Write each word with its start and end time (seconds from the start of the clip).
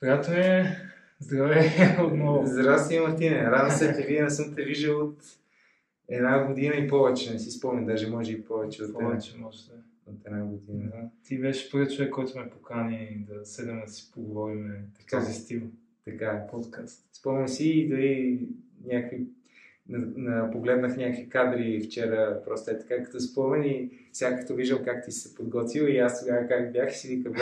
Приятеле, 0.00 0.76
здравей 1.20 1.70
отново. 2.06 2.46
Здрасти, 2.46 2.98
Мартине. 3.00 3.42
Радвам 3.42 3.70
се, 3.70 3.94
че 3.96 4.06
вие 4.06 4.22
не 4.22 4.30
съм 4.30 4.54
те 4.54 4.62
виждал 4.64 5.00
от 5.00 5.22
една 6.08 6.46
година 6.46 6.74
и 6.74 6.88
повече. 6.88 7.32
Не 7.32 7.38
си 7.38 7.50
спомням, 7.50 7.86
даже 7.86 8.10
може 8.10 8.32
и 8.32 8.44
повече 8.44 8.84
от, 8.84 8.92
Повече 8.92 9.36
може 9.38 9.58
да. 9.58 9.72
е. 9.72 10.10
от 10.10 10.26
една 10.26 10.44
година. 10.44 10.84
Да. 10.84 11.10
Ти 11.24 11.40
беше 11.40 11.70
първият 11.70 11.96
човек, 11.96 12.10
който 12.10 12.38
ме 12.38 12.50
покани 12.50 13.26
да 13.28 13.46
седем 13.46 13.80
да 13.86 13.92
си 13.92 14.10
поговорим 14.14 14.72
в 15.00 15.10
този 15.10 15.32
стил. 15.32 15.60
Така 16.04 16.26
е. 16.26 16.46
Подкаст. 16.50 17.08
Спомням 17.12 17.48
си 17.48 17.68
и 17.68 17.88
дори 17.88 18.40
някакви 18.84 19.26
погледнах 20.52 20.96
някакви 20.96 21.28
кадри 21.28 21.80
вчера, 21.84 22.42
просто 22.44 22.70
е 22.70 22.78
така 22.78 23.02
като 23.04 23.20
спомен 23.20 23.64
и 23.64 23.90
сега 24.12 24.36
като 24.40 24.54
виждал 24.54 24.78
как 24.84 25.04
ти 25.04 25.12
се 25.12 25.34
подготвил 25.34 25.82
и 25.82 25.98
аз 25.98 26.20
тогава 26.20 26.48
как 26.48 26.72
бях 26.72 26.96
си 26.96 27.08
вика, 27.08 27.30
бе, 27.30 27.36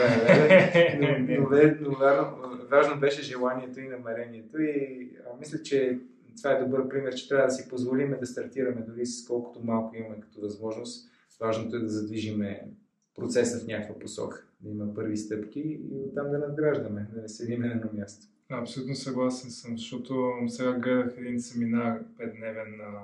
бе, 1.49 1.77
но, 1.81 1.89
но, 1.89 1.89
но 1.89 2.67
важно, 2.71 2.99
беше 2.99 3.21
желанието 3.21 3.79
и 3.79 3.87
намерението 3.87 4.61
и 4.61 5.09
а, 5.25 5.39
мисля, 5.39 5.61
че 5.61 5.99
това 6.37 6.51
е 6.51 6.63
добър 6.63 6.89
пример, 6.89 7.15
че 7.15 7.29
трябва 7.29 7.45
да 7.45 7.51
си 7.51 7.69
позволим 7.69 8.15
да 8.19 8.25
стартираме 8.25 8.85
дори 8.87 9.05
с 9.05 9.27
колкото 9.27 9.59
малко 9.63 9.95
имаме 9.95 10.19
като 10.19 10.41
възможност. 10.41 11.09
Важното 11.39 11.75
е 11.75 11.79
да 11.79 11.89
задвижиме 11.89 12.67
процеса 13.15 13.59
в 13.59 13.67
някаква 13.67 13.99
посока, 13.99 14.47
да 14.61 14.69
има 14.69 14.93
първи 14.93 15.17
стъпки 15.17 15.59
и 15.59 16.01
оттам 16.07 16.31
да 16.31 16.37
надграждаме, 16.37 17.07
да 17.13 17.21
не 17.21 17.29
седим 17.29 17.61
на 17.61 17.89
място. 17.93 18.27
Абсолютно 18.49 18.95
съгласен 18.95 19.51
съм, 19.51 19.77
защото 19.77 20.33
сега 20.47 20.73
гледах 20.73 21.13
един 21.17 21.39
семинар 21.39 21.99
петдневен 22.17 22.77
на 22.77 23.01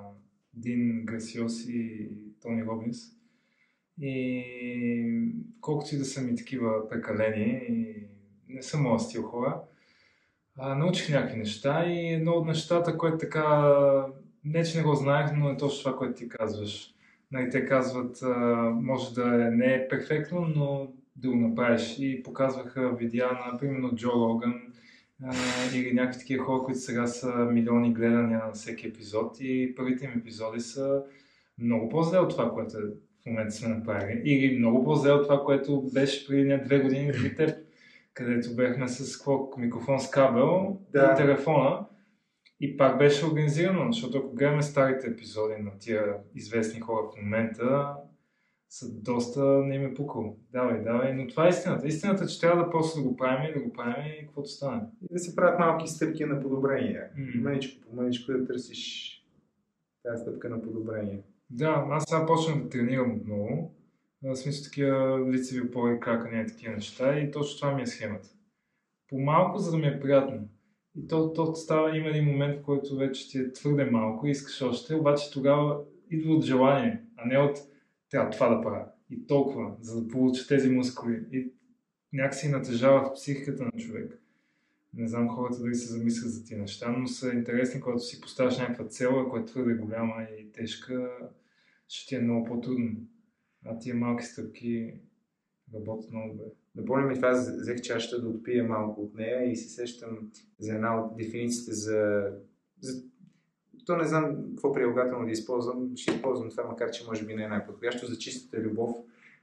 Дин 0.54 1.04
Гасиос 1.04 1.68
и 1.68 2.08
Тони 2.42 2.64
Робинс. 2.64 2.98
И 4.00 4.44
колкото 5.60 5.94
и 5.94 5.98
да 5.98 6.04
са 6.04 6.22
ми 6.22 6.36
такива 6.36 6.88
прекалени, 6.88 7.66
и 7.68 7.94
не 8.48 8.62
съм 8.62 8.82
моят 8.82 9.00
стил 9.00 9.22
хора, 9.22 9.60
а, 10.58 10.74
научих 10.74 11.10
някакви 11.10 11.38
неща 11.38 11.86
и 11.86 12.12
едно 12.12 12.32
от 12.32 12.46
нещата, 12.46 12.98
което 12.98 13.18
така, 13.18 13.72
не 14.44 14.64
че 14.64 14.78
не 14.78 14.84
го 14.84 14.94
знаех, 14.94 15.30
но 15.36 15.50
е 15.50 15.56
точно 15.56 15.82
това, 15.82 15.98
което 15.98 16.14
ти 16.14 16.28
казваш. 16.28 16.94
Нали, 17.32 17.50
те 17.50 17.66
казват, 17.66 18.22
а, 18.22 18.36
може 18.70 19.14
да 19.14 19.26
не 19.30 19.74
е 19.74 19.88
перфектно, 19.88 20.40
но 20.56 20.92
да 21.16 21.28
го 21.28 21.36
направиш. 21.36 21.96
И 21.98 22.22
показваха 22.22 22.96
видеа 22.96 23.26
на, 23.32 23.58
примерно, 23.58 23.94
Джо 23.94 24.10
Роган, 24.12 24.52
а, 24.52 24.83
или 25.74 25.92
някакви 25.94 26.18
такива 26.18 26.44
хора, 26.44 26.62
които 26.64 26.80
сега 26.80 27.06
са 27.06 27.28
милиони 27.28 27.94
гледания 27.94 28.42
на 28.46 28.52
всеки 28.52 28.86
епизод 28.86 29.36
и 29.40 29.74
първите 29.76 30.04
им 30.04 30.12
епизоди 30.16 30.60
са 30.60 31.02
много 31.58 31.88
по-зле 31.88 32.18
от 32.18 32.30
това, 32.30 32.52
което 32.52 32.76
в 33.22 33.26
момента 33.26 33.50
сме 33.50 33.68
направили. 33.68 34.22
Или 34.24 34.58
много 34.58 34.84
по-зле 34.84 35.12
от 35.12 35.22
това, 35.22 35.44
което 35.44 35.82
беше 35.92 36.26
преди 36.26 36.64
две 36.64 36.78
години 36.78 37.12
при 37.12 37.34
теб, 37.34 37.56
където 38.14 38.56
бяхме 38.56 38.88
с 38.88 39.18
какво, 39.18 39.50
микрофон 39.58 40.00
с 40.00 40.10
кабел 40.10 40.78
Да. 40.92 41.10
и 41.12 41.16
телефона. 41.16 41.86
И 42.60 42.76
пак 42.76 42.98
беше 42.98 43.26
организирано, 43.26 43.92
защото 43.92 44.18
ако 44.18 44.34
гледаме 44.34 44.62
старите 44.62 45.06
епизоди 45.06 45.54
на 45.62 45.70
тия 45.78 46.14
известни 46.34 46.80
хора 46.80 47.02
в 47.12 47.22
момента, 47.22 47.94
доста 48.92 49.44
не 49.44 49.74
им 49.74 49.84
е 49.84 49.94
пукало. 49.94 50.36
Давай, 50.52 50.82
давай, 50.82 51.14
но 51.14 51.26
това 51.26 51.46
е 51.46 51.48
истината. 51.48 51.86
Истината 51.86 52.24
е, 52.24 52.26
че 52.26 52.40
трябва 52.40 52.64
да 52.64 52.70
просто 52.70 53.02
да 53.02 53.08
го 53.08 53.16
правим 53.16 53.50
и 53.50 53.54
да 53.54 53.60
го 53.60 53.72
правим 53.72 54.06
и 54.06 54.26
каквото 54.26 54.48
стане. 54.48 54.82
И 55.10 55.12
да 55.12 55.18
се 55.18 55.36
правят 55.36 55.58
малки 55.58 55.88
стъпки 55.88 56.24
на 56.24 56.40
подобрение. 56.40 57.00
М. 57.16 57.42
Мъничко 57.42 57.80
по 57.80 57.96
мъничко 57.96 58.32
да 58.32 58.44
търсиш 58.44 59.10
тази 60.02 60.22
стъпка 60.22 60.48
на 60.48 60.62
подобрение. 60.62 61.22
Да, 61.50 61.86
аз 61.90 62.04
сега 62.08 62.26
почнах 62.26 62.62
да 62.62 62.68
тренирам 62.68 63.14
отново. 63.14 63.74
В 64.22 64.36
смисъл 64.36 64.64
такива 64.64 65.26
лицеви 65.32 65.66
опори, 65.66 66.00
кракания 66.00 66.42
и 66.42 66.46
такива 66.46 66.74
неща. 66.74 67.18
И 67.18 67.30
точно 67.30 67.60
това 67.60 67.74
ми 67.74 67.82
е 67.82 67.86
схемата. 67.86 68.28
По-малко, 69.08 69.58
за 69.58 69.70
да 69.70 69.76
ми 69.76 69.86
е 69.86 70.00
приятно. 70.00 70.48
И 70.96 71.08
то, 71.08 71.32
то 71.32 71.54
става, 71.54 71.96
има 71.96 72.08
един 72.08 72.24
момент, 72.24 72.60
в 72.60 72.64
който 72.64 72.96
вече 72.96 73.28
ти 73.28 73.38
е 73.38 73.52
твърде 73.52 73.84
малко 73.84 74.26
и 74.26 74.30
искаш 74.30 74.62
още, 74.62 74.94
обаче 74.94 75.30
тогава 75.32 75.80
идва 76.10 76.34
от 76.34 76.44
желание, 76.44 77.02
а 77.16 77.26
не 77.26 77.38
от 77.38 77.58
трябва 78.14 78.30
това 78.30 78.48
да 78.48 78.60
правя. 78.60 78.86
И 79.10 79.26
толкова, 79.26 79.76
за 79.80 80.02
да 80.02 80.08
получа 80.08 80.48
тези 80.48 80.70
мускули. 80.70 81.26
И 81.32 81.52
някакси 82.12 82.48
натежават 82.48 83.14
психиката 83.14 83.64
на 83.64 83.70
човек. 83.70 84.20
Не 84.94 85.08
знам 85.08 85.28
хората 85.28 85.60
дали 85.60 85.74
се 85.74 85.92
замислят 85.92 86.32
за 86.32 86.44
тия 86.44 86.58
неща, 86.58 86.90
но 86.90 87.06
са 87.06 87.32
интересни, 87.32 87.80
когато 87.80 88.00
си 88.00 88.20
поставяш 88.20 88.58
някаква 88.58 88.84
цел, 88.84 89.20
ако 89.20 89.38
е 89.38 89.44
твърде 89.44 89.74
голяма 89.74 90.22
и 90.38 90.52
тежка, 90.52 91.10
ще 91.88 92.08
ти 92.08 92.14
е 92.14 92.20
много 92.20 92.44
по-трудно. 92.44 92.96
А 93.66 93.78
тия 93.78 93.94
малки 93.94 94.24
стъпки 94.24 95.00
работят 95.74 96.10
много 96.10 96.32
добре. 96.32 96.50
Напомня 96.74 97.06
ми 97.06 97.14
това, 97.14 97.30
взех 97.30 97.80
чашата 97.80 98.22
да 98.22 98.28
отпия 98.28 98.64
малко 98.64 99.00
от 99.00 99.14
нея 99.14 99.50
и 99.50 99.56
се 99.56 99.68
сещам 99.68 100.30
за 100.58 100.74
една 100.74 101.00
от 101.00 101.16
дефинициите 101.16 101.72
за... 101.72 102.30
за... 102.80 103.02
То 103.86 103.96
не 103.96 104.04
знам 104.04 104.36
какво 104.50 104.72
прилагателно 104.72 105.26
да 105.26 105.32
използвам, 105.32 105.92
ще 105.96 106.14
използвам 106.14 106.50
това, 106.50 106.64
макар 106.64 106.90
че 106.90 107.04
може 107.06 107.26
би 107.26 107.34
не 107.34 107.44
е 107.44 107.48
най-подходящо, 107.48 108.06
за 108.06 108.18
чистата 108.18 108.62
любов, 108.62 108.96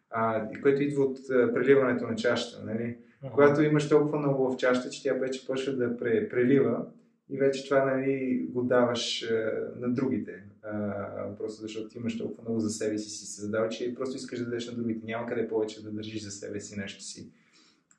а, 0.09 0.47
което 0.61 0.83
идва 0.83 1.03
от 1.03 1.19
а, 1.29 1.53
преливането 1.53 2.07
на 2.07 2.15
чашата. 2.15 2.65
Нали? 2.65 2.97
Когато 3.31 3.61
имаш 3.61 3.89
толкова 3.89 4.19
много 4.19 4.51
в 4.51 4.57
чашата, 4.57 4.89
че 4.89 5.03
тя 5.03 5.13
вече 5.13 5.47
почва 5.47 5.73
да 5.73 5.97
пре, 5.97 6.29
прелива 6.29 6.85
и 7.29 7.37
вече 7.37 7.65
това 7.65 7.85
нали, 7.85 8.47
го 8.49 8.63
даваш 8.63 9.31
а, 9.31 9.51
на 9.79 9.93
другите. 9.93 10.43
А, 10.63 11.35
просто 11.37 11.61
защото 11.61 11.89
ти 11.89 11.97
имаш 11.97 12.17
толкова 12.17 12.43
много 12.43 12.59
за 12.59 12.69
себе 12.69 12.97
си 12.97 13.09
си 13.09 13.25
се 13.25 13.41
задал, 13.41 13.69
че 13.69 13.95
просто 13.95 14.17
искаш 14.17 14.39
да 14.39 14.45
дадеш 14.45 14.67
на 14.67 14.73
другите. 14.73 15.05
Няма 15.05 15.27
къде 15.27 15.47
повече 15.47 15.83
да 15.83 15.91
държиш 15.91 16.23
за 16.23 16.31
себе 16.31 16.59
си 16.59 16.79
нещо 16.79 17.03
си. 17.03 17.29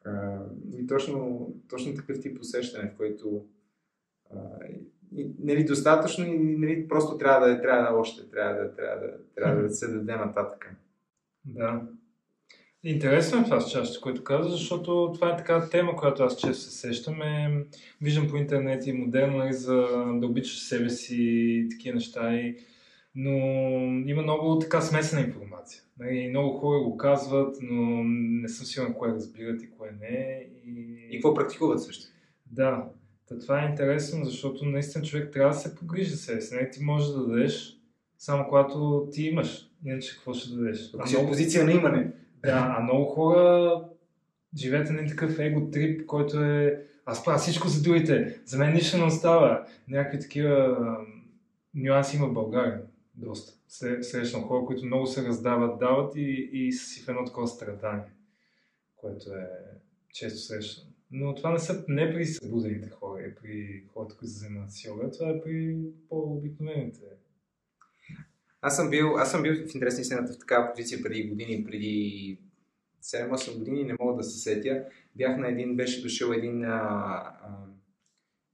А, 0.05 0.39
и 0.79 0.87
точно, 0.87 1.49
точно 1.69 1.95
такъв 1.95 2.21
тип 2.21 2.41
усещане, 2.41 2.91
в 2.91 2.97
който 2.97 3.45
а, 4.31 4.39
нали, 5.39 5.65
достатъчно 5.65 6.27
и 6.27 6.39
нали, 6.39 6.89
просто 6.89 7.19
трябва 7.19 7.49
да, 7.49 7.63
трябва 7.63 7.91
да 7.91 7.97
още, 7.97 8.31
трябва 8.31 8.55
да, 8.55 8.77
трябва 8.77 9.07
да, 9.07 9.13
трябва 9.35 9.63
да 9.63 9.71
се 9.71 9.89
даде 9.89 10.17
нататък. 10.17 10.75
Да. 11.45 11.83
Интересно 12.85 13.41
е 13.41 13.45
това 13.45 13.61
с 13.61 13.71
чашата, 13.71 14.01
което 14.01 14.25
каза, 14.25 14.51
защото 14.51 15.11
това 15.15 15.33
е 15.33 15.37
така 15.37 15.69
тема, 15.71 15.97
която 15.97 16.23
аз 16.23 16.37
често 16.37 16.63
се 16.63 16.71
сещам. 16.71 17.23
Е, 17.23 17.65
виждам 18.01 18.29
по 18.29 18.37
интернет 18.37 18.87
и 18.87 18.93
модерно 18.93 19.39
нали, 19.39 19.53
за 19.53 19.75
да 20.21 20.27
обичаш 20.27 20.59
себе 20.59 20.91
си 20.91 21.17
и 21.19 21.69
такива 21.71 21.95
неща. 21.95 22.35
И, 22.35 22.57
но 23.15 23.31
има 24.07 24.23
много 24.23 24.59
така 24.59 24.81
смесена 24.81 25.23
информация. 25.23 25.83
Нали, 25.99 26.29
много 26.29 26.59
хора 26.59 26.81
го 26.81 26.97
казват, 26.97 27.57
но 27.63 28.05
не 28.05 28.49
съм 28.49 28.67
сигурен 28.67 28.95
кое 28.95 29.13
разбират 29.13 29.63
и 29.63 29.71
кое 29.71 29.91
не. 30.01 30.49
И, 30.67 31.09
И 31.11 31.17
какво 31.17 31.35
практикуват 31.35 31.83
също? 31.83 32.07
Да, 32.47 32.85
Та 33.29 33.39
това 33.39 33.63
е 33.63 33.69
интересно, 33.69 34.25
защото 34.25 34.65
наистина 34.65 35.05
човек 35.05 35.33
трябва 35.33 35.53
да 35.53 35.59
се 35.59 35.75
погрижи 35.77 36.11
за 36.11 36.17
себе 36.17 36.41
си. 36.41 36.55
Не, 36.55 36.71
ти 36.71 36.83
можеш 36.85 37.09
да 37.09 37.27
дадеш 37.27 37.77
само 38.19 38.49
когато 38.49 39.09
ти 39.13 39.23
имаш. 39.23 39.69
Иначе 39.85 40.15
какво 40.15 40.35
ще 40.35 40.55
дадеш? 40.55 40.91
Ако 40.95 41.09
си 41.09 41.15
много- 41.15 41.29
позиция 41.29 41.65
на 41.65 41.73
имане. 41.73 42.13
да, 42.43 42.75
а 42.79 42.83
много 42.83 43.05
хора 43.05 43.75
живеят 44.57 44.91
един 44.91 45.09
такъв 45.09 45.39
его 45.39 45.71
трип, 45.71 46.07
който 46.07 46.41
е 46.41 46.83
аз 47.07 47.25
правя 47.25 47.39
всичко 47.39 47.69
за 47.69 47.83
другите, 47.83 48.41
за 48.45 48.59
мен 48.59 48.75
нищо 48.75 48.99
не 48.99 49.05
остава. 49.05 49.67
Някакви 49.89 50.21
такива 50.21 50.77
нюанси 51.75 52.17
има 52.17 52.27
в 52.29 52.33
България. 52.33 52.83
Доста. 53.15 53.53
Сре- 53.71 54.03
Срещам 54.03 54.43
хора, 54.43 54.67
които 54.67 54.87
много 54.87 55.07
се 55.07 55.25
раздават, 55.25 55.79
дават 55.79 56.17
и, 56.17 56.51
и 56.53 56.73
са 56.73 56.87
си 56.87 57.03
в 57.03 57.09
едно 57.09 57.25
такова 57.25 57.49
страдание, 57.49 58.05
което 58.97 59.31
е 59.35 59.49
често 60.15 60.39
срещано. 60.39 60.92
Но 61.13 61.35
това 61.35 61.53
не 61.53 61.59
са 61.59 61.85
не 61.89 62.15
при 62.15 62.27
събудените 62.27 62.91
хора, 62.91 63.23
и 63.23 63.35
при 63.35 63.85
хората, 63.95 64.17
които 64.17 64.33
се 64.33 64.39
занимават 64.39 64.73
с 64.73 64.85
йога, 64.85 65.11
това 65.11 65.31
е 65.31 65.41
при 65.41 65.79
по-обикновените. 66.09 67.01
Аз 68.61 68.77
съм 68.77 68.91
бил, 68.91 69.17
аз 69.17 69.31
съм 69.31 69.43
бил 69.43 69.55
в 69.55 69.75
интересна 69.75 70.01
истината 70.01 70.33
в 70.33 70.39
такава 70.39 70.73
позиция 70.73 71.03
преди 71.03 71.29
години, 71.29 71.65
преди 71.65 72.39
7-8 73.03 73.59
години, 73.59 73.85
не 73.85 73.95
мога 74.01 74.17
да 74.17 74.23
се 74.23 74.39
сетя. 74.39 74.85
Бях 75.17 75.37
на 75.37 75.49
един, 75.49 75.77
беше 75.77 76.03
дошъл 76.03 76.33
един, 76.33 76.65
а, 76.65 76.69
а, 76.69 77.67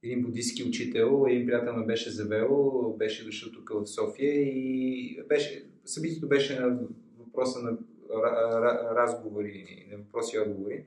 един 0.03 0.23
буддийски 0.23 0.65
учител, 0.65 1.25
един 1.29 1.47
приятел 1.47 1.77
ме 1.77 1.87
беше 1.87 2.11
завел, 2.11 2.95
беше 2.99 3.25
дошъл 3.25 3.53
тук 3.53 3.71
в 3.71 3.87
София 3.87 4.35
и 4.35 5.23
беше, 5.29 5.65
събитието 5.85 6.29
беше 6.29 6.61
на 6.61 6.79
въпроса 7.19 7.63
на 7.63 7.73
ра- 8.11 8.53
ра- 8.63 8.97
разговори, 8.97 9.87
на 9.91 9.99
въпроси 9.99 10.37
и 10.37 10.41
отговори. 10.41 10.85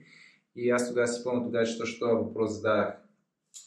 И 0.56 0.70
аз 0.70 0.90
тогава 0.90 1.08
си 1.08 1.22
спомням 1.22 1.44
тогава, 1.44 1.66
че 1.66 1.78
точно 1.78 2.00
този 2.00 2.16
въпрос 2.16 2.52
зададах. 2.52 2.94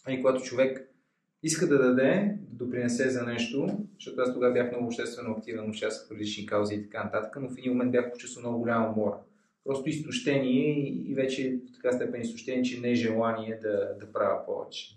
И 0.09 0.17
когато 0.17 0.43
човек 0.43 0.95
иска 1.43 1.69
да 1.69 1.79
даде, 1.79 2.39
да 2.41 2.65
допринесе 2.65 3.11
за 3.11 3.23
нещо, 3.23 3.79
защото 3.95 4.21
аз 4.21 4.35
тогава 4.35 4.53
бях 4.53 4.71
много 4.71 4.87
обществено 4.87 5.31
активен, 5.31 5.71
участвах 5.71 6.09
в 6.09 6.13
различни 6.13 6.47
каузи 6.47 6.75
и 6.75 6.83
така 6.83 7.05
нататък, 7.05 7.37
но 7.41 7.49
в 7.49 7.59
един 7.59 7.73
момент 7.73 7.93
бях 7.93 8.13
почувствал 8.13 8.43
много 8.43 8.59
голяма 8.59 8.93
умора. 8.97 9.17
Просто 9.65 9.89
изтощение 9.89 10.89
и 10.89 11.15
вече 11.15 11.61
до 11.65 11.73
така 11.73 11.93
степен 11.93 12.21
изтощение, 12.21 12.63
че 12.63 12.81
не 12.81 12.91
е 12.91 12.95
желание 12.95 13.59
да, 13.63 13.97
да 14.01 14.13
правя 14.13 14.47
повече. 14.47 14.97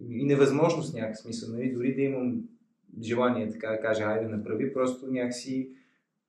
И 0.00 0.24
невъзможност 0.24 0.92
в 0.92 0.94
някакъв 0.94 1.18
смисъл, 1.18 1.54
нали? 1.54 1.72
дори 1.72 1.94
да 1.94 2.02
имам 2.02 2.42
желание 3.02 3.50
така 3.50 3.70
да 3.70 3.80
кажа, 3.80 4.04
айде 4.04 4.28
да 4.28 4.36
направи, 4.36 4.72
просто 4.72 5.06
някакси 5.06 5.68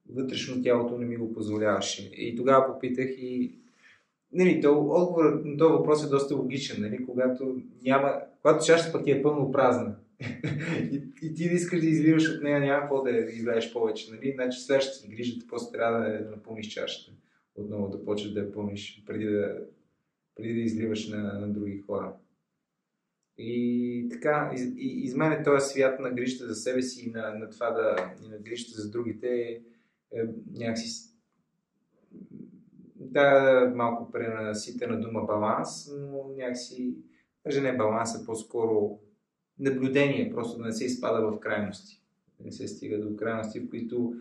вътрешно 0.09 0.63
тялото 0.63 0.97
не 0.97 1.05
ми 1.05 1.17
го 1.17 1.33
позволяваше. 1.33 2.11
И 2.13 2.35
тогава 2.35 2.73
попитах 2.73 3.09
и 3.09 3.59
Нали, 4.37 4.61
то, 4.61 4.85
отговор 4.89 5.41
на 5.45 5.57
този 5.57 5.73
въпрос 5.73 6.05
е 6.05 6.09
доста 6.09 6.35
логичен, 6.35 6.81
нали, 6.81 7.05
когато 7.05 7.61
няма, 7.83 8.21
когато 8.41 8.65
чашата 8.65 8.91
пък 8.91 9.07
е 9.07 9.21
пълно 9.21 9.51
празна. 9.51 9.95
И, 10.91 11.03
и, 11.21 11.33
ти 11.33 11.43
искаш 11.43 11.79
да 11.79 11.87
изливаш 11.87 12.29
от 12.29 12.43
нея, 12.43 12.59
няма 12.59 12.81
какво 12.81 13.01
да 13.01 13.11
излееш 13.11 13.73
повече, 13.73 14.11
нали, 14.11 14.31
значи 14.35 14.59
следващата 14.59 15.07
грижата 15.07 15.47
просто 15.47 15.71
трябва 15.71 15.99
да, 15.99 16.23
да 16.23 16.29
напълниш 16.29 16.67
чашата, 16.67 17.11
отново 17.55 17.89
да 17.89 18.05
почнеш 18.05 18.33
да 18.33 18.39
я 18.39 18.51
пълниш, 18.51 19.03
преди 19.05 19.25
да, 19.25 19.57
преди 20.35 20.53
да 20.53 20.59
изливаш 20.59 21.07
на, 21.07 21.39
на 21.39 21.47
други 21.47 21.77
хора. 21.77 22.13
И 23.37 24.07
така, 24.11 24.51
из, 24.55 24.71
из 24.77 25.15
мен 25.15 25.43
този 25.43 25.69
свят 25.69 25.99
на 25.99 26.11
грижата 26.11 26.47
за 26.47 26.55
себе 26.55 26.81
си 26.81 27.05
и 27.05 27.11
на, 27.11 27.33
на 27.33 27.49
това 27.49 27.71
да, 27.71 28.13
и 28.25 28.29
на 28.29 28.37
грижата 28.37 28.81
за 28.81 28.91
другите 28.91 29.27
е, 29.27 29.61
е 30.19 30.23
някакси 30.53 31.14
да, 33.15 33.71
малко 33.75 34.11
пренаситена 34.11 34.99
дума 34.99 35.21
баланс, 35.21 35.89
но 35.91 36.35
някакси, 36.37 36.95
даже 37.45 37.61
не 37.61 37.77
баланс, 37.77 38.15
а 38.15 38.25
по-скоро 38.25 38.99
наблюдение, 39.59 40.33
просто 40.33 40.57
да 40.57 40.65
не 40.65 40.71
се 40.71 40.85
изпада 40.85 41.27
в 41.27 41.39
крайности. 41.39 42.01
Да 42.39 42.45
не 42.45 42.51
се 42.51 42.67
стига 42.67 43.01
до 43.01 43.15
крайности, 43.15 43.59
в 43.59 43.69
които 43.69 44.13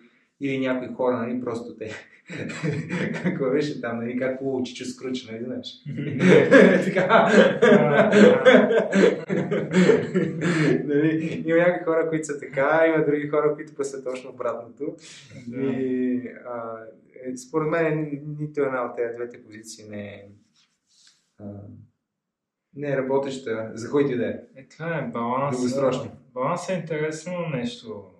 или 0.44 0.58
някои 0.58 0.94
хора, 0.94 1.16
нали, 1.16 1.40
просто 1.40 1.76
те. 1.76 1.90
Какво 3.22 3.50
беше 3.50 3.80
там, 3.80 3.98
нали, 3.98 4.18
как 4.18 4.38
по 4.38 4.62
че 4.64 4.84
скруч, 4.84 5.26
нали, 5.26 5.44
знаеш? 5.44 5.82
така. 6.84 7.30
нали, 10.84 11.44
има 11.46 11.58
някакви 11.58 11.84
хора, 11.84 12.08
които 12.08 12.26
са 12.26 12.40
така, 12.40 12.84
има 12.86 13.04
други 13.04 13.28
хора, 13.28 13.54
които 13.54 13.74
па 13.76 13.84
са 13.84 14.04
точно 14.04 14.30
обратното. 14.30 14.96
И, 15.52 16.20
а, 16.46 16.78
е, 17.24 17.36
според 17.36 17.68
мен 17.68 18.20
нито 18.38 18.60
една 18.60 18.84
от 18.84 18.96
тези 18.96 19.16
двете 19.16 19.44
позиции 19.44 19.84
не 19.88 20.06
е, 20.06 20.28
не 22.76 22.90
е 22.90 22.96
работеща, 22.96 23.70
за 23.74 23.90
който 23.90 24.12
и 24.12 24.16
да 24.16 24.26
е. 24.26 24.40
Е, 24.56 24.68
това 24.68 24.98
е 24.98 25.10
баланс. 25.12 25.56
Дългосрочно. 25.56 26.10
Баланс 26.34 26.68
е 26.68 26.72
интересно 26.72 27.32
нещо 27.54 28.13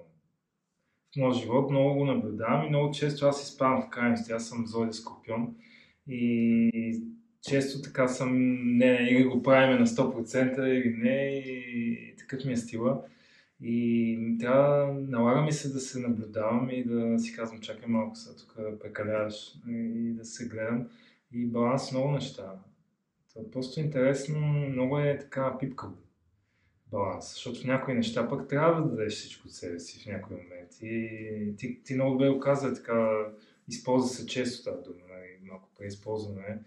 моят 1.16 1.36
живот. 1.36 1.70
Много 1.70 1.94
го 1.94 2.04
наблюдавам 2.04 2.66
и 2.66 2.68
много 2.68 2.90
често 2.90 3.26
аз 3.26 3.42
изпадам 3.42 3.82
в 3.82 3.90
крайности. 3.90 4.32
Аз 4.32 4.48
съм 4.48 4.66
зодия 4.66 4.92
скорпион 4.92 5.54
и 6.08 7.02
често 7.42 7.82
така 7.82 8.08
съм, 8.08 8.30
не, 8.76 9.08
или 9.10 9.24
го 9.24 9.42
правиме 9.42 9.78
на 9.78 9.86
100% 9.86 10.64
или 10.64 10.96
не, 10.96 11.42
и 11.46 12.14
такъв 12.18 12.44
ми 12.44 12.52
е 12.52 12.56
стила. 12.56 13.02
И 13.62 14.36
трябва, 14.40 14.94
налага 15.08 15.42
ми 15.42 15.52
се 15.52 15.72
да 15.72 15.80
се 15.80 15.98
наблюдавам 15.98 16.70
и 16.70 16.84
да 16.84 17.18
си 17.18 17.36
казвам, 17.36 17.60
чакай 17.60 17.88
малко 17.88 18.16
сега 18.16 18.36
тук 18.36 18.80
прекаляваш 18.80 19.54
и 19.68 20.12
да 20.12 20.24
се 20.24 20.48
гледам. 20.48 20.88
И 21.32 21.46
баланс 21.46 21.92
много 21.92 22.10
неща. 22.10 22.52
Това 23.28 23.46
е 23.46 23.50
просто 23.50 23.80
интересно, 23.80 24.40
много 24.40 24.98
е 24.98 25.18
така 25.18 25.58
пипкаво 25.58 26.03
баланс, 26.90 27.32
защото 27.32 27.60
в 27.60 27.64
някои 27.64 27.94
неща 27.94 28.28
пък 28.28 28.48
трябва 28.48 28.82
да 28.82 28.88
дадеш 28.88 29.12
всичко 29.12 29.46
от 29.46 29.52
себе 29.52 29.78
си 29.78 30.02
в 30.02 30.06
някои 30.06 30.36
моменти. 30.36 30.86
И 30.86 31.56
ти, 31.56 31.82
ти 31.82 31.94
много 31.94 32.12
добре 32.12 32.28
оказа 32.28 32.74
така, 32.74 33.26
използва 33.68 34.08
се 34.08 34.26
често 34.26 34.70
тази 34.70 34.82
дума, 34.84 35.00
нали, 35.08 35.50
малко 35.50 35.68
преизползване. 35.78 36.58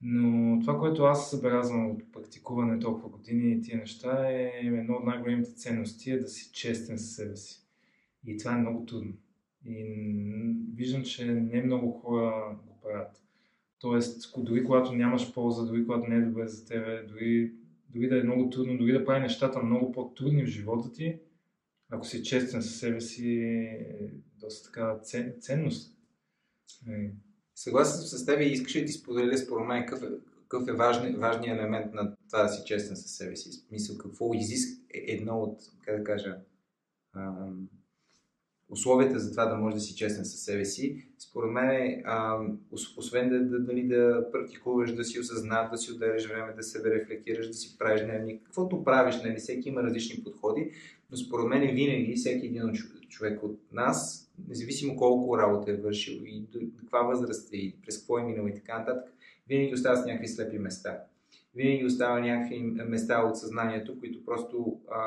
Но 0.00 0.60
това, 0.60 0.78
което 0.78 1.04
аз 1.04 1.30
забелязвам 1.30 1.90
от 1.90 2.12
практикуване 2.12 2.78
толкова 2.78 3.08
години 3.08 3.52
и 3.52 3.60
тия 3.60 3.78
неща 3.78 4.30
е 4.30 4.52
едно 4.64 4.94
от 4.94 5.04
най-големите 5.04 5.54
ценности 5.54 6.10
е 6.10 6.18
да 6.18 6.28
си 6.28 6.52
честен 6.52 6.98
със 6.98 7.14
себе 7.14 7.36
си. 7.36 7.62
И 8.26 8.36
това 8.36 8.52
е 8.52 8.60
много 8.60 8.86
трудно. 8.86 9.12
И 9.66 9.84
виждам, 10.74 11.02
че 11.02 11.26
не 11.26 11.62
много 11.62 11.90
хора 11.92 12.56
го 12.66 12.80
правят. 12.82 13.22
Тоест, 13.78 14.32
дори 14.38 14.64
когато 14.64 14.92
нямаш 14.92 15.34
полза, 15.34 15.66
дори 15.66 15.86
когато 15.86 16.10
не 16.10 16.16
е 16.16 16.20
добре 16.20 16.46
за 16.46 16.66
тебе, 16.66 17.02
дори, 17.02 17.52
дори 17.96 18.08
да 18.08 18.20
е 18.20 18.22
много 18.22 18.50
трудно, 18.50 18.78
дори 18.78 18.92
да 18.92 19.04
прави 19.04 19.20
нещата 19.20 19.62
много 19.62 19.92
по-трудни 19.92 20.44
в 20.44 20.48
живота 20.48 20.92
ти, 20.92 21.20
ако 21.90 22.06
си 22.06 22.24
честен 22.24 22.62
със 22.62 22.78
себе 22.78 23.00
си, 23.00 23.38
е 23.38 24.10
доста 24.40 24.68
така 24.68 24.98
ценност. 25.40 25.96
Е. 26.88 27.10
Съгласен 27.54 28.00
съм 28.00 28.18
с 28.18 28.26
теб 28.26 28.40
и 28.40 28.44
искаш 28.44 28.72
да 28.72 28.84
ти 28.84 28.92
споделя 28.92 29.38
според 29.38 29.66
мен 29.66 29.86
какъв 29.86 30.02
е, 30.02 30.14
какъв 30.42 30.68
е 30.68 30.72
важни, 30.72 31.16
важният 31.16 31.58
елемент 31.58 31.94
на 31.94 32.16
това 32.28 32.42
да 32.42 32.48
си 32.48 32.62
честен 32.66 32.96
със 32.96 33.10
себе 33.10 33.36
си. 33.36 33.66
Мисля, 33.70 33.98
какво 33.98 34.34
изисква 34.34 34.84
е 34.94 35.12
едно 35.12 35.40
от, 35.40 35.60
как 35.84 35.98
да 35.98 36.04
кажа, 36.04 36.38
условията 38.70 39.18
за 39.18 39.30
това 39.30 39.46
да 39.46 39.56
можеш 39.56 39.74
да 39.74 39.80
си 39.80 39.96
честен 39.96 40.24
със 40.24 40.40
себе 40.40 40.64
си, 40.64 41.06
според 41.18 41.50
мен 41.50 41.70
е, 41.70 42.02
освен 42.96 43.28
да, 43.28 43.40
да, 43.44 43.58
нали, 43.58 43.88
да 43.88 44.28
практикуваш, 44.32 44.94
да 44.94 45.04
си 45.04 45.20
осъзнат, 45.20 45.70
да 45.70 45.78
си 45.78 45.92
отделяш 45.92 46.26
време, 46.26 46.52
да 46.52 46.62
се 46.62 46.84
рефлектираш, 46.84 47.48
да 47.48 47.54
си 47.54 47.78
правиш 47.78 48.00
дневник, 48.00 48.42
каквото 48.44 48.84
правиш, 48.84 49.22
нали, 49.24 49.36
всеки 49.36 49.68
има 49.68 49.82
различни 49.82 50.24
подходи, 50.24 50.70
но 51.10 51.16
според 51.16 51.46
мен 51.46 51.60
винаги 51.60 52.14
всеки 52.16 52.46
един 52.46 52.72
човек 53.08 53.42
от 53.42 53.60
нас, 53.72 54.30
независимо 54.48 54.96
колко 54.96 55.38
работа 55.38 55.70
е 55.70 55.76
вършил 55.76 56.20
и 56.24 56.40
до 56.52 56.58
каква 56.78 57.02
възраст 57.02 57.52
е 57.52 57.56
и 57.56 57.74
през 57.84 57.98
какво 57.98 58.18
е 58.18 58.24
минал 58.24 58.46
и 58.46 58.54
така 58.54 58.78
нататък, 58.78 59.12
винаги 59.48 59.74
остава 59.74 59.96
с 59.96 60.06
някакви 60.06 60.28
слепи 60.28 60.58
места 60.58 60.98
винаги 61.56 61.84
остава 61.84 62.20
някакви 62.20 62.58
места 62.88 63.22
от 63.22 63.38
съзнанието, 63.38 63.98
които 63.98 64.24
просто 64.24 64.80
а, 64.90 65.02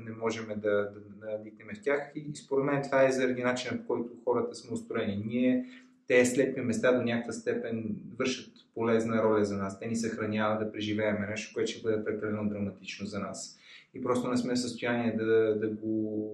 не 0.00 0.10
можем 0.10 0.46
да, 0.48 0.54
да, 0.56 1.00
да 1.20 1.38
в 1.74 1.82
тях. 1.82 2.12
И 2.14 2.36
според 2.36 2.64
мен 2.64 2.82
това 2.82 3.06
е 3.06 3.12
заради 3.12 3.42
начина, 3.42 3.78
по 3.78 3.86
който 3.86 4.10
хората 4.24 4.54
сме 4.54 4.74
устроени. 4.74 5.22
Ние 5.26 5.64
те 6.06 6.26
слепи 6.26 6.60
места 6.60 6.92
до 6.92 7.02
някаква 7.02 7.32
степен 7.32 7.96
вършат 8.18 8.52
полезна 8.74 9.22
роля 9.22 9.44
за 9.44 9.56
нас. 9.56 9.80
Те 9.80 9.86
ни 9.86 9.96
съхраняват 9.96 10.60
да 10.60 10.72
преживеем 10.72 11.16
нещо, 11.30 11.54
което 11.54 11.70
ще 11.70 11.82
бъде 11.82 12.04
прекалено 12.04 12.48
драматично 12.48 13.06
за 13.06 13.18
нас. 13.18 13.58
И 13.94 14.02
просто 14.02 14.30
не 14.30 14.36
сме 14.36 14.54
в 14.54 14.60
състояние 14.60 15.16
да, 15.16 15.58
да, 15.58 15.68
го, 15.68 16.32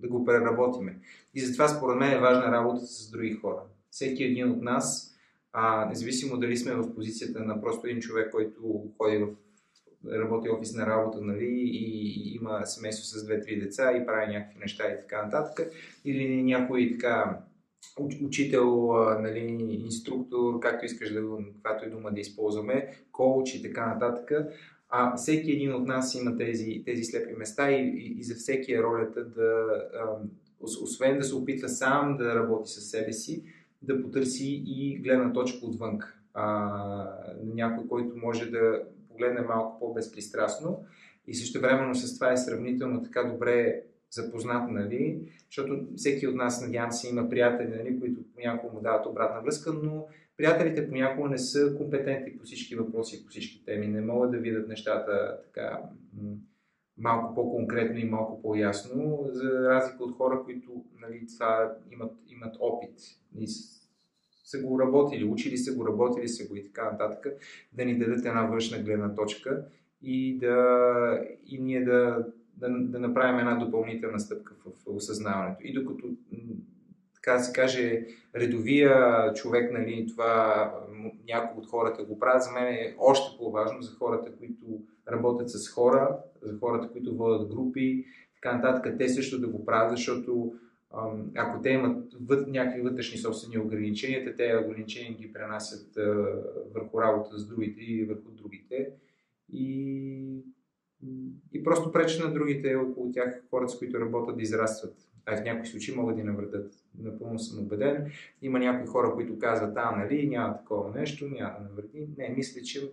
да 0.00 0.08
го 0.08 0.24
преработиме. 0.24 0.98
И 1.34 1.40
затова 1.40 1.68
според 1.68 1.96
мен 1.96 2.12
е 2.12 2.20
важна 2.20 2.52
работата 2.52 2.86
с 2.86 3.10
други 3.10 3.32
хора. 3.32 3.60
Всеки 3.90 4.24
един 4.24 4.50
от 4.50 4.62
нас 4.62 5.09
а, 5.52 5.86
независимо 5.86 6.38
дали 6.38 6.56
сме 6.56 6.74
в 6.74 6.94
позицията 6.94 7.40
на 7.40 7.60
просто 7.60 7.86
един 7.86 8.00
човек, 8.00 8.30
който 8.30 8.84
ходи 8.98 9.18
в 9.18 9.28
работи 10.12 10.48
офисна 10.50 10.86
работа, 10.86 11.20
нали, 11.20 11.48
и 11.64 12.34
има 12.34 12.66
семейство 12.66 13.04
с 13.04 13.24
две-три 13.24 13.60
деца 13.60 13.92
и 13.92 14.06
прави 14.06 14.32
някакви 14.32 14.58
неща 14.58 14.84
и 14.84 14.96
така 15.00 15.22
нататък, 15.24 15.72
или 16.04 16.42
някой 16.42 16.90
така 16.92 17.38
учител, 18.22 18.92
нали, 19.20 19.38
инструктор, 19.70 20.60
както 20.60 20.84
искаш 20.84 21.12
да 21.12 21.22
каквато 21.54 21.88
и 21.88 21.90
дума 21.90 22.12
да 22.12 22.20
използваме, 22.20 22.92
коуч 23.12 23.54
и 23.54 23.62
така 23.62 23.86
нататък. 23.86 24.32
А, 24.88 25.16
всеки 25.16 25.52
един 25.52 25.74
от 25.74 25.86
нас 25.86 26.14
има 26.14 26.36
тези, 26.36 26.82
тези 26.86 27.04
слепи 27.04 27.32
места 27.32 27.70
и, 27.70 27.82
и, 27.82 28.18
и 28.18 28.22
за 28.22 28.34
всеки 28.34 28.72
е 28.72 28.82
ролята 28.82 29.24
да, 29.24 29.66
освен 30.60 31.18
да 31.18 31.24
се 31.24 31.34
опитва 31.34 31.68
сам 31.68 32.16
да 32.16 32.34
работи 32.34 32.70
със 32.70 32.90
себе 32.90 33.12
си, 33.12 33.44
да 33.82 34.02
потърси 34.02 34.62
и 34.66 34.98
гледна 34.98 35.32
точка 35.32 35.66
отвън. 35.66 35.98
Някой, 37.44 37.88
който 37.88 38.16
може 38.16 38.50
да 38.50 38.82
погледне 39.08 39.40
малко 39.40 39.78
по-безпристрастно 39.78 40.84
и 41.26 41.34
също 41.34 41.60
времено 41.60 41.94
с 41.94 42.14
това 42.14 42.32
е 42.32 42.36
сравнително 42.36 43.02
така 43.02 43.22
добре 43.22 43.82
запознат, 44.10 44.70
нали? 44.70 45.20
защото 45.46 45.86
всеки 45.96 46.26
от 46.26 46.34
нас, 46.34 46.62
надявам 46.62 46.92
се, 46.92 47.08
има 47.08 47.28
приятели, 47.28 47.68
нали, 47.68 48.00
които 48.00 48.20
понякога 48.34 48.72
му 48.72 48.80
дават 48.80 49.06
обратна 49.06 49.42
връзка, 49.42 49.72
но 49.72 50.06
приятелите 50.36 50.88
понякога 50.88 51.28
не 51.28 51.38
са 51.38 51.76
компетентни 51.76 52.38
по 52.38 52.44
всички 52.44 52.76
въпроси 52.76 53.24
по 53.24 53.30
всички 53.30 53.64
теми, 53.64 53.86
не 53.86 54.00
могат 54.00 54.30
да 54.30 54.38
видят 54.38 54.68
нещата 54.68 55.38
така 55.44 55.80
малко 57.00 57.34
по-конкретно 57.34 57.98
и 57.98 58.04
малко 58.04 58.42
по-ясно, 58.42 59.28
за 59.32 59.68
разлика 59.70 60.04
от 60.04 60.16
хора, 60.16 60.42
които 60.44 60.84
нали, 61.00 61.26
това 61.34 61.72
имат, 61.92 62.12
имат 62.28 62.56
опит 62.60 62.94
и 63.38 63.46
са 64.44 64.62
го 64.62 64.80
работили, 64.80 65.24
учили 65.24 65.56
са 65.56 65.76
го, 65.76 65.86
работили 65.86 66.28
са 66.28 66.48
го 66.48 66.56
и 66.56 66.62
така 66.62 66.90
нататък, 66.90 67.26
да 67.72 67.84
ни 67.84 67.98
дадат 67.98 68.26
една 68.26 68.42
външна 68.42 68.78
гледна 68.78 69.14
точка 69.14 69.64
и, 70.02 70.38
да, 70.38 71.24
и 71.46 71.58
ние 71.58 71.84
да, 71.84 72.26
да, 72.56 72.68
да 72.70 72.98
направим 72.98 73.38
една 73.38 73.54
допълнителна 73.54 74.20
стъпка 74.20 74.54
в, 74.66 74.92
в 74.92 74.96
осъзнаването. 74.96 75.60
И 75.64 75.72
докато 75.72 76.06
така 77.14 77.32
да 77.32 77.40
се 77.40 77.52
каже, 77.52 78.06
редовия 78.36 79.32
човек, 79.34 79.72
нали, 79.72 80.06
това 80.08 80.74
някои 81.28 81.62
от 81.62 81.70
хората 81.70 82.04
го 82.04 82.18
правят, 82.18 82.42
за 82.42 82.50
мен 82.50 82.66
е 82.66 82.94
още 82.98 83.38
по-важно 83.38 83.82
за 83.82 83.96
хората, 83.96 84.36
които 84.38 84.64
работят 85.08 85.50
с 85.50 85.68
хора, 85.68 86.18
за 86.42 86.58
хората, 86.58 86.88
които 86.92 87.16
водят 87.16 87.48
групи, 87.48 88.04
така 88.34 88.56
нататък, 88.56 88.98
те 88.98 89.08
също 89.08 89.40
да 89.40 89.48
го 89.48 89.64
правят, 89.64 89.90
защото 89.90 90.54
ако 91.36 91.62
те 91.62 91.70
имат 91.70 92.14
въд, 92.20 92.48
някакви 92.48 92.80
вътрешни 92.80 93.18
собствени 93.18 93.58
ограничения, 93.58 94.36
те 94.36 94.56
ограничения 94.66 95.14
ги 95.14 95.32
пренасят 95.32 95.98
върху 96.74 97.00
работа 97.00 97.38
с 97.38 97.46
другите 97.46 97.80
и 97.80 98.04
върху 98.04 98.30
другите. 98.30 98.90
И, 99.52 100.42
и 101.52 101.64
просто 101.64 101.92
пречат 101.92 102.24
на 102.24 102.34
другите 102.34 102.74
около 102.74 103.12
тях, 103.12 103.42
хората, 103.50 103.72
с 103.72 103.78
които 103.78 104.00
работят, 104.00 104.36
да 104.36 104.42
израстват. 104.42 104.94
а 105.26 105.36
в 105.36 105.44
някои 105.44 105.66
случаи 105.66 105.96
могат 105.96 106.16
да 106.16 106.24
навредят. 106.24 106.72
Напълно 106.98 107.38
съм 107.38 107.64
убеден. 107.64 108.10
Има 108.42 108.58
някои 108.58 108.86
хора, 108.86 109.14
които 109.14 109.38
казват, 109.38 109.72
а, 109.76 109.96
нали, 109.96 110.28
няма 110.28 110.56
такова 110.56 110.90
нещо, 111.00 111.28
няма 111.28 111.54
да 111.58 111.68
навреди. 111.68 112.08
Не, 112.18 112.34
мисля, 112.36 112.62
че 112.62 112.90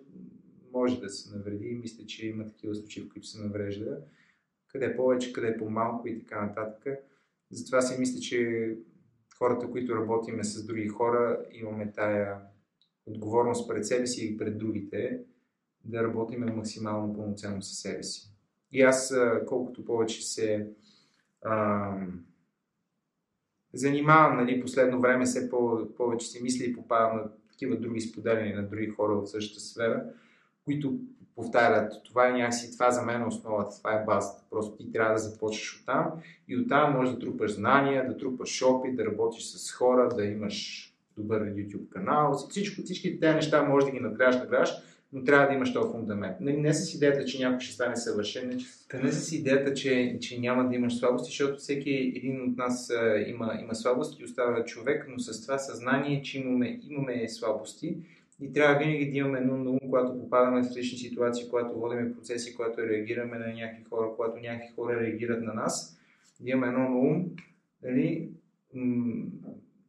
може 0.78 1.00
да 1.00 1.10
се 1.10 1.38
навреди. 1.38 1.80
Мисля, 1.82 2.06
че 2.06 2.28
има 2.28 2.46
такива 2.46 2.76
случаи, 2.76 3.04
в 3.04 3.10
които 3.10 3.28
се 3.28 3.42
наврежда. 3.42 3.98
Къде 4.68 4.96
повече, 4.96 5.34
къде 5.34 5.58
по-малко 5.58 6.08
и 6.08 6.20
така 6.20 6.46
нататък. 6.46 7.04
Затова 7.52 7.82
си 7.82 8.00
мисля, 8.00 8.20
че 8.20 8.76
хората, 9.38 9.72
които 9.72 9.96
работиме 9.96 10.44
с 10.44 10.66
други 10.66 10.88
хора, 10.88 11.46
имаме 11.52 11.92
тая 11.92 12.38
отговорност 13.06 13.68
пред 13.68 13.86
себе 13.86 14.08
си 14.08 14.28
и 14.28 14.38
пред 14.38 14.58
другите, 14.58 15.22
да 15.86 16.04
работиме 16.04 16.52
максимално 16.52 17.16
пълноценно 17.16 17.62
със 17.62 17.80
себе 17.80 18.04
си. 18.04 18.32
И 18.72 18.82
аз, 18.82 19.16
колкото 19.48 19.86
повече 19.86 20.28
се 20.28 20.68
а, 21.42 21.92
занимавам, 23.74 24.38
нали, 24.38 24.62
последно 24.62 25.02
време 25.02 25.26
все 25.26 25.50
по- 25.50 25.96
повече 25.96 26.28
си 26.28 26.44
мисля 26.44 26.66
и 26.66 26.76
попадам 26.76 27.18
на 27.18 27.32
такива 27.52 27.78
други 27.78 28.02
споделяния 28.02 28.62
на 28.62 28.68
други 28.68 28.88
хора 28.88 29.16
в 29.16 29.28
същата 29.28 29.62
сфера, 29.62 30.14
които 30.68 30.94
повтарят, 31.36 31.94
това 32.04 32.28
е 32.28 32.32
някакси, 32.32 32.74
това 32.74 32.92
за 32.92 33.02
мен 33.02 33.22
е 33.22 33.26
основата, 33.26 33.78
това 33.78 33.94
е 33.94 34.06
базата. 34.06 34.44
Просто 34.50 34.78
ти 34.78 34.92
трябва 34.92 35.14
да 35.14 35.20
започнеш 35.20 35.80
оттам 35.82 36.12
и 36.48 36.58
оттам 36.58 36.94
можеш 36.94 37.14
да 37.14 37.20
трупаш 37.20 37.52
знания, 37.52 38.08
да 38.08 38.18
трупаш 38.18 38.62
опит, 38.62 38.96
да 38.96 39.06
работиш 39.06 39.44
с 39.44 39.72
хора, 39.72 40.10
да 40.16 40.26
имаш 40.26 40.88
добър 41.18 41.42
YouTube 41.42 41.90
канал, 41.90 42.34
всичко, 42.50 42.82
всички 42.84 43.20
тези 43.20 43.36
неща 43.36 43.64
може 43.64 43.86
да 43.86 43.92
ги 43.92 44.00
надграждаш, 44.00 44.42
надграждаш, 44.42 44.78
но 45.14 45.24
трябва 45.24 45.48
да 45.48 45.54
имаш 45.54 45.74
този 45.74 45.92
фундамент. 45.92 46.40
Не, 46.40 46.54
не 46.54 46.74
с 46.74 46.94
идеята, 46.94 47.26
че 47.26 47.40
някой 47.40 47.60
ще 47.60 47.74
стане 47.74 47.96
съвършен, 47.96 48.60
не 49.04 49.12
с 49.12 49.32
идеята, 49.32 49.74
че, 49.74 50.18
че 50.22 50.40
няма 50.40 50.70
да 50.70 50.76
имаш 50.76 50.98
слабости, 50.98 51.30
защото 51.30 51.58
всеки 51.58 52.14
един 52.16 52.42
от 52.42 52.58
нас 52.58 52.90
а, 52.90 53.18
има, 53.28 53.58
има 53.62 53.76
слабости 53.76 54.22
и 54.22 54.26
остава 54.26 54.64
човек, 54.66 55.06
но 55.10 55.20
с 55.20 55.42
това 55.42 55.58
съзнание, 55.58 56.22
че 56.22 56.40
имаме, 56.40 56.80
имаме 56.90 57.30
слабости 57.30 57.98
и 58.42 58.54
трябва 58.54 58.80
винаги 58.80 59.12
да 59.12 59.18
имаме 59.18 59.40
едно 59.40 59.72
ум, 59.72 59.80
когато 59.80 60.20
попадаме 60.20 60.64
в 60.64 60.66
различни 60.66 60.98
ситуации, 60.98 61.50
когато 61.50 61.80
водим 61.80 62.14
процеси, 62.14 62.56
когато 62.56 62.82
реагираме 62.82 63.38
на 63.38 63.48
някакви 63.48 63.84
хора, 63.84 64.10
когато 64.16 64.40
някакви 64.40 64.74
хора 64.76 65.00
реагират 65.00 65.44
на 65.44 65.54
нас, 65.54 66.00
да 66.40 66.50
имаме 66.50 66.68
едно 66.68 66.90
на 66.90 67.26
нали, 67.84 68.30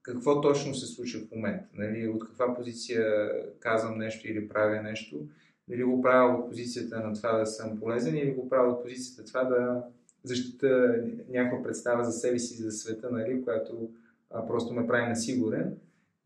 какво 0.03 0.41
точно 0.41 0.75
се 0.75 0.87
случва 0.87 1.21
в 1.21 1.31
момента. 1.31 1.69
Нали, 1.75 2.09
от 2.09 2.27
каква 2.27 2.55
позиция 2.55 3.31
казвам 3.61 3.99
нещо 3.99 4.29
или 4.29 4.49
правя 4.49 4.83
нещо. 4.83 5.27
Дали 5.69 5.85
го 5.85 6.03
правя 6.03 6.35
от 6.35 6.49
позицията 6.49 7.01
на 7.01 7.15
това 7.15 7.33
да 7.33 7.47
съм 7.47 7.81
полезен 7.81 8.17
или 8.17 8.35
го 8.35 8.49
правя 8.49 8.73
от 8.73 8.83
позицията 8.83 9.25
това 9.25 9.45
да 9.45 9.85
защита 10.25 11.03
някаква 11.29 11.63
представа 11.63 12.05
за 12.05 12.13
себе 12.13 12.39
си 12.39 12.63
за 12.63 12.73
света, 12.73 13.11
нали, 13.11 13.45
която 13.45 13.91
а, 14.31 14.47
просто 14.47 14.75
ме 14.75 14.87
прави 14.87 15.09
несигурен. 15.09 15.77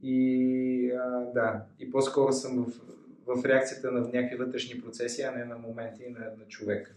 И 0.02 0.90
а, 0.90 1.32
да, 1.34 1.64
и 1.78 1.90
по-скоро 1.90 2.32
съм 2.32 2.64
в, 2.64 3.36
в 3.36 3.44
реакцията 3.44 3.92
на 3.92 4.00
някакви 4.00 4.36
вътрешни 4.36 4.80
процеси, 4.80 5.22
а 5.22 5.30
не 5.30 5.44
на 5.44 5.58
моменти 5.58 6.02
на, 6.08 6.20
на 6.20 6.46
човека. 6.48 6.94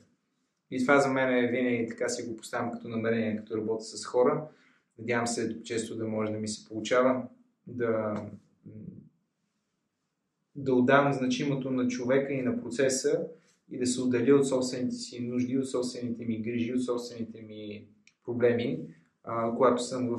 И 0.72 0.82
това 0.82 1.00
за 1.00 1.10
мен 1.10 1.34
е 1.34 1.48
винаги 1.48 1.88
така 1.90 2.10
си 2.10 2.24
го 2.24 2.38
поставям 2.38 2.72
като 2.72 2.88
намерение, 2.88 3.38
като 3.38 3.58
работя 3.58 3.84
с 3.84 4.06
хора. 4.06 4.48
Надявам 5.00 5.28
се 5.28 5.64
често 5.64 5.96
да 5.96 6.08
може 6.08 6.32
да 6.32 6.38
ми 6.38 6.48
се 6.48 6.68
получава 6.68 7.28
да, 7.68 8.22
да 10.56 10.74
отдавам 10.74 11.14
значимото 11.14 11.72
на 11.72 11.88
човека 11.88 12.34
и 12.34 12.42
на 12.42 12.62
процеса 12.62 13.28
и 13.72 13.78
да 13.78 13.88
се 13.88 14.02
отделя 14.02 14.36
от 14.36 14.48
собствените 14.48 14.96
си 14.96 15.20
нужди, 15.20 15.58
от 15.58 15.70
собствените 15.70 16.26
ми 16.26 16.42
грижи, 16.42 16.74
от 16.74 16.84
собствените 16.84 17.42
ми 17.42 17.88
проблеми, 18.26 18.80
когато 19.26 19.84
съм 19.84 20.08
в, 20.10 20.18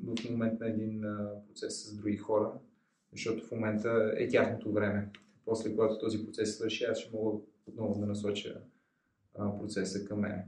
в 0.00 0.30
момент 0.30 0.60
на 0.60 0.66
един 0.68 1.04
процес 1.48 1.84
с 1.84 1.96
други 1.96 2.16
хора, 2.16 2.52
защото 3.12 3.46
в 3.46 3.50
момента 3.50 4.12
е 4.16 4.28
тяхното 4.28 4.72
време. 4.72 5.08
После, 5.44 5.70
когато 5.70 5.98
този 5.98 6.26
процес 6.26 6.56
свърши, 6.56 6.84
аз 6.84 6.98
ще 6.98 7.16
мога 7.16 7.38
отново 7.66 8.00
да 8.00 8.06
насоча 8.06 8.60
процеса 9.60 10.04
към 10.04 10.20
мен. 10.20 10.42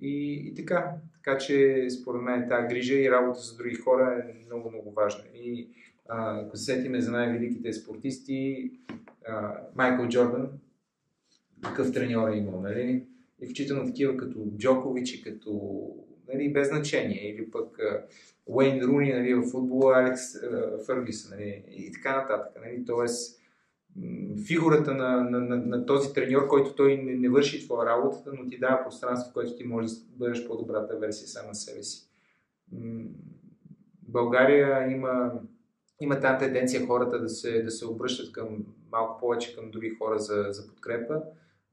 И, 0.00 0.32
и 0.46 0.54
така, 0.54 0.94
така 1.14 1.38
че 1.38 1.86
според 1.90 2.22
мен 2.22 2.48
тази 2.48 2.68
грижа 2.68 2.94
и 2.94 3.10
работа 3.10 3.40
с 3.40 3.56
други 3.56 3.74
хора 3.74 4.24
е 4.28 4.44
много, 4.46 4.70
много 4.70 4.92
важна. 4.92 5.24
И 5.34 5.68
ако 6.08 6.56
се 6.56 6.64
сетиме 6.64 7.00
за 7.00 7.10
най-великите 7.10 7.72
спортисти, 7.72 8.70
а, 9.28 9.60
Майкъл 9.74 10.08
Джордан, 10.08 10.48
такъв 11.62 11.92
треньор 11.92 12.28
е 12.28 12.36
имал, 12.36 12.60
нали? 12.60 13.06
И 13.40 13.46
включително 13.46 13.86
такива 13.86 14.16
като 14.16 14.46
Джокович 14.56 15.12
и 15.12 15.22
като, 15.22 15.82
нали, 16.28 16.52
без 16.52 16.68
значение, 16.68 17.30
или 17.30 17.50
пък 17.50 17.78
Уейн 18.46 18.82
Руни, 18.82 19.12
нали, 19.12 19.34
в 19.34 19.50
футбола, 19.50 19.98
Алекс 19.98 20.20
Фъргис, 20.86 21.30
нали, 21.30 21.64
и 21.70 21.92
така 21.92 22.16
нататък, 22.16 22.52
нали? 22.64 22.84
Тоест, 22.84 23.40
фигурата 24.46 24.94
на, 24.94 25.24
на, 25.24 25.40
на, 25.40 25.56
на 25.56 25.86
този 25.86 26.12
треньор, 26.12 26.48
който 26.48 26.74
той 26.74 26.96
не, 26.96 27.14
не 27.14 27.28
върши 27.28 27.64
твоя 27.64 27.86
работата, 27.86 28.32
но 28.38 28.48
ти 28.48 28.58
дава 28.58 28.82
пространство, 28.84 29.30
в 29.30 29.34
което 29.34 29.56
ти 29.56 29.64
можеш 29.64 29.90
да 29.90 30.16
бъдеш 30.16 30.46
по-добрата 30.46 30.96
версия 30.96 31.28
сам 31.28 31.46
на 31.46 31.54
себе 31.54 31.82
си. 31.82 32.08
България 34.02 34.92
има, 34.92 35.32
има 36.00 36.20
тази 36.20 36.38
тенденция 36.38 36.86
хората 36.86 37.20
да 37.20 37.28
се, 37.28 37.62
да 37.62 37.70
се 37.70 37.86
обръщат 37.86 38.32
към 38.32 38.48
малко 38.92 39.20
повече 39.20 39.56
към 39.56 39.70
други 39.70 39.90
хора 39.90 40.18
за, 40.18 40.46
за 40.50 40.68
подкрепа, 40.68 41.22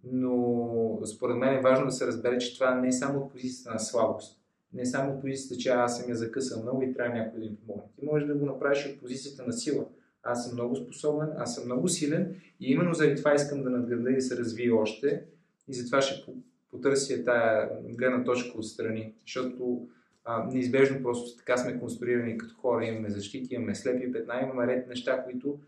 но 0.04 1.00
според 1.06 1.38
мен 1.38 1.54
е 1.54 1.62
важно 1.62 1.86
да 1.86 1.92
се 1.92 2.08
разбере, 2.08 2.38
че 2.38 2.54
това 2.54 2.76
не 2.76 2.88
е 2.88 2.92
само 2.92 3.20
от 3.20 3.32
позицията 3.32 3.74
на 3.74 3.80
слабост. 3.80 4.41
Не 4.74 4.82
е 4.82 4.86
само 4.86 5.22
позицията, 5.22 5.58
че 5.58 5.70
аз 5.70 6.00
съм 6.00 6.10
я 6.10 6.16
закъсал 6.16 6.64
много 6.64 6.84
и 6.84 6.94
трябва 6.94 7.16
някой 7.16 7.40
да 7.40 7.46
им 7.46 7.56
помогне. 7.56 7.84
Ти 8.00 8.06
можеш 8.06 8.28
да 8.28 8.36
го 8.36 8.46
направиш 8.46 8.86
от 8.86 9.00
позицията 9.00 9.44
на 9.48 9.54
сила 9.54 9.86
аз 10.24 10.46
съм 10.46 10.54
много 10.54 10.76
способен, 10.76 11.30
аз 11.38 11.56
съм 11.56 11.66
много 11.66 11.88
силен 11.88 12.36
и 12.60 12.72
именно 12.72 12.94
заради 12.94 13.16
това 13.16 13.34
искам 13.34 13.64
да 13.64 13.70
надграда 13.70 14.12
и 14.12 14.16
да 14.16 14.22
се 14.22 14.38
развия 14.38 14.76
още 14.76 15.24
и 15.68 15.74
затова 15.74 16.02
ще 16.02 16.32
потърся 16.72 17.24
тая 17.24 17.70
гледна 17.84 18.24
точка 18.24 18.58
отстрани, 18.58 19.14
защото 19.26 19.88
а, 20.26 20.46
неизбежно 20.46 21.04
просто 21.04 21.38
така 21.38 21.58
сме 21.58 21.80
конструирани 21.80 22.38
като 22.38 22.56
хора, 22.56 22.86
имаме 22.86 23.10
защити, 23.10 23.56
имаме 23.56 23.76
слепи 23.76 24.12
петна, 24.12 24.42
имаме 24.44 24.68
ред 24.68 24.88
неща, 24.88 25.24
които 25.24 25.60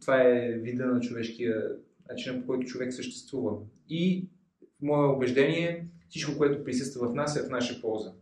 това 0.00 0.22
е 0.22 0.52
вида 0.62 0.86
на 0.86 1.00
човешкия 1.00 1.72
начин, 2.10 2.40
по 2.40 2.46
който 2.46 2.66
човек 2.66 2.92
съществува. 2.92 3.56
И 3.88 4.28
в 4.78 4.82
мое 4.82 5.08
убеждение, 5.08 5.86
всичко, 6.14 6.38
което 6.38 6.64
присъства 6.64 7.08
в 7.08 7.14
нас 7.14 7.36
е 7.36 7.42
в 7.42 7.50
наша 7.50 7.80
полза. 7.80 8.12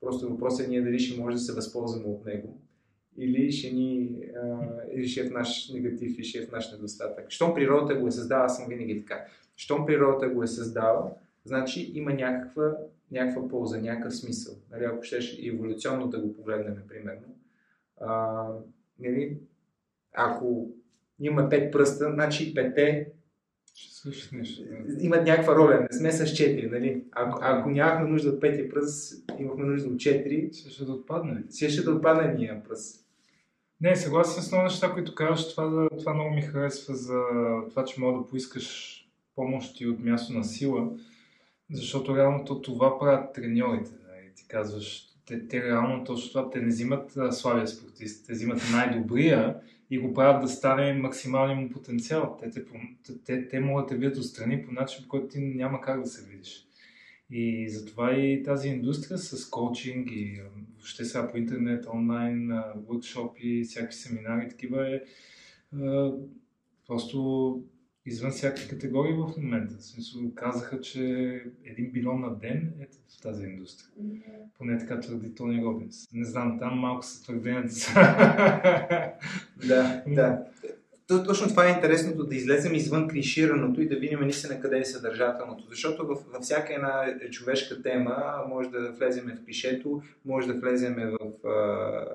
Просто 0.00 0.28
въпросът 0.28 0.66
е 0.66 0.68
ние 0.68 0.82
дали 0.82 0.98
ще 0.98 1.20
може 1.20 1.36
да 1.36 1.40
се 1.40 1.52
възползваме 1.52 2.06
от 2.06 2.24
него 2.26 2.58
или 3.16 3.52
ще, 3.52 3.70
ни, 3.70 4.18
а, 4.42 4.58
или 4.92 5.08
ще 5.08 5.20
е 5.20 5.28
в 5.28 5.32
наш 5.32 5.68
негатив 5.68 6.18
и 6.18 6.24
ще 6.24 6.38
е 6.38 6.46
в 6.46 6.50
наш 6.52 6.72
недостатък. 6.72 7.30
Щом 7.30 7.54
природата 7.54 8.00
го 8.00 8.06
е 8.06 8.10
създала, 8.10 8.44
аз 8.44 8.56
съм 8.56 8.68
винаги 8.68 9.00
така. 9.00 9.24
Щом 9.56 9.86
природата 9.86 10.28
го 10.28 10.42
е 10.42 10.46
създала, 10.46 11.10
значи 11.44 11.92
има 11.94 12.12
някаква, 12.12 12.76
някаква 13.10 13.48
полза, 13.48 13.80
някакъв 13.80 14.16
смисъл. 14.16 14.54
Нали, 14.70 14.84
ако 14.84 15.02
щеш 15.02 15.38
еволюционно 15.42 16.08
да 16.08 16.18
го 16.18 16.34
погледнем, 16.34 16.82
примерно. 16.88 17.34
А, 18.00 18.46
нали, 18.98 19.36
ако 20.12 20.70
има 21.20 21.48
пет 21.48 21.72
пръста, 21.72 22.12
значи 22.14 22.54
пете 22.54 23.11
Също 24.02 24.36
нещо. 24.36 24.62
имат 25.00 25.26
някаква 25.26 25.56
роля. 25.56 25.88
Не 25.92 25.98
сме 25.98 26.12
с 26.12 26.34
четири, 26.34 26.70
нали? 26.70 27.04
Ако, 27.12 27.38
ако 27.42 27.70
нямахме 27.70 28.08
нужда 28.08 28.30
от 28.30 28.40
пети 28.40 28.68
пръст, 28.68 29.24
имахме 29.38 29.64
нужда 29.64 29.88
от 29.88 30.00
четири. 30.00 30.50
Ще 30.70 30.84
да 30.84 30.92
отпадне. 30.92 31.42
Ще 31.68 31.82
да 31.82 31.90
отпадне 31.90 32.34
ния 32.34 32.62
пръст. 32.64 33.06
Не, 33.80 33.96
съгласен 33.96 34.42
с 34.42 34.52
много 34.52 34.64
неща, 34.64 34.92
които 34.92 35.14
казваш. 35.14 35.50
Това, 35.50 35.88
това 35.98 36.14
много 36.14 36.34
ми 36.34 36.42
харесва 36.42 36.94
за 36.94 37.22
това, 37.70 37.84
че 37.84 38.00
мога 38.00 38.18
да 38.18 38.26
поискаш 38.26 38.98
помощи 39.34 39.86
от 39.86 40.00
място 40.00 40.32
на 40.32 40.44
сила, 40.44 40.90
защото 41.72 42.16
реално 42.16 42.44
то 42.44 42.62
това 42.62 42.98
правят 42.98 43.32
треньорите. 43.34 43.90
Нали? 44.08 44.32
Ти 44.36 44.48
казваш, 44.48 45.11
те, 45.32 45.48
те 45.48 45.62
реално 45.62 46.04
точно 46.04 46.28
това, 46.28 46.50
те 46.50 46.60
не 46.60 46.66
взимат 46.66 47.18
слабия 47.30 47.66
спортист, 47.66 48.26
те 48.26 48.32
взимат 48.32 48.60
най-добрия 48.72 49.56
и 49.90 49.98
го 49.98 50.14
правят 50.14 50.42
да 50.42 50.48
стане 50.48 50.92
максималния 50.92 51.56
му 51.56 51.70
потенциал. 51.70 52.36
Те, 52.40 52.50
те, 52.50 52.64
те, 53.24 53.48
те 53.48 53.60
могат 53.60 53.84
да 53.84 53.88
те 53.88 53.96
видят 54.00 54.16
отстрани 54.16 54.62
по 54.62 54.72
начин, 54.72 55.02
по 55.02 55.08
който 55.08 55.28
ти 55.28 55.40
няма 55.40 55.80
как 55.80 56.00
да 56.00 56.06
се 56.06 56.30
видиш. 56.30 56.66
И 57.30 57.68
затова 57.68 58.16
и 58.16 58.42
тази 58.42 58.68
индустрия 58.68 59.18
с 59.18 59.50
коучинг 59.50 60.08
и 60.10 60.40
въобще 60.76 61.04
сега 61.04 61.28
по 61.28 61.36
интернет, 61.36 61.86
онлайн, 61.94 62.48
workshop 62.88 63.64
всякакви 63.64 63.96
семинари, 63.96 64.48
такива 64.48 64.94
е 64.94 65.00
просто 66.86 67.60
извън 68.06 68.30
всякакви 68.30 68.68
категории 68.68 69.12
в 69.12 69.32
момента. 69.38 69.74
В 69.78 69.84
смисъл, 69.84 70.20
казаха, 70.34 70.80
че 70.80 71.00
един 71.64 71.92
билон 71.92 72.20
на 72.20 72.38
ден 72.38 72.72
е 72.80 72.86
в 72.86 73.22
тази 73.22 73.44
индустрия. 73.44 73.88
Mm-hmm. 74.02 74.22
Поне 74.58 74.78
така 74.78 75.00
твърди 75.00 75.34
Тони 75.34 75.64
Робинс. 75.64 76.12
Не 76.12 76.24
знам, 76.24 76.58
там 76.58 76.78
малко 76.78 77.06
са 77.06 77.22
твърденията. 77.22 77.68
да, 79.68 80.02
да. 80.06 80.44
то, 81.06 81.24
точно 81.24 81.48
това 81.48 81.66
е 81.66 81.72
интересното, 81.72 82.26
да 82.26 82.36
излезем 82.36 82.74
извън 82.74 83.08
клишираното 83.08 83.82
и 83.82 83.88
да 83.88 83.96
видим 83.96 84.20
наистина 84.20 84.60
къде 84.60 84.78
е 84.78 84.84
съдържателното. 84.84 85.64
Защото 85.70 86.06
във, 86.06 86.24
във 86.32 86.42
всяка 86.42 86.74
една 86.74 87.14
човешка 87.30 87.82
тема 87.82 88.44
може 88.48 88.70
да 88.70 88.92
влезем 88.92 89.24
в 89.24 89.44
клишето, 89.44 90.02
може 90.24 90.46
да 90.46 90.60
влезем 90.60 90.96
в 91.20 91.48
а, 91.48 92.06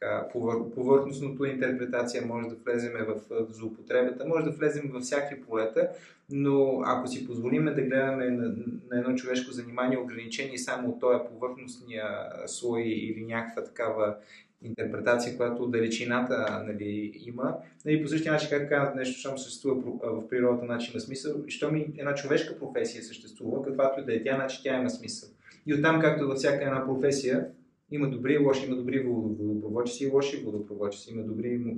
така, 0.00 0.28
повър, 0.32 0.70
повърхностното 0.74 1.44
интерпретация, 1.44 2.26
може 2.26 2.48
да 2.48 2.54
влезем 2.54 2.92
в, 2.92 3.20
в 3.30 3.52
злоупотребата, 3.52 4.26
може 4.26 4.44
да 4.44 4.50
влезем 4.50 4.90
във 4.92 5.02
всяки 5.02 5.40
полета, 5.40 5.88
но 6.30 6.82
ако 6.84 7.08
си 7.08 7.26
позволим 7.26 7.64
да 7.64 7.82
гледаме 7.82 8.30
на, 8.30 8.54
на 8.90 8.98
едно 8.98 9.14
човешко 9.14 9.52
занимание 9.52 9.98
ограничени 9.98 10.58
само 10.58 10.88
от 10.88 11.00
този 11.00 11.18
повърхностния 11.28 12.04
слой 12.46 12.82
или 12.82 13.24
някаква 13.24 13.64
такава 13.64 14.16
интерпретация, 14.62 15.36
която 15.36 15.66
далечината 15.66 16.64
нали, 16.66 17.12
има. 17.26 17.56
Нали, 17.84 18.02
по 18.02 18.08
същия 18.08 18.32
начин, 18.32 18.48
както 18.50 18.68
казват 18.68 18.94
нещо, 18.94 19.20
щом 19.20 19.38
съществува 19.38 19.82
в 20.02 20.28
природата 20.28 20.64
начин 20.66 20.92
на 20.94 21.00
смисъл, 21.00 21.32
и 21.46 21.50
щом 21.50 21.76
и 21.76 21.86
една 21.98 22.14
човешка 22.14 22.58
професия 22.58 23.02
съществува, 23.02 23.64
каквато 23.64 24.00
и 24.00 24.04
да 24.04 24.14
е 24.14 24.22
тя, 24.22 24.34
значи 24.34 24.62
тя 24.62 24.78
има 24.78 24.90
смисъл. 24.90 25.28
И 25.66 25.74
оттам, 25.74 26.00
както 26.00 26.28
във 26.28 26.36
всяка 26.36 26.64
една 26.64 26.86
професия, 26.86 27.46
има 27.90 28.10
добри 28.10 28.32
и 28.32 28.38
лоши, 28.38 28.66
има 28.66 28.76
добри 28.76 29.00
водопроводчици 29.00 30.04
и 30.04 30.10
лоши 30.10 30.44
водопроводчици, 30.44 31.12
има 31.12 31.22
добри 31.22 31.76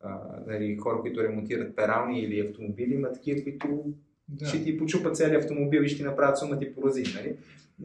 а, 0.00 0.40
нали, 0.46 0.76
хора, 0.76 1.00
които 1.00 1.22
ремонтират 1.22 1.76
перални 1.76 2.20
или 2.20 2.40
автомобили, 2.40 2.94
има 2.94 3.12
такива, 3.12 3.42
които 3.42 3.84
да. 4.28 4.46
ще 4.46 4.64
ти 4.64 4.78
почупат 4.78 5.16
целият 5.16 5.42
автомобил 5.42 5.80
и 5.80 5.88
ще 5.88 5.98
ти 5.98 6.04
направят 6.04 6.38
сума 6.38 6.58
ти 6.58 6.74
порази. 6.74 7.04
Нали? 7.14 7.36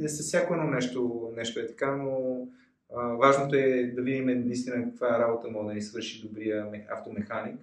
С 0.08 0.22
всяко 0.22 0.54
едно 0.54 0.68
нещо, 0.68 1.32
нещо 1.36 1.60
е 1.60 1.68
така, 1.68 1.96
но 1.96 2.48
а, 2.96 3.08
важното 3.08 3.56
е 3.56 3.92
да 3.96 4.02
видим 4.02 4.26
наистина 4.26 4.84
каква 4.84 5.20
работа 5.20 5.50
може 5.50 5.68
да 5.68 5.74
ни 5.74 5.82
свърши 5.82 6.28
добрия 6.28 6.86
автомеханик, 6.90 7.60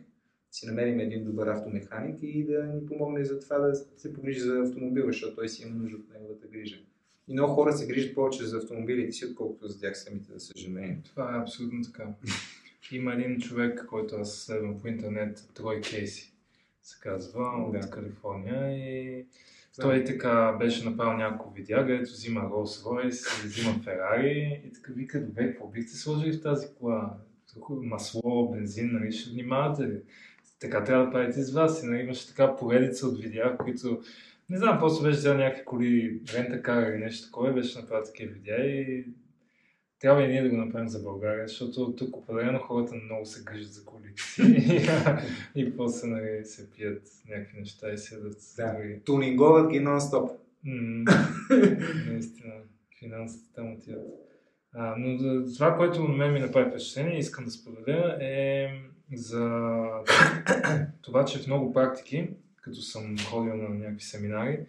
си 0.50 0.66
намерим 0.66 1.00
един 1.00 1.24
добър 1.24 1.46
автомеханик 1.46 2.18
и 2.22 2.46
да 2.46 2.64
ни 2.64 2.86
помогне 2.86 3.24
за 3.24 3.40
това 3.40 3.58
да 3.58 3.74
се 3.74 4.12
погрижи 4.14 4.40
за 4.40 4.60
автомобила, 4.60 5.06
защото 5.06 5.34
той 5.34 5.48
си 5.48 5.62
има 5.62 5.74
нужда 5.74 5.96
от 5.96 6.12
неговата 6.14 6.46
грижа. 6.46 6.78
И 7.28 7.32
много 7.32 7.54
хора 7.54 7.72
се 7.72 7.86
грижат 7.86 8.14
повече 8.14 8.44
за 8.44 8.56
автомобилите 8.56 9.12
си, 9.12 9.26
отколкото 9.26 9.68
за 9.68 9.80
тях 9.80 9.98
самите, 9.98 10.32
за 10.32 10.40
съжаление. 10.40 11.00
Това 11.04 11.36
е 11.36 11.40
абсолютно 11.40 11.82
така. 11.82 12.08
Има 12.92 13.14
един 13.14 13.40
човек, 13.40 13.86
който 13.88 14.16
аз 14.16 14.34
следвам 14.34 14.80
по 14.80 14.88
интернет, 14.88 15.48
Трой 15.54 15.80
Кейси, 15.80 16.32
се 16.82 16.96
казва, 17.00 17.42
от 17.42 17.72
да. 17.72 17.90
Калифорния 17.90 18.72
и 18.72 19.26
той 19.80 20.04
така 20.04 20.56
беше 20.58 20.84
направил 20.84 21.18
няколко 21.18 21.54
видеа, 21.54 21.86
където 21.86 22.10
взима 22.10 22.40
Rolls 22.40 22.84
Royce, 22.84 23.46
взима 23.46 23.74
Ферари 23.84 24.62
и 24.66 24.72
така 24.72 24.92
вика, 24.92 25.26
добре, 25.26 25.50
какво 25.50 25.68
бихте 25.68 25.96
сложили 25.96 26.32
в 26.32 26.42
тази 26.42 26.66
кола? 26.78 27.14
Масло, 27.70 28.50
бензин, 28.50 28.90
нали, 28.92 29.12
ще 29.12 29.30
внимавате? 29.30 30.00
Така 30.60 30.84
трябва 30.84 31.04
да 31.04 31.10
правите 31.10 31.42
с 31.42 31.52
вас. 31.52 31.82
И 31.82 31.86
нали, 31.86 32.02
имаше 32.02 32.28
така 32.28 32.56
поредица 32.56 33.06
от 33.06 33.20
видеа, 33.20 33.56
които 33.58 34.02
не 34.50 34.58
знам, 34.58 34.78
просто 34.78 35.02
беше 35.02 35.18
взел 35.18 35.34
някакви 35.34 35.64
коли, 35.64 36.20
рента 36.34 36.62
кара 36.62 36.88
или 36.88 36.98
нещо 36.98 37.26
такова, 37.26 37.52
беше 37.52 37.78
направил 37.78 38.04
такива 38.04 38.32
видеа 38.32 38.66
и 38.66 39.04
трябва 40.00 40.22
и 40.22 40.28
ние 40.28 40.42
да 40.42 40.48
го 40.48 40.56
направим 40.56 40.88
за 40.88 41.02
България, 41.02 41.48
защото 41.48 41.96
тук 41.96 42.16
определено 42.16 42.58
хората 42.58 42.94
много 42.94 43.24
се 43.24 43.44
грижат 43.44 43.72
за 43.72 43.84
колите 43.84 44.22
си 44.22 44.42
и 45.54 45.76
после 45.76 46.08
нали, 46.08 46.44
се 46.44 46.70
пият 46.70 47.02
някакви 47.28 47.58
неща 47.58 47.92
и 47.92 47.98
седат. 47.98 48.36
Да, 48.56 48.72
други. 48.72 49.00
тунинговат 49.04 49.70
ги 49.70 49.80
нон-стоп. 49.80 50.30
наистина, 52.10 52.54
финансите 52.98 53.52
там 53.54 53.72
отиват. 53.72 54.06
А, 54.72 54.94
но 54.98 55.18
за 55.18 55.54
това, 55.54 55.76
което 55.76 56.02
на 56.02 56.16
мен 56.16 56.32
ми 56.32 56.40
направи 56.40 56.70
впечатление, 56.70 57.18
искам 57.18 57.44
да 57.44 57.50
споделя, 57.50 58.18
е 58.20 58.68
за 59.12 59.82
това, 61.02 61.24
че 61.24 61.38
в 61.38 61.46
много 61.46 61.72
практики, 61.72 62.30
като 62.68 62.82
съм 62.82 63.18
ходил 63.18 63.56
на 63.56 63.68
някакви 63.68 64.02
семинари, 64.02 64.66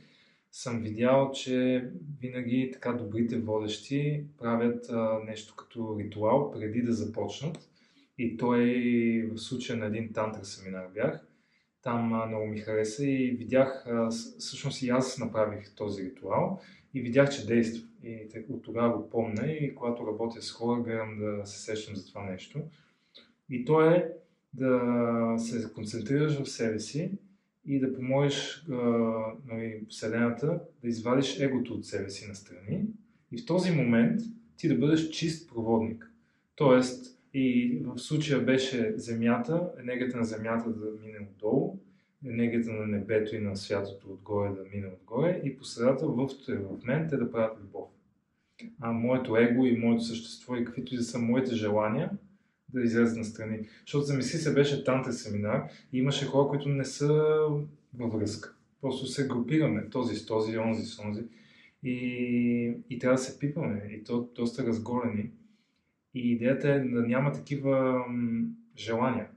съм 0.52 0.82
видял, 0.82 1.32
че 1.32 1.90
винаги 2.22 2.70
така 2.74 2.94
добрите 2.94 3.38
водещи 3.38 4.24
правят 4.38 4.90
а, 4.90 5.20
нещо 5.28 5.56
като 5.56 5.98
ритуал 6.00 6.52
преди 6.52 6.82
да 6.82 6.94
започнат. 6.94 7.70
И 8.18 8.38
той 8.38 9.32
в 9.32 9.38
случая 9.38 9.78
на 9.78 9.86
един 9.86 10.14
тантра 10.14 10.46
семинар 10.46 10.88
бях. 10.94 11.28
Там 11.82 12.14
а, 12.14 12.26
много 12.26 12.48
ми 12.48 12.60
хареса 12.60 13.06
и 13.06 13.32
видях, 13.32 13.88
а, 13.88 14.10
всъщност 14.40 14.82
и 14.82 14.90
аз 14.90 15.18
направих 15.18 15.76
този 15.76 16.04
ритуал 16.04 16.62
и 16.94 17.02
видях, 17.02 17.30
че 17.30 17.48
действа. 17.48 17.88
И 18.04 18.28
от 18.50 18.64
тогава 18.64 18.98
го 18.98 19.10
помня 19.10 19.52
и 19.52 19.76
когато 19.76 20.08
работя 20.08 20.42
с 20.42 20.52
хора, 20.52 20.82
гледам 20.82 21.20
да 21.20 21.46
се 21.46 21.60
сещам 21.60 21.96
за 21.96 22.08
това 22.08 22.24
нещо. 22.24 22.60
И 23.50 23.66
то 23.66 23.82
е 23.82 24.14
да 24.54 25.36
се 25.38 25.74
концентрираш 25.74 26.40
в 26.40 26.50
себе 26.50 26.80
си 26.80 27.12
и 27.70 27.80
да 27.80 27.94
помолиш 27.94 28.66
нали, 29.48 29.82
Вселената 29.90 30.60
да 30.82 30.90
извадиш 30.90 31.40
егото 31.40 31.74
от 31.74 31.86
себе 31.86 32.10
си 32.10 32.28
настрани 32.28 32.86
и 33.32 33.38
в 33.38 33.46
този 33.46 33.72
момент 33.72 34.22
ти 34.58 34.68
да 34.68 34.76
бъдеш 34.76 35.10
чист 35.10 35.50
проводник. 35.50 36.12
Тоест, 36.56 37.20
и 37.34 37.78
в 37.86 38.00
случая 38.00 38.42
беше 38.42 38.94
Земята, 38.96 39.72
енергията 39.80 40.18
на 40.18 40.24
Земята 40.24 40.70
да 40.70 40.86
мине 41.06 41.28
отдолу, 41.32 41.78
енергията 42.26 42.72
на 42.72 42.88
небето 42.88 43.36
и 43.36 43.40
на 43.40 43.58
святото 43.58 44.08
отгоре 44.12 44.50
да 44.50 44.64
мине 44.74 44.88
отгоре 44.88 45.42
и 45.44 45.58
по 45.58 45.64
средата 45.64 46.08
в, 46.08 46.30
в 46.48 46.84
мен 46.84 47.08
те 47.10 47.18
да 47.18 47.32
правят 47.32 47.58
любов. 47.62 47.90
А 48.80 48.92
моето 48.92 49.38
его 49.38 49.66
и 49.66 49.78
моето 49.78 50.04
същество 50.04 50.56
и 50.56 50.66
каквито 50.66 50.94
и 50.94 50.98
да 50.98 51.04
са 51.04 51.20
моите 51.20 51.56
желания– 51.56 52.10
да 52.74 52.82
излезе 52.82 53.20
на 53.20 53.26
страни. 53.26 53.60
Защото 53.82 54.06
замисли 54.06 54.38
се 54.38 54.54
беше 54.54 54.84
тантен 54.84 55.14
семинар 55.14 55.64
и 55.94 55.98
имаше 55.98 56.26
хора, 56.26 56.50
които 56.50 56.70
не 56.70 56.86
са 56.86 57.14
във 57.94 58.14
връзка. 58.14 58.56
Просто 58.82 59.08
се 59.08 59.28
групираме, 59.28 59.90
този 59.90 60.16
с 60.16 60.26
този, 60.26 60.58
онзи 60.58 60.86
с 60.86 61.00
онзи. 61.00 61.24
И, 61.84 62.74
и 62.90 63.00
трябва 63.00 63.16
да 63.16 63.24
се 63.24 63.40
пипаме. 63.40 63.90
И 63.92 64.04
то 64.04 64.30
доста 64.36 64.66
разгорени. 64.66 65.32
И 66.14 66.32
идеята 66.32 66.70
е 66.70 66.80
да 66.80 67.02
няма 67.02 67.32
такива 67.32 68.06
м, 68.10 68.48
желания. 68.78 69.28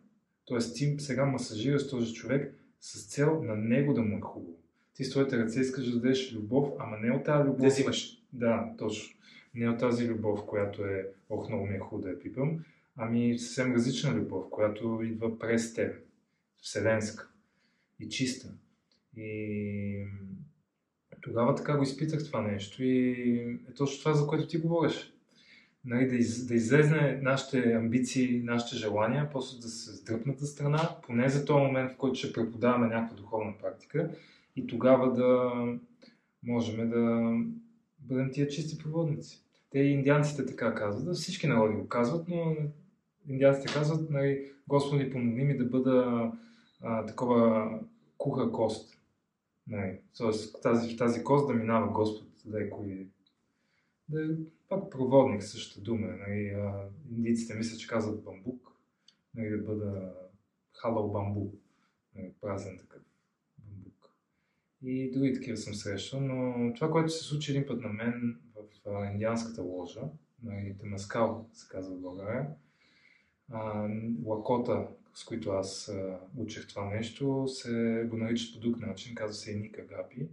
Тоест 0.44 0.76
ти 0.76 0.94
сега 0.98 1.24
масажираш 1.24 1.90
този 1.90 2.14
човек 2.14 2.54
с 2.80 3.06
цел 3.06 3.42
на 3.42 3.56
него 3.56 3.94
да 3.94 4.02
му 4.02 4.18
е 4.18 4.20
хубаво. 4.20 4.56
Ти 4.94 5.04
с 5.04 5.10
твоите 5.10 5.38
ръце 5.38 5.60
искаш 5.60 5.90
да 5.90 6.00
дадеш 6.00 6.34
любов, 6.34 6.68
ама 6.78 6.96
не 6.98 7.12
от 7.12 7.24
тази 7.24 7.48
любов. 7.48 7.60
Да 7.60 7.66
взимаш. 7.66 8.18
Да, 8.32 8.72
точно. 8.78 9.18
Не 9.54 9.68
от 9.68 9.78
тази 9.78 10.08
любов, 10.08 10.46
която 10.46 10.84
е, 10.84 11.06
ох, 11.30 11.48
много 11.48 11.66
ми 11.66 11.74
е 11.74 11.78
хубаво 11.78 12.02
да 12.02 12.10
я 12.10 12.18
пипам, 12.18 12.64
Ами 12.96 13.38
съвсем 13.38 13.74
различна 13.74 14.14
любов, 14.14 14.44
която 14.50 15.00
идва 15.04 15.38
през 15.38 15.74
теб, 15.74 15.96
вселенска 16.62 17.28
и 18.00 18.08
чиста. 18.08 18.54
И 19.16 20.06
тогава 21.20 21.54
така 21.54 21.76
го 21.76 21.82
изпитах 21.82 22.24
това 22.24 22.42
нещо 22.42 22.84
и 22.84 23.10
е 23.70 23.74
точно 23.76 23.98
това, 23.98 24.14
за 24.14 24.26
което 24.26 24.46
ти 24.46 24.58
говориш. 24.58 25.12
Нали, 25.84 26.08
да, 26.08 26.16
из, 26.16 26.46
да 26.46 26.54
излезне 26.54 27.20
нашите 27.22 27.72
амбиции, 27.72 28.42
нашите 28.42 28.76
желания, 28.76 29.28
после 29.32 29.60
да 29.60 29.68
се 29.68 29.96
сдръпнат 29.96 30.40
страна, 30.40 30.96
поне 31.06 31.28
за 31.28 31.44
този 31.44 31.64
момент, 31.64 31.92
в 31.92 31.96
който 31.96 32.14
ще 32.14 32.32
преподаваме 32.32 32.86
някаква 32.86 33.16
духовна 33.16 33.52
практика 33.58 34.10
и 34.56 34.66
тогава 34.66 35.12
да 35.14 35.52
можем 36.42 36.90
да 36.90 37.32
бъдем 37.98 38.30
тия 38.32 38.48
чисти 38.48 38.78
проводници. 38.78 39.42
Те 39.70 39.78
и 39.78 39.90
индианците 39.90 40.46
така 40.46 40.74
казват, 40.74 41.16
всички 41.16 41.46
народи 41.46 41.74
го 41.74 41.88
казват, 41.88 42.28
но 42.28 42.56
индианците 43.28 43.74
казват, 43.74 44.10
нали, 44.10 44.52
Господи, 44.68 45.10
помогни 45.10 45.44
ми 45.44 45.56
да 45.56 45.64
бъда 45.64 46.32
а, 46.80 47.06
такова 47.06 47.70
куха 48.18 48.52
кост. 48.52 48.98
Нали, 49.66 50.00
тоест, 50.16 50.62
тази, 50.62 50.94
в 50.94 50.98
тази 50.98 51.24
кост 51.24 51.48
да 51.48 51.54
минава 51.54 51.92
Господ 51.92 52.28
леко 52.52 52.84
и 52.84 53.06
да 54.08 54.24
е 54.24 54.28
пак 54.68 54.90
проводник, 54.90 55.42
същата 55.42 55.80
дума. 55.80 56.06
Нали, 56.06 56.48
а, 56.48 56.88
индийците 57.10 57.54
мисля, 57.54 57.78
че 57.78 57.86
казват 57.86 58.24
бамбук, 58.24 58.72
нали, 59.34 59.50
да 59.50 59.58
бъда 59.58 60.14
халал 60.72 61.08
бамбу, 61.08 61.52
нали, 62.16 62.32
празен 62.40 62.78
такъв 62.78 63.02
бамбук. 63.58 64.14
И 64.82 65.10
други 65.10 65.34
такива 65.34 65.56
съм 65.56 65.74
срещал, 65.74 66.20
но 66.20 66.72
това, 66.74 66.90
което 66.90 67.08
се 67.08 67.24
случи 67.24 67.50
един 67.50 67.66
път 67.66 67.80
на 67.80 67.88
мен 67.88 68.40
в 68.54 68.88
а, 68.88 69.06
индианската 69.12 69.62
ложа, 69.62 70.00
нали, 70.42 70.76
Темаскал 70.80 71.48
се 71.52 71.68
казва 71.68 71.96
в 71.96 72.00
България, 72.00 72.46
лакота, 74.26 74.86
с 75.14 75.24
които 75.24 75.50
аз 75.50 75.92
учех 76.36 76.66
това 76.68 76.84
нещо, 76.84 77.48
се 77.48 78.06
го 78.10 78.16
наричат 78.16 78.54
по 78.54 78.60
друг 78.60 78.80
начин, 78.80 79.14
казва 79.14 79.34
се 79.34 79.54
Ника 79.54 79.82
Гапи. 79.82 80.28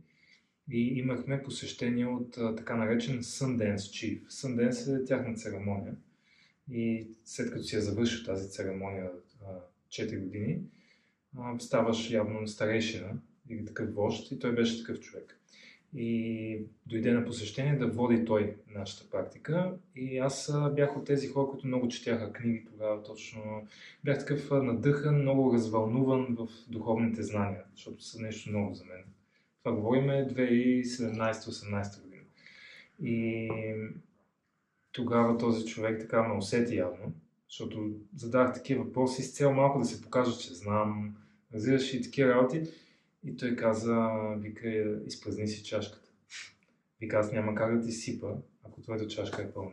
И 0.72 1.00
имахме 1.00 1.44
посещение 1.44 2.06
от 2.06 2.32
така 2.32 2.76
наречен 2.76 3.20
Sundance 3.20 3.76
Chief. 3.76 4.28
Sundance 4.28 5.02
е 5.02 5.06
тяхна 5.06 5.36
церемония. 5.36 5.96
И 6.72 7.08
след 7.26 7.52
като 7.52 7.64
си 7.64 7.76
я 7.76 7.82
завършил 7.82 8.26
тази 8.26 8.50
церемония 8.50 9.12
а, 9.46 9.52
4 9.90 10.20
години, 10.20 10.62
а, 11.38 11.60
ставаш 11.60 12.12
явно 12.12 12.48
старейшина 12.48 13.14
или 13.50 13.66
такъв 13.66 13.94
вожд 13.94 14.32
и 14.32 14.40
той 14.40 14.56
беше 14.56 14.80
такъв 14.80 15.00
човек. 15.00 15.40
И 15.96 16.62
дойде 16.86 17.12
на 17.12 17.26
посещение 17.26 17.76
да 17.76 17.88
води 17.88 18.26
той 18.26 18.56
нашата 18.76 19.10
практика. 19.10 19.74
И 19.96 20.18
аз 20.18 20.54
бях 20.76 20.98
от 20.98 21.06
тези 21.06 21.28
хора, 21.28 21.48
които 21.52 21.68
много 21.68 21.88
четяха 21.88 22.34
книги 22.34 22.66
тогава, 22.66 23.04
точно 23.04 23.68
бях 24.04 24.20
такъв 24.20 24.52
надъхан, 24.52 25.22
много 25.22 25.54
развълнуван 25.54 26.36
в 26.40 26.48
духовните 26.68 27.24
знания, 27.24 27.64
защото 27.76 28.04
са 28.04 28.22
нещо 28.22 28.52
ново 28.52 28.74
за 28.74 28.86
мен. 28.86 29.04
Това 29.64 29.76
говориме 29.76 30.28
2017-18 30.28 32.04
година. 32.04 32.24
И 33.02 33.50
тогава 34.92 35.38
този 35.38 35.66
човек 35.66 36.02
така 36.02 36.24
ме 36.24 36.38
усети 36.38 36.76
явно, 36.76 37.14
защото 37.50 37.92
задах 38.16 38.54
такива 38.54 38.84
въпроси 38.84 39.24
с 39.24 39.34
цел 39.34 39.54
малко 39.54 39.80
да 39.80 39.86
се 39.86 40.02
покажа, 40.02 40.38
че 40.38 40.54
знам, 40.54 41.16
разбираш 41.54 41.94
и 41.94 42.02
такива 42.02 42.30
работи. 42.30 42.64
И 43.24 43.38
той 43.38 43.56
каза, 43.56 44.10
вика, 44.38 44.70
изпразни 45.08 45.48
си 45.48 45.64
чашката. 45.64 46.10
Вика, 47.02 47.18
аз 47.18 47.32
няма 47.32 47.56
как 47.56 47.78
да 47.78 47.86
ти 47.86 47.92
сипа, 47.92 48.28
ако 48.64 48.82
твоята 48.82 49.08
чашка 49.08 49.42
е 49.42 49.52
пълна. 49.52 49.72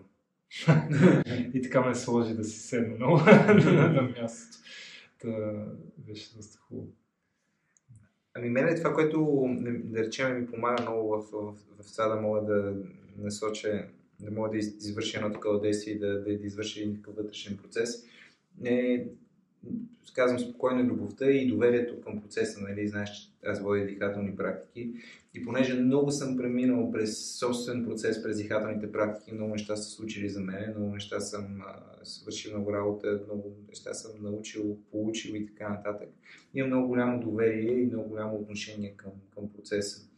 и 1.54 1.62
така 1.62 1.80
ме 1.80 1.94
сложи 1.94 2.34
да 2.34 2.44
си 2.44 2.58
седна 2.58 2.94
много 2.94 3.16
на 3.66 4.02
мястото. 4.02 4.58
Та 5.18 5.64
беше 5.98 6.36
доста 6.36 6.58
хубаво. 6.58 6.88
Ами 8.34 8.48
мен 8.48 8.76
това, 8.76 8.94
което 8.94 9.46
да 9.84 10.04
речем 10.04 10.40
ми 10.40 10.46
помага 10.46 10.82
много 10.82 11.08
в, 11.08 11.22
в, 11.32 11.54
в 11.82 11.92
това 11.92 12.08
да 12.08 12.20
мога 12.20 12.40
да 12.40 12.74
насоча, 13.18 13.88
да 14.20 14.30
мога 14.30 14.50
да 14.50 14.56
извърши 14.56 15.16
едно 15.16 15.32
такова 15.32 15.60
действие 15.60 15.94
и 15.94 15.98
да, 15.98 16.18
да, 16.18 16.38
да 16.38 16.46
извърши 16.46 16.94
такъв 16.94 17.16
вътрешен 17.16 17.56
процес, 17.56 18.04
е 18.64 19.06
казвам 20.16 20.40
спокойно 20.40 20.82
любовта 20.82 21.30
и 21.30 21.48
доверието 21.48 22.00
към 22.00 22.20
процеса, 22.20 22.60
нали, 22.60 22.88
знаеш, 22.88 23.32
аз 23.48 23.60
водя 23.60 23.86
дихателни 23.86 24.36
практики 24.36 24.92
и 25.34 25.44
понеже 25.44 25.74
много 25.74 26.10
съм 26.10 26.36
преминал 26.36 26.90
през 26.90 27.38
собствен 27.38 27.84
процес, 27.84 28.22
през 28.22 28.36
дихателните 28.36 28.92
практики, 28.92 29.34
много 29.34 29.52
неща 29.52 29.76
са 29.76 29.90
случили 29.90 30.28
за 30.28 30.40
мен, 30.40 30.74
много 30.76 30.92
неща 30.92 31.20
съм 31.20 31.62
а, 31.66 32.04
свършил 32.04 32.52
много 32.52 32.72
работа, 32.72 33.20
много 33.26 33.52
неща 33.68 33.94
съм 33.94 34.10
научил, 34.22 34.76
получил 34.90 35.34
и 35.34 35.46
така 35.46 35.68
нататък. 35.68 36.08
Имам 36.54 36.70
много 36.70 36.88
голямо 36.88 37.20
доверие 37.20 37.72
и 37.72 37.86
много 37.86 38.08
голямо 38.08 38.36
отношение 38.36 38.94
към, 38.96 39.12
към 39.34 39.52
процеса. 39.52 40.08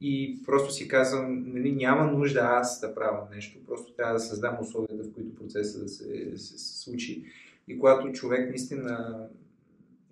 И 0.00 0.42
просто 0.46 0.72
си 0.72 0.88
казвам, 0.88 1.44
нали, 1.46 1.72
няма 1.72 2.12
нужда 2.12 2.40
аз 2.40 2.80
да 2.80 2.94
правя 2.94 3.26
нещо, 3.34 3.58
просто 3.66 3.92
трябва 3.92 4.14
да 4.14 4.20
създам 4.20 4.58
условията, 4.60 5.04
в 5.04 5.12
които 5.12 5.34
процесът 5.34 5.82
да 5.82 5.88
се, 5.88 6.36
се 6.36 6.80
случи. 6.80 7.24
И 7.68 7.78
когато 7.78 8.12
човек 8.12 8.48
наистина, 8.48 9.16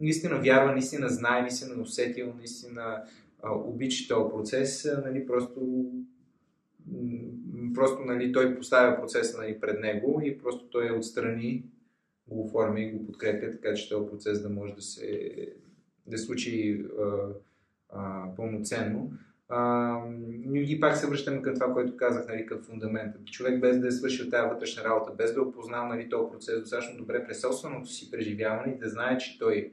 наистина 0.00 0.40
вярва, 0.40 0.72
наистина 0.72 1.08
знае, 1.08 1.40
наистина 1.40 1.82
усетил, 1.82 2.34
наистина 2.38 3.02
обича 3.44 4.08
този 4.08 4.30
процес, 4.30 4.88
нали, 5.04 5.26
просто, 5.26 5.84
просто 7.74 8.04
нали, 8.04 8.32
той 8.32 8.56
поставя 8.56 9.00
процеса 9.00 9.38
нали, 9.38 9.60
пред 9.60 9.80
него 9.80 10.20
и 10.24 10.38
просто 10.38 10.70
той 10.70 10.90
отстрани, 10.90 11.64
го 12.28 12.44
оформя 12.44 12.80
и 12.80 12.92
го 12.92 13.06
подкрепя, 13.06 13.50
така 13.50 13.74
че 13.74 13.88
този 13.88 14.10
процес 14.10 14.42
да 14.42 14.48
може 14.50 14.74
да 14.74 14.82
се 14.82 15.30
да 16.06 16.18
случи 16.18 16.84
а, 17.00 17.28
а, 17.88 18.34
пълноценно. 18.36 19.12
А, 19.48 19.96
и 20.54 20.80
пак 20.80 20.96
се 20.96 21.06
връщаме 21.06 21.42
към 21.42 21.54
това, 21.54 21.72
което 21.72 21.96
казах, 21.96 22.28
нали, 22.28 22.46
към 22.46 22.62
фундамента. 22.62 23.18
Човек 23.24 23.60
без 23.60 23.80
да 23.80 23.88
е 23.88 23.90
свършил 23.90 24.30
тази 24.30 24.48
вътрешна 24.48 24.84
работа, 24.84 25.12
без 25.18 25.34
да 25.34 25.40
е 25.40 25.42
опознал 25.42 25.88
нали, 25.88 26.08
този 26.08 26.32
процес 26.32 26.60
достатъчно 26.60 26.96
добре 26.96 27.26
през 27.26 27.40
собственото 27.40 27.88
си 27.88 28.10
преживяване 28.10 28.72
и 28.72 28.78
да 28.78 28.88
знае, 28.88 29.18
че 29.18 29.38
той 29.38 29.72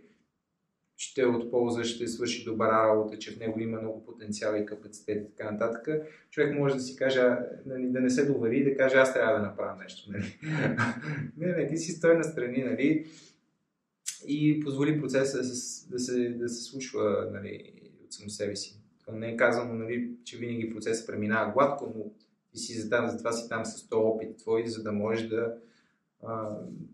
ще 0.97 1.21
е 1.21 1.25
от 1.25 1.51
полза, 1.51 1.83
ще 1.83 2.07
свърши 2.07 2.43
добра 2.43 2.87
работа, 2.87 3.19
че 3.19 3.31
в 3.31 3.39
него 3.39 3.59
има 3.59 3.81
много 3.81 4.05
потенциал 4.05 4.55
и 4.55 4.65
капацитет 4.65 5.23
и 5.25 5.35
така 5.35 5.51
нататък, 5.51 5.87
човек 6.31 6.59
може 6.59 6.75
да 6.75 6.81
си 6.81 6.95
каже, 6.95 7.21
нали, 7.65 7.87
да 7.87 7.99
не 7.99 8.09
се 8.09 8.25
довари 8.25 8.57
и 8.57 8.63
да 8.63 8.77
каже, 8.77 8.95
аз 8.95 9.13
трябва 9.13 9.33
да 9.33 9.45
направя 9.45 9.83
нещо. 9.83 10.11
Нали. 10.11 10.39
не, 11.37 11.47
не, 11.47 11.67
ти 11.67 11.77
си 11.77 11.91
стой 11.91 12.17
на 12.17 12.23
страни, 12.23 12.63
нали, 12.63 13.07
и 14.27 14.59
позволи 14.59 15.01
процеса 15.01 15.37
да 15.37 15.43
се, 15.43 15.89
да 15.89 15.99
се, 15.99 16.29
да 16.29 16.49
се 16.49 16.63
случва 16.63 17.29
нали, 17.33 17.73
от 18.05 18.13
само 18.13 18.29
себе 18.29 18.55
си. 18.55 18.81
Не 19.13 19.27
е 19.29 19.37
казано, 19.37 19.73
нали, 19.73 20.11
че 20.23 20.37
винаги 20.37 20.73
процесът 20.73 21.07
преминава 21.07 21.51
гладко, 21.53 21.93
но 21.95 22.03
ти 22.51 22.59
си 22.59 22.73
за, 22.73 22.89
за 23.07 23.17
това 23.17 23.31
си 23.31 23.49
там 23.49 23.65
с 23.65 23.89
100 23.89 23.95
опит 23.95 24.37
твой, 24.37 24.67
за 24.67 24.83
да 24.83 24.91
можеш 24.91 25.27
да, 25.27 25.53
а, 26.23 26.49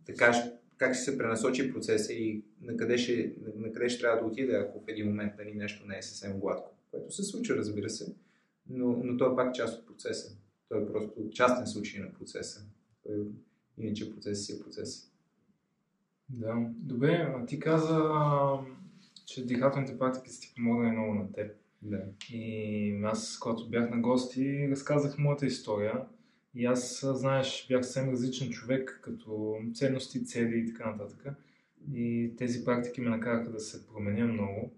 да 0.06 0.14
кажеш 0.14 0.44
как 0.84 0.96
ще 0.96 1.04
се 1.04 1.18
пренасочи 1.18 1.74
процеса 1.74 2.14
и 2.14 2.44
на 2.62 2.78
къде 2.78 2.98
ще, 2.98 3.34
на 3.56 3.72
къде 3.72 3.90
ще 3.90 4.02
трябва 4.02 4.22
да 4.22 4.28
отиде, 4.28 4.56
ако 4.56 4.80
в 4.80 4.88
един 4.88 5.08
момент 5.08 5.34
нали, 5.38 5.54
нещо 5.54 5.88
не 5.88 5.98
е 5.98 6.02
съвсем 6.02 6.40
гладко. 6.40 6.72
Което 6.92 7.16
се 7.16 7.24
случва, 7.24 7.56
разбира 7.56 7.90
се, 7.90 8.16
но, 8.70 9.02
но 9.04 9.18
то 9.18 9.32
е 9.32 9.36
пак 9.36 9.56
част 9.56 9.80
от 9.80 9.88
процеса. 9.88 10.38
Той 10.70 10.84
е 10.84 10.86
просто 10.86 11.30
частен 11.32 11.68
случай 11.68 12.02
на 12.02 12.14
процеса. 12.14 12.66
Той, 13.04 13.16
иначе 13.78 14.14
процесът 14.14 14.46
си 14.46 14.54
е 14.54 14.60
процес. 14.60 15.12
Да, 16.30 16.56
добре, 16.76 17.34
а 17.36 17.46
ти 17.46 17.60
каза, 17.60 18.12
че 19.26 19.46
дихателните 19.46 19.98
практики 19.98 20.30
са 20.30 20.42
ти 20.42 20.54
помогнали 20.56 20.92
много 20.92 21.14
на 21.14 21.32
теб. 21.32 21.56
Да. 21.82 22.02
И 22.30 23.02
аз, 23.04 23.40
когато 23.40 23.70
бях 23.70 23.90
на 23.90 24.02
гости, 24.02 24.68
разказах 24.72 25.18
моята 25.18 25.46
история. 25.46 26.06
И 26.56 26.66
аз, 26.66 27.06
знаеш, 27.14 27.66
бях 27.70 27.86
съвсем 27.86 28.10
различен 28.10 28.50
човек, 28.50 29.00
като 29.04 29.58
ценности, 29.74 30.26
цели 30.26 30.58
и 30.60 30.74
така 30.74 30.92
нататък. 30.92 31.26
И 31.94 32.32
тези 32.38 32.66
практики 32.66 33.02
ме 33.02 33.10
накараха 33.10 33.52
да 33.52 33.60
се 33.60 33.88
променя 33.88 34.26
много. 34.26 34.72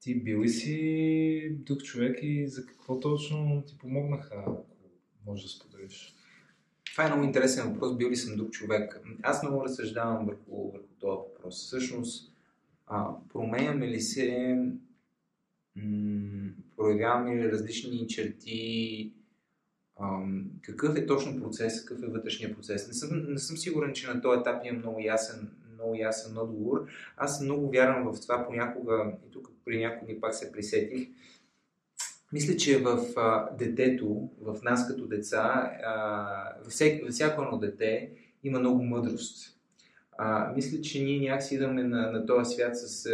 Ти 0.00 0.14
били 0.14 0.48
си 0.48 1.56
друг 1.58 1.82
човек 1.82 2.18
и 2.22 2.46
за 2.46 2.66
какво 2.66 3.00
точно 3.00 3.62
ти 3.66 3.78
помогнаха, 3.78 4.34
ако 4.46 4.66
можеш 5.26 5.44
да 5.44 5.50
споделиш? 5.50 6.14
Това 6.92 7.04
е 7.04 7.08
много 7.08 7.24
интересен 7.24 7.72
въпрос. 7.72 7.96
Бил 7.96 8.10
ли 8.10 8.16
съм 8.16 8.36
друг 8.36 8.50
човек? 8.50 9.00
Аз 9.22 9.42
много 9.42 9.64
разсъждавам 9.64 10.26
върху, 10.26 10.70
върху 10.70 10.88
този 10.98 11.16
въпрос. 11.16 11.66
Всъщност, 11.66 12.32
а, 12.86 13.14
променяме 13.32 13.88
ли 13.88 14.00
се 14.00 14.56
проявяваме 16.76 17.36
ли 17.36 17.52
различни 17.52 18.06
черти, 18.08 19.12
какъв 20.62 20.96
е 20.96 21.06
точно 21.06 21.42
процес, 21.42 21.84
какъв 21.84 22.04
е 22.04 22.10
вътрешния 22.10 22.54
процес. 22.54 22.88
Не 22.88 22.94
съм, 22.94 23.26
не 23.28 23.38
съм 23.38 23.56
сигурен, 23.56 23.92
че 23.92 24.08
на 24.08 24.22
този 24.22 24.40
етап 24.40 24.64
имам 24.64 24.78
много 24.78 25.00
ясен, 25.00 25.50
много 25.74 25.94
ясен 25.94 26.38
отговор. 26.38 26.86
Аз 27.16 27.40
много 27.40 27.70
вярвам 27.70 28.12
в 28.12 28.20
това 28.20 28.46
понякога, 28.46 29.12
и 29.28 29.30
тук 29.30 29.50
при 29.64 29.78
някои 29.78 30.20
пак 30.20 30.34
се 30.34 30.52
присетих, 30.52 31.08
мисля, 32.32 32.56
че 32.56 32.78
в 32.78 33.06
а, 33.16 33.56
детето, 33.56 34.30
в 34.40 34.62
нас 34.62 34.88
като 34.88 35.06
деца, 35.06 35.72
а, 35.84 36.54
във, 36.64 36.72
всяко 37.10 37.42
едно 37.42 37.58
дете 37.58 38.10
има 38.44 38.58
много 38.58 38.82
мъдрост. 38.82 39.56
А, 40.18 40.52
мисля, 40.54 40.80
че 40.80 41.02
ние 41.02 41.30
някакси 41.30 41.54
идваме 41.54 41.82
на, 41.82 42.10
на 42.12 42.26
този 42.26 42.54
свят 42.54 42.78
с 42.78 43.08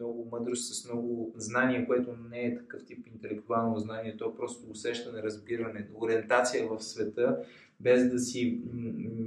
много 0.00 0.28
мъдрост, 0.32 0.74
с 0.74 0.84
много 0.84 1.32
знание, 1.36 1.86
което 1.86 2.16
не 2.30 2.44
е 2.44 2.54
такъв 2.54 2.84
тип 2.84 3.06
интелектуално 3.06 3.78
знание, 3.78 4.16
то 4.16 4.28
е 4.28 4.36
просто 4.36 4.70
усещане, 4.70 5.22
разбиране, 5.22 5.88
ориентация 5.94 6.68
в 6.68 6.80
света, 6.80 7.38
без 7.80 8.10
да 8.10 8.18
си, 8.18 8.60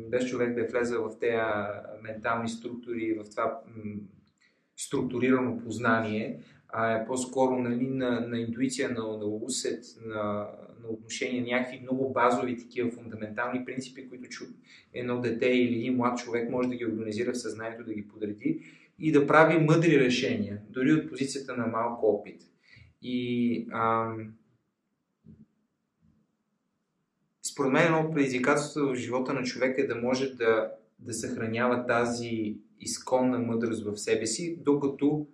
без 0.10 0.30
човек 0.30 0.56
да 0.56 0.62
е 0.62 0.68
влеза 0.68 1.00
в 1.00 1.20
тези 1.20 1.38
ментални 2.04 2.50
структури, 2.50 3.20
в 3.24 3.30
това 3.30 3.62
структурирано 4.78 5.60
познание, 5.64 6.40
а 6.70 6.92
е 6.92 7.06
по-скоро 7.06 7.60
нали, 7.60 7.88
на, 7.88 8.20
на 8.20 8.40
интуиция, 8.40 8.90
на, 8.90 9.18
на 9.18 9.26
усет, 9.26 9.84
на, 10.06 10.48
на 10.84 10.90
отношение, 10.90 11.42
някакви 11.42 11.80
много 11.82 12.14
базови 12.14 12.58
такива 12.58 12.92
фундаментални 12.92 13.66
принципи, 13.66 14.10
които 14.10 14.30
чу, 14.30 14.46
едно 14.94 15.22
дете 15.22 15.46
или 15.46 15.76
един 15.76 15.96
млад 15.96 16.18
човек 16.18 16.50
може 16.50 16.70
да 16.70 16.76
ги 16.76 16.86
организира 16.86 17.32
в 17.32 17.38
съзнанието, 17.38 17.84
да 17.84 17.94
ги 17.94 18.08
подреди 18.08 18.62
и 19.00 19.12
да 19.12 19.28
прави 19.28 19.66
мъдри 19.66 20.00
решения, 20.00 20.62
дори 20.70 20.94
от 20.94 21.10
позицията 21.10 21.58
на 21.58 21.68
малко 21.68 22.06
опит. 22.08 22.42
И 23.02 23.68
ам, 23.72 24.34
според 27.44 27.72
мен 27.72 27.86
едно 27.86 28.00
от 28.00 28.14
предизвикателството 28.14 28.88
в 28.88 28.96
живота 28.96 29.34
на 29.34 29.44
човека 29.44 29.82
е 29.82 29.88
да 29.88 29.96
може 29.96 30.30
да, 30.30 30.72
да 31.00 31.14
съхранява 31.14 31.86
тази 31.86 32.58
изконна 32.80 33.40
мъдрост 33.40 33.86
в 33.86 33.98
себе 33.98 34.26
си, 34.26 34.60
докато 34.62 35.28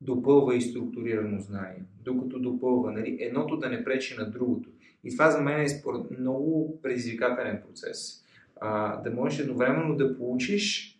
допълва 0.00 0.56
и 0.56 0.62
структурирано 0.62 1.40
знание, 1.40 1.84
докато 2.04 2.38
допълва, 2.38 2.92
нали, 2.92 3.16
едното 3.20 3.56
да 3.56 3.68
не 3.68 3.84
пречи 3.84 4.16
на 4.18 4.30
другото. 4.30 4.70
И 5.04 5.10
това 5.10 5.30
за 5.30 5.40
мен 5.40 5.60
е 5.60 5.68
според 5.68 6.18
много 6.18 6.80
предизвикателен 6.82 7.62
процес. 7.66 8.24
А, 8.60 8.96
да 9.02 9.10
можеш 9.10 9.38
едновременно 9.38 9.96
да 9.96 10.18
получиш 10.18 10.96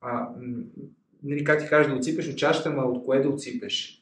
а, 0.00 0.28
нали, 1.22 1.44
как 1.44 1.62
ти 1.62 1.68
кажеш, 1.68 1.92
да 1.92 1.98
отсипеш 1.98 2.28
от 2.28 2.36
чашата, 2.36 2.70
ма 2.70 2.82
от 2.82 3.04
кое 3.04 3.20
да 3.20 3.28
отсипеш? 3.28 3.96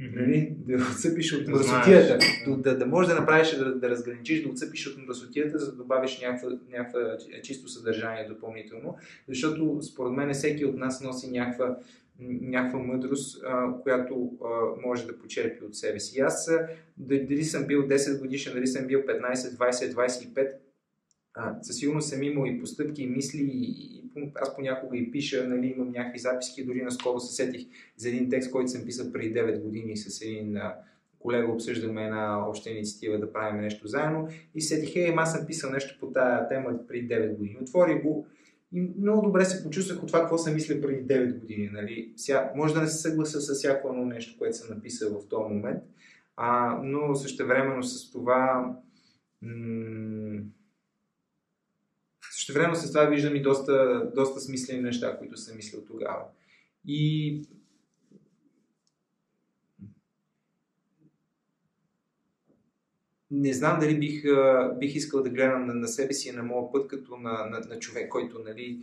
Mm-hmm. 0.00 0.20
Нали, 0.20 0.54
да 0.66 0.74
отсъпиш 0.74 1.32
от 1.32 1.48
мръсотията, 1.48 2.18
да, 2.46 2.56
да, 2.56 2.78
да 2.78 2.86
можеш 2.86 3.08
да 3.08 3.20
направиш, 3.20 3.56
да, 3.56 3.74
да 3.74 3.90
разграничиш, 3.90 4.42
да 4.42 4.48
отсъпиш 4.48 4.86
от 4.86 5.06
мръсотията, 5.06 5.58
за 5.58 5.70
да 5.70 5.76
добавиш 5.76 6.20
някаква 6.20 7.00
чисто 7.42 7.68
съдържание 7.68 8.28
допълнително, 8.28 8.96
защото 9.28 9.82
според 9.82 10.12
мен 10.12 10.34
всеки 10.34 10.64
от 10.64 10.76
нас 10.76 11.02
носи 11.02 11.30
някаква 11.30 11.76
някаква 12.20 12.78
мъдрост, 12.78 13.42
а, 13.46 13.72
която 13.82 14.32
а, 14.44 14.80
може 14.86 15.06
да 15.06 15.18
почерпи 15.18 15.64
от 15.64 15.76
себе 15.76 16.00
си. 16.00 16.18
И 16.18 16.20
аз, 16.20 16.50
дали 16.98 17.44
съм 17.44 17.66
бил 17.66 17.88
10 17.88 18.18
годишен, 18.18 18.54
дали 18.54 18.66
съм 18.66 18.86
бил 18.86 19.00
15, 19.00 19.34
20, 19.34 19.92
25, 19.92 20.52
а, 21.34 21.62
със 21.62 21.76
сигурност 21.76 22.08
съм 22.08 22.22
имал 22.22 22.46
и 22.46 22.60
постъпки, 22.60 23.02
и 23.02 23.06
мисли, 23.06 23.42
и, 23.42 23.98
и 23.98 24.05
аз 24.34 24.56
понякога 24.56 24.98
и 24.98 25.10
пиша, 25.10 25.48
нали, 25.48 25.66
имам 25.66 25.90
някакви 25.90 26.18
записки, 26.18 26.64
дори 26.64 26.82
наскоро 26.82 27.20
се 27.20 27.34
сетих 27.34 27.66
за 27.96 28.08
един 28.08 28.30
текст, 28.30 28.50
който 28.50 28.70
съм 28.70 28.84
писал 28.84 29.12
преди 29.12 29.34
9 29.34 29.60
години 29.62 29.96
с 29.96 30.22
един 30.22 30.58
колега, 31.18 31.52
обсъждаме 31.52 32.04
една 32.04 32.48
обща 32.48 32.70
инициатива 32.70 33.18
да 33.18 33.32
правим 33.32 33.60
нещо 33.60 33.88
заедно 33.88 34.28
и 34.54 34.60
сетих, 34.60 34.96
ей, 34.96 35.14
аз 35.16 35.32
съм 35.32 35.46
писал 35.46 35.70
нещо 35.70 35.96
по 36.00 36.06
тая 36.06 36.48
тема 36.48 36.86
преди 36.88 37.08
9 37.08 37.36
години. 37.36 37.56
Отворих 37.62 38.02
го 38.02 38.26
и 38.72 38.80
много 38.98 39.22
добре 39.22 39.44
се 39.44 39.64
почувствах 39.64 40.02
от 40.02 40.06
това, 40.06 40.20
какво 40.20 40.38
съм 40.38 40.54
мисля 40.54 40.80
преди 40.80 41.14
9 41.14 41.40
години. 41.40 41.70
Нали? 41.72 42.12
Ся, 42.16 42.50
може 42.56 42.74
да 42.74 42.80
не 42.80 42.86
се 42.86 42.98
съглася 42.98 43.40
с 43.40 43.54
всяко 43.54 43.88
едно 43.88 44.04
нещо, 44.04 44.38
което 44.38 44.56
съм 44.56 44.76
написал 44.76 45.20
в 45.20 45.28
този 45.28 45.54
момент, 45.54 45.82
а, 46.36 46.80
но 46.82 47.14
същевременно 47.14 47.82
с 47.82 48.10
това 48.12 48.74
м- 49.42 50.40
също 52.46 52.58
време 52.58 52.76
с 52.76 52.92
това 52.92 53.04
виждам 53.04 53.36
и 53.36 53.42
доста, 53.42 54.06
доста 54.14 54.40
смислени 54.40 54.82
неща, 54.82 55.18
които 55.18 55.36
съм 55.36 55.56
мислил 55.56 55.84
тогава. 55.86 56.24
И 56.86 57.42
не 63.30 63.52
знам 63.52 63.80
дали 63.80 63.98
бих, 63.98 64.24
бих 64.78 64.94
искал 64.94 65.22
да 65.22 65.30
гледам 65.30 65.66
на, 65.66 65.74
на 65.74 65.88
себе 65.88 66.12
си 66.12 66.28
и 66.28 66.32
на 66.32 66.42
моя 66.42 66.72
път 66.72 66.88
като 66.88 67.16
на, 67.16 67.46
на, 67.46 67.60
на 67.60 67.78
човек, 67.78 68.08
който 68.08 68.38
нали, 68.38 68.80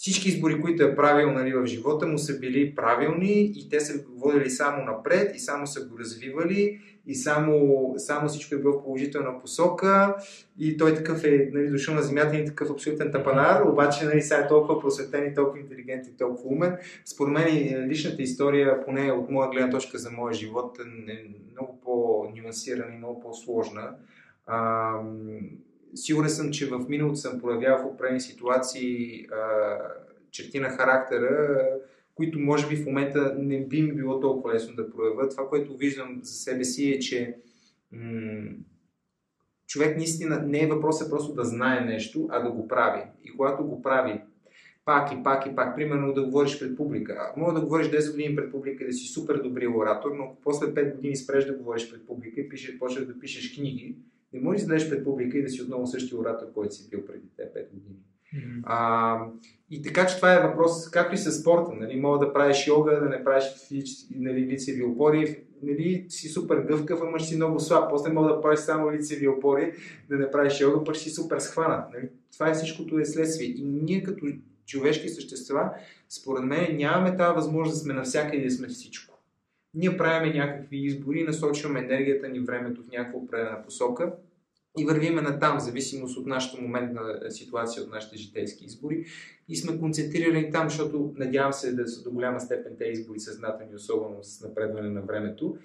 всички 0.00 0.28
избори, 0.28 0.60
които 0.60 0.82
е 0.82 0.96
правил 0.96 1.30
нали, 1.30 1.52
в 1.52 1.66
живота 1.66 2.06
му 2.06 2.18
са 2.18 2.38
били 2.38 2.74
правилни 2.74 3.52
и 3.54 3.68
те 3.70 3.80
са 3.80 4.04
водили 4.16 4.50
само 4.50 4.84
напред 4.84 5.36
и 5.36 5.38
само 5.38 5.66
са 5.66 5.88
го 5.88 5.98
развивали 5.98 6.80
и 7.06 7.14
само, 7.14 7.94
само 7.96 8.28
всичко 8.28 8.54
е 8.54 8.58
било 8.58 8.78
в 8.78 8.82
положителна 8.82 9.40
посока 9.40 10.16
и 10.58 10.76
той 10.76 10.94
такъв 10.94 11.24
е 11.24 11.50
нали, 11.52 11.70
дошъл 11.70 11.94
на 11.94 12.02
земята 12.02 12.36
и 12.36 12.44
такъв 12.44 12.70
абсолютен 12.70 13.12
тапанар, 13.12 13.62
обаче 13.62 14.04
нали, 14.04 14.22
сега 14.22 14.40
е 14.40 14.48
толкова 14.48 14.80
просветен 14.80 15.30
и 15.30 15.34
толкова 15.34 15.60
интелигентен 15.60 16.12
и 16.14 16.16
толкова 16.16 16.48
умен. 16.48 16.76
Според 17.04 17.32
мен 17.32 17.46
е, 17.46 17.86
личната 17.88 18.22
история, 18.22 18.84
поне 18.84 19.12
от 19.12 19.30
моя 19.30 19.50
гледна 19.50 19.70
точка 19.70 19.98
за 19.98 20.10
моя 20.10 20.34
живот, 20.34 20.78
е 21.08 21.24
много 21.52 21.80
по-нюансирана 21.84 22.94
и 22.94 22.98
много 22.98 23.20
по-сложна. 23.20 23.90
А, 24.46 24.92
сигурен 25.94 26.30
съм, 26.30 26.50
че 26.50 26.66
в 26.66 26.88
миналото 26.88 27.16
съм 27.16 27.40
проявявал 27.40 27.82
в 27.82 27.94
определени 27.94 28.20
ситуации 28.20 29.26
а, 29.26 29.78
черти 30.30 30.60
на 30.60 30.68
характера, 30.68 31.58
които 32.14 32.38
може 32.38 32.68
би 32.68 32.76
в 32.76 32.86
момента 32.86 33.34
не 33.38 33.66
би 33.66 33.82
ми 33.82 33.92
било 33.92 34.20
толкова 34.20 34.54
лесно 34.54 34.76
да 34.76 34.90
проявя. 34.90 35.28
Това, 35.28 35.48
което 35.48 35.76
виждам 35.76 36.20
за 36.22 36.32
себе 36.32 36.64
си 36.64 36.90
е, 36.90 36.98
че 36.98 37.36
м- 37.92 38.50
човек 39.66 39.96
наистина 39.96 40.42
не 40.46 40.62
е 40.62 40.66
въпросът 40.66 41.10
просто 41.10 41.34
да 41.34 41.44
знае 41.44 41.80
нещо, 41.80 42.28
а 42.30 42.40
да 42.40 42.50
го 42.50 42.68
прави. 42.68 43.02
И 43.24 43.30
когато 43.30 43.64
го 43.64 43.82
прави 43.82 44.20
пак 44.84 45.12
и 45.12 45.22
пак 45.22 45.46
и 45.46 45.54
пак, 45.54 45.76
примерно 45.76 46.12
да 46.12 46.24
говориш 46.24 46.58
пред 46.58 46.76
публика. 46.76 47.32
Мога 47.36 47.52
да 47.52 47.60
говориш 47.60 47.86
10 47.86 48.10
години 48.10 48.36
пред 48.36 48.50
публика 48.50 48.84
и 48.84 48.86
да 48.86 48.92
си 48.92 49.08
супер 49.08 49.36
добри 49.36 49.68
оратор, 49.68 50.10
но 50.16 50.36
после 50.42 50.66
5 50.66 50.94
години 50.94 51.16
спреш 51.16 51.44
да 51.44 51.52
говориш 51.52 51.90
пред 51.90 52.06
публика 52.06 52.40
и 52.40 52.48
пишеш, 52.48 52.78
почнеш 52.78 53.04
да 53.06 53.18
пишеш 53.20 53.54
книги, 53.54 53.96
не 54.32 54.40
можеш 54.40 54.60
да 54.60 54.64
излезеш 54.64 54.90
пред 54.90 55.04
публика 55.04 55.38
и 55.38 55.42
да 55.42 55.48
си 55.48 55.62
отново 55.62 55.86
същия 55.86 56.18
оратор, 56.18 56.52
който 56.54 56.74
си 56.74 56.90
бил 56.90 57.06
преди 57.06 57.28
те 57.36 57.42
5 57.42 57.70
години. 57.72 57.96
Mm-hmm. 58.34 58.60
А, 58.62 59.18
и 59.70 59.82
така, 59.82 60.06
че 60.06 60.16
това 60.16 60.34
е 60.34 60.48
въпрос, 60.48 60.90
както 60.90 61.14
и 61.14 61.18
с 61.18 61.32
спорта. 61.32 61.72
Нали, 61.80 62.00
мога 62.00 62.26
да 62.26 62.32
правиш 62.32 62.66
йога, 62.66 63.00
да 63.00 63.08
не 63.08 63.24
правиш 63.24 63.44
нали, 64.14 64.46
лицеви 64.46 64.82
опори, 64.82 65.44
нали, 65.62 66.06
си 66.08 66.28
супер 66.28 66.56
гъвкав, 66.56 67.00
ама 67.02 67.18
ще 67.18 67.28
си 67.28 67.36
много 67.36 67.60
слаб. 67.60 67.90
После 67.90 68.12
мога 68.12 68.34
да 68.34 68.40
правиш 68.40 68.58
само 68.58 68.92
лицеви 68.92 69.28
опори, 69.28 69.72
да 70.08 70.16
не 70.16 70.30
правиш 70.30 70.60
йога, 70.60 70.84
пък 70.84 70.94
ще 70.94 71.04
си 71.04 71.10
супер 71.10 71.38
схванат. 71.38 71.92
Нали. 71.92 72.08
Това 72.32 72.50
е 72.50 72.54
всичкото 72.54 72.98
е 72.98 73.04
следствие. 73.04 73.46
И 73.46 73.62
ние 73.62 74.02
като 74.02 74.26
човешки 74.66 75.08
същества, 75.08 75.70
според 76.08 76.44
мен 76.44 76.76
нямаме 76.76 77.16
тази 77.16 77.34
възможност 77.34 77.76
да 77.76 77.80
сме 77.80 77.94
навсякъде 77.94 78.36
и 78.36 78.44
да 78.44 78.50
сме 78.50 78.68
всичко. 78.68 79.09
Ние 79.74 79.96
правиме 79.96 80.34
някакви 80.34 80.76
избори, 80.76 81.22
насочваме 81.22 81.80
енергията 81.80 82.28
ни, 82.28 82.40
времето 82.40 82.82
в 82.82 82.92
някаква 82.92 83.18
определена 83.18 83.62
посока 83.64 84.12
и 84.78 84.84
вървиме 84.84 85.22
на 85.22 85.38
там, 85.38 85.58
в 85.58 85.62
зависимост 85.62 86.16
от 86.16 86.26
нашата 86.26 86.62
моментна 86.62 87.30
ситуация, 87.30 87.82
от 87.82 87.90
нашите 87.90 88.16
житейски 88.16 88.64
избори. 88.64 89.04
И 89.48 89.56
сме 89.56 89.78
концентрирани 89.78 90.50
там, 90.50 90.68
защото 90.68 91.14
надявам 91.16 91.52
се 91.52 91.72
да 91.72 91.88
са 91.88 92.02
до 92.02 92.10
голяма 92.10 92.40
степен 92.40 92.72
те 92.78 92.84
избори 92.84 93.20
съзнателни, 93.20 93.74
особено 93.74 94.18
с 94.22 94.40
напредване 94.40 94.90
на 94.90 95.02
времето. 95.02 95.56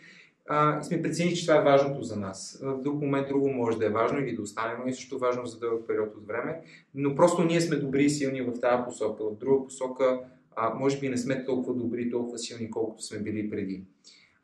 А, 0.48 0.80
и 0.80 0.84
сме 0.84 1.02
преценили, 1.02 1.36
че 1.36 1.48
това 1.48 1.60
е 1.60 1.64
важното 1.64 2.04
за 2.04 2.16
нас. 2.16 2.60
В 2.64 2.82
друг 2.82 3.02
момент 3.02 3.28
друго 3.28 3.50
може 3.50 3.78
да 3.78 3.86
е 3.86 3.90
важно 3.90 4.20
или 4.20 4.36
да 4.36 4.42
остане, 4.42 4.74
но 4.80 4.88
и 4.88 4.94
също 4.94 5.20
важно 5.20 5.46
за 5.46 5.60
дълъг 5.60 5.88
период 5.88 6.16
от 6.16 6.28
време. 6.28 6.62
Но 6.96 7.16
просто 7.16 7.44
ние 7.44 7.62
сме 7.62 7.76
добри 7.76 8.06
и 8.06 8.10
силни 8.10 8.42
в 8.42 8.60
тази 8.62 8.84
посока. 8.84 9.24
В 9.24 9.38
друга 9.38 9.66
посока, 9.66 10.20
а, 10.56 10.74
може 10.74 11.00
би 11.00 11.10
не 11.10 11.18
сме 11.18 11.46
толкова 11.46 11.74
добри, 11.74 12.12
толкова 12.12 12.38
силни, 12.38 12.72
колкото 12.72 13.04
сме 13.04 13.20
били 13.20 13.50
преди. 13.50 13.84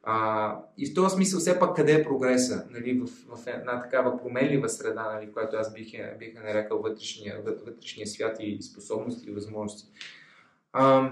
А, 0.03 0.57
и 0.77 0.85
в 0.85 0.93
този 0.93 1.15
смисъл, 1.15 1.39
все 1.39 1.59
пак, 1.59 1.75
къде 1.75 1.93
е 1.93 2.03
прогреса 2.03 2.67
нали, 2.71 2.99
в, 2.99 3.07
в 3.07 3.47
една 3.47 3.81
такава 3.81 4.17
променлива 4.17 4.69
среда, 4.69 5.13
нали, 5.13 5.31
която 5.31 5.55
аз 5.55 5.73
бих, 5.73 5.91
бих 6.19 6.33
нарекал 6.33 6.81
вътрешния, 6.81 7.41
вътрешния 7.45 8.07
свят 8.07 8.37
и 8.39 8.61
способности 8.61 9.29
и 9.29 9.33
възможности. 9.33 9.89
А, 10.73 11.11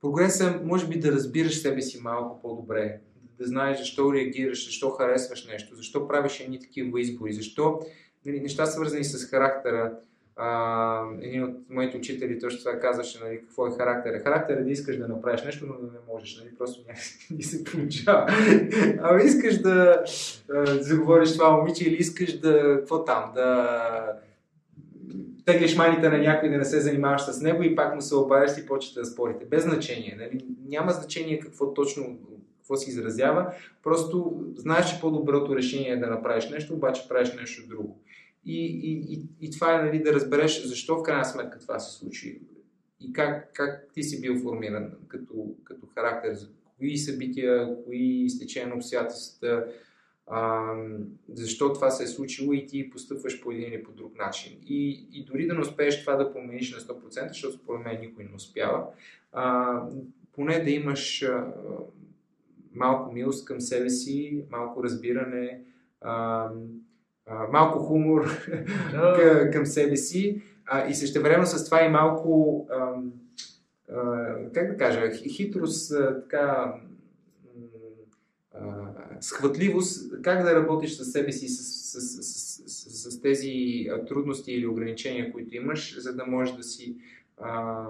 прогреса 0.00 0.60
може 0.64 0.88
би 0.88 1.00
да 1.00 1.12
разбираш 1.12 1.62
себе 1.62 1.82
си 1.82 2.00
малко 2.02 2.42
по-добре, 2.42 3.00
да 3.38 3.46
знаеш 3.46 3.78
защо 3.78 4.12
реагираш, 4.12 4.66
защо 4.66 4.90
харесваш 4.90 5.46
нещо, 5.46 5.76
защо 5.76 6.08
правиш 6.08 6.40
едни 6.40 6.60
такива 6.60 7.00
избори, 7.00 7.32
защо 7.32 7.80
нали, 8.26 8.40
неща 8.40 8.66
свързани 8.66 9.04
с 9.04 9.26
характера, 9.26 9.98
а, 10.36 11.00
един 11.22 11.44
от 11.44 11.56
моите 11.70 11.96
учители 11.96 12.38
точно 12.38 12.58
това 12.58 12.80
казваше, 12.80 13.24
нали, 13.24 13.40
какво 13.40 13.66
е 13.66 13.70
характер. 13.70 14.20
Характер 14.22 14.56
е 14.56 14.64
да 14.64 14.70
искаш 14.70 14.96
да 14.96 15.08
направиш 15.08 15.44
нещо, 15.44 15.66
но 15.66 15.86
да 15.86 15.92
не 15.92 15.98
можеш, 16.12 16.38
нали, 16.38 16.54
просто 16.58 16.82
някакси 16.88 17.42
се 17.42 17.64
получава. 17.64 18.26
Ама 19.02 19.22
искаш 19.22 19.60
да 19.60 20.04
заговориш 20.80 21.32
това 21.32 21.56
момиче 21.56 21.88
или 21.88 21.96
искаш 21.96 22.38
да, 22.38 22.76
какво 22.78 23.04
там, 23.04 23.32
да 23.34 23.80
теглиш 25.44 25.76
майните 25.76 26.08
на 26.08 26.18
някой 26.18 26.50
да 26.50 26.56
не 26.56 26.64
се 26.64 26.80
занимаваш 26.80 27.22
с 27.22 27.40
него 27.40 27.62
и 27.62 27.76
пак 27.76 27.94
му 27.94 28.00
се 28.00 28.14
обадиш 28.14 28.58
и 28.58 28.66
почвате 28.66 29.00
да 29.00 29.06
спорите. 29.06 29.44
Без 29.44 29.62
значение. 29.62 30.16
Нали? 30.18 30.44
Няма 30.68 30.92
значение 30.92 31.40
какво 31.40 31.74
точно 31.74 32.18
какво 32.58 32.76
се 32.76 32.90
изразява. 32.90 33.52
Просто 33.82 34.42
знаеш, 34.56 34.90
че 34.90 35.00
по-доброто 35.00 35.56
решение 35.56 35.90
е 35.90 35.96
да 35.96 36.06
направиш 36.06 36.50
нещо, 36.50 36.74
обаче 36.74 37.08
правиш 37.08 37.32
нещо 37.40 37.68
друго. 37.68 38.00
И, 38.46 38.64
и, 38.66 39.14
и, 39.14 39.22
и 39.40 39.50
това 39.50 39.80
е 39.80 39.84
нали, 39.84 40.02
да 40.02 40.12
разбереш 40.12 40.64
защо 40.64 40.96
в 40.96 41.02
крайна 41.02 41.24
сметка 41.24 41.58
това 41.58 41.78
се 41.78 41.98
случи 41.98 42.40
и 43.00 43.12
как, 43.12 43.50
как 43.52 43.88
ти 43.94 44.02
си 44.02 44.20
бил 44.20 44.38
формиран 44.38 44.92
като, 45.08 45.54
като 45.64 45.86
характер, 45.94 46.38
кои 46.78 46.98
събития, 46.98 47.84
кои 47.84 48.30
стечения 48.30 48.68
на 48.68 48.74
обстоятелствата, 48.74 49.66
защо 51.32 51.72
това 51.72 51.90
се 51.90 52.04
е 52.04 52.06
случило 52.06 52.52
и 52.52 52.66
ти 52.66 52.90
постъпваш 52.90 53.42
по 53.42 53.52
един 53.52 53.72
или 53.72 53.82
по 53.82 53.92
друг 53.92 54.18
начин. 54.18 54.58
И, 54.66 55.06
и 55.12 55.24
дори 55.24 55.46
да 55.46 55.54
не 55.54 55.60
успееш 55.60 56.00
това 56.00 56.16
да 56.16 56.32
промениш 56.32 56.74
на 56.74 56.80
100%, 56.80 57.28
защото 57.28 57.54
според 57.54 57.84
мен 57.84 58.00
никой 58.00 58.24
не 58.24 58.34
успява, 58.34 58.86
а, 59.32 59.80
поне 60.32 60.64
да 60.64 60.70
имаш 60.70 61.22
а, 61.22 61.52
малко 62.74 63.12
милост 63.12 63.44
към 63.44 63.60
себе 63.60 63.90
си, 63.90 64.44
малко 64.50 64.84
разбиране, 64.84 65.60
а, 66.00 66.48
а, 67.26 67.48
малко 67.52 67.78
хумор 67.78 68.28
yeah. 68.92 69.52
към 69.52 69.66
себе 69.66 69.96
си 69.96 70.42
а, 70.66 70.88
и 70.88 70.94
също 70.94 71.22
време 71.22 71.46
с 71.46 71.64
това 71.64 71.84
и 71.84 71.88
малко, 71.88 72.66
а, 72.70 72.94
а, 73.94 74.36
как 74.54 74.70
да 74.70 74.76
кажа, 74.76 75.10
хитрост, 75.10 75.92
а, 75.92 76.22
така, 76.22 76.74
а, 78.54 78.90
схватливост, 79.20 80.22
как 80.22 80.42
да 80.42 80.54
работиш 80.54 80.96
с 80.96 81.04
себе 81.04 81.32
си, 81.32 81.48
с, 81.48 81.62
с, 81.62 82.00
с, 82.00 82.22
с, 82.22 82.62
с, 82.66 83.10
с 83.10 83.20
тези 83.20 83.86
трудности 84.08 84.52
или 84.52 84.66
ограничения, 84.66 85.32
които 85.32 85.56
имаш, 85.56 85.98
за 85.98 86.16
да 86.16 86.26
можеш 86.26 86.56
да 86.56 86.62
си 86.62 86.96
а, 87.36 87.84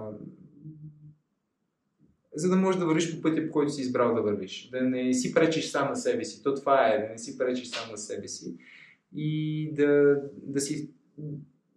за 2.35 2.49
да 2.49 2.55
можеш 2.55 2.79
да 2.79 2.85
вървиш 2.85 3.15
по 3.15 3.21
пътя, 3.21 3.47
по 3.47 3.51
който 3.51 3.71
си 3.71 3.81
избрал 3.81 4.15
да 4.15 4.21
вървиш. 4.21 4.69
Да 4.71 4.81
не 4.81 5.13
си 5.13 5.33
пречиш 5.33 5.69
сам 5.69 5.89
на 5.89 5.95
себе 5.95 6.25
си. 6.25 6.43
То 6.43 6.55
това 6.55 6.87
е, 6.87 7.07
да 7.07 7.09
не 7.09 7.17
си 7.17 7.37
пречиш 7.37 7.67
сам 7.67 7.91
на 7.91 7.97
себе 7.97 8.27
си 8.27 8.55
и 9.15 9.69
да, 9.73 10.21
да, 10.43 10.61
си, 10.61 10.89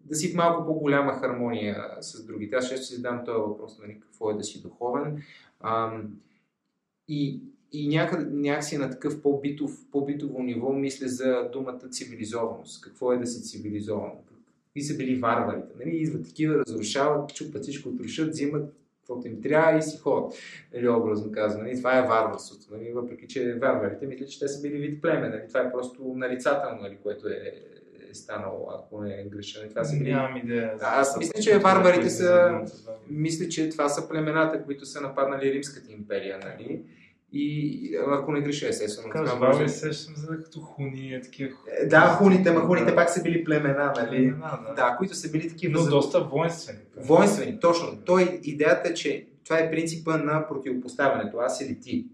да 0.05 0.14
си 0.14 0.33
в 0.33 0.35
малко 0.35 0.66
по-голяма 0.66 1.12
хармония 1.12 1.96
с 2.01 2.27
другите. 2.27 2.57
Аз 2.57 2.68
често 2.68 2.87
си 2.87 2.94
задам 2.94 3.24
този 3.24 3.38
въпрос, 3.38 3.79
нали, 3.79 4.01
какво 4.01 4.31
е 4.31 4.35
да 4.37 4.44
си 4.44 4.62
духовен. 4.62 5.22
А, 5.61 6.01
и, 7.09 7.40
и 7.72 7.88
някъде, 7.88 8.31
някакси 8.31 8.79
на 8.79 8.90
такъв 8.90 9.22
по-битов, 9.22 9.87
по-битово 9.92 10.42
ниво 10.42 10.72
мисля 10.72 11.09
за 11.09 11.51
думата 11.53 11.88
цивилизованост. 11.90 12.83
Какво 12.85 13.12
е 13.12 13.18
да 13.18 13.27
си 13.27 13.42
цивилизован? 13.42 14.11
какви 14.79 14.83
са 14.83 14.96
били 14.96 15.18
варварите. 15.18 15.74
Нали? 15.79 15.96
Идват 15.96 16.24
такива, 16.24 16.55
разрушават, 16.55 17.35
чупат 17.35 17.62
всичко, 17.62 17.88
отрушат, 17.88 18.31
взимат 18.31 18.74
каквото 19.09 19.29
им 19.29 19.42
трябва 19.42 19.79
и 19.79 19.83
си 19.83 19.99
ходят. 19.99 20.38
Нали, 20.75 20.88
образно 20.88 21.33
казано. 21.33 21.64
Нали? 21.64 21.79
Това 21.79 21.99
е 21.99 22.03
варварството. 22.03 22.66
Нали? 22.71 22.92
Въпреки, 22.92 23.29
че 23.29 23.55
варварите 23.55 24.07
мисля, 24.07 24.27
че 24.27 24.38
те 24.38 24.49
са 24.49 24.62
били 24.62 24.79
вид 24.79 25.03
племе. 25.03 25.29
Нали? 25.29 25.49
Това 25.49 25.61
е 25.61 25.73
просто 25.73 26.14
нарицателно, 26.16 26.83
нали? 26.83 26.99
което 27.03 27.29
е, 27.29 27.53
е 28.11 28.14
станало, 28.14 28.71
ако 28.71 29.03
не 29.03 29.21
е 29.21 29.25
греша. 29.25 29.59
Нали? 29.61 29.71
Това 29.71 29.85
са 29.85 29.99
били... 29.99 30.12
Нямам 30.12 30.37
идея. 30.37 30.75
Аз 30.81 31.18
мисля, 31.18 31.40
че 31.40 31.59
варварите 31.59 32.11
са... 32.11 32.61
Мисля, 33.11 33.49
че 33.49 33.68
това 33.68 33.88
са 33.88 34.09
племената, 34.09 34.64
които 34.64 34.87
са 34.87 35.01
нападнали 35.01 35.53
Римската 35.53 35.92
империя. 35.92 36.38
Нали? 36.38 36.83
И 37.33 37.97
ако 38.09 38.33
не 38.33 38.41
греша, 38.41 38.69
естествено. 38.69 39.11
Казваш, 39.11 39.31
това 39.31 39.49
може- 39.49 39.69
сещам 39.69 40.14
за 40.17 40.43
като 40.45 40.61
хуни, 40.61 41.14
е 41.14 41.21
такива. 41.21 41.51
Е, 41.83 41.87
Да, 41.87 42.01
хуните, 42.01 42.51
ма 42.51 42.61
хуните 42.61 42.95
пак 42.95 43.11
са 43.11 43.23
били 43.23 43.45
племена, 43.45 43.93
нали? 43.97 44.09
Племена, 44.09 44.59
да. 44.69 44.75
Да, 44.75 44.95
които 44.99 45.14
са 45.14 45.31
били 45.31 45.49
такива 45.49 45.73
Но 45.73 45.79
за- 45.79 45.91
доста 45.91 46.21
воинствени. 46.21 46.79
воинствени. 46.97 47.61
Точно. 47.61 47.99
Той, 48.05 48.41
идеята 48.43 48.88
е, 48.88 48.95
че 48.95 49.27
това 49.45 49.59
е 49.59 49.71
принципа 49.71 50.17
на 50.17 50.49
противопоставянето, 50.49 51.37
аз 51.37 51.61
или 51.61 51.81
ти. 51.81 52.07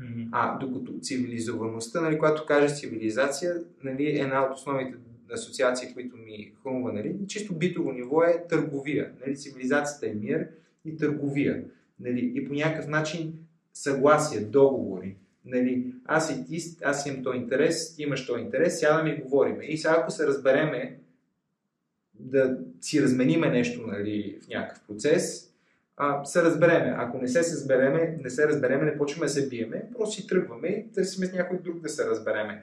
Мгм. 0.00 0.22
А 0.32 0.58
докато 0.58 0.92
цивилизоваността, 1.00 2.00
нали, 2.00 2.18
когато 2.18 2.46
кажеш 2.46 2.78
цивилизация, 2.80 3.54
нали, 3.84 4.18
една 4.18 4.42
от 4.42 4.54
основните 4.54 4.94
асоциации, 5.32 5.94
които 5.94 6.16
ми 6.16 6.52
хрумва, 6.62 6.92
нали, 6.92 7.14
чисто 7.28 7.54
битово 7.54 7.92
ниво 7.92 8.22
е 8.22 8.44
търговия. 8.48 9.10
Нали, 9.26 9.36
цивилизацията 9.36 10.06
е 10.06 10.14
мир 10.14 10.46
и 10.84 10.96
търговия. 10.96 11.64
Нали, 12.00 12.32
и 12.34 12.48
по 12.48 12.54
някакъв 12.54 12.88
начин 12.88 13.34
съгласие, 13.74 14.40
договори. 14.40 15.16
Нали, 15.44 15.94
аз 16.04 16.30
и 16.30 16.46
ти, 16.46 16.76
аз 16.84 17.06
имам 17.06 17.22
този 17.22 17.38
интерес, 17.38 17.96
ти 17.96 18.02
имаш 18.02 18.26
този 18.26 18.42
интерес, 18.42 18.80
сядаме 18.80 19.10
и 19.10 19.22
говориме. 19.22 19.64
И 19.64 19.78
сега 19.78 19.96
ако 19.98 20.10
се 20.10 20.26
разбереме 20.26 20.98
да 22.14 22.58
си 22.80 23.02
размениме 23.02 23.50
нещо 23.50 23.86
нали, 23.86 24.38
в 24.44 24.48
някакъв 24.48 24.82
процес, 24.86 25.52
а, 25.96 26.24
се 26.24 26.42
разбереме. 26.42 26.94
Ако 26.98 27.18
не 27.18 27.28
се, 27.28 27.38
разбереме, 27.38 28.18
не 28.22 28.30
се 28.30 28.48
разбереме, 28.48 28.84
не 28.84 28.98
почваме 28.98 29.26
да 29.26 29.32
се 29.32 29.48
биеме, 29.48 29.88
просто 29.98 30.14
си 30.14 30.26
тръгваме 30.26 30.68
и 30.68 30.92
търсиме 30.92 31.26
с 31.26 31.32
някой 31.32 31.58
друг 31.58 31.80
да 31.80 31.88
се 31.88 32.06
разбереме. 32.06 32.62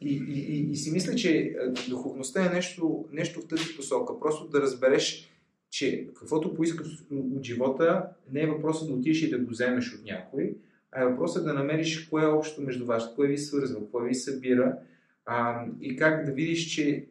И, 0.00 0.24
и, 0.28 0.56
и, 0.56 0.70
и 0.70 0.76
си 0.76 0.90
мисля, 0.90 1.14
че 1.14 1.56
духовността 1.88 2.46
е 2.46 2.54
нещо, 2.54 3.04
нещо 3.12 3.40
в 3.40 3.48
тази 3.48 3.76
посока. 3.76 4.20
Просто 4.20 4.48
да 4.48 4.60
разбереш, 4.60 5.30
че 5.70 6.08
каквото 6.14 6.54
поискаш 6.54 7.04
от 7.12 7.44
живота, 7.44 8.06
не 8.32 8.42
е 8.42 8.46
въпросът 8.46 8.88
да 8.88 8.94
отидеш 8.94 9.22
и 9.22 9.30
да 9.30 9.38
го 9.38 9.50
вземеш 9.50 9.94
от 9.94 10.04
някой, 10.04 10.56
а 10.92 11.02
е 11.02 11.06
въпросът 11.06 11.44
да 11.44 11.54
намериш 11.54 12.08
кое 12.08 12.22
е 12.22 12.26
общо 12.26 12.62
между 12.62 12.86
вас, 12.86 13.14
кое 13.14 13.28
ви 13.28 13.38
свързва, 13.38 13.90
кое 13.90 14.08
ви 14.08 14.14
събира 14.14 14.76
а, 15.26 15.66
и 15.80 15.96
как 15.96 16.26
да 16.26 16.32
видиш, 16.32 16.66
че 16.66 17.06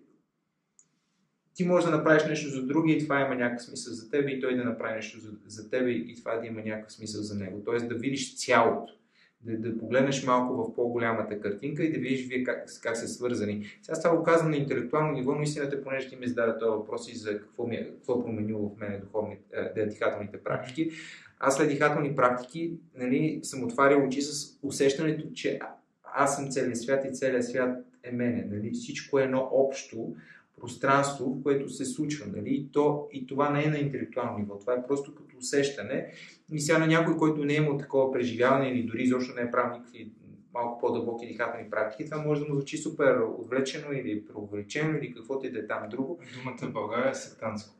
ти 1.54 1.64
можеш 1.66 1.90
да 1.90 1.98
направиш 1.98 2.26
нещо 2.26 2.50
за 2.50 2.66
другия 2.66 2.98
и 2.98 3.04
това 3.04 3.22
има 3.22 3.36
някакъв 3.36 3.66
смисъл 3.66 3.94
за 3.94 4.10
теб 4.10 4.30
и 4.30 4.40
той 4.40 4.58
да 4.58 4.64
направи 4.64 4.96
нещо 4.96 5.20
за, 5.20 5.32
за 5.48 5.70
теб 5.70 5.88
и 5.88 6.16
това 6.16 6.36
да 6.36 6.48
има 6.48 6.62
някакъв 6.62 6.94
смисъл 6.94 7.22
за 7.22 7.36
него. 7.36 7.62
Тоест 7.66 7.90
да 7.90 7.96
видиш 7.96 8.38
цялото, 8.38 8.94
да, 9.42 9.58
да 9.58 9.78
погледнеш 9.78 10.26
малко 10.26 10.54
в 10.54 10.76
по-голямата 10.76 11.40
картинка 11.40 11.84
и 11.84 11.92
да 11.92 12.00
видиш 12.00 12.28
вие 12.28 12.44
как, 12.44 12.66
как 12.84 12.98
са 12.98 13.08
свързани. 13.08 13.66
Сега 13.82 14.02
това 14.02 14.18
го 14.18 14.24
казвам 14.24 14.52
на 14.52 14.58
интелектуално 14.58 15.12
ниво, 15.12 15.36
но 15.36 15.42
истината, 15.42 15.84
понеже 15.84 16.10
ти 16.10 16.16
ми 16.16 16.28
зададе 16.28 16.60
този 16.60 16.70
въпрос 16.70 17.12
и 17.12 17.18
за 17.18 17.40
какво, 17.40 17.68
ми 17.68 17.76
е, 17.76 17.92
какво 17.92 18.20
е 18.20 18.24
променило 18.24 18.76
в 19.14 19.36
е, 19.76 19.86
дихателните 19.86 20.44
практики. 20.44 20.92
Аз 21.40 21.56
след 21.56 21.70
дихателни 21.70 22.16
практики 22.16 22.74
нали, 22.96 23.40
съм 23.44 23.64
отварял 23.64 24.08
очи 24.08 24.22
с 24.22 24.60
усещането, 24.64 25.32
че 25.34 25.60
аз 26.04 26.36
съм 26.36 26.52
целият 26.52 26.78
свят 26.78 27.06
и 27.06 27.14
целият 27.14 27.46
свят 27.46 27.86
е 28.04 28.12
мене. 28.12 28.48
Нали? 28.52 28.72
Всичко 28.72 29.20
е 29.20 29.24
едно 29.24 29.50
общо 29.52 30.16
пространство, 30.60 31.26
в 31.26 31.44
което 31.44 31.70
се 31.70 31.86
случва. 31.86 32.26
Нали? 32.36 32.50
И, 32.50 32.72
то, 32.72 33.08
и 33.12 33.28
това 33.28 33.50
не 33.50 33.64
е 33.64 33.70
на 33.70 33.78
интелектуално 33.78 34.38
ниво, 34.38 34.60
това 34.60 34.74
е 34.74 34.88
просто 34.88 35.16
като 35.16 35.38
усещане. 35.38 36.12
И 36.52 36.60
сега 36.60 36.78
на 36.78 36.88
някой, 36.88 37.18
който 37.18 37.46
не 37.46 37.54
е 37.54 37.58
имал 37.58 37.78
такова 37.78 38.12
преживяване 38.12 38.70
или 38.70 38.84
дори 38.84 39.04
изобщо 39.04 39.36
не 39.36 39.42
е 39.42 39.52
правил 39.52 39.74
никакви 39.74 40.12
малко 40.54 40.80
по-дълбоки 40.80 41.28
дихателни 41.28 41.70
практики, 41.70 42.10
това 42.10 42.24
може 42.24 42.42
да 42.42 42.48
му 42.48 42.56
звучи 42.56 42.78
супер 42.78 43.20
отвлечено 43.38 43.94
или 43.94 44.26
преувеличено 44.26 44.98
или 44.98 45.14
каквото 45.14 45.48
и 45.48 45.52
да 45.52 45.60
е 45.60 45.68
там 45.68 45.90
друго. 45.90 46.20
Думата 46.38 46.70
в 46.70 46.74
България 46.74 47.12
е 47.12 47.16
сектантско. 47.16 47.76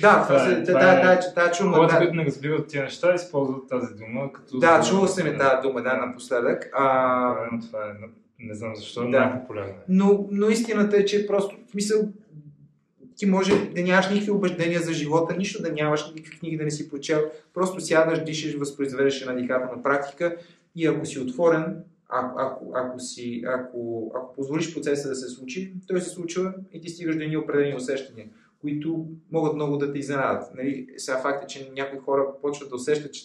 Да, 0.00 0.22
това, 0.22 0.46
е- 0.46 0.54
се- 0.54 0.62
това 0.62 0.80
да, 0.80 1.12
е- 1.12 1.34
да, 1.34 1.52
чума, 1.52 1.76
Хората, 1.76 1.98
които 1.98 2.14
не 2.14 2.24
разбират 2.24 2.68
тия 2.68 2.84
неща, 2.84 3.14
използват 3.14 3.68
тази 3.68 3.94
дума 3.94 4.32
като... 4.32 4.58
Да, 4.58 4.82
чувал 4.88 5.06
съм 5.06 5.26
я 5.26 5.38
тази 5.38 5.68
дума, 5.68 5.82
да, 5.82 5.96
напоследък. 5.96 6.70
А, 6.72 7.58
това 7.60 7.86
е, 7.86 7.92
не 8.40 8.54
знам 8.54 8.76
защо, 8.76 9.00
Да. 9.00 9.10
да. 9.10 9.18
най-популярна. 9.18 9.70
е. 9.70 9.74
но, 9.88 10.28
но 10.30 10.48
истината 10.48 10.96
е, 10.96 11.04
че 11.04 11.26
просто, 11.26 11.56
в 11.66 11.70
смисъл, 11.70 12.08
ти 13.16 13.26
може 13.26 13.70
да 13.74 13.82
нямаш 13.82 14.10
никакви 14.10 14.30
убеждения 14.30 14.80
за 14.80 14.92
живота, 14.92 15.36
нищо 15.36 15.62
да 15.62 15.72
нямаш, 15.72 16.12
никакви 16.14 16.38
книги 16.38 16.56
да 16.56 16.64
не 16.64 16.70
си 16.70 16.90
прочел, 16.90 17.20
просто 17.54 17.80
сядаш, 17.80 18.24
дишаш, 18.24 18.54
възпроизведеш 18.54 19.20
една 19.20 19.34
дихателна 19.34 19.82
практика 19.82 20.36
и 20.76 20.86
ако 20.86 21.06
си 21.06 21.18
отворен, 21.18 21.76
ако, 22.08 22.40
ако, 22.40 22.72
ако, 22.74 23.00
си, 23.00 23.42
ако, 23.46 24.12
ако 24.16 24.34
позволиш 24.34 24.74
процеса 24.74 25.08
да 25.08 25.14
се 25.14 25.28
случи, 25.28 25.74
той 25.88 26.00
се 26.00 26.10
случва 26.10 26.54
и 26.72 26.80
ти 26.80 26.88
стигаш 26.88 27.16
до 27.16 27.22
едни 27.22 27.36
определени 27.36 27.76
усещания, 27.76 28.28
които 28.60 29.06
могат 29.32 29.54
много 29.54 29.76
да 29.76 29.92
те 29.92 29.98
изненадат. 29.98 30.54
Нали, 30.54 30.86
сега 30.96 31.18
факт 31.18 31.44
е, 31.44 31.46
че 31.46 31.70
някои 31.76 31.98
хора 31.98 32.26
почват 32.42 32.68
да 32.68 32.76
усещат, 32.76 33.14
че, 33.14 33.22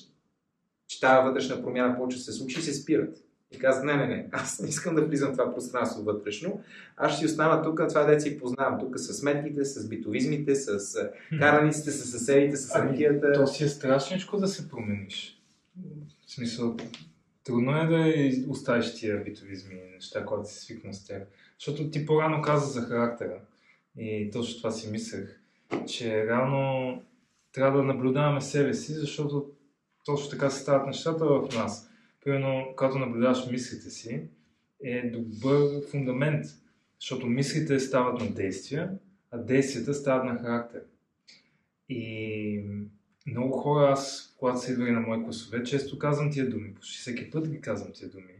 че 0.87 0.99
тази 1.01 1.27
вътрешна 1.27 1.63
промяна 1.63 1.97
почва 1.97 2.17
да 2.17 2.23
се 2.23 2.31
случи 2.31 2.59
и 2.59 2.63
се 2.63 2.73
спират. 2.73 3.24
И 3.55 3.59
казват, 3.59 3.85
не, 3.85 3.95
не, 3.95 4.07
не, 4.07 4.27
аз 4.31 4.59
не 4.59 4.69
искам 4.69 4.95
да 4.95 5.05
влизам 5.05 5.29
в 5.29 5.37
това 5.37 5.53
пространство 5.53 6.03
вътрешно, 6.03 6.61
аз 6.97 7.11
ще 7.11 7.19
си 7.19 7.25
остана 7.25 7.63
тук, 7.63 7.81
това 7.89 8.03
дете 8.03 8.19
си 8.19 8.39
познавам, 8.39 8.79
тук 8.79 8.99
с 8.99 9.13
сметките, 9.13 9.65
с 9.65 9.89
битовизмите, 9.89 10.55
с 10.55 10.95
а, 10.95 11.11
караниците, 11.39 11.91
с 11.91 12.11
съседите, 12.11 12.57
с 12.57 12.75
Ами, 12.75 12.89
ракията. 12.89 13.33
То 13.33 13.47
си 13.47 13.63
е 13.63 13.67
страшничко 13.67 14.37
да 14.37 14.47
се 14.47 14.69
промениш. 14.69 15.41
В 16.27 16.31
смисъл, 16.31 16.77
трудно 17.43 17.77
е 17.77 17.87
да 17.87 18.51
оставиш 18.51 18.95
тия 18.95 19.23
битовизми 19.23 19.75
и 19.75 19.93
неща, 19.93 20.25
когато 20.25 20.49
си 20.49 20.59
свикнал 20.59 20.93
с 20.93 21.05
тях. 21.05 21.21
Защото 21.59 21.89
ти 21.89 22.05
по-рано 22.05 22.41
каза 22.41 22.71
за 22.71 22.81
характера. 22.81 23.39
И 23.97 24.29
точно 24.33 24.57
това 24.57 24.71
си 24.71 24.91
мислех, 24.91 25.39
че 25.87 26.25
реално 26.25 27.01
трябва 27.51 27.77
да 27.77 27.83
наблюдаваме 27.83 28.41
себе 28.41 28.73
си, 28.73 28.93
защото 28.93 29.51
точно 30.05 30.29
така 30.29 30.49
се 30.49 30.61
стават 30.61 30.87
нещата 30.87 31.25
в 31.25 31.49
нас. 31.55 31.89
Примерно, 32.25 32.73
когато 32.75 32.97
наблюдаваш 32.97 33.51
мислите 33.51 33.89
си, 33.89 34.21
е 34.83 35.09
добър 35.09 35.81
фундамент, 35.91 36.45
защото 36.99 37.27
мислите 37.27 37.79
стават 37.79 38.21
на 38.21 38.31
действия, 38.31 38.97
а 39.31 39.37
действията 39.37 39.93
стават 39.93 40.25
на 40.25 40.39
характер. 40.39 40.83
И 41.89 42.63
много 43.27 43.51
хора, 43.51 43.91
аз, 43.91 44.33
когато 44.39 44.59
са 44.59 44.71
идвали 44.71 44.91
на 44.91 44.99
мои 44.99 45.23
класове, 45.23 45.63
често 45.63 45.99
казвам 45.99 46.31
тия 46.31 46.49
думи. 46.49 46.73
Почти 46.73 46.97
всеки 46.97 47.31
път 47.31 47.49
ги 47.49 47.61
казвам 47.61 47.91
тия 47.93 48.09
думи, 48.09 48.33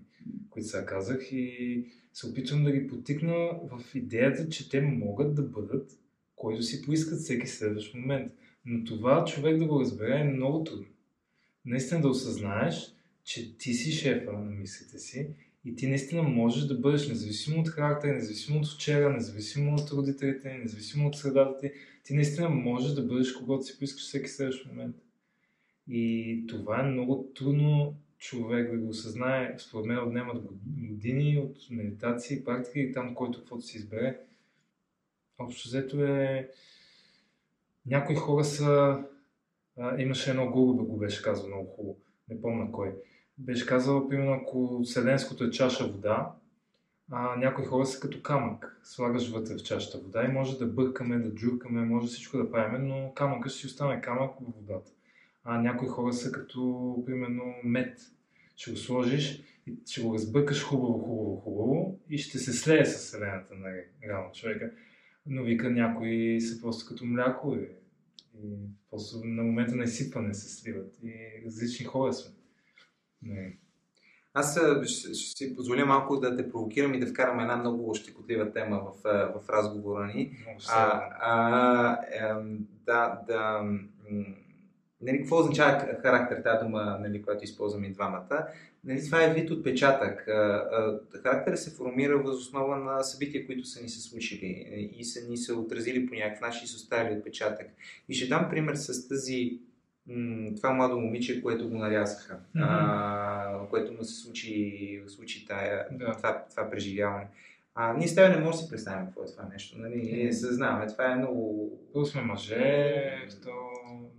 които 0.50 0.68
сега 0.68 0.86
казах 0.86 1.32
и 1.32 1.86
се 2.14 2.28
опитвам 2.28 2.64
да 2.64 2.72
ги 2.72 2.88
потикна 2.88 3.50
в 3.72 3.96
идеята, 3.96 4.50
че 4.50 4.70
те 4.70 4.82
могат 4.82 5.36
да 5.36 5.42
бъдат 5.42 5.92
който 6.36 6.64
си 6.64 6.82
поискат 6.82 7.20
всеки 7.20 7.48
следващ 7.48 7.94
момент. 7.94 8.32
Но 8.66 8.84
това 8.84 9.26
човек 9.26 9.58
да 9.58 9.66
го 9.66 9.80
разбере 9.80 10.20
е 10.20 10.24
много 10.24 10.64
трудно. 10.64 10.86
Наистина 11.66 12.02
да 12.02 12.08
осъзнаеш, 12.08 12.95
че 13.26 13.58
ти 13.58 13.74
си 13.74 13.92
шефа 13.92 14.32
на 14.32 14.52
мислите 14.52 15.00
си 15.00 15.30
и 15.66 15.76
ти 15.76 15.88
наистина 15.88 16.24
можеш 16.24 16.64
да 16.64 16.78
бъдеш 16.78 17.08
независимо 17.08 17.62
от 17.62 17.70
характера, 17.70 18.14
независимо 18.14 18.60
от 18.60 18.68
вчера, 18.68 19.14
независимо 19.14 19.76
от 19.76 19.92
родителите, 19.92 20.54
независимо 20.54 21.08
от 21.08 21.16
средата 21.16 21.58
ти. 21.58 21.72
Ти 22.04 22.14
наистина 22.14 22.50
можеш 22.50 22.92
да 22.92 23.02
бъдеш 23.02 23.32
когато 23.32 23.64
си 23.64 23.80
поискаш 23.80 24.04
всеки 24.04 24.30
следващ 24.30 24.66
момент. 24.66 24.96
И 25.88 26.44
това 26.48 26.80
е 26.80 26.92
много 26.92 27.32
трудно 27.36 27.96
човек 28.18 28.72
да 28.72 28.78
го 28.78 28.90
осъзнае. 28.90 29.56
Според 29.58 29.86
мен 29.86 30.08
отнемат 30.08 30.44
години 30.68 31.38
от 31.38 31.58
медитации, 31.70 32.44
практики 32.44 32.80
и 32.80 32.92
там, 32.92 33.16
който 33.16 33.40
каквото 33.40 33.62
си 33.62 33.78
избере. 33.78 34.20
Общо 35.38 35.68
взето 35.68 36.04
е... 36.04 36.50
Някои 37.86 38.16
хора 38.16 38.44
са... 38.44 39.00
А, 39.78 40.02
имаше 40.02 40.30
едно 40.30 40.52
гуру 40.52 40.74
да 40.74 40.84
го 40.84 40.98
беше 40.98 41.24
казал 41.24 41.48
много 41.48 41.66
хубаво. 41.66 41.98
Не 42.30 42.42
помня 42.42 42.72
кой. 42.72 42.96
Беше 43.38 43.66
казал, 43.66 44.10
примерно, 44.10 44.34
ако 44.34 44.82
Вселенското 44.84 45.44
е 45.44 45.52
чаша 45.52 45.88
вода, 45.88 46.32
а, 47.12 47.36
някои 47.36 47.66
хора 47.66 47.86
са 47.86 48.00
като 48.00 48.22
камък. 48.22 48.80
Слагаш 48.84 49.30
вътре 49.30 49.54
в 49.54 49.64
чашата 49.64 49.98
вода 49.98 50.26
и 50.26 50.32
може 50.32 50.58
да 50.58 50.66
бъркаме, 50.66 51.20
да 51.20 51.36
джуркаме, 51.36 51.86
може 51.86 52.08
всичко 52.08 52.38
да 52.38 52.52
правим, 52.52 52.88
но 52.88 53.14
камъкът 53.16 53.52
ще 53.52 53.62
си 53.62 53.68
остане 53.68 54.02
камък 54.02 54.32
в 54.42 54.44
водата. 54.56 54.92
А 55.44 55.62
някои 55.62 55.88
хора 55.88 56.14
са 56.14 56.32
като, 56.32 57.04
примерно, 57.06 57.44
мед. 57.64 58.00
Ще 58.56 58.72
го 58.72 58.78
сложиш 58.78 59.44
и 59.68 59.74
ще 59.86 60.02
го 60.02 60.14
разбъркаш 60.14 60.64
хубаво, 60.64 61.00
хубаво, 61.00 61.36
хубаво 61.36 62.00
и 62.10 62.18
ще 62.18 62.38
се 62.38 62.54
слее 62.54 62.86
с 62.86 62.98
Вселената, 62.98 63.56
нали, 63.56 63.84
реално 64.08 64.32
човека. 64.32 64.72
Но 65.26 65.44
вика 65.44 65.70
някои 65.70 66.42
са 66.42 66.62
просто 66.62 66.90
като 66.90 67.06
мляко 67.06 67.56
и, 67.56 67.68
и 68.44 68.56
просто 68.92 69.22
на 69.24 69.44
момента 69.44 69.76
на 69.76 69.84
изсипване 69.84 70.34
се 70.34 70.50
сливат. 70.50 71.00
И 71.04 71.14
различни 71.46 71.86
хора 71.86 72.14
сме. 72.14 72.36
Не. 73.26 73.58
Аз 74.34 74.60
ще, 74.86 75.14
ще 75.14 75.38
си 75.38 75.56
позволя 75.56 75.86
малко 75.86 76.20
да 76.20 76.38
те 76.38 76.50
провокирам 76.50 76.94
и 76.94 77.00
да 77.00 77.08
вкарам 77.08 77.40
една 77.40 77.58
много 77.58 77.96
щекотлива 77.96 78.52
тема 78.52 78.80
в, 78.80 79.04
в 79.36 79.50
разговора 79.50 80.08
ни. 80.08 80.38
Много 80.46 80.60
А, 80.70 81.02
а, 81.22 82.42
да, 82.86 83.22
да. 83.28 83.64
Нали, 85.02 85.18
какво 85.18 85.40
означава 85.40 85.80
характер, 86.02 86.42
тази 86.44 86.64
дума, 86.66 86.98
нали, 87.02 87.22
която 87.22 87.44
използваме 87.44 87.88
и 87.88 87.94
двамата? 87.94 88.48
Нали, 88.84 89.06
това 89.06 89.24
е 89.24 89.34
вид 89.34 89.52
отпечатък. 89.52 90.26
Характерът 91.24 91.60
се 91.60 91.76
формира 91.76 92.18
въз 92.18 92.36
основа 92.36 92.78
на 92.78 93.04
събития, 93.04 93.46
които 93.46 93.68
са 93.68 93.82
ни 93.82 93.90
се 93.90 94.02
случили 94.02 94.46
е, 94.46 94.80
и 94.80 95.06
са 95.06 95.30
ни 95.30 95.38
се 95.38 95.54
отразили 95.54 96.08
по 96.08 96.16
някакъв 96.16 96.42
начин 96.42 96.62
и 96.64 96.68
са 96.68 96.76
оставили 96.76 97.18
отпечатък. 97.18 97.68
И 98.10 98.14
ще 98.14 98.28
дам 98.28 98.50
пример 98.50 98.76
с 98.76 99.08
тази 99.08 99.60
това 100.58 100.74
младо 100.74 101.00
момиче, 101.00 101.42
което 101.42 101.70
го 101.70 101.78
нарязаха, 101.78 102.38
а, 102.58 103.60
което 103.70 103.94
му 103.94 104.04
се 104.04 104.22
случи, 104.22 105.02
случи 105.08 105.46
тая, 105.48 105.88
Да. 105.92 106.12
това, 106.12 106.44
това 106.50 106.70
преживяване. 106.70 107.28
А, 107.78 107.94
ние 107.94 108.08
с 108.08 108.16
не 108.16 108.38
можем 108.38 108.52
да 108.52 108.58
си 108.58 108.70
представим 108.70 109.06
какво 109.06 109.24
е 109.24 109.26
това 109.26 109.44
нещо. 109.54 109.80
Нали? 109.80 109.96
Ние 109.96 110.34
съзнаваме, 110.34 110.88
това 110.88 111.12
е 111.12 111.16
много, 111.16 111.72
Първо 111.94 112.06
сме 112.06 112.22
мъже, 112.22 113.28
то... 113.44 113.52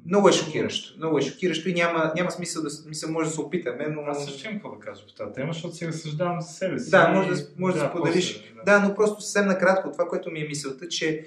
много 0.06 0.28
е 0.28 0.32
шокиращо. 0.32 0.98
Много 0.98 1.18
е 1.18 1.22
шокиращо 1.22 1.68
и 1.68 1.74
няма, 1.74 2.12
няма 2.16 2.30
смисъл 2.30 2.62
да 2.62 2.70
смисъл, 2.70 3.10
може 3.10 3.28
да 3.28 3.34
се 3.34 3.40
опитаме, 3.40 3.86
но... 3.88 4.00
Аз 4.00 4.24
също 4.24 4.46
имам 4.46 4.56
какво 4.56 4.76
да 4.76 4.80
кажа 4.80 5.06
по 5.06 5.14
тази 5.14 5.32
тема, 5.32 5.52
защото 5.52 5.74
си 5.74 5.86
разсъждавам 5.86 6.40
за 6.40 6.48
себе 6.48 6.78
си. 6.78 6.90
Да, 6.90 7.08
може 7.08 7.28
да, 7.28 7.48
може 7.58 7.76
да, 7.76 7.82
да 7.82 7.90
споделиш. 7.90 8.34
после, 8.34 8.62
да. 8.64 8.80
но 8.80 8.94
просто 8.94 9.20
съвсем 9.20 9.46
накратко, 9.46 9.92
това, 9.92 10.08
което 10.08 10.30
ми 10.30 10.40
е 10.40 10.48
мисълта, 10.48 10.88
че 10.88 11.24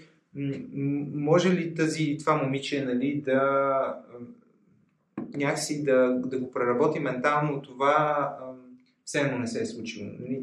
може 1.13 1.49
ли 1.49 1.75
тази, 1.75 2.17
това 2.19 2.35
момиче 2.35 2.85
нали, 2.85 3.21
да 3.25 3.79
някакси 5.33 5.83
да, 5.83 6.21
да 6.25 6.39
го 6.39 6.51
преработи 6.51 6.99
ментално, 6.99 7.61
това 7.61 8.29
все 9.05 9.19
едно 9.19 9.39
не 9.39 9.47
се 9.47 9.61
е 9.61 9.65
случило. 9.65 10.09
Нали, 10.19 10.41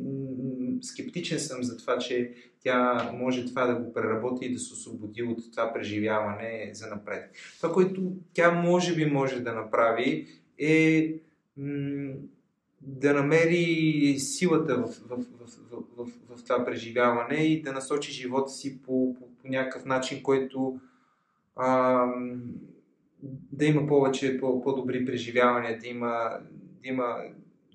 Скептичен 0.82 1.38
съм 1.38 1.62
за 1.62 1.76
това, 1.76 1.98
че 1.98 2.32
тя 2.60 3.10
може 3.14 3.46
това 3.46 3.66
да 3.66 3.74
го 3.74 3.92
преработи 3.92 4.46
и 4.46 4.52
да 4.52 4.58
се 4.58 4.72
освободи 4.72 5.22
от 5.22 5.52
това 5.52 5.72
преживяване 5.72 6.70
за 6.72 6.86
напред. 6.86 7.30
Това, 7.56 7.72
което 7.72 8.12
тя 8.32 8.50
може 8.50 8.94
би 8.94 9.06
може 9.06 9.40
да 9.40 9.54
направи 9.54 10.26
е 10.58 11.14
да 12.80 13.14
намери 13.14 14.16
силата 14.18 14.76
в, 14.76 14.86
в, 14.86 15.16
в, 15.16 15.48
в, 15.70 15.82
в, 15.96 16.36
в 16.36 16.44
това 16.44 16.64
преживяване 16.64 17.34
и 17.34 17.62
да 17.62 17.72
насочи 17.72 18.12
живота 18.12 18.50
си 18.52 18.82
по, 18.82 19.14
по, 19.14 19.28
по 19.42 19.48
някакъв 19.48 19.84
начин, 19.84 20.22
който 20.22 20.80
ам, 21.56 22.42
да 23.52 23.64
има 23.64 23.86
повече, 23.86 24.40
по, 24.40 24.62
по-добри 24.62 25.04
преживявания, 25.04 25.78
да 25.78 25.88
има, 25.88 26.38
да, 26.82 26.88
има, 26.88 27.16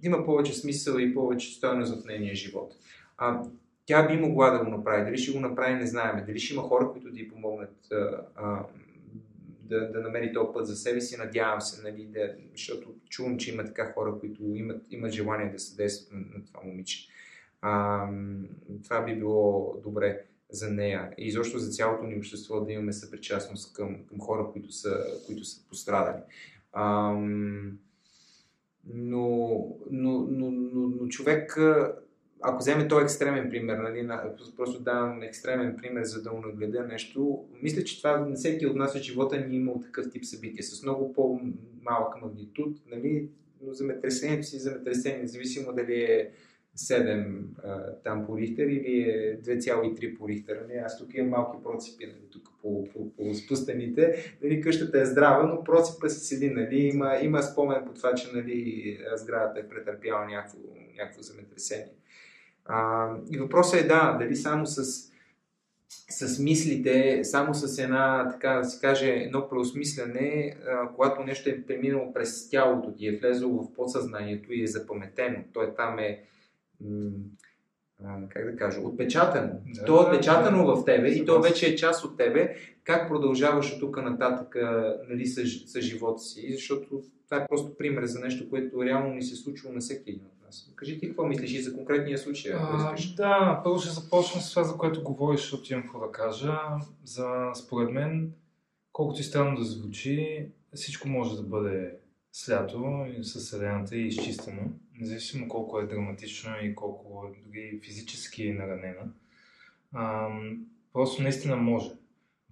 да 0.02 0.08
има 0.08 0.26
повече 0.26 0.54
смисъл 0.54 1.00
и 1.00 1.14
повече 1.14 1.56
стойност 1.56 2.02
в 2.02 2.06
нейния 2.06 2.36
живот. 2.36 2.74
А, 3.18 3.44
тя 3.86 4.08
би 4.08 4.18
могла 4.18 4.50
да 4.50 4.66
го 4.66 4.72
направи. 4.72 5.06
Дали 5.06 5.18
ще 5.18 5.32
го 5.32 5.40
направи, 5.40 5.76
не 5.76 5.88
знаем. 5.88 6.26
Дали 6.26 6.40
ще 6.40 6.54
има 6.54 6.64
хора, 6.64 6.92
които 6.92 7.12
да 7.12 7.20
й 7.20 7.30
помогнат 7.30 7.92
а, 7.92 8.22
а, 8.36 8.66
да, 9.64 9.92
да 9.92 10.02
намери 10.02 10.34
този 10.34 10.54
път 10.54 10.68
за 10.68 10.76
себе 10.76 11.02
си. 11.02 11.18
Надявам 11.18 11.62
се, 11.62 11.84
нали, 11.84 12.06
да, 12.06 12.36
защото 12.52 12.96
чувам, 13.10 13.38
че 13.38 13.54
има 13.54 13.66
така 13.66 13.92
хора, 13.94 14.20
които 14.20 14.44
имат, 14.56 14.82
имат 14.92 15.12
желание 15.12 15.52
да 15.52 15.60
съдействат 15.60 16.14
на, 16.14 16.20
на 16.20 16.46
това 16.46 16.62
момиче. 16.64 17.08
А, 17.62 18.08
това 18.84 19.02
би 19.02 19.16
било 19.16 19.76
добре 19.84 20.26
за 20.52 20.70
нея 20.70 21.12
и 21.18 21.28
изобщо 21.28 21.60
за 21.60 21.72
цялото 21.72 22.04
ни 22.04 22.18
общество 22.18 22.62
да 22.62 22.72
имаме 22.72 22.94
съпричастност 22.94 23.74
към, 23.74 24.06
към 24.06 24.20
хора, 24.20 24.48
които 24.52 24.72
са, 24.72 25.04
които 25.28 25.44
са 25.44 25.68
пострадали. 25.68 26.22
Ам, 26.74 27.78
но, 28.94 29.28
но, 29.92 30.28
но, 30.30 30.52
но, 30.52 30.88
но 30.88 31.08
човек, 31.08 31.58
ако 32.42 32.58
вземе 32.58 32.88
този 32.88 33.04
екстремен 33.04 33.50
пример, 33.50 33.78
нали, 33.78 34.02
на, 34.02 34.36
просто 34.58 34.80
давам 34.80 35.22
екстремен 35.24 35.78
пример, 35.78 36.04
за 36.04 36.22
да 36.22 36.32
унагледя 36.32 36.84
нещо, 36.84 37.46
мисля, 37.62 37.84
че 37.84 37.98
това 37.98 38.18
на 38.18 38.36
всеки 38.36 38.68
от 38.68 38.76
нас 38.76 38.94
в 38.94 39.02
живота 39.02 39.40
ни 39.40 39.56
е 39.56 39.60
имал 39.60 39.80
такъв 39.82 40.12
тип 40.12 40.26
събития, 40.26 40.64
с 40.64 40.84
много 40.84 41.14
по-малък 41.14 42.22
магнитуд, 42.22 42.78
нали, 42.92 43.30
но 43.62 43.74
земетресението 43.74 44.48
си 44.48 44.56
е 44.56 44.60
земетресение, 44.60 45.22
независимо 45.22 45.74
дали 45.74 46.04
е 46.04 46.32
7 46.78 47.44
а, 47.64 47.96
там 48.04 48.26
по 48.26 48.38
Рихтер 48.38 48.68
или 48.68 49.02
е 49.02 49.42
2,3 49.42 50.18
по 50.18 50.28
Рихтер. 50.28 50.66
Аз 50.86 50.98
тук 50.98 51.14
имам 51.14 51.30
малки 51.30 51.64
процепи 51.64 52.06
нали? 52.06 52.30
тук 52.32 52.50
по, 52.62 52.88
по, 52.90 53.16
по 53.16 53.34
спустените. 53.34 54.36
Нали? 54.44 54.62
Къщата 54.62 55.02
е 55.02 55.06
здрава, 55.06 55.44
но 55.44 55.64
процепа 55.64 56.10
си 56.10 56.26
седи. 56.26 56.50
Нали? 56.50 56.78
Има, 56.78 57.18
има 57.22 57.44
спомен 57.44 57.86
по 57.86 57.94
това, 57.94 58.16
че 58.16 58.28
нали, 58.34 59.00
сградата 59.16 59.60
е 59.60 59.68
претърпяла 59.68 60.26
някакво, 60.26 60.60
някакво 60.98 61.22
земетресение. 61.22 61.94
А, 62.66 63.10
и 63.32 63.38
въпросът 63.38 63.82
е 63.82 63.88
да, 63.88 64.18
дали 64.20 64.36
само 64.36 64.66
с, 64.66 64.84
с 66.10 66.40
мислите, 66.40 67.24
само 67.24 67.54
с 67.54 67.80
една, 67.80 68.30
така 68.32 68.50
да 68.54 68.64
се 68.64 68.82
каже, 68.82 69.10
едно 69.10 69.50
преосмисляне, 69.50 70.58
а, 70.68 70.90
когато 70.96 71.24
нещо 71.24 71.50
е 71.50 71.64
преминало 71.68 72.14
през 72.14 72.50
тялото 72.50 72.94
ти, 72.96 73.08
е 73.08 73.18
влезло 73.18 73.64
в 73.64 73.74
подсъзнанието 73.74 74.54
и 74.54 74.64
е 74.64 74.68
запаметено, 74.68 75.44
то 75.54 75.62
е 75.64 75.76
там 75.76 76.00
е 76.00 76.24
а, 78.04 78.30
как 78.30 78.52
да 78.52 78.56
кажа, 78.56 78.82
отпечатано. 78.82 79.54
Да, 79.66 79.86
то 79.86 79.96
е 79.96 80.06
отпечатано 80.06 80.66
да, 80.66 80.76
в 80.76 80.86
тебе 80.86 81.08
и 81.08 81.26
то 81.26 81.42
вече 81.42 81.68
е 81.68 81.76
част 81.76 82.06
от 82.06 82.18
тебе. 82.18 82.56
Как 82.84 83.08
продължаваш 83.10 83.74
от 83.74 83.80
тук 83.80 84.04
нататък 84.04 84.56
нали, 85.10 85.28
с, 85.28 85.46
с 85.46 85.82
живота 85.82 86.20
си? 86.20 86.54
Защото 86.54 87.02
това 87.26 87.38
е 87.44 87.48
просто 87.48 87.78
пример 87.78 88.06
за 88.06 88.20
нещо, 88.20 88.50
което 88.50 88.86
реално 88.86 89.14
ни 89.14 89.22
се 89.22 89.36
случило 89.36 89.74
на 89.74 89.80
всеки 89.80 90.10
един 90.10 90.26
от 90.26 90.46
нас. 90.46 90.72
Кажи 90.76 91.00
ти 91.00 91.08
какво 91.08 91.26
мислиш 91.26 91.54
и 91.54 91.62
за 91.62 91.76
конкретния 91.76 92.18
случай, 92.18 92.54
ако 92.54 92.78
искаш. 92.78 93.16
да, 93.16 93.62
първо 93.64 93.80
ще 93.80 93.90
започна 93.90 94.42
с 94.42 94.50
това, 94.50 94.64
за 94.64 94.78
което 94.78 95.04
говориш, 95.04 95.40
защото 95.40 95.74
имам 95.74 95.84
какво 95.84 96.00
да 96.00 96.12
кажа. 96.12 96.58
За, 97.04 97.52
според 97.56 97.92
мен, 97.92 98.32
колкото 98.92 99.22
и 99.22 99.24
странно 99.24 99.58
да 99.58 99.64
звучи, 99.64 100.48
всичко 100.74 101.10
може 101.10 101.36
да 101.36 101.44
бъде 101.44 101.94
слято 102.32 103.06
и 103.20 103.24
със 103.24 103.50
селената 103.50 103.96
и 103.96 104.08
изчистено, 104.08 104.62
независимо 105.02 105.48
колко 105.48 105.80
е 105.80 105.88
драматично 105.88 106.52
и 106.62 106.76
колко 106.76 107.28
е 107.28 107.48
дори 107.48 107.80
физически 107.84 108.52
наранена. 108.52 109.14
Ам, 109.96 110.66
просто 110.94 111.24
наистина 111.24 111.56
може. 111.56 111.90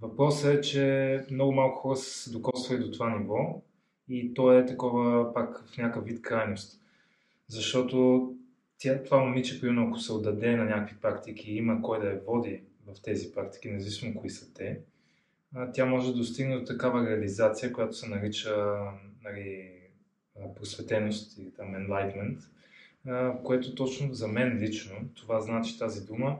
Въпросът 0.01 0.53
е, 0.53 0.61
че 0.61 1.25
много 1.31 1.51
малко 1.51 1.79
хора 1.79 1.95
са 1.95 2.09
се 2.09 2.31
докосвали 2.31 2.79
до 2.79 2.91
това 2.91 3.17
ниво 3.17 3.61
и 4.09 4.33
то 4.33 4.53
е 4.53 4.65
такова 4.65 5.33
пак 5.33 5.65
в 5.73 5.77
някакъв 5.77 6.05
вид 6.05 6.21
крайност. 6.21 6.81
Защото 7.47 8.29
тя, 8.77 9.03
това 9.03 9.19
момиче, 9.19 9.61
примерно, 9.61 9.87
ако 9.87 9.99
се 9.99 10.13
отдаде 10.13 10.57
на 10.57 10.65
някакви 10.65 10.95
практики 11.01 11.51
и 11.51 11.57
има 11.57 11.81
кой 11.81 11.99
да 11.99 12.07
я 12.07 12.21
води 12.27 12.61
в 12.87 13.01
тези 13.01 13.31
практики, 13.33 13.69
независимо 13.69 14.15
кои 14.15 14.29
са 14.29 14.53
те, 14.53 14.79
а, 15.55 15.71
тя 15.71 15.85
може 15.85 16.11
да 16.11 16.17
достигне 16.17 16.57
до 16.57 16.65
такава 16.65 17.09
реализация, 17.09 17.73
която 17.73 17.93
се 17.93 18.09
нарича 18.09 18.75
нали, 19.23 19.71
а, 19.75 19.78
просветеност 20.55 21.37
или 21.37 21.51
там 21.51 21.67
enlightenment, 21.67 22.39
което 23.43 23.75
точно 23.75 24.13
за 24.13 24.27
мен 24.27 24.57
лично, 24.61 24.95
това 25.15 25.41
значи 25.41 25.79
тази 25.79 26.05
дума, 26.05 26.39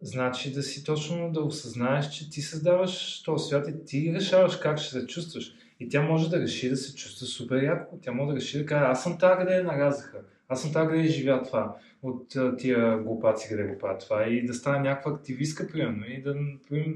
значи 0.00 0.52
да 0.52 0.62
си 0.62 0.84
точно 0.84 1.32
да 1.32 1.40
осъзнаеш, 1.40 2.08
че 2.08 2.30
ти 2.30 2.40
създаваш 2.40 3.22
този 3.22 3.48
свят 3.48 3.68
и 3.68 3.84
ти 3.84 4.12
решаваш 4.14 4.56
как 4.56 4.78
ще 4.78 5.00
се 5.00 5.06
чувстваш. 5.06 5.54
И 5.80 5.88
тя 5.88 6.02
може 6.02 6.30
да 6.30 6.40
реши 6.40 6.68
да 6.68 6.76
се 6.76 6.94
чувства 6.94 7.26
супер 7.26 7.62
яко. 7.62 7.98
Тя 8.02 8.12
може 8.12 8.30
да 8.30 8.36
реши 8.36 8.58
да 8.58 8.66
каже, 8.66 8.84
аз 8.84 9.02
съм 9.02 9.18
тази, 9.18 9.38
къде 9.38 9.56
я 9.56 9.64
наразаха. 9.64 10.18
Аз 10.48 10.62
съм 10.62 10.72
тази, 10.72 10.88
къде 10.88 11.02
живя 11.02 11.42
това. 11.42 11.76
От 12.02 12.34
тия 12.58 12.98
глупаци, 12.98 13.48
къде 13.48 13.62
го 13.62 13.78
правят 13.78 14.00
това. 14.00 14.26
И 14.26 14.46
да 14.46 14.54
стане 14.54 14.88
някаква 14.88 15.12
активистка, 15.12 15.68
примерно. 15.72 16.04
И 16.06 16.22
да, 16.22 16.34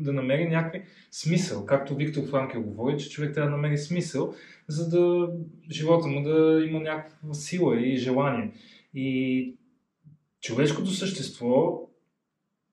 да 0.01 0.13
намери 0.13 0.49
някакви 0.49 0.83
смисъл. 1.11 1.67
Както 1.67 1.97
Виктор 1.97 2.23
Франкел 2.31 2.63
говори, 2.63 2.99
че 2.99 3.11
човек 3.11 3.35
трябва 3.35 3.51
да 3.51 3.57
намери 3.57 3.79
смисъл, 3.79 4.35
за 4.69 4.89
да 4.89 5.33
живота 5.71 6.07
му 6.07 6.23
да 6.23 6.65
има 6.69 6.81
някаква 6.81 7.35
сила 7.35 7.81
и 7.81 7.97
желание. 7.97 8.53
И 8.95 9.57
човешкото 10.41 10.91
същество 10.91 11.81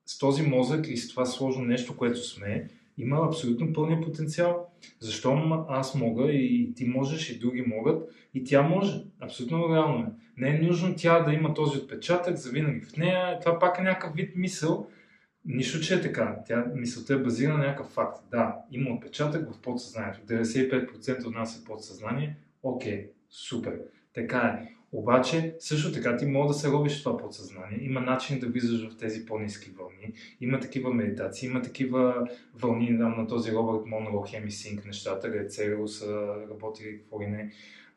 с 0.06 0.18
този 0.18 0.42
мозък 0.42 0.88
и 0.88 0.96
с 0.96 1.08
това 1.08 1.26
сложно 1.26 1.64
нещо, 1.64 1.96
което 1.96 2.28
сме, 2.28 2.68
има 2.98 3.26
абсолютно 3.26 3.72
пълния 3.72 4.00
потенциал. 4.00 4.68
Защо 5.00 5.64
аз 5.68 5.94
мога 5.94 6.32
и 6.32 6.74
ти 6.76 6.84
можеш 6.84 7.30
и 7.30 7.38
други 7.38 7.62
могат 7.62 8.10
и 8.34 8.44
тя 8.44 8.62
може. 8.62 9.04
Абсолютно 9.20 9.74
реално 9.74 10.04
е. 10.04 10.12
Не 10.36 10.48
е 10.48 10.58
нужно 10.58 10.94
тя 10.96 11.20
да 11.20 11.32
има 11.32 11.54
този 11.54 11.78
отпечатък 11.78 12.36
завинаги 12.36 12.80
в 12.80 12.96
нея. 12.96 13.40
Това 13.40 13.58
пак 13.58 13.78
е 13.78 13.82
някакъв 13.82 14.16
вид 14.16 14.36
мисъл. 14.36 14.88
Нищо, 15.44 15.80
че 15.80 15.94
е 15.94 16.00
така. 16.00 16.36
Тя, 16.46 16.66
мисълта 16.74 17.14
е 17.14 17.18
базирана 17.18 17.58
на 17.58 17.64
някакъв 17.64 17.86
факт. 17.92 18.18
Да, 18.30 18.56
има 18.70 18.90
отпечатък 18.90 19.52
в 19.52 19.60
подсъзнанието. 19.60 20.20
95% 20.20 21.24
от 21.24 21.34
нас 21.34 21.60
е 21.60 21.64
подсъзнание. 21.64 22.36
Окей, 22.62 23.10
супер. 23.30 23.80
Така 24.14 24.38
е. 24.38 24.68
Обаче, 24.94 25.56
също 25.58 25.92
така 25.92 26.16
ти 26.16 26.26
може 26.26 26.48
да 26.48 26.54
се 26.54 26.70
робиш 26.70 27.02
това 27.02 27.16
подсъзнание. 27.16 27.78
Има 27.80 28.00
начин 28.00 28.40
да 28.40 28.46
влизаш 28.46 28.90
в 28.90 28.96
тези 28.96 29.26
по-низки 29.26 29.70
вълни. 29.70 30.14
Има 30.40 30.60
такива 30.60 30.94
медитации, 30.94 31.48
има 31.48 31.62
такива 31.62 32.28
вълни 32.54 32.98
там, 32.98 33.18
на 33.18 33.26
този 33.26 33.52
Робърт 33.52 33.86
Монро, 33.86 34.24
Хемисинк, 34.28 34.84
нещата, 34.84 35.32
където 35.32 35.54
целио 35.54 35.88
са 35.88 36.34
работили 36.50 36.98
какво 36.98 37.22
и 37.22 37.26
не. 37.26 37.52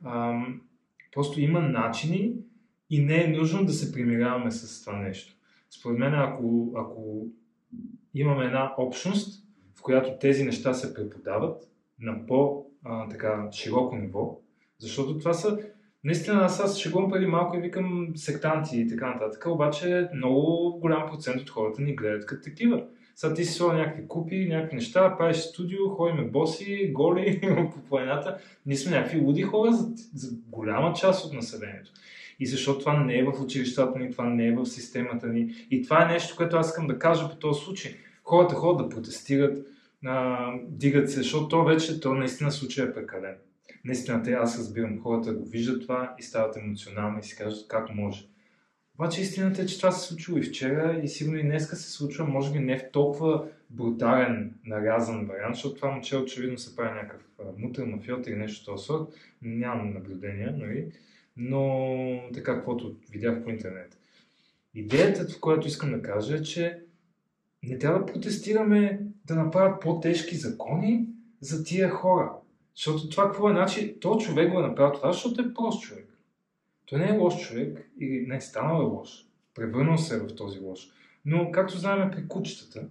Ам, 0.06 0.62
просто 1.14 1.42
има 1.42 1.60
начини 1.60 2.34
И 2.90 3.04
не 3.04 3.24
е 3.24 3.28
нужно 3.28 3.66
да 3.66 3.74
се 3.74 3.92
примиряваме 3.92 4.52
с 4.52 4.82
това 4.82 5.00
нещо. 5.00 5.35
Според 5.80 5.98
мен, 5.98 6.14
ако, 6.14 6.74
ако 6.78 7.28
имаме 8.14 8.46
една 8.46 8.74
общност, 8.78 9.46
в 9.76 9.82
която 9.82 10.20
тези 10.20 10.44
неща 10.44 10.74
се 10.74 10.94
преподават 10.94 11.64
на 12.00 12.26
по-широко 12.26 13.96
ниво, 13.96 14.40
защото 14.80 15.18
това 15.20 15.34
са 15.34 15.60
Наистина, 16.06 16.42
аз, 16.42 16.60
аз 16.60 16.78
шегувам 16.78 17.12
преди 17.12 17.26
малко 17.26 17.58
и 17.58 17.62
викам 17.62 18.12
сектанти 18.16 18.80
и 18.80 18.88
така 18.88 19.14
нататък, 19.14 19.46
обаче 19.48 20.10
много 20.16 20.78
голям 20.80 21.10
процент 21.10 21.42
от 21.42 21.50
хората 21.50 21.82
ни 21.82 21.96
гледат 21.96 22.26
като 22.26 22.44
такива. 22.44 22.84
Сега 23.16 23.34
ти 23.34 23.46
си 23.46 23.54
слава 23.54 23.74
някакви 23.74 24.08
купи, 24.08 24.48
някакви 24.50 24.76
неща, 24.76 25.18
правиш 25.18 25.38
студио, 25.38 25.90
ходиме 25.90 26.24
боси, 26.24 26.92
голи 26.94 27.42
по 27.74 27.90
планината. 27.90 28.38
Ние 28.66 28.78
сме 28.78 28.98
някакви 28.98 29.20
луди 29.20 29.42
хора 29.42 29.74
за, 29.74 29.88
за 30.16 30.36
голяма 30.48 30.94
част 30.94 31.26
от 31.26 31.34
населението. 31.34 31.92
И 32.40 32.46
защото 32.46 32.80
това 32.80 33.04
не 33.04 33.18
е 33.18 33.24
в 33.24 33.42
училищата 33.42 34.00
ни, 34.00 34.12
това 34.12 34.26
не 34.26 34.48
е 34.48 34.56
в 34.56 34.66
системата 34.66 35.28
ни. 35.28 35.56
И 35.72 35.84
това 35.84 36.04
е 36.04 36.14
нещо, 36.14 36.36
което 36.38 36.58
аз 36.58 36.68
искам 36.68 36.88
да 36.88 37.00
кажа 37.00 37.30
по 37.30 37.36
този 37.36 37.62
случай. 37.62 37.96
Хората 38.24 38.56
ходят 38.56 38.90
да 38.90 38.96
протестират, 38.96 39.68
а, 40.06 40.52
дигат 40.68 41.10
се, 41.12 41.18
защото 41.18 41.48
то 41.48 41.64
вече, 41.64 42.00
то 42.00 42.14
наистина 42.14 42.52
случай 42.52 42.86
е 42.86 42.94
прекален. 42.94 43.36
Наистина, 43.86 44.24
те, 44.24 44.32
аз 44.32 44.60
разбирам, 44.60 45.02
хората 45.02 45.34
го 45.34 45.46
виждат 45.46 45.82
това 45.82 46.16
и 46.20 46.24
стават 46.24 46.58
емоционални 46.58 47.20
и 47.20 47.24
си 47.24 47.36
кажат 47.36 47.68
как 47.68 47.96
може. 47.96 48.28
Обаче 49.00 49.22
истината 49.22 49.62
е, 49.62 49.66
че 49.66 49.78
това 49.78 49.92
се 49.92 50.08
случило 50.08 50.38
и 50.38 50.42
вчера 50.42 51.00
и 51.04 51.08
сигурно 51.08 51.40
и 51.40 51.44
днеска 51.44 51.76
се 51.76 51.92
случва, 51.92 52.26
може 52.26 52.52
би 52.52 52.60
не 52.60 52.80
в 52.80 52.92
толкова 52.92 53.48
брутален, 53.70 54.54
нарязан 54.66 55.26
вариант, 55.26 55.56
защото 55.56 55.76
това 55.76 55.92
момче 55.92 56.18
очевидно 56.18 56.58
се 56.58 56.76
прави 56.76 56.96
някакъв 56.96 57.22
мутър, 57.58 57.86
мафиот 57.86 58.28
или 58.28 58.36
нещо 58.36 58.66
този 58.66 58.86
сорт. 58.86 59.10
Нямам 59.42 59.94
наблюдения, 59.94 60.56
нали? 60.58 60.92
но 61.38 62.30
така, 62.34 62.56
каквото 62.56 62.96
видях 63.12 63.44
по 63.44 63.50
интернет. 63.50 63.98
Идеята, 64.74 65.28
в 65.28 65.40
която 65.40 65.68
искам 65.68 65.92
да 65.92 66.02
кажа 66.02 66.36
е, 66.36 66.42
че 66.42 66.80
не 67.64 67.80
трябва 67.80 68.00
да 68.00 68.06
протестираме 68.06 69.02
да 69.26 69.36
направят 69.36 69.82
по-тежки 69.82 70.36
закони 70.36 71.08
за 71.42 71.64
тия 71.64 71.90
хора. 71.90 72.32
Защото 72.76 73.10
това 73.10 73.26
какво 73.26 73.50
е? 73.50 73.54
Значи, 73.54 74.00
то 74.00 74.18
човек 74.18 74.52
го 74.52 74.60
е 74.60 74.68
направил 74.68 74.94
това, 74.94 75.12
защото 75.12 75.42
е 75.42 75.54
прост 75.54 75.82
човек. 75.82 76.05
Той 76.86 77.00
не 77.00 77.08
е 77.08 77.18
лош 77.18 77.48
човек 77.48 77.92
или 78.00 78.28
не, 78.28 78.42
станал 78.42 78.82
е 78.82 78.86
лош. 78.86 79.10
Превърнал 79.54 79.98
се 79.98 80.16
е 80.16 80.20
в 80.20 80.36
този 80.36 80.60
лош. 80.60 80.90
Но, 81.26 81.52
както 81.52 81.78
знаем 81.78 82.12
при 82.12 82.28
кучетата, 82.28 82.88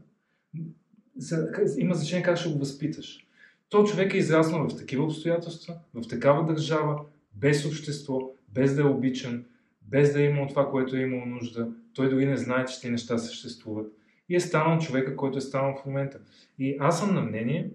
има 1.78 1.94
значение 1.94 2.22
как 2.22 2.36
ще 2.36 2.52
го 2.52 2.58
възпиташ. 2.58 3.26
То 3.68 3.84
човек 3.84 4.14
е 4.14 4.18
израснал 4.18 4.68
в 4.68 4.76
такива 4.76 5.04
обстоятелства, 5.04 5.74
в 5.94 6.08
такава 6.08 6.44
държава, 6.44 7.04
без 7.34 7.66
общество, 7.66 8.30
без 8.48 8.74
да 8.74 8.82
е 8.82 8.84
обичан, 8.84 9.44
без 9.82 10.12
да 10.12 10.22
е 10.22 10.24
имал 10.24 10.46
това, 10.46 10.70
което 10.70 10.96
е 10.96 11.00
имал 11.00 11.26
нужда. 11.26 11.68
Той 11.94 12.10
дори 12.10 12.26
не 12.26 12.36
знае, 12.36 12.64
че 12.64 12.80
тези 12.80 12.92
неща 12.92 13.18
съществуват. 13.18 13.92
И 14.28 14.36
е 14.36 14.40
станал 14.40 14.78
човека, 14.78 15.16
който 15.16 15.38
е 15.38 15.40
станал 15.40 15.74
в 15.76 15.86
момента. 15.86 16.20
И 16.58 16.76
аз 16.80 17.00
съм 17.00 17.14
на 17.14 17.22
мнение, 17.22 17.70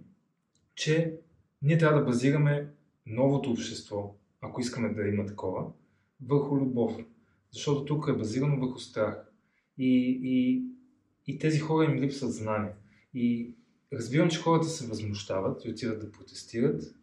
че 0.76 1.14
ние 1.62 1.78
трябва 1.78 2.00
да 2.00 2.06
базираме 2.06 2.68
новото 3.06 3.52
общество, 3.52 4.16
ако 4.42 4.62
искаме 4.62 4.94
да 4.94 5.08
има 5.08 5.26
такова, 5.26 5.66
върху 6.26 6.58
любов. 6.58 6.98
Защото 7.52 7.86
тук 7.86 8.08
е 8.10 8.18
базирано 8.18 8.60
върху 8.60 8.80
страх. 8.80 9.32
И, 9.78 10.20
и, 10.24 10.64
и 11.28 11.40
тези 11.40 11.60
хора 11.60 11.86
им 11.86 12.04
липсват 12.04 12.34
знания. 12.34 12.74
И 13.14 13.56
разбирам, 13.94 14.30
че 14.30 14.40
хората 14.40 14.68
се 14.68 14.88
възмущават 14.88 15.66
и 15.66 15.70
отиват 15.70 16.00
да 16.00 16.12
протестират, 16.12 16.96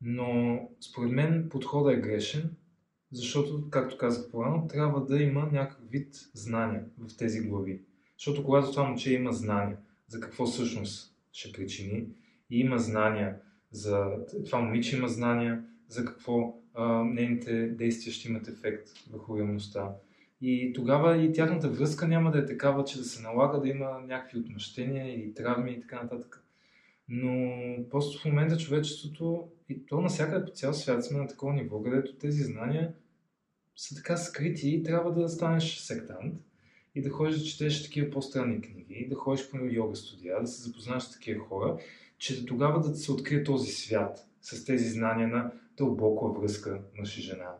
но 0.00 0.60
според 0.80 1.12
мен 1.12 1.48
подходът 1.50 1.94
е 1.94 2.00
грешен, 2.00 2.56
защото, 3.12 3.70
както 3.70 3.98
казах 3.98 4.30
по-рано, 4.30 4.68
трябва 4.68 5.04
да 5.04 5.22
има 5.22 5.48
някакъв 5.52 5.90
вид 5.90 6.14
знания 6.34 6.84
в 6.98 7.16
тези 7.16 7.40
глави. 7.40 7.82
Защото 8.18 8.44
когато 8.44 8.70
това 8.70 8.84
момче 8.84 9.12
има 9.12 9.32
знания 9.32 9.78
за 10.08 10.20
какво 10.20 10.46
всъщност 10.46 11.16
ще 11.32 11.52
причини, 11.52 12.06
и 12.50 12.58
има 12.60 12.78
знания 12.78 13.40
за 13.70 14.06
това 14.46 14.60
момиче 14.60 14.96
има 14.96 15.08
знания 15.08 15.64
за 15.88 16.04
какво 16.04 16.62
нейните 17.04 17.68
действия 17.68 18.12
ще 18.12 18.28
имат 18.28 18.48
ефект 18.48 18.88
върху 19.12 19.38
реалността. 19.38 19.90
И 20.40 20.72
тогава 20.74 21.16
и 21.16 21.32
тяхната 21.32 21.68
връзка 21.68 22.08
няма 22.08 22.30
да 22.30 22.38
е 22.38 22.46
такава, 22.46 22.84
че 22.84 22.98
да 22.98 23.04
се 23.04 23.22
налага 23.22 23.60
да 23.60 23.68
има 23.68 24.00
някакви 24.06 24.38
отмъщения 24.38 25.08
и 25.08 25.34
травми 25.34 25.70
и 25.70 25.80
така 25.80 26.02
нататък. 26.02 26.44
Но 27.08 27.56
просто 27.90 28.22
в 28.22 28.24
момента 28.24 28.56
човечеството, 28.56 29.48
и 29.68 29.86
то 29.86 30.00
навсякъде 30.00 30.44
по 30.44 30.50
цял 30.50 30.74
свят 30.74 31.04
сме 31.04 31.18
на 31.18 31.26
такова 31.26 31.52
ниво, 31.52 31.82
където 31.82 32.16
тези 32.16 32.42
знания 32.42 32.92
са 33.76 33.94
така 33.94 34.16
скрити 34.16 34.68
и 34.68 34.82
трябва 34.82 35.12
да 35.12 35.28
станеш 35.28 35.76
сектант 35.76 36.34
и 36.94 37.02
да 37.02 37.10
ходиш 37.10 37.38
да 37.38 37.44
четеш 37.44 37.84
такива 37.84 38.10
по-странни 38.10 38.60
книги, 38.60 39.06
да 39.10 39.14
ходиш 39.14 39.50
по 39.50 39.56
йога 39.56 39.96
студия, 39.96 40.40
да 40.40 40.46
се 40.46 40.62
запознаеш 40.62 41.02
с 41.02 41.12
такива 41.12 41.44
хора 41.44 41.78
че 42.18 42.46
тогава 42.46 42.80
да 42.80 42.94
се 42.94 43.12
открие 43.12 43.44
този 43.44 43.72
свят 43.72 44.28
с 44.40 44.64
тези 44.64 44.88
знания 44.88 45.28
на 45.28 45.52
дълбока 45.76 46.40
връзка 46.40 46.80
мъж 46.98 47.18
и 47.18 47.22
жена, 47.22 47.50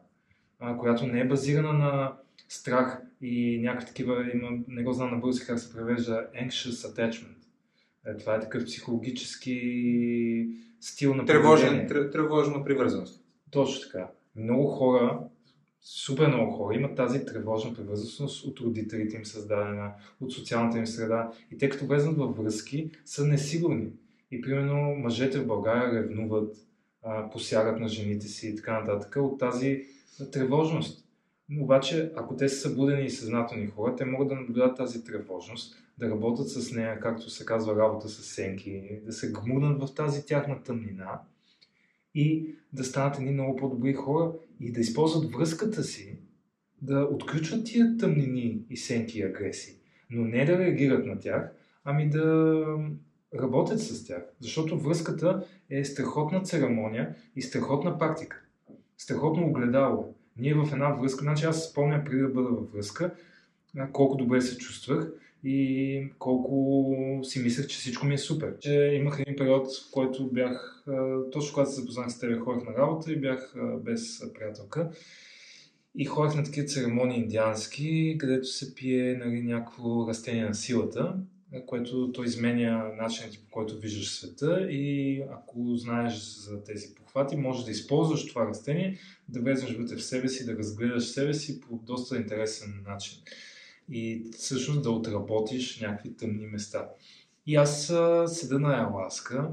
която 0.79 1.07
не 1.07 1.21
е 1.21 1.29
базирана 1.29 1.73
на 1.73 2.17
страх 2.49 3.03
и 3.21 3.61
някакви 3.63 3.87
такива, 3.87 4.31
има, 4.35 4.51
не 4.69 4.83
го 4.83 4.93
знам 4.93 5.11
на 5.11 5.17
български 5.17 5.47
как 5.47 5.59
се 5.59 5.73
превежда, 5.73 6.27
anxious 6.43 6.95
attachment. 6.95 7.37
Е, 8.07 8.17
това 8.17 8.35
е 8.35 8.41
такъв 8.41 8.65
психологически 8.65 10.49
стил 10.81 11.15
на 11.15 11.25
Тревожен, 11.25 11.89
тревожна 11.89 12.65
привързаност. 12.65 13.25
Точно 13.51 13.91
така. 13.91 14.11
Много 14.37 14.67
хора, 14.67 15.21
супер 15.81 16.29
много 16.29 16.53
хора 16.53 16.75
имат 16.75 16.97
тази 16.97 17.25
тревожна 17.25 17.75
привързаност 17.75 18.45
от 18.45 18.61
родителите 18.61 19.17
им 19.17 19.25
създадена, 19.25 19.93
от 20.21 20.33
социалната 20.33 20.79
им 20.79 20.87
среда 20.87 21.33
и 21.51 21.59
те 21.59 21.69
като 21.69 21.87
влезнат 21.87 22.17
във 22.17 22.37
връзки 22.37 22.91
са 23.05 23.27
несигурни. 23.27 23.89
И 24.31 24.41
примерно 24.41 24.97
мъжете 24.97 25.39
в 25.39 25.47
България 25.47 25.93
ревнуват, 25.93 26.57
посягат 27.33 27.81
на 27.81 27.89
жените 27.89 28.29
си 28.29 28.49
и 28.49 28.57
така 28.57 28.81
нататък 28.81 29.17
от 29.17 29.39
тази 29.39 29.85
тревожност. 30.33 31.07
Но 31.49 31.63
обаче, 31.63 32.13
ако 32.17 32.37
те 32.37 32.49
са 32.49 32.57
събудени 32.57 33.05
и 33.05 33.11
съзнателни 33.11 33.67
хора, 33.67 33.97
те 33.97 34.05
могат 34.05 34.29
да 34.29 34.35
наблюдат 34.35 34.77
тази 34.77 35.05
тревожност, 35.05 35.77
да 35.99 36.11
работят 36.11 36.49
с 36.49 36.73
нея, 36.73 37.01
както 37.01 37.31
се 37.31 37.45
казва 37.45 37.77
работа 37.77 38.09
с 38.09 38.23
сенки, 38.23 39.01
да 39.05 39.13
се 39.13 39.33
гмурнат 39.33 39.83
в 39.83 39.95
тази 39.95 40.27
тяхна 40.27 40.63
тъмнина 40.63 41.21
и 42.15 42.55
да 42.73 42.85
станат 42.85 43.19
едни 43.19 43.31
много 43.31 43.57
по-добри 43.57 43.95
хора 43.95 44.33
и 44.61 44.73
да 44.73 44.81
използват 44.81 45.33
връзката 45.33 45.83
си, 45.83 46.19
да 46.83 47.01
отключват 47.05 47.65
тия 47.65 47.97
тъмнини 47.97 48.61
и 48.71 48.77
сенки 48.77 49.19
и 49.19 49.23
агресии, 49.23 49.75
но 50.11 50.25
не 50.25 50.45
да 50.45 50.59
реагират 50.59 51.07
на 51.07 51.21
тях, 51.21 51.53
ами 51.85 52.11
да 52.11 52.65
работят 53.35 53.81
с 53.81 54.05
тях. 54.05 54.23
Защото 54.41 54.79
връзката 54.79 55.47
е 55.71 55.85
страхотна 55.85 56.43
церемония 56.43 57.15
и 57.37 57.43
страхотна 57.43 57.99
практика. 57.99 58.43
Страхотно 58.99 59.47
огледало. 59.47 60.15
Ние 60.37 60.55
в 60.55 60.69
една 60.73 60.91
връзка, 60.91 61.23
значи 61.23 61.45
аз 61.45 61.65
спомням 61.65 62.05
преди 62.05 62.23
да 62.23 62.29
бъда 62.29 62.49
във 62.49 62.73
връзка, 62.73 63.15
колко 63.93 64.17
добре 64.17 64.41
се 64.41 64.59
чувствах 64.59 65.13
и 65.45 66.09
колко 66.19 67.21
си 67.25 67.43
мислех, 67.43 67.67
че 67.67 67.79
всичко 67.79 68.07
ми 68.07 68.15
е 68.15 68.19
супер. 68.19 68.59
Че 68.59 68.73
имах 68.73 69.21
един 69.21 69.37
период, 69.37 69.67
в 69.67 69.91
който 69.93 70.27
бях, 70.33 70.85
точно 71.33 71.55
когато 71.55 71.71
се 71.71 71.81
запознах 71.81 72.11
с 72.11 72.19
тебе, 72.19 72.39
ходих 72.39 72.69
на 72.69 72.75
работа 72.75 73.13
и 73.13 73.21
бях 73.21 73.55
без 73.81 74.33
приятелка. 74.35 74.91
И 75.95 76.05
ходих 76.05 76.37
на 76.37 76.45
такива 76.45 76.67
церемонии 76.67 77.19
индиански, 77.19 78.17
където 78.19 78.47
се 78.47 78.75
пие 78.75 79.15
нали, 79.15 79.43
някакво 79.43 80.09
растение 80.09 80.45
на 80.45 80.55
силата 80.55 81.17
което 81.67 82.13
то 82.13 82.25
изменя 82.25 82.93
начините 82.97 83.39
по 83.39 83.51
който 83.51 83.79
виждаш 83.79 84.11
света 84.11 84.67
и 84.71 85.21
ако 85.23 85.77
знаеш 85.77 86.15
за 86.19 86.65
тези 86.65 86.95
похвати, 86.95 87.37
можеш 87.37 87.65
да 87.65 87.71
използваш 87.71 88.27
това 88.27 88.49
растение, 88.49 88.99
да 89.29 89.41
влезеш 89.41 89.77
вътре 89.77 89.97
в 89.97 90.05
себе 90.05 90.29
си, 90.29 90.47
да 90.47 90.59
разгледаш 90.59 91.05
себе 91.05 91.35
си 91.35 91.61
по 91.61 91.77
доста 91.77 92.17
интересен 92.17 92.85
начин 92.87 93.19
и 93.91 94.31
всъщност 94.33 94.83
да 94.83 94.91
отработиш 94.91 95.81
някакви 95.81 96.17
тъмни 96.17 96.47
места. 96.47 96.89
И 97.47 97.57
аз 97.57 97.93
седа 98.27 98.59
на 98.59 98.89
Аласка 98.89 99.51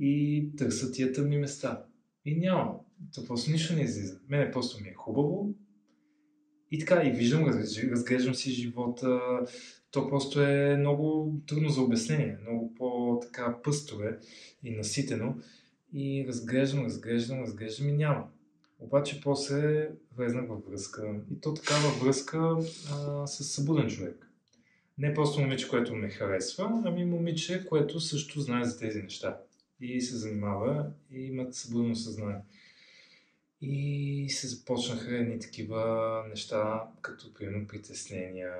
и 0.00 0.44
търся 0.56 0.92
тия 0.92 1.12
тъмни 1.12 1.38
места. 1.38 1.84
И 2.24 2.36
няма. 2.36 2.74
То 3.14 3.26
просто 3.26 3.50
нищо 3.50 3.74
не 3.74 3.82
излиза. 3.82 4.20
Мене 4.28 4.50
просто 4.50 4.82
ми 4.82 4.88
е 4.88 4.94
хубаво. 4.94 5.54
И 6.70 6.78
така, 6.78 7.02
и 7.04 7.10
виждам, 7.10 7.44
разглеждам 7.90 8.34
си 8.34 8.50
живота, 8.50 9.20
то 9.90 10.08
просто 10.08 10.42
е 10.42 10.76
много 10.76 11.34
трудно 11.46 11.68
за 11.68 11.82
обяснение, 11.82 12.38
много 12.42 12.74
по-така 12.74 13.56
пъсто 13.64 14.02
е 14.02 14.18
и 14.64 14.70
наситено. 14.70 15.34
И 15.92 16.24
разглеждам, 16.28 16.84
разглеждам, 16.84 17.40
разглеждам 17.40 17.88
и 17.88 17.92
няма. 17.92 18.28
Обаче 18.78 19.20
после 19.20 19.90
влезнах 20.16 20.48
във 20.48 20.64
връзка. 20.66 21.20
И 21.32 21.40
то 21.40 21.54
такава 21.54 21.88
връзка 22.04 22.56
а, 22.92 23.26
с 23.26 23.44
събуден 23.44 23.88
човек. 23.88 24.30
Не 24.98 25.14
просто 25.14 25.40
момиче, 25.40 25.68
което 25.68 25.94
ме 25.94 26.10
харесва, 26.10 26.82
ами 26.84 27.04
момиче, 27.04 27.64
което 27.68 28.00
също 28.00 28.40
знае 28.40 28.64
за 28.64 28.78
тези 28.78 29.02
неща. 29.02 29.40
И 29.80 30.00
се 30.00 30.16
занимава 30.16 30.86
и 31.12 31.20
имат 31.20 31.54
събудено 31.54 31.94
съзнание. 31.96 32.40
И 33.60 34.26
се 34.30 34.46
започнаха 34.46 35.16
едни 35.16 35.38
такива 35.38 36.22
неща, 36.28 36.82
като 37.02 37.34
примерно 37.34 37.66
притеснения, 37.66 38.52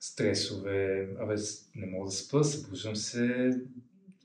стресове, 0.00 1.08
абе 1.20 1.34
не 1.74 1.86
мога 1.86 2.04
да 2.04 2.12
спа, 2.12 2.44
събуждам 2.44 2.96
се 2.96 3.54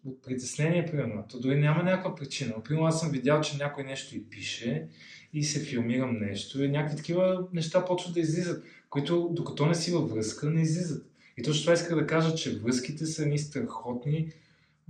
от 0.06 0.24
притеснение, 0.24 0.86
примерно. 0.86 1.26
То 1.30 1.40
дори 1.40 1.60
няма 1.60 1.84
някаква 1.84 2.16
причина. 2.16 2.64
Примерно 2.64 2.88
аз 2.88 3.00
съм 3.00 3.12
видял, 3.12 3.42
че 3.42 3.58
някой 3.58 3.84
нещо 3.84 4.16
и 4.18 4.30
пише 4.30 4.88
и 5.34 5.44
се 5.44 5.60
филмирам 5.60 6.20
нещо 6.20 6.64
и 6.64 6.70
някакви 6.70 6.98
такива 6.98 7.48
неща 7.54 7.86
почват 7.86 8.14
да 8.14 8.20
излизат, 8.20 8.66
които 8.90 9.30
докато 9.32 9.66
не 9.66 9.76
си 9.76 9.92
във 9.92 10.12
връзка, 10.12 10.50
не 10.50 10.62
излизат. 10.62 11.06
И 11.38 11.44
точно 11.44 11.62
това 11.62 11.74
исках 11.74 11.96
да 11.96 12.08
кажа, 12.08 12.36
че 12.36 12.60
връзките 12.60 13.06
са 13.06 13.26
ни 13.26 13.38
страхотни 13.38 14.32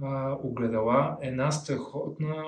а, 0.01 0.37
огледала, 0.43 1.17
една 1.21 1.51
страхотна, 1.51 2.43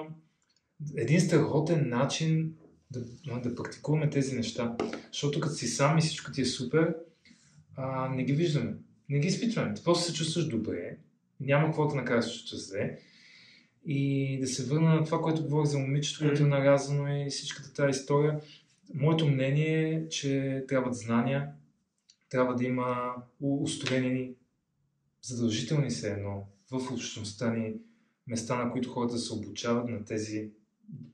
един 0.97 1.21
страхотен 1.21 1.89
начин 1.89 2.53
да, 2.91 3.39
да 3.39 3.55
практикуваме 3.55 4.09
тези 4.09 4.35
неща. 4.35 4.77
Защото 5.11 5.39
като 5.39 5.55
си 5.55 5.67
сам 5.67 5.97
и 5.97 6.01
всичко 6.01 6.31
ти 6.31 6.41
е 6.41 6.45
супер, 6.45 6.95
а, 7.75 8.09
не 8.09 8.23
ги 8.23 8.33
виждаме. 8.33 8.73
Не 9.09 9.19
ги 9.19 9.27
изпитваме. 9.27 9.73
Ти 9.73 9.83
просто 9.83 10.03
се 10.03 10.13
чувстваш 10.13 10.47
добре, 10.47 10.97
няма 11.39 11.65
какво 11.65 11.87
да 11.87 11.95
накараш 11.95 12.25
да 12.25 12.31
се 12.31 12.37
чувстваш 12.37 12.61
зле. 12.61 12.99
И 13.85 14.37
да 14.41 14.47
се 14.47 14.65
върна 14.65 14.95
на 14.95 15.03
това, 15.03 15.21
което 15.21 15.43
говорих 15.43 15.71
за 15.71 15.79
момичето, 15.79 16.25
което 16.25 16.43
е 16.43 16.47
нарязано 16.47 17.07
и 17.07 17.29
всичката 17.29 17.73
тази 17.73 17.99
история. 17.99 18.41
Моето 18.93 19.27
мнение 19.27 19.93
е, 19.93 20.09
че 20.09 20.63
трябват 20.67 20.95
знания, 20.95 21.51
трябва 22.29 22.55
да 22.55 22.65
има 22.65 23.13
устроени 23.41 24.33
задължителни 25.21 25.91
се 25.91 26.11
едно 26.11 26.47
в 26.71 26.91
общността 26.91 27.53
ни 27.53 27.73
места, 28.27 28.65
на 28.65 28.71
които 28.71 28.89
хората 28.89 29.17
се 29.17 29.33
обучават 29.33 29.89
на 29.89 30.05
тези 30.05 30.51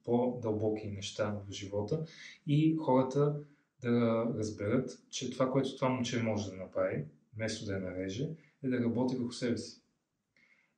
по-дълбоки 0.04 0.88
неща 0.88 1.32
в 1.32 1.52
живота 1.52 2.06
и 2.48 2.76
хората 2.76 3.40
да 3.82 4.26
разберат, 4.38 5.04
че 5.10 5.30
това, 5.30 5.52
което 5.52 5.76
това 5.76 5.90
момче 5.90 6.24
може 6.24 6.52
да 6.52 6.58
направи, 6.58 7.06
вместо 7.36 7.66
да 7.66 7.74
я 7.74 7.80
нареже, 7.80 8.30
е 8.64 8.70
да 8.70 8.84
работи 8.84 9.16
върху 9.16 9.34
себе 9.34 9.58
си. 9.58 9.82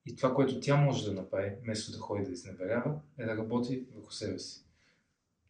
И 0.06 0.16
това, 0.16 0.36
което 0.36 0.60
тя 0.60 0.78
може 0.78 1.06
да 1.06 1.14
направи, 1.14 1.56
вместо 1.64 1.92
да 1.92 1.98
ходи 1.98 2.24
да 2.24 2.32
изневерява, 2.32 3.00
е 3.18 3.26
да 3.26 3.38
работи 3.38 3.86
върху 3.96 4.12
себе 4.12 4.40
си. 4.40 4.66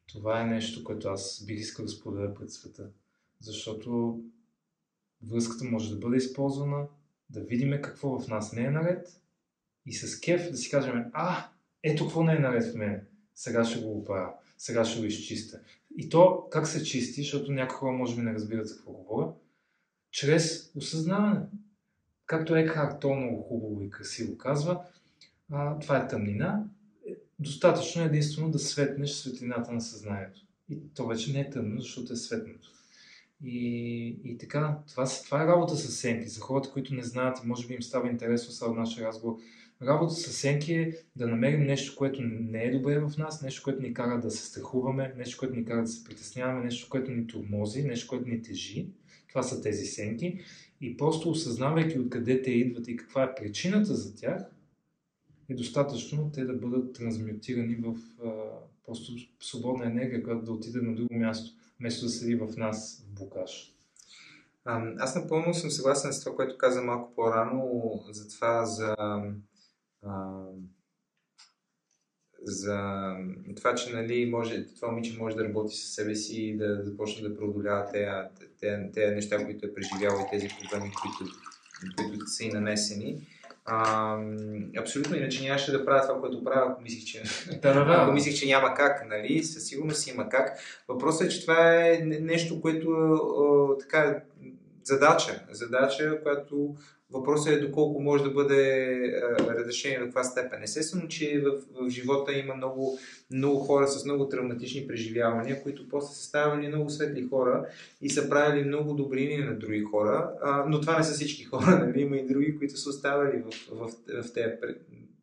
Това 0.07 0.41
е 0.41 0.45
нещо, 0.45 0.83
което 0.83 1.07
аз 1.07 1.45
бих 1.45 1.59
искал 1.59 1.85
да 1.85 1.91
споделя 1.91 2.33
пред 2.33 2.51
света. 2.51 2.89
Защото 3.39 4.21
връзката 5.27 5.65
може 5.65 5.93
да 5.93 5.99
бъде 5.99 6.17
използвана, 6.17 6.87
да 7.29 7.41
видим 7.41 7.81
какво 7.81 8.19
в 8.19 8.27
нас 8.27 8.53
не 8.53 8.63
е 8.63 8.71
наред 8.71 9.21
и 9.85 9.93
с 9.93 10.19
кеф 10.19 10.51
да 10.51 10.57
си 10.57 10.69
кажем, 10.69 11.05
а, 11.13 11.49
ето 11.83 12.03
какво 12.03 12.23
не 12.23 12.35
е 12.35 12.39
наред 12.39 12.71
в 12.71 12.75
мен, 12.75 13.07
сега 13.35 13.65
ще 13.65 13.79
го 13.79 13.97
оправя, 13.97 14.33
сега 14.57 14.85
ще 14.85 14.99
го 14.99 15.05
изчистя. 15.05 15.59
И 15.97 16.09
то 16.09 16.47
как 16.51 16.67
се 16.67 16.83
чисти, 16.83 17.21
защото 17.21 17.51
някои 17.51 17.75
хора 17.75 17.91
може 17.91 18.15
би 18.15 18.21
не 18.21 18.33
разбират 18.33 18.67
за 18.67 18.75
какво 18.75 18.91
говоря, 18.91 19.33
чрез 20.11 20.71
осъзнаване. 20.75 21.41
Както 22.25 22.55
Екхарт 22.55 22.99
то 22.99 23.15
много 23.15 23.41
хубаво 23.41 23.81
и 23.81 23.89
красиво 23.89 24.37
казва, 24.37 24.81
а, 25.51 25.79
това 25.79 25.97
е 25.97 26.07
тъмнина. 26.07 26.63
Достатъчно 27.39 28.01
е 28.01 28.05
единствено 28.05 28.51
да 28.51 28.59
светнеш 28.59 29.11
светлината 29.11 29.71
на 29.71 29.81
съзнанието. 29.81 30.41
И 30.69 30.79
то 30.95 31.07
вече 31.07 31.33
не 31.33 31.39
е 31.39 31.49
тъмно, 31.49 31.81
защото 31.81 32.13
е 32.13 32.15
светното. 32.15 32.71
И, 33.43 34.07
и 34.23 34.37
така, 34.37 34.77
това, 34.87 35.05
това 35.25 35.43
е 35.43 35.47
работа 35.47 35.75
с 35.75 35.91
сенки. 35.91 36.29
За 36.29 36.41
хората, 36.41 36.71
които 36.71 36.93
не 36.93 37.03
знаят 37.03 37.39
и 37.43 37.47
може 37.47 37.67
би 37.67 37.73
им 37.73 37.83
става 37.83 38.09
интересно 38.09 38.51
сега 38.51 38.71
от 38.71 38.77
нашия 38.77 39.07
разговор, 39.07 39.37
работа 39.81 40.13
с 40.13 40.33
сенки 40.33 40.73
е 40.73 40.97
да 41.15 41.27
намерим 41.27 41.63
нещо, 41.63 41.95
което 41.97 42.21
не 42.23 42.63
е 42.63 42.71
добре 42.71 42.99
в 42.99 43.11
нас, 43.17 43.41
нещо, 43.41 43.63
което 43.63 43.81
ни 43.81 43.93
кара 43.93 44.19
да 44.21 44.31
се 44.31 44.45
страхуваме, 44.45 45.13
нещо, 45.17 45.37
което 45.39 45.55
ни 45.55 45.65
кара 45.65 45.81
да 45.81 45.87
се 45.87 46.03
притесняваме, 46.03 46.63
нещо, 46.63 46.89
което 46.89 47.11
ни 47.11 47.27
тормози, 47.27 47.83
нещо, 47.83 48.07
което 48.07 48.29
ни 48.29 48.41
тежи. 48.41 48.87
Това 49.29 49.43
са 49.43 49.61
тези 49.61 49.85
сенки. 49.85 50.39
И 50.81 50.97
просто 50.97 51.29
осъзнавайки 51.29 51.99
откъде 51.99 52.41
те 52.41 52.51
идват 52.51 52.87
и 52.87 52.95
каква 52.95 53.23
е 53.23 53.35
причината 53.35 53.95
за 53.95 54.15
тях, 54.15 54.45
е 55.49 55.53
достатъчно 55.53 56.31
те 56.33 56.45
да 56.45 56.53
бъдат 56.53 56.93
трансмютирани 56.93 57.75
в 57.75 57.95
а, 58.25 58.29
просто 58.85 59.13
свободна 59.39 59.85
енергия, 59.85 60.23
която 60.23 60.45
да 60.45 60.51
отиде 60.51 60.81
на 60.81 60.95
друго 60.95 61.15
място, 61.15 61.51
вместо 61.79 62.05
да 62.05 62.11
седи 62.11 62.35
в 62.35 62.47
нас 62.57 63.05
в 63.07 63.13
букаш. 63.13 63.73
Аз 64.65 65.15
напълно 65.15 65.53
съм 65.53 65.71
съгласен 65.71 66.13
с 66.13 66.23
това, 66.23 66.35
което 66.35 66.57
каза 66.57 66.81
малко 66.81 67.15
по-рано, 67.15 67.99
за 68.11 68.27
това 68.27 68.65
за, 68.65 68.95
а, 70.05 70.43
за 72.43 73.09
това, 73.55 73.75
че 73.75 73.93
нали, 73.93 74.25
може, 74.25 74.65
това 74.75 74.87
момиче 74.87 75.17
може 75.17 75.35
да 75.35 75.43
работи 75.43 75.75
със 75.75 75.93
себе 75.93 76.15
си 76.15 76.41
и 76.41 76.57
да 76.57 76.83
започне 76.83 77.29
да 77.29 77.37
преодолява 77.37 77.85
тези 78.93 79.15
неща, 79.15 79.45
които 79.45 79.65
е 79.65 79.73
преживяло 79.73 80.19
и 80.19 80.29
тези 80.31 80.47
проблеми, 80.47 80.91
които, 81.01 81.33
които 82.09 82.27
са 82.27 82.43
и 82.43 82.49
нанесени. 82.49 83.21
А, 83.65 84.17
абсолютно, 84.77 85.15
иначе 85.15 85.43
нямаше 85.43 85.71
да 85.71 85.85
правя 85.85 86.07
това, 86.07 86.19
което 86.19 86.43
правя, 86.43 86.71
ако 86.71 86.81
мислих, 86.81 87.03
че, 87.03 87.23
да, 87.61 87.73
да, 87.73 87.85
да. 87.85 87.93
ако 87.93 88.11
мислих, 88.11 88.35
че 88.35 88.47
няма 88.47 88.73
как, 88.73 89.09
нали? 89.09 89.43
Със 89.43 89.67
сигурност 89.67 90.07
има 90.07 90.29
как. 90.29 90.59
Въпросът 90.87 91.27
е, 91.27 91.29
че 91.29 91.41
това 91.41 91.87
е 91.87 91.97
нещо, 92.03 92.61
което 92.61 92.89
а, 92.91 93.77
така 93.77 94.21
задача, 94.83 95.45
задача, 95.51 96.19
която 96.23 96.75
въпросът 97.13 97.53
е 97.53 97.59
доколко 97.59 98.01
може 98.01 98.23
да 98.23 98.29
бъде 98.29 99.21
разрешение 99.39 99.99
до 99.99 100.05
каква 100.05 100.23
степен. 100.23 100.63
Естествено, 100.63 101.07
че 101.07 101.43
в, 101.45 101.61
в 101.81 101.89
живота 101.89 102.33
има 102.33 102.55
много, 102.55 102.99
много 103.31 103.59
хора 103.59 103.87
с 103.87 104.05
много 104.05 104.29
травматични 104.29 104.87
преживявания, 104.87 105.63
които 105.63 105.89
после 105.89 106.15
са 106.15 106.23
ставали 106.23 106.67
много 106.67 106.89
светли 106.89 107.27
хора 107.27 107.67
и 108.01 108.09
са 108.09 108.29
правили 108.29 108.63
много 108.63 108.93
добрини 108.93 109.37
на 109.37 109.59
други 109.59 109.81
хора, 109.81 110.31
а, 110.41 110.65
но 110.69 110.81
това 110.81 110.97
не 110.97 111.03
са 111.03 111.13
всички 111.13 111.43
хора, 111.43 111.79
нали? 111.85 112.01
има 112.01 112.17
и 112.17 112.27
други, 112.27 112.57
които 112.57 112.77
са 112.77 112.89
оставали 112.89 113.37
в, 113.41 113.51
в, 113.71 113.87
в, 114.07 114.23
в 114.23 114.33
тези 114.33 114.51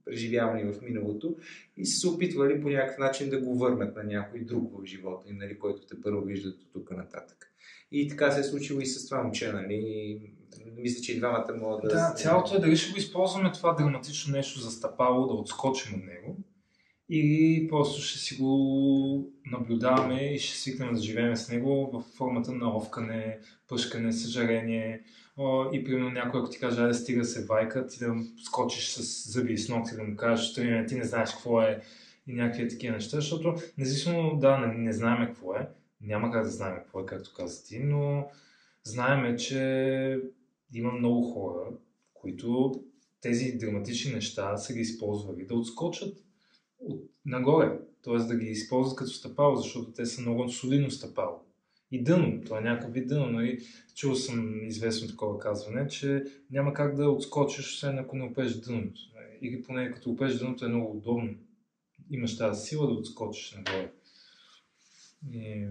преживявания 0.05 0.73
в 0.73 0.83
миналото 0.83 1.37
и 1.77 1.87
са 1.87 2.01
се 2.01 2.09
опитвали 2.09 2.63
по 2.63 2.69
някакъв 2.69 2.99
начин 2.99 3.31
да 3.31 3.41
го 3.41 3.59
върнат 3.59 3.97
на 3.97 4.05
някой 4.05 4.41
друг 4.41 4.73
в 4.73 4.87
живота 4.87 5.27
нали, 5.31 5.59
който 5.59 5.87
те 5.87 6.01
първо 6.03 6.21
виждат 6.21 6.55
от 6.55 6.73
тук 6.73 6.91
нататък. 6.91 7.50
И 7.93 8.09
така 8.09 8.31
се 8.31 8.41
е 8.41 8.45
случило 8.45 8.81
и 8.81 8.87
с 8.87 9.09
това 9.09 9.23
момче, 9.23 9.53
нали? 9.53 10.21
Мисля, 10.77 11.03
че 11.03 11.13
и 11.13 11.19
двамата 11.19 11.55
могат 11.61 11.83
да... 11.83 11.89
Да, 11.89 12.15
цялото 12.17 12.57
е 12.57 12.61
дали 12.61 12.77
ще 12.77 12.93
го 12.93 12.99
използваме 12.99 13.53
това 13.53 13.73
драматично 13.73 14.33
нещо 14.33 14.61
за 14.61 14.71
стъпало, 14.71 15.27
да 15.27 15.35
отскочим 15.35 15.95
от 15.95 16.05
него 16.05 16.37
и 17.13 17.67
просто 17.69 18.03
ще 18.03 18.19
си 18.19 18.37
го 18.37 19.33
наблюдаваме 19.47 20.35
и 20.35 20.39
ще 20.39 20.59
свикнем 20.59 20.95
да 20.95 21.01
живеем 21.01 21.37
с 21.37 21.49
него 21.49 21.91
в 21.93 22.17
формата 22.17 22.53
на 22.53 22.77
овкане, 22.77 23.39
пъшкане, 23.69 24.13
съжарение 24.13 25.03
и 25.73 25.85
примерно 25.85 26.11
някой, 26.11 26.41
ако 26.41 26.51
ти 26.51 26.59
каже, 26.59 26.83
да 26.83 26.95
стига 26.95 27.25
се 27.25 27.45
вайка, 27.45 27.87
ти 27.87 27.99
да 27.99 28.15
скочиш 28.45 28.89
с 28.89 29.31
зъби 29.33 29.53
и 29.53 29.59
с 29.59 29.69
ногти, 29.69 29.97
да 29.97 30.03
му 30.03 30.17
кажеш, 30.17 30.55
ти 30.55 30.95
не 30.95 31.05
знаеш 31.05 31.31
какво 31.31 31.63
е 31.63 31.81
и 32.27 32.33
някакви 32.33 32.69
такива 32.69 32.95
неща, 32.95 33.17
защото 33.17 33.55
независимо 33.79 34.37
да 34.37 34.59
не, 34.59 34.75
не 34.75 34.93
знаем 34.93 35.27
какво 35.27 35.55
е, 35.55 35.69
няма 36.01 36.31
как 36.31 36.45
да 36.45 36.51
знаем 36.51 36.77
какво 36.77 37.01
е, 37.01 37.07
както 37.07 37.35
каза 37.37 37.65
ти, 37.65 37.79
но 37.79 38.29
знаеме, 38.85 39.37
че 39.37 40.21
има 40.75 40.93
много 40.93 41.23
хора, 41.23 41.73
които 42.15 42.73
тези 43.21 43.59
драматични 43.59 44.13
неща 44.13 44.57
са 44.57 44.75
ги 44.75 44.81
използвали 44.81 45.47
да 45.47 45.55
отскочат 45.55 46.19
от 46.79 47.11
нагоре, 47.25 47.79
т.е. 48.03 48.17
да 48.17 48.37
ги 48.37 48.47
използват 48.47 48.97
като 48.97 49.11
стъпало, 49.11 49.57
защото 49.57 49.93
те 49.93 50.07
са 50.07 50.21
много 50.21 50.49
солидно 50.49 50.91
стъпало. 50.91 51.41
И 51.93 52.03
дъно, 52.03 52.41
това 52.45 52.59
е 52.59 52.61
някакъв 52.63 52.93
вид 52.93 53.09
дъно. 53.09 53.27
Нали? 53.27 53.59
Чул 53.95 54.15
съм 54.15 54.65
известно 54.65 55.09
такова 55.09 55.39
казване, 55.39 55.89
че 55.89 56.25
няма 56.51 56.73
как 56.73 56.97
да 56.97 57.11
отскочиш, 57.11 57.75
освен 57.75 57.99
ако 57.99 58.17
не 58.17 58.25
опеш 58.25 58.55
дъното. 58.55 59.01
Или 59.43 59.63
поне 59.63 59.93
като 59.93 60.11
опеш 60.11 60.35
дъното 60.35 60.65
е 60.65 60.69
много 60.69 60.97
удобно. 60.97 61.35
Имаш 62.11 62.39
тази 62.39 62.67
сила 62.67 62.87
да 62.87 62.93
отскочиш 62.93 63.53
нагоре. 63.53 63.93
И... 65.33 65.67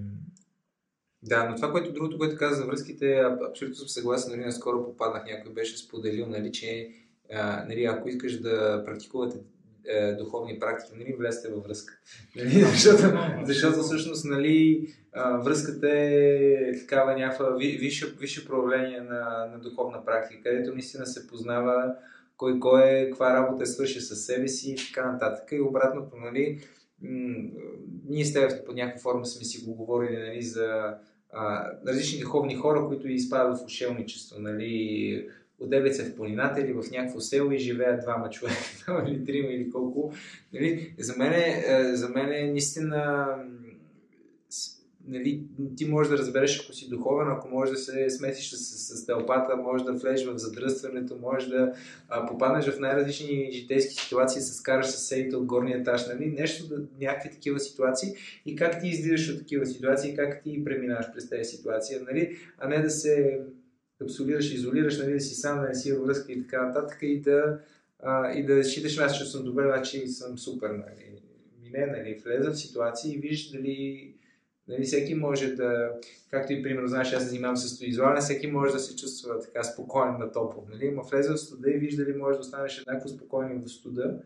Да, 1.23 1.49
но 1.49 1.55
това, 1.55 1.71
което 1.71 1.93
другото, 1.93 2.17
което 2.17 2.37
каза 2.37 2.55
за 2.55 2.65
връзките, 2.65 3.23
абсолютно 3.49 3.75
съм 3.75 3.87
съгласен. 3.87 4.31
Нали, 4.31 4.45
наскоро 4.45 4.85
попаднах, 4.85 5.25
някой 5.25 5.53
беше 5.53 5.77
споделил, 5.77 6.25
нали, 6.25 6.51
че 6.51 6.89
а, 7.33 7.65
нали, 7.65 7.85
ако 7.85 8.09
искаш 8.09 8.39
да 8.39 8.83
практикувате 8.85 9.39
е, 9.87 10.13
духовни 10.13 10.59
практики, 10.59 10.97
нали, 10.97 11.15
влезте 11.19 11.49
във 11.49 11.63
връзка. 11.63 11.93
Нали, 12.35 12.49
защото, 12.49 13.19
защото 13.43 13.79
всъщност 13.79 14.25
нали, 14.25 14.87
връзката 15.15 15.89
е 15.91 16.71
такава 16.79 17.13
някаква 17.17 17.55
висше, 17.55 18.15
висше 18.19 18.47
проявление 18.47 19.01
на, 19.01 19.49
на 19.53 19.59
духовна 19.59 20.05
практика, 20.05 20.43
където 20.43 20.73
наистина 20.73 21.05
се 21.05 21.27
познава 21.27 21.95
кой 22.37 22.59
кой 22.59 22.83
е, 22.83 23.09
каква 23.09 23.33
работа 23.33 23.63
е 23.63 23.65
свърши 23.65 24.01
със 24.01 24.25
себе 24.25 24.47
си 24.47 24.71
и 24.71 24.75
така 24.75 25.11
нататък. 25.11 25.51
И 25.51 25.61
обратното, 25.61 26.15
нали, 26.17 26.61
ние 28.09 28.25
с 28.25 28.33
теб 28.33 28.65
по 28.65 28.73
някаква 28.73 29.01
форма 29.01 29.25
сме 29.25 29.45
си 29.45 29.65
го 29.65 29.73
говорили 29.73 30.17
нали, 30.17 30.41
за 30.41 30.95
а, 31.33 31.71
различни 31.87 32.19
духовни 32.19 32.55
хора, 32.55 32.85
които 32.87 33.07
изпадат 33.07 33.57
в 33.57 33.65
ушелничество. 33.65 34.39
Нали, 34.39 35.29
отдевят 35.59 35.95
се 35.95 36.03
в 36.03 36.15
планината 36.15 36.61
или 36.61 36.73
в 36.73 36.83
някакво 36.91 37.19
село 37.19 37.51
и 37.51 37.57
живеят 37.57 38.01
двама 38.01 38.29
човека, 38.29 39.05
или 39.07 39.25
трима 39.25 39.49
или 39.49 39.69
колко. 39.69 40.13
Нали, 40.53 40.93
за 40.99 41.17
мен, 41.17 41.33
е, 41.33 41.95
за 41.95 42.09
мен 42.09 42.31
е 42.31 42.51
наистина 42.51 43.27
нали, 45.09 45.43
ти 45.77 45.85
можеш 45.85 46.09
да 46.09 46.17
разбереш, 46.17 46.63
ако 46.63 46.73
си 46.73 46.89
духовен, 46.89 47.27
ако 47.27 47.47
можеш 47.47 47.75
да 47.75 47.79
се 47.79 48.09
смесиш 48.09 48.49
с, 48.49 48.97
с, 48.97 49.05
тълпата, 49.05 49.55
можеш 49.55 49.85
да 49.85 49.93
влезеш 49.93 50.27
в 50.27 50.37
задръстването, 50.37 51.17
можеш 51.21 51.49
да 51.49 51.73
а, 52.09 52.25
попаднеш 52.25 52.65
в 52.65 52.79
най-различни 52.79 53.49
житейски 53.51 53.95
ситуации, 53.95 54.41
се 54.41 54.53
скараш 54.53 54.85
с 54.85 55.07
сейта 55.07 55.37
от 55.37 55.45
горния 55.45 55.77
етаж, 55.77 56.07
нали? 56.07 56.25
нещо, 56.25 56.63
някакви 57.01 57.29
такива 57.29 57.59
ситуации 57.59 58.09
и 58.45 58.55
как 58.55 58.81
ти 58.81 58.87
излизаш 58.87 59.29
от 59.29 59.39
такива 59.39 59.65
ситуации, 59.65 60.15
как 60.15 60.43
ти 60.43 60.63
преминаваш 60.63 61.05
през 61.13 61.29
тези 61.29 61.57
ситуации, 61.57 61.97
нали? 62.07 62.37
а 62.57 62.67
не 62.67 62.81
да 62.81 62.89
се 62.89 63.39
капсулираш, 63.99 64.53
изолираш, 64.53 64.99
нали, 64.99 65.13
да 65.13 65.19
си 65.19 65.35
сам, 65.35 65.61
да 65.61 65.67
не 65.67 65.75
си 65.75 65.93
във 65.93 66.05
връзка 66.05 66.31
и 66.31 66.41
така 66.41 66.65
нататък 66.65 66.97
и 67.01 67.21
да, 67.21 67.59
а, 67.99 68.31
и 68.31 68.45
да 68.45 68.63
считаш, 68.63 68.97
аз 68.97 69.17
че 69.17 69.25
съм 69.25 69.43
добре, 69.43 69.63
значи 69.63 70.07
съм 70.07 70.37
супер. 70.37 70.69
Нали. 70.69 71.21
Мине, 71.61 71.85
нали, 71.85 72.21
влеза 72.25 72.51
в 72.51 72.59
ситуации 72.59 73.13
и 73.13 73.17
виж 73.17 73.51
дали 73.51 74.13
Нали, 74.69 74.83
всеки 74.83 75.15
може 75.15 75.53
да, 75.53 75.91
както 76.31 76.53
и 76.53 76.63
примерно, 76.63 76.87
знаеш, 76.87 77.13
аз 77.13 77.23
се 77.23 77.29
занимавам 77.29 77.57
с 77.57 77.69
стоизолане, 77.69 78.19
всеки 78.19 78.47
може 78.47 78.73
да 78.73 78.79
се 78.79 78.95
чувства 78.95 79.39
така 79.39 79.63
спокоен 79.63 80.17
на 80.19 80.31
топло. 80.31 80.67
Нали? 80.71 80.91
Ма 80.91 81.01
влезе 81.01 81.33
в 81.33 81.37
студа 81.37 81.71
и 81.71 81.77
вижда 81.77 82.05
дали 82.05 82.17
може 82.17 82.35
да 82.35 82.41
останеш 82.41 82.79
еднакво 82.79 83.09
спокоен 83.09 83.61
в 83.61 83.69
студа. 83.69 84.21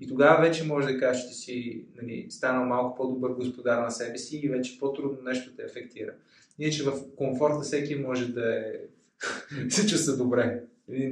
И 0.00 0.08
тогава 0.08 0.42
вече 0.42 0.64
може 0.64 0.92
да 0.92 0.98
кажеш, 0.98 1.28
че 1.28 1.34
си 1.34 1.84
нали, 2.02 2.26
станал 2.30 2.64
малко 2.64 2.96
по-добър 2.96 3.30
господар 3.30 3.82
на 3.82 3.90
себе 3.90 4.18
си 4.18 4.36
и 4.36 4.48
вече 4.48 4.78
по-трудно 4.78 5.22
нещо 5.22 5.56
те 5.56 5.62
ефектира. 5.62 6.12
Иначе 6.58 6.82
в 6.82 6.92
комфорта 7.16 7.60
всеки 7.60 7.94
може 7.94 8.32
да 8.32 8.56
е... 8.56 8.72
се 9.68 9.86
чувства 9.86 10.16
добре. 10.16 10.62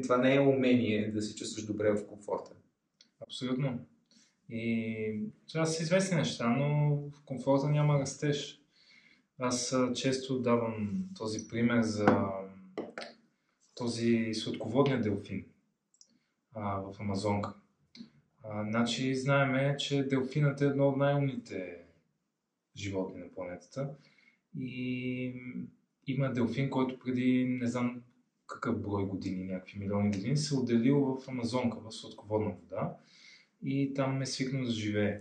Това 0.03 0.17
не 0.17 0.35
е 0.35 0.41
умение 0.41 1.11
да 1.11 1.23
се 1.23 1.35
чувстваш 1.35 1.65
добре 1.65 1.93
в 1.93 2.07
комфорта. 2.07 2.51
Абсолютно. 3.23 3.79
И 4.51 5.21
това 5.53 5.67
са 5.67 5.83
известни 5.83 6.17
неща, 6.17 6.49
но 6.49 6.97
в 6.97 7.25
комфорта 7.25 7.69
няма 7.69 8.01
растеж. 8.01 8.58
Аз 9.39 9.75
често 9.95 10.41
давам 10.41 11.05
този 11.17 11.49
пример 11.49 11.83
за 11.83 12.07
този 13.75 14.35
сладководния 14.35 15.01
делфин 15.01 15.45
а, 16.55 16.81
в 16.81 17.01
Амазонка. 17.01 17.55
А, 18.43 18.65
значи 18.71 19.15
знаеме, 19.15 19.77
че 19.79 20.03
делфинът 20.03 20.61
е 20.61 20.65
едно 20.65 20.89
от 20.89 20.97
най-умните 20.97 21.85
животни 22.77 23.21
на 23.21 23.29
планетата. 23.35 23.91
И 24.59 25.35
има 26.07 26.33
делфин, 26.33 26.71
който 26.71 26.99
преди 26.99 27.45
не 27.61 27.67
знам 27.67 28.03
какъв 28.47 28.83
брой 28.83 29.05
години, 29.05 29.45
някакви 29.45 29.79
милиони 29.79 30.11
години, 30.11 30.37
се 30.37 30.55
е 30.55 30.59
отделил 30.59 31.01
в 31.01 31.29
Амазонка, 31.29 31.79
в 31.81 31.93
сладководна 31.93 32.51
вода 32.51 32.97
и 33.63 33.95
там 33.95 34.23
е 34.23 34.27
свикнал 34.27 34.65
да 34.65 34.71
живее. 34.71 35.21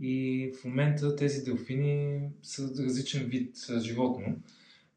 И 0.00 0.52
в 0.60 0.64
момента 0.64 1.16
тези 1.16 1.44
делфини 1.44 2.28
са 2.42 2.62
различен 2.62 3.26
вид 3.26 3.56
животно. 3.78 4.36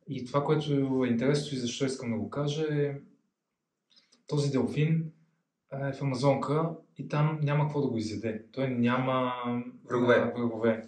И 0.09 0.25
това, 0.25 0.43
което 0.43 0.73
е 1.05 1.07
интересно 1.07 1.57
и 1.57 1.61
защо 1.61 1.85
искам 1.85 2.11
да 2.11 2.17
го 2.17 2.29
кажа 2.29 2.65
е 2.71 2.95
този 4.27 4.51
делфин 4.51 5.11
е 5.73 5.93
в 5.93 6.01
Амазонка 6.01 6.69
и 6.97 7.07
там 7.07 7.39
няма 7.43 7.63
какво 7.63 7.81
да 7.81 7.87
го 7.87 7.97
изяде. 7.97 8.45
Той 8.51 8.69
няма 8.69 9.33
врагове. 9.85 10.31
врагове. 10.35 10.87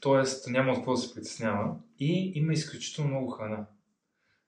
Тоест 0.00 0.50
няма 0.50 0.72
от 0.72 0.78
какво 0.78 0.92
да 0.92 0.98
се 0.98 1.14
притеснява 1.14 1.76
и 1.98 2.32
има 2.34 2.52
изключително 2.52 3.10
много 3.10 3.30
храна. 3.30 3.66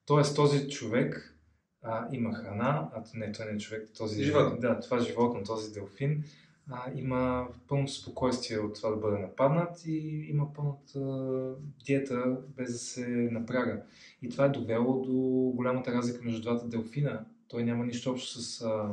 Тоест 0.07 0.37
този 0.37 0.69
човек 0.69 1.39
а, 1.83 2.09
има 2.13 2.35
храна, 2.35 2.91
а 2.95 3.05
не, 3.15 3.33
той 3.33 3.47
не 3.47 3.53
е 3.53 3.59
човек, 3.59 3.89
този 3.97 4.25
живот. 4.25 4.61
Да, 4.61 4.81
това 4.81 4.99
животно, 4.99 5.45
този 5.45 5.73
делфин 5.73 6.25
а, 6.71 6.91
има 6.95 7.49
пълно 7.69 7.89
спокойствие 7.89 8.59
от 8.59 8.75
това 8.75 8.91
да 8.91 8.97
бъде 8.97 9.19
нападнат 9.19 9.87
и 9.87 10.27
има 10.31 10.53
пълната 10.53 11.55
диета 11.85 12.37
без 12.57 12.73
да 12.73 12.79
се 12.79 13.07
напряга. 13.09 13.83
И 14.23 14.29
това 14.29 14.45
е 14.45 14.49
довело 14.49 15.03
до 15.03 15.13
голямата 15.55 15.93
разлика 15.93 16.25
между 16.25 16.43
двата 16.43 16.69
делфина. 16.69 17.25
Той 17.49 17.65
няма 17.65 17.87
нищо 17.87 18.11
общо 18.11 18.41
с 18.41 18.63
а, 18.63 18.89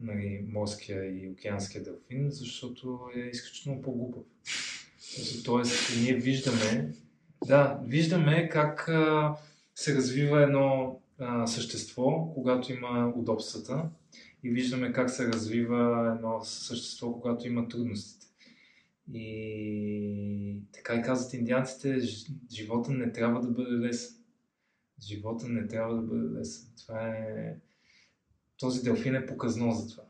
нали, 0.00 0.44
морския 0.48 1.22
и 1.22 1.28
океанския 1.28 1.84
делфин, 1.84 2.30
защото 2.30 3.00
е 3.16 3.20
изключително 3.20 3.82
по-глупав. 3.82 4.22
Тоест, 5.44 5.96
ние 6.02 6.14
виждаме, 6.14 6.92
да, 7.46 7.80
виждаме 7.86 8.48
как 8.48 8.88
а, 8.88 9.36
се 9.74 9.94
развива 9.94 10.42
едно 10.42 11.00
а, 11.18 11.46
същество, 11.46 12.32
когато 12.34 12.72
има 12.72 13.12
удобствата 13.16 13.90
и 14.42 14.50
виждаме 14.50 14.92
как 14.92 15.10
се 15.10 15.28
развива 15.28 16.12
едно 16.16 16.40
същество, 16.42 17.12
когато 17.12 17.46
има 17.46 17.68
трудностите. 17.68 18.26
И 19.12 20.56
така 20.72 20.94
и 20.94 21.02
казват 21.02 21.32
индианците, 21.32 22.00
живота 22.52 22.92
не 22.92 23.12
трябва 23.12 23.40
да 23.40 23.48
бъде 23.48 23.70
лесен. 23.70 24.16
Живота 25.02 25.48
не 25.48 25.66
трябва 25.66 25.94
да 25.94 26.02
бъде 26.02 26.38
лесен. 26.38 26.68
Това 26.82 27.08
е... 27.08 27.56
Този 28.58 28.82
делфин 28.82 29.14
е 29.14 29.26
показно 29.26 29.72
за 29.72 29.88
това. 29.88 30.02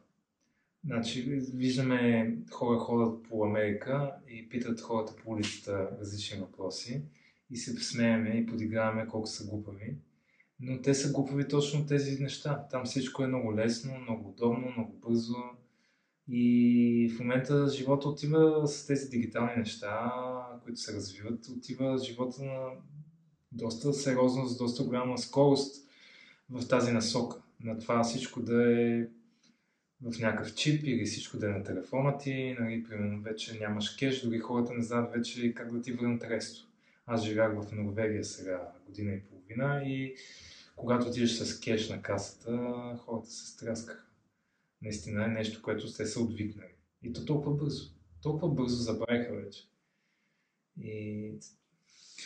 Значи, 0.84 1.22
виждаме 1.54 2.36
хора 2.50 2.78
ходят 2.78 3.22
по 3.22 3.44
Америка 3.44 4.14
и 4.28 4.48
питат 4.48 4.80
хората 4.80 5.16
по 5.16 5.30
улицата 5.30 5.90
различни 6.00 6.40
въпроси 6.40 7.02
и 7.50 7.56
се 7.56 7.76
смееме 7.76 8.28
и 8.28 8.46
подиграваме 8.46 9.06
колко 9.06 9.26
са 9.26 9.46
глупави. 9.46 9.96
Но 10.60 10.82
те 10.82 10.94
са 10.94 11.12
глупави 11.12 11.48
точно 11.48 11.86
тези 11.86 12.22
неща. 12.22 12.66
Там 12.70 12.84
всичко 12.84 13.22
е 13.22 13.26
много 13.26 13.54
лесно, 13.54 13.98
много 13.98 14.28
удобно, 14.28 14.72
много 14.76 14.92
бързо. 14.92 15.36
И 16.28 17.12
в 17.16 17.20
момента 17.20 17.68
живота 17.68 18.08
отива 18.08 18.68
с 18.68 18.86
тези 18.86 19.10
дигитални 19.10 19.52
неща, 19.56 20.12
които 20.64 20.80
се 20.80 20.92
развиват, 20.92 21.48
отива 21.48 21.98
живота 21.98 22.42
на 22.44 22.68
доста 23.52 23.92
сериозно, 23.92 24.46
с 24.46 24.58
доста 24.58 24.84
голяма 24.84 25.18
скорост 25.18 25.88
в 26.50 26.68
тази 26.68 26.92
насока. 26.92 27.36
На 27.64 27.78
това 27.78 28.02
всичко 28.02 28.42
да 28.42 28.80
е 28.80 29.06
в 30.02 30.18
някакъв 30.20 30.54
чип 30.54 30.82
или 30.84 31.04
всичко 31.04 31.38
да 31.38 31.46
е 31.46 31.50
на 31.50 31.62
телефона 31.62 32.18
ти, 32.18 32.56
нали, 32.60 32.84
примерно 32.88 33.22
вече 33.22 33.58
нямаш 33.58 33.90
кеш, 33.90 34.22
дори 34.22 34.38
хората 34.38 34.74
не 34.74 34.82
знаят 34.82 35.12
вече 35.12 35.54
как 35.54 35.72
да 35.72 35.82
ти 35.82 35.92
върнат 35.92 36.24
ресто. 36.24 36.68
Аз 37.06 37.24
живях 37.24 37.62
в 37.62 37.72
Норвегия 37.72 38.24
сега 38.24 38.72
година 38.86 39.12
и 39.12 39.20
половина 39.20 39.82
и 39.84 40.14
когато 40.80 41.06
отидеш 41.08 41.30
с 41.30 41.60
кеш 41.60 41.88
на 41.88 42.02
касата, 42.02 42.58
хората 42.98 43.30
се 43.30 43.46
стряскаха. 43.46 44.06
Наистина 44.82 45.24
е 45.24 45.28
нещо, 45.28 45.62
което 45.62 45.88
сте 45.88 46.06
се 46.06 46.18
отвикнали. 46.18 46.74
И 47.02 47.12
то 47.12 47.24
толкова 47.24 47.56
бързо. 47.56 47.90
Толкова 48.22 48.48
бързо 48.54 48.76
забравиха 48.76 49.34
вече. 49.34 49.68
И 50.80 51.32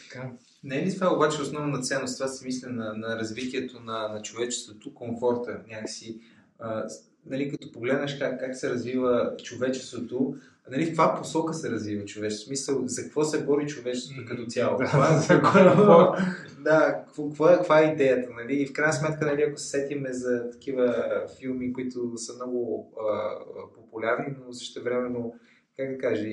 така. 0.02 0.32
Не 0.64 0.76
е 0.76 0.86
ли 0.86 0.94
това 0.94 1.14
обаче 1.14 1.42
основна 1.42 1.80
ценност? 1.80 2.18
Това 2.18 2.28
си 2.28 2.44
мисля 2.44 2.68
на, 2.68 2.94
на 2.94 3.18
развитието 3.18 3.80
на, 3.80 4.08
на 4.08 4.22
човечеството, 4.22 4.94
комфорта, 4.94 5.64
някакси. 5.68 6.20
А, 6.58 6.88
нали, 7.26 7.50
като 7.50 7.72
погледнеш 7.72 8.18
как, 8.18 8.40
как 8.40 8.56
се 8.56 8.70
развива 8.70 9.36
човечеството, 9.42 10.36
нали, 10.70 10.84
в 10.84 10.88
каква 10.88 11.14
посока 11.14 11.54
се 11.54 11.70
развива 11.70 12.04
човечеството? 12.04 12.46
Смисъл, 12.46 12.82
за 12.86 13.02
какво 13.02 13.24
се 13.24 13.44
бори 13.44 13.66
човечеството 13.66 14.28
като 14.28 14.46
цяло? 14.46 14.78
Това, 14.78 15.18
за 15.18 15.28
какво? 15.28 16.14
да, 16.64 17.02
какво, 17.06 17.28
какво, 17.28 17.48
е, 17.48 17.56
каква 17.56 17.80
е 17.80 17.92
идеята? 17.92 18.30
Нали? 18.30 18.54
И 18.54 18.66
в 18.66 18.72
крайна 18.72 18.92
сметка, 18.92 19.26
нали, 19.26 19.42
ако 19.42 19.58
се 19.58 19.68
сетиме 19.68 20.12
за 20.12 20.50
такива 20.50 21.06
филми, 21.38 21.72
които 21.72 22.12
са 22.16 22.34
много 22.34 22.92
а, 23.00 23.38
популярни, 23.74 24.34
но 24.46 24.52
също 24.52 24.82
времено, 24.82 25.32
как 25.76 25.90
да 25.90 25.98
кажа, 25.98 26.28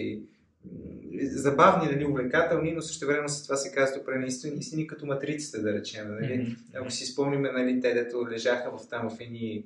забавни, 1.22 1.92
нали, 1.92 2.06
увлекателни, 2.06 2.72
но 2.72 2.82
също 2.82 3.08
време 3.08 3.30
с 3.30 3.44
това 3.44 3.56
се 3.56 3.72
казва 3.72 4.00
добре 4.00 4.26
истини, 4.28 4.58
истини 4.60 4.88
като 4.88 5.06
матриците, 5.06 5.62
да 5.62 5.74
речем. 5.74 6.08
Нали? 6.08 6.28
Mm-hmm. 6.28 6.56
Ако 6.74 6.92
си 6.92 7.06
спомниме, 7.06 7.52
нали, 7.52 7.82
те, 7.82 7.94
дето 7.94 8.28
лежаха 8.32 8.78
в 8.78 8.90
там 8.90 9.10
в 9.10 9.18
едни 9.20 9.66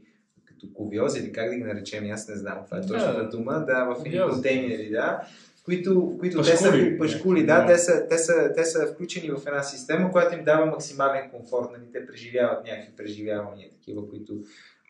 като 0.56 0.74
ковиози 0.74 1.20
или 1.20 1.32
как 1.32 1.50
да 1.50 1.56
ги 1.56 1.64
наречем, 1.64 2.12
аз 2.12 2.28
не 2.28 2.36
знам 2.36 2.58
това 2.66 2.78
е 2.78 2.82
точната 2.82 3.24
да, 3.24 3.30
дума, 3.30 3.66
да, 3.68 3.86
в 3.86 4.06
едни 4.06 4.22
контейнери, 4.30 4.90
да, 4.90 5.22
които, 5.66 6.16
които 6.20 6.42
те 6.42 6.58
са 6.58 6.98
пашкули, 7.00 7.46
да, 7.46 7.62
да. 7.62 7.66
Те, 7.68 7.78
са, 7.78 8.08
те, 8.10 8.18
са, 8.18 8.54
те 8.56 8.66
са 8.66 8.88
включени 8.94 9.30
в 9.30 9.42
една 9.48 9.64
система, 9.64 10.12
която 10.12 10.36
им 10.38 10.44
дава 10.44 10.66
максимален 10.66 11.30
комфорт, 11.30 11.70
нали, 11.72 11.92
те 11.94 12.08
преживяват 12.08 12.66
някакви 12.66 12.96
преживявания, 12.96 13.70
такива, 13.70 14.10
които... 14.10 14.34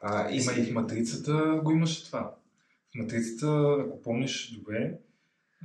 А, 0.01 0.31
и... 0.31 0.35
Има 0.35 0.51
и 0.57 0.63
в 0.63 0.73
матрицата 0.73 1.61
го 1.63 1.71
имаше 1.71 2.05
това. 2.05 2.35
В 2.91 2.95
матрицата, 2.95 3.75
ако 3.79 4.01
помниш 4.01 4.51
добре, 4.57 4.93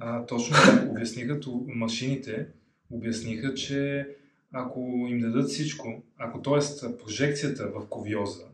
а, 0.01 0.27
точно 0.27 0.57
обясниха, 0.91 1.41
машините 1.67 2.47
обясниха, 2.91 3.55
че 3.55 4.09
ако 4.53 5.07
им 5.09 5.21
дадат 5.21 5.49
всичко, 5.49 6.03
ако 6.19 6.43
т.е. 6.43 6.97
прожекцията 6.97 7.67
в 7.67 7.89
ковиоза 7.89 8.50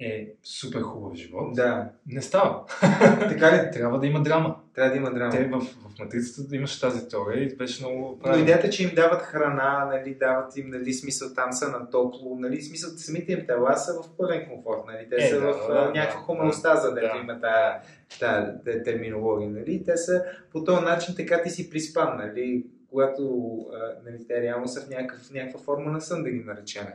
е 0.00 0.34
супер 0.42 0.80
хубав 0.80 1.14
живот, 1.14 1.54
да. 1.54 1.88
не 2.06 2.22
става. 2.22 2.66
така 3.28 3.52
ли? 3.52 3.70
Трябва 3.72 3.98
да 3.98 4.06
има 4.06 4.22
драма. 4.22 4.56
Трябва 4.74 4.90
да 4.90 4.96
има 4.96 5.14
драма. 5.14 5.30
Те 5.30 5.44
в, 5.44 5.60
в 5.60 5.98
матрицата 5.98 6.48
да 6.48 6.56
имаш 6.56 6.80
тази 6.80 7.08
теория 7.08 7.44
и 7.44 7.56
беше 7.56 7.86
много 7.86 8.18
правилно. 8.18 8.38
Но 8.38 8.42
идеята, 8.42 8.70
че 8.70 8.82
им 8.82 8.90
дават 8.94 9.22
храна, 9.22 9.84
нали, 9.92 10.14
дават 10.14 10.56
им 10.56 10.68
нали, 10.68 10.94
смисъл 10.94 11.34
там 11.34 11.52
са 11.52 11.68
на 11.68 11.90
топло, 11.90 12.38
нали, 12.38 12.62
смисъл 12.62 12.90
самите 12.90 13.32
им 13.32 13.46
тела 13.46 13.76
са 13.76 13.92
в 13.92 14.16
пълен 14.16 14.48
комфорт, 14.48 14.80
нали, 14.86 15.08
те 15.10 15.16
е, 15.16 15.28
са 15.28 15.40
да, 15.40 15.52
в 15.52 15.68
да, 15.68 15.74
някаква 15.94 16.20
да, 16.20 16.26
хуманостаза, 16.26 16.88
да, 16.88 16.94
да 16.94 17.12
има 17.22 17.40
тази 17.40 17.88
та, 18.20 18.54
та, 18.64 18.82
терминология, 18.82 19.50
нали, 19.50 19.84
те 19.84 19.96
са 19.96 20.24
по 20.52 20.64
този 20.64 20.84
начин 20.84 21.14
така 21.16 21.42
ти 21.42 21.50
си 21.50 21.70
приспан, 21.70 22.16
нали, 22.16 22.66
когато 22.90 23.56
нали, 24.04 24.26
те 24.28 24.42
реално 24.42 24.68
са 24.68 24.80
в, 24.80 24.88
някакъв, 24.88 25.30
някаква 25.30 25.60
форма 25.60 25.90
на 25.90 26.00
сън, 26.00 26.22
да 26.22 26.30
ги 26.30 26.44
наречем. 26.44 26.86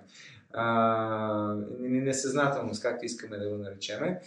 А, 0.54 1.56
несъзнателност, 1.80 2.82
както 2.82 3.06
искаме 3.06 3.38
да 3.38 3.50
го 3.50 3.58
наречеме. 3.58 4.20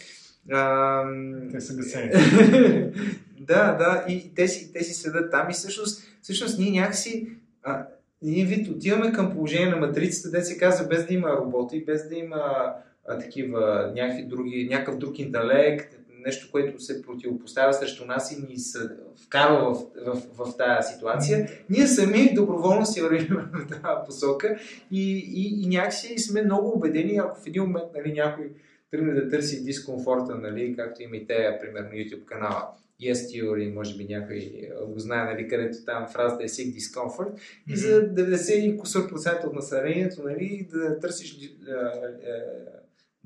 А, 0.51 1.03
те 1.51 1.61
са 1.61 1.75
гасени. 1.75 2.11
да, 3.39 3.73
да, 3.73 4.05
и 4.07 4.33
те 4.35 4.47
си, 4.47 4.73
те 4.73 4.83
си 4.83 4.93
седат 4.93 5.31
там 5.31 5.49
и 5.49 5.53
всъщност, 5.53 6.03
всъщност 6.21 6.59
ние 6.59 6.81
някакси 6.81 7.27
а, 7.63 7.87
ние 8.21 8.45
вид 8.45 8.67
отиваме 8.67 9.11
към 9.11 9.33
положение 9.33 9.69
на 9.69 9.77
матрицата, 9.77 10.31
де 10.31 10.43
се 10.43 10.57
казва, 10.57 10.87
без 10.87 11.05
да 11.05 11.13
има 11.13 11.29
роботи, 11.29 11.85
без 11.85 12.09
да 12.09 12.15
има 12.15 12.73
а, 13.07 13.19
такива 13.19 13.91
някакви 13.95 14.23
други, 14.23 14.67
някакъв 14.71 14.97
друг 14.97 15.19
интелект, 15.19 15.95
нещо, 16.25 16.51
което 16.51 16.79
се 16.79 17.01
противопоставя 17.01 17.73
срещу 17.73 18.05
нас 18.05 18.31
и 18.31 18.51
ни 18.51 18.57
се 18.57 18.79
вкарва 19.25 19.73
в, 19.73 19.79
в, 20.05 20.21
в, 20.37 20.45
в 20.45 20.57
тази 20.57 20.93
ситуация, 20.93 21.49
ние 21.69 21.87
сами 21.87 22.33
доброволно 22.33 22.85
си 22.85 23.01
вървим 23.01 23.27
в 23.53 23.67
тази 23.67 24.05
посока 24.05 24.59
и, 24.91 25.17
и, 25.33 25.63
и 25.63 25.67
някакси 25.67 26.19
сме 26.19 26.43
много 26.43 26.77
убедени, 26.77 27.17
ако 27.17 27.41
в 27.41 27.47
един 27.47 27.63
момент 27.63 27.87
нали, 27.95 28.13
някой 28.13 28.51
тръгне 28.91 29.13
да 29.13 29.29
търси 29.29 29.63
дискомфорта, 29.63 30.35
нали, 30.35 30.75
както 30.75 31.03
има 31.03 31.17
и 31.17 31.27
те, 31.27 31.57
примерно 31.61 31.89
YouTube 31.89 32.25
канала, 32.25 32.67
Yes 33.01 33.13
Theory, 33.13 33.73
може 33.73 33.97
би 33.97 34.05
някой 34.05 34.69
го 34.87 34.99
знае, 34.99 35.33
нали, 35.33 35.47
където 35.47 35.85
там 35.85 36.07
фразата 36.07 36.43
е 36.43 36.47
Seek 36.47 36.77
Discomfort. 36.77 37.33
Mm-hmm. 37.33 37.73
И 37.73 37.75
за 37.75 38.13
90% 38.13 39.47
от 39.47 39.53
населението, 39.53 40.23
нали, 40.23 40.67
да 40.71 40.99
търсиш 40.99 41.37
а, 41.67 41.71
а, 41.71 42.15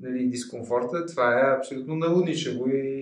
нали, 0.02 0.26
дискомфорта, 0.26 1.06
това 1.06 1.38
е 1.38 1.56
абсолютно 1.58 1.96
налудничево 1.96 2.68
и 2.68 3.00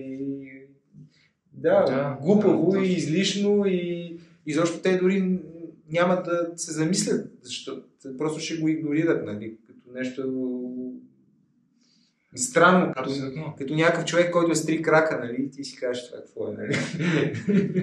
да, 1.53 1.83
да 1.83 2.17
глупаво 2.21 2.71
да, 2.71 2.79
и 2.79 2.93
излишно 2.93 3.65
и 3.65 4.17
изобщо 4.45 4.79
те 4.81 4.97
дори 4.97 5.39
няма 5.91 6.23
да 6.23 6.47
се 6.55 6.71
замислят, 6.71 7.31
защото 7.43 7.81
просто 8.17 8.39
ще 8.39 8.57
го 8.57 8.67
игнорират, 8.67 9.25
нали, 9.25 9.57
като 9.67 9.99
нещо 9.99 10.23
странно, 12.35 12.93
като, 12.93 13.11
като 13.57 13.75
някакъв 13.75 14.05
човек, 14.05 14.31
който 14.31 14.51
е 14.51 14.55
с 14.55 14.65
три 14.65 14.81
крака, 14.81 15.19
нали, 15.23 15.51
ти 15.51 15.63
си 15.63 15.75
кажеш 15.75 16.07
това 16.07 16.19
какво 16.19 16.47
е, 16.47 16.55
нали. 16.57 16.77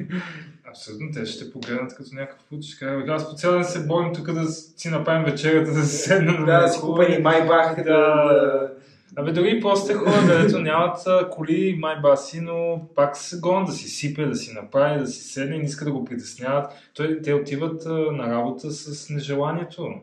Абсолютно, 0.68 1.10
те 1.14 1.26
ще 1.26 1.52
погледнат 1.52 1.94
като 1.94 2.14
някакъв 2.14 2.44
път, 2.50 2.62
ще 2.62 2.84
кажа, 2.84 3.04
аз 3.08 3.30
по 3.30 3.36
цял 3.36 3.52
ден 3.52 3.64
се 3.64 3.86
борим 3.86 4.12
тук 4.14 4.32
да 4.32 4.46
си 4.48 4.88
направим 4.88 5.24
вечерята, 5.24 5.72
да 5.72 5.82
се 5.82 5.96
седна 5.96 6.46
да, 6.46 6.60
да 6.60 6.68
си 6.68 6.80
купени 6.80 7.18
майбах, 7.18 7.76
да, 7.76 7.84
да, 7.84 8.72
Абе, 9.14 9.32
дори 9.32 9.60
после 9.60 9.94
хора, 9.94 10.26
където 10.28 10.58
нямат 10.58 10.98
коли, 11.30 11.76
майбаси, 11.78 12.40
но 12.40 12.88
пак 12.94 13.16
се 13.16 13.40
гонят 13.40 13.66
да 13.66 13.72
си 13.72 13.88
сипе, 13.88 14.26
да 14.26 14.34
си 14.34 14.52
направи, 14.52 15.00
да 15.00 15.06
си 15.06 15.22
седне, 15.22 15.58
не 15.58 15.64
иска 15.64 15.84
да 15.84 15.92
го 15.92 16.04
притесняват. 16.04 16.72
Той, 16.94 17.22
те 17.22 17.34
отиват 17.34 17.84
на 18.12 18.30
работа 18.30 18.70
с 18.70 19.10
нежеланието. 19.10 19.94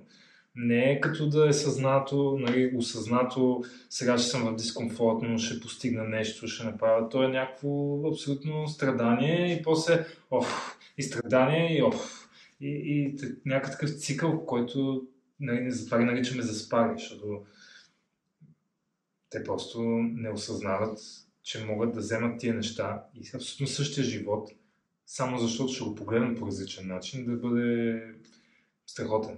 Не 0.55 0.91
е 0.91 0.99
като 0.99 1.29
да 1.29 1.49
е 1.49 1.53
съзнато, 1.53 2.37
нали, 2.39 2.73
осъзнато, 2.77 3.63
сега 3.89 4.17
ще 4.17 4.29
съм 4.29 4.41
в 4.41 4.55
дискомфортно, 4.55 5.39
ще 5.39 5.59
постигна 5.59 6.03
нещо, 6.03 6.47
ще 6.47 6.65
направя. 6.65 7.09
То 7.09 7.23
е 7.23 7.27
някакво 7.27 8.01
абсолютно 8.07 8.67
страдание 8.67 9.53
и 9.53 9.63
после, 9.63 10.05
оф, 10.31 10.77
и 10.97 11.03
страдание, 11.03 11.77
и 11.77 11.83
оф. 11.83 12.29
И, 12.61 12.69
и 12.69 13.15
някакъв 13.45 13.89
цикъл, 13.89 14.45
който 14.45 15.03
нали, 15.39 15.71
затова 15.71 15.99
ги 15.99 16.05
наричаме 16.05 16.41
заспали, 16.41 16.91
защото 16.97 17.41
те 19.33 19.43
просто 19.43 19.81
не 19.99 20.29
осъзнават, 20.29 20.99
че 21.43 21.65
могат 21.65 21.93
да 21.93 21.99
вземат 21.99 22.39
тия 22.39 22.53
неща 22.53 23.03
и 23.15 23.29
абсолютно 23.35 23.67
същия 23.67 24.03
живот, 24.03 24.49
само 25.05 25.39
защото 25.39 25.73
ще 25.73 25.83
го 25.83 25.95
погледнат 25.95 26.39
по 26.39 26.47
различен 26.47 26.87
начин, 26.87 27.25
да 27.25 27.31
бъде 27.31 28.01
страхотен. 28.87 29.37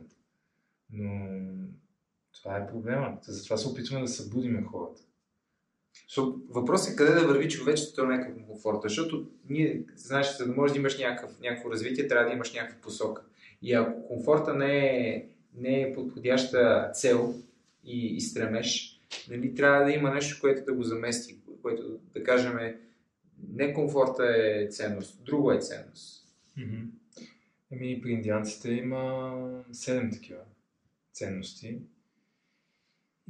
Но 0.89 1.27
това 2.33 2.57
е 2.57 2.67
проблемът. 2.67 3.23
Затова 3.23 3.57
се 3.57 3.67
опитваме 3.67 4.01
да 4.01 4.07
събудиме 4.07 4.63
хората. 4.63 5.01
Въпросът 6.49 6.93
е 6.93 6.95
къде 6.95 7.11
да 7.11 7.27
върви 7.27 7.49
човечеството 7.49 8.07
на 8.07 8.17
някакъв 8.17 8.45
комфорт, 8.47 8.77
защото 8.83 9.27
ние, 9.49 9.83
знаеш, 9.95 10.37
за 10.37 10.45
да 10.45 10.53
можеш 10.53 10.73
да 10.73 10.79
имаш 10.79 10.99
някакъв, 10.99 11.39
някакво 11.39 11.71
развитие, 11.71 12.07
трябва 12.07 12.29
да 12.29 12.33
имаш 12.33 12.53
някаква 12.53 12.81
посока. 12.81 13.21
И 13.61 13.73
ако 13.73 14.07
комфорта 14.07 14.53
не 14.53 14.87
е, 14.87 15.25
не 15.53 15.81
е 15.81 15.93
подходяща 15.93 16.91
цел 16.93 17.35
и, 17.83 18.15
и 18.15 18.21
стремеж, 18.21 18.94
нали, 19.29 19.55
трябва 19.55 19.85
да 19.85 19.91
има 19.91 20.13
нещо, 20.13 20.41
което 20.41 20.65
да 20.65 20.73
го 20.73 20.83
замести, 20.83 21.37
което 21.61 21.99
да 22.13 22.23
кажем 22.23 22.57
не 23.49 23.73
комфорта 23.73 24.23
е 24.37 24.67
ценност, 24.67 25.23
друго 25.23 25.51
е 25.51 25.59
ценност. 25.59 26.27
Еми, 27.71 28.01
при 28.01 28.11
индианците 28.11 28.71
има 28.71 29.63
седем 29.71 30.11
такива 30.11 30.41
ценности. 31.13 31.79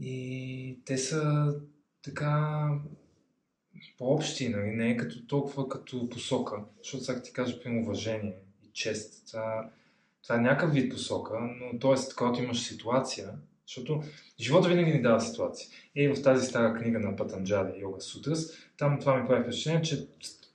И 0.01 0.79
те 0.85 0.97
са 0.97 1.53
така 2.01 2.69
по-общи, 3.97 4.49
нали? 4.49 4.67
не 4.67 4.91
е 4.91 4.97
като 4.97 5.27
толкова 5.27 5.69
като 5.69 6.09
посока. 6.09 6.63
Защото 6.83 7.03
сега 7.03 7.21
ти 7.21 7.33
кажа 7.33 7.61
при 7.63 7.79
уважение 7.79 8.37
и 8.63 8.69
чест. 8.73 9.27
Това, 9.27 9.71
това 10.23 10.35
е 10.35 10.41
някакъв 10.41 10.73
вид 10.73 10.91
посока, 10.91 11.39
но 11.39 11.79
т.е. 11.79 12.15
когато 12.15 12.43
имаш 12.43 12.67
ситуация, 12.67 13.33
защото 13.67 14.03
живота 14.39 14.69
винаги 14.69 14.93
ни 14.93 15.01
дава 15.01 15.21
ситуации. 15.21 15.67
И 15.95 16.07
в 16.07 16.21
тази 16.21 16.47
стара 16.47 16.73
книга 16.73 16.99
на 16.99 17.15
Патанджали, 17.15 17.79
Йога 17.79 18.01
Сутрас, 18.01 18.51
там 18.77 18.99
това 18.99 19.17
ми 19.17 19.27
прави 19.27 19.43
впечатление, 19.43 19.81
че 19.81 20.07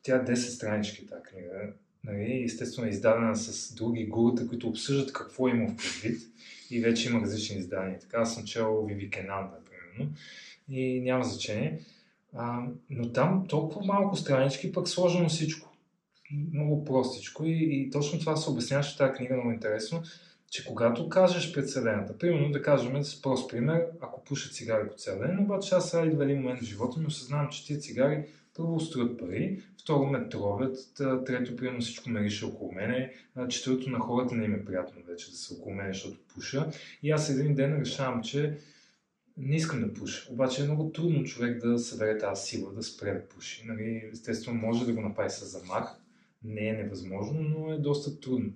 тя 0.02 0.16
е 0.16 0.24
10 0.24 0.34
странички 0.34 1.06
тази 1.06 1.22
книга. 1.22 1.72
Нали? 2.04 2.42
Естествено 2.44 2.88
е 2.88 2.90
издадена 2.90 3.36
с 3.36 3.74
други 3.74 4.06
гурута, 4.06 4.48
които 4.48 4.68
обсъждат 4.68 5.12
какво 5.12 5.48
има 5.48 5.68
в 5.68 5.76
предвид 5.76 6.22
и 6.70 6.80
вече 6.80 7.08
има 7.08 7.20
различни 7.20 7.56
издания. 7.56 7.98
Така 7.98 8.16
аз 8.16 8.34
съм 8.34 8.44
чел 8.44 8.84
Вивикенанда, 8.86 9.56
примерно, 9.70 10.14
и 10.68 11.00
няма 11.00 11.24
значение. 11.24 11.80
А, 12.36 12.62
но 12.90 13.12
там 13.12 13.46
толкова 13.48 13.86
малко 13.86 14.16
странички, 14.16 14.72
пък 14.72 14.88
сложено 14.88 15.28
всичко. 15.28 15.72
Много 16.52 16.84
простичко 16.84 17.44
и, 17.44 17.68
и 17.70 17.90
точно 17.90 18.18
това 18.18 18.36
се 18.36 18.50
обясняваше 18.50 18.94
в 18.94 18.98
тази 18.98 19.12
книга, 19.12 19.34
много 19.34 19.52
интересно 19.52 20.02
че 20.50 20.64
когато 20.64 21.08
кажеш 21.08 21.52
пред 21.52 21.66
Вселената, 21.66 22.18
примерно 22.18 22.52
да 22.52 22.62
кажем 22.62 23.04
с 23.04 23.22
прост 23.22 23.50
пример, 23.50 23.86
ако 24.00 24.24
пуша 24.24 24.50
цигари 24.50 24.88
по 24.88 24.94
цял 24.94 25.18
ден, 25.18 25.38
обаче 25.38 25.74
аз 25.74 25.90
сега 25.90 26.06
идва 26.06 26.24
един 26.24 26.36
момент 26.36 26.60
в 26.60 26.64
живота 26.64 27.00
ми 27.00 27.06
осъзнавам, 27.06 27.48
че 27.48 27.66
тези 27.66 27.80
цигари 27.80 28.24
първо 28.56 28.80
струват 28.80 29.18
пари, 29.18 29.62
второ 29.80 30.06
ме 30.06 30.28
тровят, 30.28 30.78
трето 31.26 31.56
примерно 31.56 31.80
всичко 31.80 32.10
ме 32.10 32.20
риша 32.20 32.46
около 32.46 32.72
мене, 32.72 33.12
четвърто 33.48 33.90
на 33.90 33.98
хората 33.98 34.34
не 34.34 34.44
им 34.44 34.54
е 34.54 34.64
приятно 34.64 35.02
вече 35.08 35.30
да 35.30 35.36
са 35.36 35.54
около 35.54 35.74
мене, 35.74 35.92
защото 35.92 36.18
пуша. 36.34 36.70
И 37.02 37.10
аз 37.10 37.30
един 37.30 37.54
ден 37.54 37.80
решавам, 37.80 38.22
че 38.22 38.58
не 39.36 39.56
искам 39.56 39.80
да 39.80 39.94
пуша. 39.94 40.32
Обаче 40.32 40.62
е 40.62 40.64
много 40.64 40.92
трудно 40.92 41.24
човек 41.24 41.60
да 41.60 41.78
събере 41.78 42.18
тази 42.18 42.42
сила, 42.42 42.72
да 42.72 42.82
спре 42.82 43.14
да 43.14 43.28
пуши. 43.28 43.62
Нали, 43.66 44.10
естествено, 44.12 44.58
може 44.58 44.86
да 44.86 44.92
го 44.92 45.00
направи 45.00 45.30
с 45.30 45.44
замах. 45.44 45.96
Не 46.44 46.68
е 46.68 46.72
невъзможно, 46.72 47.40
но 47.40 47.72
е 47.72 47.78
доста 47.78 48.20
трудно. 48.20 48.52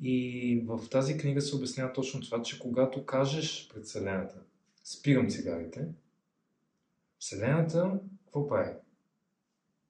И 0.00 0.62
в 0.66 0.88
тази 0.90 1.18
книга 1.18 1.40
се 1.40 1.56
обяснява 1.56 1.92
точно 1.92 2.20
това, 2.20 2.42
че 2.42 2.58
когато 2.58 3.06
кажеш 3.06 3.68
пред 3.74 3.84
Вселената, 3.84 4.42
спирам 4.84 5.30
цигарите, 5.30 5.88
Вселената 7.18 8.00
какво 8.24 8.48
прави? 8.48 8.72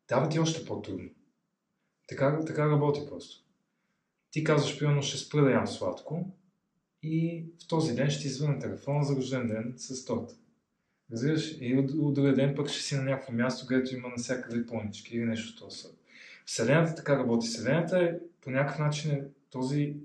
Дава 0.09 0.29
ти 0.29 0.39
още 0.39 0.65
по-трудно. 0.65 1.11
Така, 2.07 2.45
така 2.47 2.71
работи 2.71 3.01
просто. 3.09 3.45
Ти 4.31 4.45
казваш, 4.45 4.79
примерно, 4.79 5.03
ще 5.03 5.19
спра 5.19 5.45
да 5.45 5.51
ям 5.51 5.67
сладко 5.67 6.31
и 7.03 7.45
в 7.65 7.69
този 7.69 7.95
ден 7.95 8.11
ще 8.11 8.23
ти 8.23 8.27
извъна 8.27 8.59
телефона 8.59 9.05
за 9.05 9.17
рожден 9.17 9.49
ден 9.49 9.75
с 9.77 10.05
торта. 10.05 10.35
Разбираш? 11.13 11.57
И 11.61 11.77
от, 11.77 12.15
другия 12.15 12.35
ден 12.35 12.55
пък 12.55 12.69
ще 12.69 12.83
си 12.83 12.97
на 12.97 13.03
някакво 13.03 13.33
място, 13.33 13.67
където 13.67 13.95
има 13.95 14.09
навсякъде 14.09 14.67
понички 14.67 15.17
или 15.17 15.25
нещо 15.25 15.65
от 15.65 15.71
това. 15.71 15.91
Вселената 16.47 16.95
така 16.95 17.19
работи. 17.19 17.47
Вселената 17.47 17.99
е 17.99 18.19
по 18.41 18.51
някакъв 18.51 18.79
начин 18.79 19.11
е 19.11 19.25
този 19.59 19.97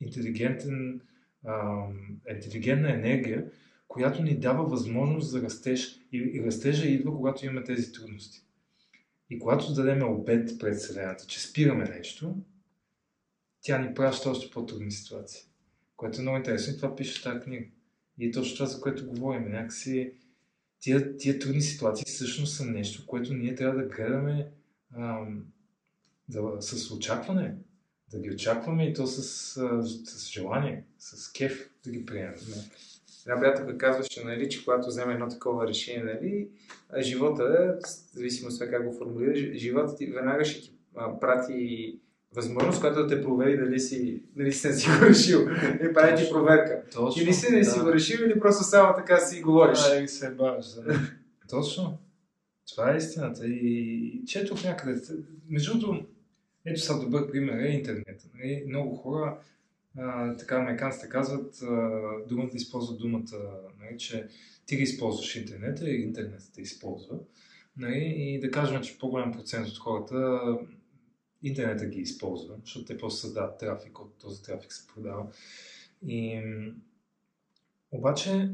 интелигентен, 0.00 1.00
а, 1.44 1.86
интелигентна 2.30 2.92
енергия, 2.92 3.50
която 3.88 4.22
ни 4.22 4.38
дава 4.38 4.64
възможност 4.64 5.30
за 5.30 5.42
растеж. 5.42 6.00
И, 6.12 6.18
и 6.18 6.42
растежа 6.42 6.86
идва, 6.86 7.16
когато 7.16 7.46
имаме 7.46 7.64
тези 7.64 7.92
трудности. 7.92 8.42
И 9.30 9.38
когато 9.38 9.74
дадем 9.74 10.02
обед 10.02 10.58
пред 10.58 10.76
Вселената, 10.76 11.26
че 11.26 11.40
спираме 11.40 11.84
нещо, 11.84 12.36
тя 13.60 13.78
ни 13.78 13.94
праща 13.94 14.30
още 14.30 14.50
по-трудни 14.50 14.92
ситуации. 14.92 15.42
Което 15.96 16.18
е 16.18 16.22
много 16.22 16.36
интересно 16.36 16.72
и 16.72 16.76
това 16.76 16.96
пише 16.96 17.20
в 17.20 17.22
тази 17.22 17.40
книга. 17.40 17.66
И 18.18 18.26
е 18.26 18.30
точно 18.30 18.54
това, 18.54 18.66
за 18.66 18.80
което 18.80 19.06
говорим. 19.06 19.50
Някакси 19.50 20.12
тия, 20.80 21.16
тия 21.16 21.38
трудни 21.38 21.62
ситуации 21.62 22.04
всъщност 22.06 22.56
са 22.56 22.66
нещо, 22.66 23.06
което 23.06 23.34
ние 23.34 23.54
трябва 23.54 23.82
да 23.82 23.88
гледаме 23.88 24.50
ам, 24.96 25.44
да, 26.28 26.56
с 26.60 26.90
очакване 26.90 27.54
да 28.12 28.18
ги 28.18 28.30
очакваме 28.30 28.84
и 28.84 28.94
то 28.94 29.06
с, 29.06 29.22
с 30.04 30.30
желание, 30.30 30.84
с 30.98 31.32
кеф 31.32 31.70
да 31.84 31.90
ги 31.90 32.06
приемем. 32.06 32.34
Една 33.26 33.40
приятелка 33.40 33.78
казваше, 33.78 34.24
нали, 34.24 34.48
че 34.48 34.64
когато 34.64 34.88
вземе 34.88 35.12
едно 35.12 35.28
такова 35.28 35.66
решение, 35.66 36.04
нали, 36.04 36.48
живота, 37.02 37.78
зависимо 38.12 38.48
от 38.48 38.54
това 38.58 38.66
как 38.66 38.84
го 38.84 38.98
формулираш, 38.98 39.58
живота 39.58 39.96
ти 39.96 40.06
веднага 40.06 40.44
ще 40.44 40.60
ти 40.60 40.72
прати 41.20 41.98
възможност, 42.34 42.80
която 42.80 43.02
да 43.02 43.08
те 43.08 43.22
провери 43.22 43.56
дали 43.56 43.80
си 43.80 44.22
наистина 44.36 44.72
си 44.72 44.88
го 45.00 45.06
решил. 45.06 45.40
И 45.90 45.92
прави 45.94 46.24
ти 46.24 46.30
проверка. 46.30 46.82
Точно. 46.92 47.20
Ти 47.20 47.24
наистина 47.24 47.58
да. 47.58 47.64
да. 47.64 47.70
си 47.70 47.80
го 47.80 47.92
решил 47.92 48.24
или 48.24 48.40
просто 48.40 48.64
само 48.64 48.94
така 48.96 49.18
си 49.18 49.42
говориш? 49.42 49.78
А, 49.90 49.96
и 50.00 50.08
се 50.08 50.30
бавиш. 50.30 50.66
Да. 50.66 51.00
Точно. 51.50 51.98
Това 52.72 52.94
е 52.94 52.96
истината. 52.96 53.46
И 53.46 54.22
четох 54.26 54.64
някъде. 54.64 55.00
Между 55.48 55.78
другото, 55.78 56.06
ето 56.70 56.80
са 56.80 57.00
добър 57.00 57.30
пример 57.30 57.58
е 57.58 57.68
интернет. 57.68 58.30
Нали? 58.34 58.64
Много 58.68 58.96
хора, 58.96 59.40
а, 59.98 60.36
така 60.36 60.56
американците 60.56 61.08
казват, 61.08 61.62
а, 61.62 62.00
думата 62.28 62.50
използват 62.54 62.98
думата, 62.98 63.62
нали, 63.80 63.98
че 63.98 64.28
ти 64.66 64.76
ги 64.76 64.82
използваш 64.82 65.36
интернета 65.36 65.90
и 65.90 66.02
интернет 66.02 66.42
те 66.54 66.60
използва. 66.60 67.18
Нали? 67.76 68.14
И 68.16 68.40
да 68.40 68.50
кажем, 68.50 68.82
че 68.82 68.98
по-голям 68.98 69.32
процент 69.32 69.68
от 69.68 69.78
хората 69.78 70.40
интернета 71.42 71.86
ги 71.86 72.00
използва, 72.00 72.56
защото 72.64 72.84
те 72.84 72.96
просто 72.96 73.20
създават 73.20 73.58
трафик, 73.58 74.00
от 74.00 74.18
този 74.18 74.42
трафик 74.42 74.72
се 74.72 74.86
продава. 74.86 75.26
И, 76.06 76.42
обаче, 77.90 78.50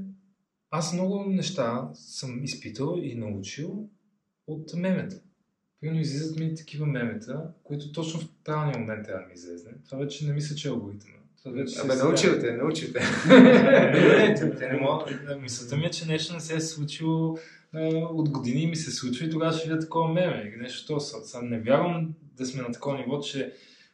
аз 0.70 0.92
много 0.92 1.24
неща 1.24 1.90
съм 1.94 2.44
изпитал 2.44 2.98
и 3.02 3.14
научил 3.14 3.88
от 4.46 4.74
мемета. 4.74 5.20
Примерно 5.84 6.00
излизат 6.00 6.38
ми 6.38 6.54
такива 6.54 6.86
мемета, 6.86 7.40
които 7.64 7.92
точно 7.92 8.20
в 8.20 8.28
правилния 8.44 8.78
момент 8.78 9.04
трябва 9.04 9.22
да 9.22 9.28
ми 9.28 9.34
излезне. 9.34 9.70
Това 9.88 9.98
вече 9.98 10.26
не 10.26 10.32
мисля, 10.32 10.56
че 10.56 10.68
е 10.68 10.70
алгоритъм. 10.70 11.10
Абе, 11.46 11.66
се 11.66 12.04
научил 12.04 12.40
те, 12.40 12.52
научил 12.52 12.88
те. 12.92 13.00
не, 13.28 14.34
те, 14.34 14.56
те 14.56 14.68
не 14.68 14.80
могат. 14.80 15.40
Мисълта 15.40 15.76
ми 15.76 15.84
е, 15.84 15.90
че 15.90 16.06
нещо 16.06 16.34
не 16.34 16.40
се 16.40 16.56
е 16.56 16.60
случило 16.60 17.38
от 17.92 18.30
години 18.30 18.66
ми 18.66 18.76
се 18.76 18.90
случва 18.90 19.26
и 19.26 19.30
тогава 19.30 19.52
ще 19.52 19.68
видя 19.68 19.80
такова 19.80 20.12
меме 20.12 20.42
или 20.48 20.62
нещо 20.62 20.94
то. 20.94 21.00
Сега 21.00 21.42
не 21.42 21.60
вярвам 21.60 22.14
да 22.36 22.46
сме 22.46 22.62
на 22.62 22.72
такова 22.72 22.98
ниво, 22.98 23.20
че 23.20 23.52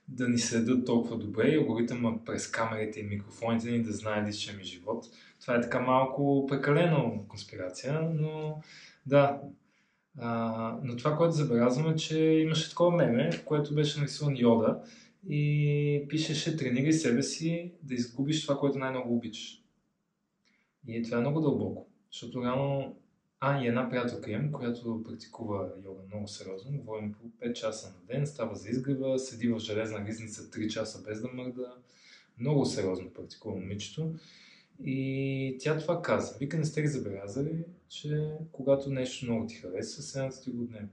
да 0.08 0.28
ни 0.28 0.38
следят 0.38 0.86
толкова 0.86 1.18
добре 1.18 1.48
и 1.48 1.56
алгоритъма 1.56 2.24
през 2.24 2.46
камерите 2.46 3.00
и 3.00 3.02
микрофоните 3.02 3.70
ни 3.70 3.82
да 3.82 3.92
знае 3.92 4.28
личния 4.28 4.56
ми 4.56 4.64
живот. 4.64 5.06
Това 5.40 5.54
е 5.54 5.60
така 5.60 5.80
малко 5.80 6.46
прекалено 6.46 7.24
конспирация, 7.28 8.00
но 8.14 8.62
да. 9.06 9.40
А, 10.18 10.78
но 10.84 10.96
това, 10.96 11.16
което 11.16 11.34
забелязвам 11.34 11.92
е, 11.92 11.96
че 11.96 12.18
имаше 12.18 12.70
такова 12.70 12.96
меме, 12.96 13.32
в 13.32 13.44
което 13.44 13.74
беше 13.74 14.00
нарисуван 14.00 14.36
Йода 14.36 14.82
и 15.28 16.06
пишеше 16.08 16.56
тренирай 16.56 16.92
себе 16.92 17.22
си 17.22 17.72
да 17.82 17.94
изгубиш 17.94 18.42
това, 18.42 18.58
което 18.58 18.78
най-много 18.78 19.16
обичаш. 19.16 19.62
И 20.86 21.02
това 21.02 21.18
е 21.18 21.20
много 21.20 21.40
дълбоко, 21.40 21.88
защото 22.12 22.44
реално 22.44 22.96
а, 23.40 23.64
и 23.64 23.66
една 23.66 23.88
приятелка 23.88 24.30
имам, 24.30 24.52
която 24.52 25.02
практикува 25.08 25.68
йога 25.84 26.00
много 26.06 26.28
сериозно. 26.28 26.78
Говорим 26.78 27.12
по 27.12 27.46
5 27.46 27.52
часа 27.52 27.88
на 27.88 28.14
ден, 28.14 28.26
става 28.26 28.54
за 28.54 28.70
изгрева, 28.70 29.18
седи 29.18 29.48
в 29.48 29.58
железна 29.58 30.06
ризница 30.06 30.42
3 30.42 30.68
часа 30.68 31.02
без 31.02 31.22
да 31.22 31.28
мърда. 31.28 31.74
Много 32.38 32.66
сериозно 32.66 33.10
практикува 33.10 33.54
момичето. 33.54 34.14
И 34.84 35.56
тя 35.60 35.78
това 35.78 36.02
каза. 36.02 36.36
Вика, 36.40 36.58
не 36.58 36.64
сте 36.64 36.82
ли 36.82 36.88
забелязали, 36.88 37.64
че 37.88 38.30
когато 38.52 38.90
нещо 38.90 39.24
много 39.24 39.46
ти 39.46 39.54
харесва, 39.54 40.02
седната 40.02 40.40
ти 40.40 40.50
го 40.50 40.62
отнема. 40.62 40.88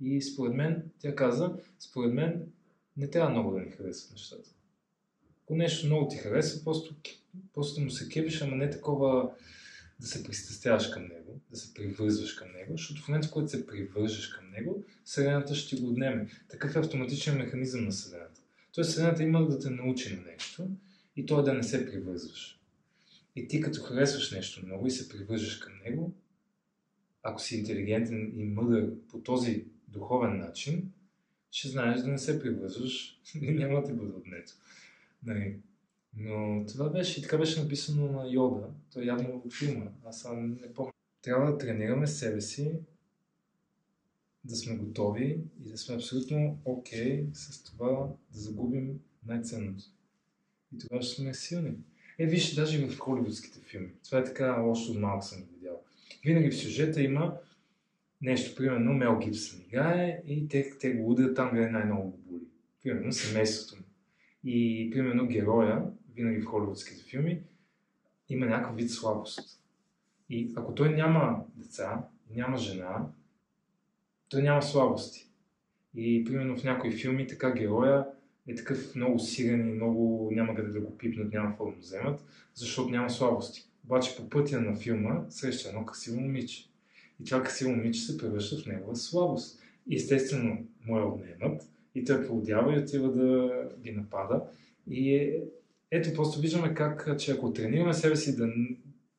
И 0.00 0.22
според 0.22 0.54
мен, 0.54 0.90
тя 0.98 1.14
каза, 1.14 1.56
според 1.78 2.14
мен 2.14 2.42
не 2.96 3.10
трябва 3.10 3.30
много 3.30 3.50
да 3.50 3.60
ни 3.60 3.70
харесват 3.70 4.12
нещата. 4.12 4.50
Ако 5.44 5.56
нещо 5.56 5.86
много 5.86 6.08
ти 6.08 6.16
харесва, 6.16 6.64
просто, 6.64 6.94
просто 7.54 7.80
му 7.80 7.90
се 7.90 8.08
кепиш, 8.08 8.42
ама 8.42 8.56
не 8.56 8.70
такова 8.70 9.30
да 10.00 10.06
се 10.06 10.24
пристрастяваш 10.24 10.86
към 10.86 11.02
него, 11.02 11.40
да 11.50 11.56
се 11.56 11.74
привързваш 11.74 12.32
към 12.32 12.52
него, 12.52 12.72
защото 12.76 13.02
в 13.02 13.08
момента, 13.08 13.28
в 13.28 13.32
който 13.32 13.48
се 13.48 13.66
привържеш 13.66 14.28
към 14.28 14.50
него, 14.50 14.84
Вселената 15.04 15.54
ще 15.54 15.76
го 15.76 15.88
отнеме. 15.88 16.28
Такъв 16.48 16.76
е 16.76 16.78
автоматичен 16.78 17.38
механизъм 17.38 17.84
на 17.84 17.90
Вселената. 17.90 18.40
Тоест 18.72 18.90
Вселената 18.90 19.22
има 19.22 19.46
да 19.48 19.58
те 19.58 19.70
научи 19.70 20.16
на 20.16 20.22
нещо 20.22 20.68
и 21.16 21.26
то 21.26 21.42
да 21.42 21.54
не 21.54 21.62
се 21.62 21.86
привързваш. 21.86 22.61
И 23.36 23.48
ти 23.48 23.60
като 23.60 23.82
харесваш 23.82 24.30
нещо 24.30 24.66
много 24.66 24.86
и 24.86 24.90
се 24.90 25.08
привържеш 25.08 25.58
към 25.58 25.72
него, 25.84 26.12
ако 27.22 27.40
си 27.40 27.56
интелигентен 27.56 28.32
и 28.36 28.44
мъдър 28.44 28.92
по 29.08 29.20
този 29.20 29.64
духовен 29.88 30.38
начин, 30.38 30.92
ще 31.50 31.68
знаеш 31.68 32.00
да 32.00 32.08
не 32.08 32.18
се 32.18 32.42
привързваш 32.42 33.20
и 33.40 33.50
няма 33.50 33.80
да 33.80 33.86
ти 33.86 33.92
бъде 33.92 34.12
отнето. 34.12 34.52
Нали? 35.22 35.56
Но 36.16 36.66
това 36.66 36.90
беше 36.90 37.22
така 37.22 37.38
беше 37.38 37.62
написано 37.62 38.12
на 38.12 38.28
Йода. 38.30 38.68
Той 38.92 39.04
явно 39.04 39.42
от 39.44 39.54
филма. 39.54 39.90
Аз 40.04 40.20
сам 40.20 40.50
не 40.50 40.72
помня. 40.74 40.92
Трябва 41.22 41.52
да 41.52 41.58
тренираме 41.58 42.06
себе 42.06 42.40
си, 42.40 42.72
да 44.44 44.56
сме 44.56 44.76
готови 44.76 45.40
и 45.64 45.70
да 45.70 45.78
сме 45.78 45.94
абсолютно 45.94 46.58
окей 46.64 47.24
okay 47.24 47.34
с 47.34 47.64
това 47.64 47.88
да 48.32 48.40
загубим 48.40 49.00
най-ценното. 49.26 49.84
И 50.74 50.78
тогава 50.78 51.02
ще 51.02 51.14
сме 51.14 51.34
силни. 51.34 51.74
Е, 52.22 52.26
виж, 52.26 52.54
даже 52.54 52.86
в 52.86 52.98
холивудските 52.98 53.60
филми. 53.60 53.88
Това 54.04 54.18
е 54.18 54.24
така, 54.24 54.62
от 54.62 54.98
малко 54.98 55.24
съм 55.24 55.42
видял. 55.52 55.82
Винаги 56.24 56.50
в 56.50 56.56
сюжета 56.56 57.02
има 57.02 57.36
нещо, 58.20 58.56
примерно 58.56 58.92
Мел 58.92 59.18
Гибсън 59.18 59.60
играе 59.60 60.22
и 60.26 60.48
те, 60.48 60.78
те 60.80 60.92
го 60.92 61.10
удрят 61.10 61.36
там, 61.36 61.50
къде 61.50 61.70
най-много 61.70 62.10
го 62.10 62.16
боли. 62.16 62.44
Примерно 62.82 63.12
семейството 63.12 63.80
му. 63.80 63.86
И 64.44 64.90
примерно 64.92 65.26
героя, 65.26 65.84
винаги 66.14 66.40
в 66.40 66.44
холивудските 66.44 67.02
филми, 67.02 67.42
има 68.28 68.46
някакъв 68.46 68.76
вид 68.76 68.90
слабост. 68.90 69.62
И 70.30 70.52
ако 70.56 70.74
той 70.74 70.94
няма 70.94 71.44
деца, 71.56 72.08
няма 72.30 72.56
жена, 72.56 73.06
той 74.28 74.42
няма 74.42 74.62
слабости. 74.62 75.28
И 75.94 76.24
примерно 76.24 76.56
в 76.56 76.64
някои 76.64 76.92
филми 76.92 77.26
така 77.26 77.50
героя 77.50 78.06
е 78.48 78.54
такъв 78.54 78.94
много 78.94 79.18
силен 79.18 79.68
и 79.68 79.72
много 79.72 80.30
няма 80.32 80.54
къде 80.54 80.68
да 80.68 80.80
го 80.80 80.98
пипнат, 80.98 81.32
няма 81.32 81.48
какво 81.48 81.64
да 81.64 81.70
му 81.70 81.76
вземат, 81.78 82.24
защото 82.54 82.90
няма 82.90 83.10
слабости. 83.10 83.68
Обаче 83.84 84.16
по 84.16 84.28
пътя 84.28 84.60
на 84.60 84.76
филма 84.76 85.24
среща 85.28 85.68
едно 85.68 85.86
красиво 85.86 86.20
момиче. 86.20 86.68
И 87.20 87.24
това 87.24 87.42
красиво 87.42 87.70
момиче 87.70 88.00
се 88.00 88.18
превръща 88.18 88.62
в 88.62 88.66
негова 88.66 88.96
слабост. 88.96 89.62
И 89.88 89.96
естествено 89.96 90.66
му 90.86 90.98
я 90.98 91.06
отнемат 91.06 91.62
и 91.94 92.04
той 92.04 92.26
поудява 92.26 92.74
и 92.74 92.78
отива 92.78 93.12
да 93.12 93.50
ги 93.80 93.92
напада. 93.92 94.42
И 94.90 95.14
е, 95.14 95.42
ето 95.90 96.14
просто 96.14 96.40
виждаме 96.40 96.74
как, 96.74 97.18
че 97.18 97.32
ако 97.32 97.52
тренираме 97.52 97.94
себе 97.94 98.16
си 98.16 98.36
да, 98.36 98.52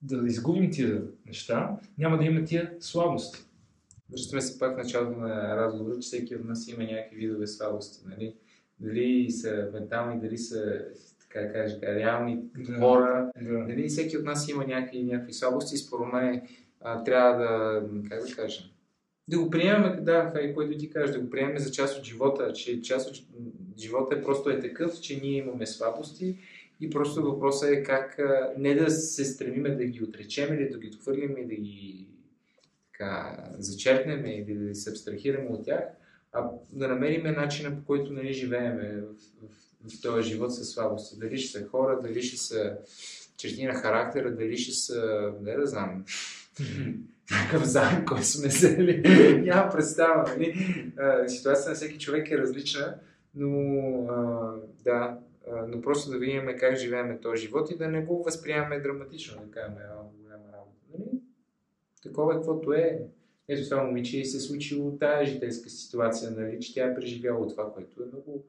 да 0.02 0.28
изгубим 0.28 0.72
тия 0.72 1.04
неща, 1.26 1.78
няма 1.98 2.18
да 2.18 2.26
има 2.26 2.46
тия 2.46 2.74
слабости. 2.80 3.40
Връщаме 4.12 4.42
се 4.42 4.60
пак 4.60 4.76
в 4.76 4.78
началото 4.78 5.20
на 5.20 5.58
разговора, 5.58 5.96
че 5.96 6.08
всеки 6.08 6.36
от 6.36 6.46
нас 6.46 6.68
има 6.68 6.84
някакви 6.84 7.18
видове 7.18 7.48
слабости. 7.48 8.00
Нали? 8.10 8.36
Дали 8.84 9.32
са 9.32 9.70
ментални, 9.74 10.22
дали 10.22 10.38
са 10.38 10.86
така 11.20 11.40
да 11.40 11.54
кажа, 11.54 11.78
реални 11.82 12.40
Да. 12.58 12.80
хора. 12.80 13.32
Да. 13.42 13.52
Нали? 13.52 13.88
Всеки 13.88 14.18
от 14.18 14.26
нас 14.26 14.50
има 14.50 14.66
някакви, 14.68 15.04
някакви 15.04 15.34
слабости. 15.34 15.78
Според 15.78 16.14
мен 16.14 16.42
а, 16.82 17.04
трябва 17.04 17.38
да, 17.38 17.82
как 18.10 18.26
да 18.30 18.36
кажа, 18.36 18.64
да 19.28 19.40
го 19.40 19.50
приемем, 19.50 20.04
да, 20.04 20.34
е 20.36 20.54
което 20.54 20.78
ти 20.78 20.90
кажеш, 20.90 21.16
да 21.16 21.22
го 21.22 21.30
приемем 21.30 21.58
за 21.58 21.72
част 21.72 22.00
от 22.00 22.06
живота, 22.06 22.54
че 22.54 22.82
част 22.82 23.10
от 23.10 23.18
живота 23.78 24.16
е 24.16 24.22
просто 24.22 24.50
е 24.50 24.60
такъв, 24.60 25.00
че 25.02 25.20
ние 25.20 25.38
имаме 25.38 25.66
слабости 25.66 26.38
и 26.82 26.90
просто 26.90 27.24
въпросът 27.24 27.70
е 27.70 27.84
как 27.84 28.20
а, 28.20 28.54
не 28.58 28.76
да 28.76 28.92
се 28.92 29.26
стремиме 29.26 29.70
да 29.70 29.86
ги 29.86 30.04
отречем 30.04 30.54
или 30.54 30.70
да 30.70 30.78
ги 30.78 30.88
отхвърлим 30.88 31.38
и 31.38 31.48
да 31.48 31.56
ги 31.56 32.08
така, 32.92 33.38
зачеркнем 33.60 34.26
или 34.26 34.56
да 34.56 34.76
се 34.76 34.90
абстрахираме 34.90 35.50
от 35.50 35.66
тях, 35.66 35.84
а 36.34 36.50
да 36.72 36.88
намериме 36.88 37.32
начина 37.32 37.76
по 37.76 37.86
който 37.86 38.14
нали, 38.14 38.34
живееме 38.34 39.02
в, 39.02 39.14
в, 39.42 39.98
в 39.98 40.02
този 40.02 40.30
живот 40.30 40.56
със 40.56 40.70
слабости. 40.70 41.20
Дали 41.20 41.38
ще 41.38 41.60
са 41.60 41.68
хора, 41.68 42.00
дали 42.02 42.24
ще 42.24 42.38
са 42.38 42.78
черти 43.38 43.66
на 43.66 43.74
характера, 43.74 44.36
дали 44.36 44.58
ще 44.58 44.72
са, 44.72 45.32
не 45.42 45.56
да 45.56 45.68
знам, 45.68 46.06
някакъв 47.32 47.64
заем, 47.64 48.06
който 48.06 48.26
сме 48.26 48.48
взели. 48.48 49.02
Нямам 49.46 49.72
представа. 49.72 50.24
Нали? 50.30 50.54
Ситуацията 51.28 51.70
на 51.70 51.76
всеки 51.76 52.00
човек 52.00 52.32
е 52.32 52.38
различна, 52.38 52.96
но 53.36 53.60
а, 54.10 54.54
да, 54.84 55.18
а, 55.52 55.66
но 55.68 55.82
просто 55.82 56.12
да 56.12 56.18
видим 56.18 56.50
как 56.60 56.76
живееме 56.76 57.20
този 57.20 57.42
живот 57.42 57.72
и 57.72 57.78
да 57.78 57.88
не 57.88 58.02
го 58.02 58.24
възприемаме 58.24 58.80
драматично, 58.80 59.42
да 59.46 59.52
кажем, 59.52 59.74
а, 59.78 60.22
голяма 60.24 60.44
работа. 60.54 60.82
Нали? 60.94 61.22
Такова 62.04 62.34
е, 62.34 62.36
каквото 62.36 62.74
е. 62.74 63.02
Ето 63.54 63.70
това 63.70 63.84
момиче 63.84 64.20
и 64.20 64.26
се 64.26 64.39
случило 64.39 64.97
тази 64.97 65.32
житейска 65.32 65.70
ситуация, 65.70 66.32
нали, 66.32 66.60
че 66.60 66.74
тя 66.74 66.86
е 66.86 66.95
преживяла 66.95 67.47
това, 67.47 67.74
което 67.74 68.04
е 68.04 68.06
много, 68.06 68.45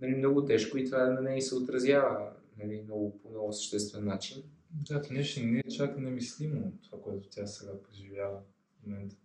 нали, 0.00 0.14
много 0.14 0.44
тежко 0.44 0.78
и 0.78 0.84
това 0.84 1.04
на 1.04 1.20
нея 1.20 1.42
се 1.42 1.54
отразява 1.54 2.30
нали, 2.58 2.82
много, 2.84 3.18
по 3.18 3.30
много 3.30 3.52
съществен 3.52 4.04
начин. 4.04 4.42
Да, 4.70 5.02
в 5.02 5.08
днешни 5.08 5.42
дни 5.42 5.58
е 5.58 5.70
чак 5.70 5.98
немислимо 5.98 6.72
това, 6.82 7.02
което 7.02 7.28
тя 7.28 7.46
сега 7.46 7.72
преживява 7.88 8.38
в 8.38 8.86
момента. 8.86 9.16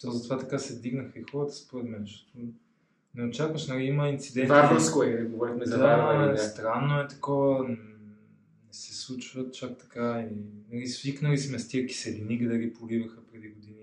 То 0.00 0.10
затова 0.10 0.38
така 0.38 0.58
се 0.58 0.80
дигнаха 0.80 1.18
и 1.18 1.22
хората, 1.22 1.54
според 1.54 1.88
мен, 1.88 2.00
защото 2.00 2.38
не 3.14 3.24
очакваш, 3.24 3.66
нали, 3.66 3.84
има 3.84 4.08
инциденти. 4.08 4.48
Варварско 4.50 5.02
е, 5.02 5.24
говорихме 5.24 5.66
за 5.66 5.78
варвари. 5.78 6.26
Да, 6.26 6.32
Да. 6.32 6.38
странно 6.38 7.00
е 7.00 7.08
такова, 7.08 7.68
не 7.68 7.76
се 8.70 8.94
случва 8.94 9.50
чак 9.50 9.78
така. 9.78 10.28
И, 10.30 10.36
нали, 10.74 10.86
свикнали 10.86 11.38
сме 11.38 11.58
с 11.58 11.68
тия 11.68 11.86
киселини, 11.86 12.48
да 12.48 12.58
ги 12.58 12.72
поливаха 12.72 13.26
преди 13.32 13.48
години. 13.48 13.79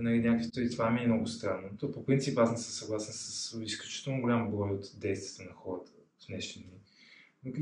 Нали, 0.00 0.28
някакви, 0.28 0.64
и 0.64 0.70
това 0.70 0.90
ми 0.90 1.00
е 1.00 1.06
много 1.06 1.26
странно. 1.26 1.68
То 1.78 1.92
по 1.92 2.04
принцип 2.04 2.38
аз 2.38 2.50
не 2.50 2.56
съм 2.56 2.72
съгласен 2.72 3.14
с 3.14 3.58
изключително 3.62 4.20
голям 4.20 4.50
брой 4.50 4.70
от 4.70 4.84
действията 5.00 5.50
на 5.50 5.56
хората 5.56 5.92
в 5.92 6.26
днешни 6.26 6.62
дни. 6.62 6.80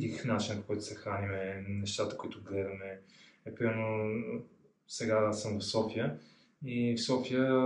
И 0.02 0.16
начинът, 0.24 0.60
по 0.60 0.66
който 0.66 0.82
се 0.82 0.94
храниме, 0.94 1.64
нещата, 1.68 2.16
които 2.16 2.42
гледаме. 2.42 3.00
Е, 3.46 3.54
примерно, 3.54 4.22
сега 4.88 5.32
съм 5.32 5.58
в 5.58 5.64
София 5.64 6.18
и 6.64 6.94
в 6.96 7.04
София 7.04 7.62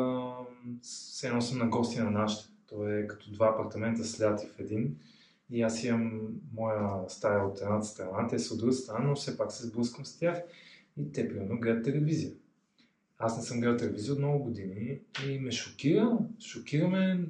се 0.82 1.26
едно 1.26 1.40
съм 1.40 1.58
на 1.58 1.66
гости 1.66 1.98
на 1.98 2.10
нашите. 2.10 2.48
То 2.68 2.88
е 2.88 3.06
като 3.06 3.32
два 3.32 3.48
апартамента 3.48 4.04
сляти 4.04 4.46
в 4.46 4.60
един. 4.60 4.96
И 5.50 5.62
аз 5.62 5.84
имам 5.84 6.28
моя 6.54 7.08
стая 7.08 7.46
от 7.46 7.60
едната 7.60 7.86
страна, 7.86 8.28
те 8.28 8.38
са 8.38 8.54
от 8.54 8.60
другата 8.60 8.78
страна, 8.78 9.04
но 9.04 9.14
все 9.14 9.36
пак 9.36 9.52
се 9.52 9.66
сблъскам 9.66 10.06
с 10.06 10.18
тях. 10.18 10.42
И 10.96 11.12
те, 11.12 11.28
примерно, 11.28 11.60
гледат 11.60 11.84
телевизия. 11.84 12.32
Аз 13.24 13.36
не 13.36 13.42
съм 13.42 13.60
гледал 13.60 13.76
телевизия 13.76 14.12
от 14.12 14.18
много 14.18 14.44
години 14.44 14.98
и 15.28 15.38
ме 15.38 15.52
шокира. 15.52 16.18
Шокираме 16.40 17.20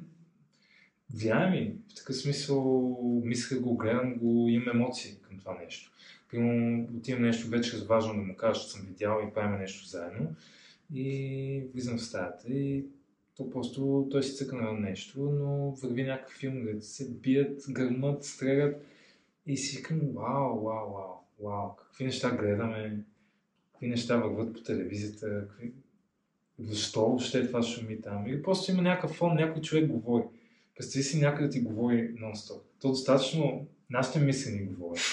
влияе 1.13 1.49
ми. 1.49 1.75
В 1.91 1.95
такъв 1.95 2.15
смисъл 2.15 2.97
мисля 3.25 3.59
го, 3.59 3.77
гледам 3.77 4.15
го, 4.15 4.49
имам 4.49 4.75
емоции 4.75 5.15
към 5.21 5.39
това 5.39 5.57
нещо. 5.63 5.91
Примерно 6.31 6.87
отивам 6.97 7.21
нещо 7.21 7.47
вече 7.47 7.85
важно 7.85 8.13
да 8.13 8.21
му 8.21 8.35
кажа, 8.35 8.61
че 8.61 8.71
съм 8.71 8.85
видял 8.85 9.21
и 9.27 9.33
правим 9.33 9.59
нещо 9.59 9.87
заедно. 9.87 10.35
И 10.93 11.63
влизам 11.73 11.97
в 11.97 12.03
стаята 12.03 12.53
и 12.53 12.85
то 13.37 13.49
просто 13.49 14.07
той 14.11 14.23
си 14.23 14.35
цъка 14.35 14.55
на 14.55 14.73
нещо, 14.73 15.21
но 15.21 15.71
върви 15.71 16.03
някакъв 16.03 16.33
филм, 16.33 16.65
където 16.65 16.85
се 16.85 17.09
бият, 17.09 17.65
гърмат, 17.69 18.23
стрелят 18.23 18.85
и 19.45 19.57
си 19.57 19.77
викам, 19.77 19.99
вау, 19.99 20.63
вау, 20.63 20.93
вау, 20.93 21.13
вау, 21.39 21.75
какви 21.75 22.05
неща 22.05 22.37
гледаме, 22.37 23.03
какви 23.71 23.87
неща 23.87 24.17
върват 24.17 24.53
по 24.53 24.61
телевизията, 24.61 25.47
какви... 25.49 25.73
защо 26.67 27.01
въобще 27.01 27.47
това 27.47 27.63
шуми 27.63 28.01
там. 28.01 28.27
Или 28.27 28.41
просто 28.41 28.71
има 28.71 28.81
някакъв 28.81 29.11
фон, 29.11 29.35
някой 29.35 29.61
човек 29.61 29.87
говори. 29.87 30.23
Представи 30.75 31.03
си 31.03 31.19
някъде 31.19 31.49
ти 31.49 31.59
говори 31.59 32.15
нон-стоп. 32.15 32.61
То 32.81 32.89
достатъчно 32.89 33.67
нашите 33.89 34.19
мисли 34.19 34.51
ни 34.51 34.65
говорят. 34.65 35.03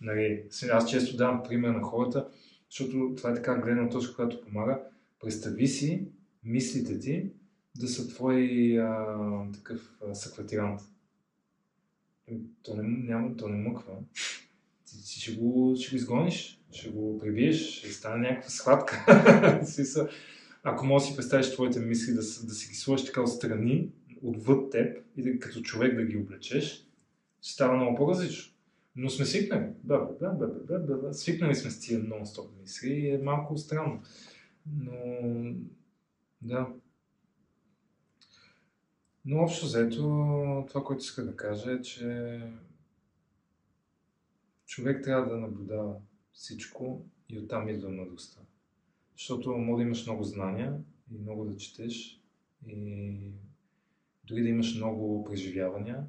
Нали, 0.00 0.42
аз 0.72 0.90
често 0.90 1.16
давам 1.16 1.42
пример 1.42 1.68
на 1.68 1.82
хората, 1.82 2.28
защото 2.70 3.12
това 3.16 3.30
е 3.30 3.34
така 3.34 3.54
гледна 3.54 3.88
точка, 3.88 4.16
която 4.16 4.40
помага. 4.40 4.80
Представи 5.20 5.66
си 5.66 6.08
мислите 6.44 6.98
ти 6.98 7.30
да 7.76 7.88
са 7.88 8.08
твой 8.08 8.72
а, 8.78 9.16
такъв 9.54 9.98
а, 10.08 10.14
съкватирант. 10.14 10.80
То 12.62 12.76
не, 12.76 12.82
няма, 12.82 13.36
то 13.36 13.48
не 13.48 13.68
мъква. 13.68 13.92
Ти, 14.84 15.04
ти 15.04 15.20
ще, 15.20 15.32
го, 15.32 15.76
ще 15.80 15.90
го 15.90 15.96
изгониш, 15.96 16.60
ще 16.72 16.88
го 16.90 17.18
прибиеш, 17.18 17.78
ще 17.78 17.92
стане 17.92 18.28
някаква 18.28 18.50
схватка. 18.50 19.04
Ако 20.62 20.86
можеш 20.86 21.06
да 21.06 21.10
си 21.10 21.16
представиш 21.16 21.52
твоите 21.52 21.80
мисли, 21.80 22.12
да, 22.12 22.20
да 22.20 22.54
си 22.54 22.68
ги 22.68 22.74
сложиш 22.74 23.06
така 23.06 23.22
отстрани, 23.22 23.90
отвъд 24.22 24.70
теб 24.70 25.04
и 25.16 25.22
да, 25.22 25.38
като 25.38 25.62
човек 25.62 25.96
да 25.96 26.04
ги 26.04 26.16
облечеш, 26.16 26.86
ще 27.40 27.52
става 27.52 27.76
много 27.76 27.96
по-различно. 27.96 28.54
Но 28.96 29.10
сме 29.10 29.24
свикнали. 29.24 29.66
Да, 29.84 30.08
да, 30.20 30.30
да, 30.30 30.46
да, 30.46 30.78
да, 30.78 30.98
да. 30.98 31.14
Свикнали 31.14 31.54
сме 31.54 31.70
с 31.70 31.80
тия 31.80 32.00
нон-стоп 32.00 32.48
мисли 32.60 32.90
и 32.90 33.10
е 33.10 33.18
малко 33.18 33.56
странно. 33.56 34.02
Но, 34.66 34.92
да. 36.42 36.66
Но 39.24 39.38
общо 39.38 39.66
взето, 39.66 40.02
това, 40.68 40.84
което 40.84 41.00
иска 41.00 41.24
да 41.24 41.36
кажа 41.36 41.72
е, 41.72 41.82
че 41.82 42.40
човек 44.66 45.04
трябва 45.04 45.30
да 45.30 45.36
наблюдава 45.36 45.94
всичко 46.32 47.06
и 47.28 47.38
оттам 47.38 47.68
идва 47.68 47.90
мъдростта. 47.90 48.40
Защото 49.18 49.50
може 49.50 49.82
да 49.82 49.86
имаш 49.86 50.06
много 50.06 50.22
знания 50.22 50.80
и 51.10 51.18
много 51.18 51.44
да 51.44 51.56
четеш 51.56 52.22
и 52.66 53.32
дори 54.24 54.42
да 54.42 54.48
имаш 54.48 54.76
много 54.76 55.24
преживявания, 55.24 56.06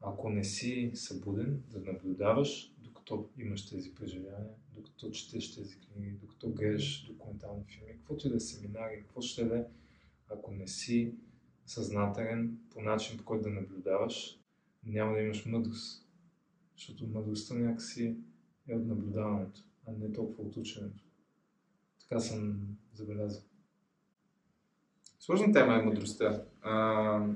ако 0.00 0.30
не 0.30 0.44
си 0.44 0.90
събуден 0.94 1.62
да 1.70 1.80
наблюдаваш, 1.80 2.74
докато 2.78 3.28
имаш 3.38 3.70
тези 3.70 3.94
преживявания, 3.94 4.54
докато 4.74 5.10
четеш 5.10 5.54
тези 5.54 5.80
книги, 5.80 6.10
докато 6.10 6.50
гледаш 6.50 7.06
документални 7.06 7.64
филми, 7.64 7.98
каквото 7.98 8.26
и 8.26 8.30
да 8.30 8.36
е 8.36 8.40
семинари, 8.40 9.00
какво 9.00 9.20
ще 9.20 9.44
да 9.44 9.58
е, 9.58 9.64
ако 10.28 10.52
не 10.52 10.68
си 10.68 11.14
съзнателен 11.66 12.58
по 12.70 12.82
начин, 12.82 13.18
по 13.18 13.24
който 13.24 13.42
да 13.42 13.50
наблюдаваш, 13.50 14.38
няма 14.84 15.12
да 15.12 15.22
имаш 15.22 15.46
мъдрост. 15.46 16.06
Защото 16.76 17.06
мъдростта 17.06 17.54
някакси 17.54 18.16
е 18.68 18.74
от 18.74 18.86
наблюдаването, 18.86 19.60
а 19.86 19.92
не 19.92 20.12
толкова 20.12 20.48
от 20.48 20.56
ученето. 20.56 21.04
Така 22.12 22.20
съм 22.20 22.56
забелязал. 22.94 23.42
Сложна 25.20 25.52
тема 25.52 25.74
е 25.74 25.82
мъдростта. 25.82 26.42
А, 26.62 27.26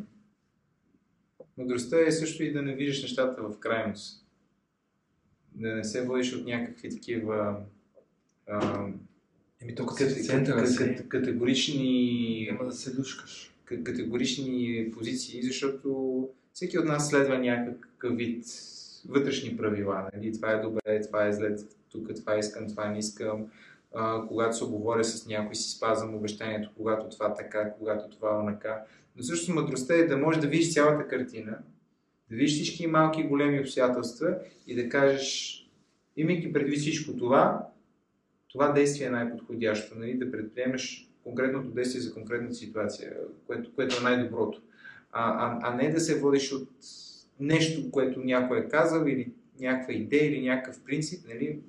Мъдростта 1.59 2.07
е 2.07 2.13
също 2.13 2.43
и 2.43 2.53
да 2.53 2.63
не 2.63 2.75
виждаш 2.75 3.03
нещата 3.03 3.43
в 3.43 3.59
крайност. 3.59 4.27
Да 5.55 5.75
не 5.75 5.85
се 5.85 6.07
водиш 6.07 6.33
от 6.35 6.47
някакви 6.47 6.91
такива 6.91 7.57
а, 8.47 8.89
Еми, 9.61 9.75
то 9.75 9.87
като 9.87 10.11
си 10.11 10.25
центъра 10.25 10.67
си, 10.67 11.09
категорични... 11.09 12.49
Няма 12.51 12.65
да 12.65 12.73
се 12.73 12.99
люшкаш. 12.99 13.55
Категорични 13.65 14.91
позиции, 14.93 15.43
защото 15.43 16.29
всеки 16.53 16.79
от 16.79 16.85
нас 16.85 17.09
следва 17.09 17.39
някакъв 17.39 18.17
вид 18.17 18.45
вътрешни 19.09 19.57
правила. 19.57 20.11
Нали? 20.15 20.33
Това 20.33 20.53
е 20.53 20.63
добре, 20.63 21.01
това 21.07 21.27
е 21.27 21.33
зле, 21.33 21.57
тук 21.91 22.15
това 22.17 22.39
искам, 22.39 22.69
това 22.69 22.91
не 22.91 22.99
искам. 22.99 23.47
Когато 24.29 24.57
се 24.57 24.65
оговоря 24.65 25.05
с 25.05 25.27
някой, 25.27 25.55
си 25.55 25.71
спазвам 25.71 26.15
обещанието, 26.15 26.71
когато 26.77 27.09
това 27.09 27.35
така, 27.35 27.73
когато 27.79 28.11
това 28.11 28.39
онака. 28.41 28.81
Но 29.17 29.23
също 29.23 29.55
мъдростта 29.55 29.95
е 29.95 30.07
да 30.07 30.17
можеш 30.17 30.41
да 30.41 30.49
видиш 30.49 30.75
цялата 30.75 31.09
картина, 31.09 31.59
да 32.31 32.37
видиш 32.37 32.53
всички 32.53 32.87
малки 32.87 33.21
и 33.21 33.27
големи 33.27 33.61
обстоятелства 33.61 34.39
и 34.67 34.75
да 34.75 34.89
кажеш, 34.89 35.63
имайки 36.17 36.53
предвид 36.53 36.79
всичко 36.79 37.17
това, 37.17 37.69
това 38.49 38.73
действие 38.73 39.07
е 39.07 39.11
най-подходящо, 39.11 39.99
нали? 39.99 40.19
да 40.19 40.31
предприемеш 40.31 41.11
конкретното 41.25 41.69
действие 41.69 42.01
за 42.01 42.15
конкретната 42.15 42.55
ситуация, 42.55 43.13
което, 43.47 43.75
което 43.75 43.97
е 43.97 44.03
най-доброто. 44.03 44.63
А, 45.13 45.47
а, 45.47 45.59
а 45.63 45.75
не 45.75 45.91
да 45.91 46.01
се 46.01 46.21
водиш 46.21 46.53
от 46.53 46.69
нещо, 47.41 47.91
което 47.91 48.21
някой 48.21 48.59
е 48.59 48.69
казал 48.69 49.07
или 49.07 49.33
някаква 49.61 49.95
идея 49.95 50.27
или 50.27 50.49
някакъв 50.49 50.85
принцип. 50.85 51.29
Нали? 51.29 51.61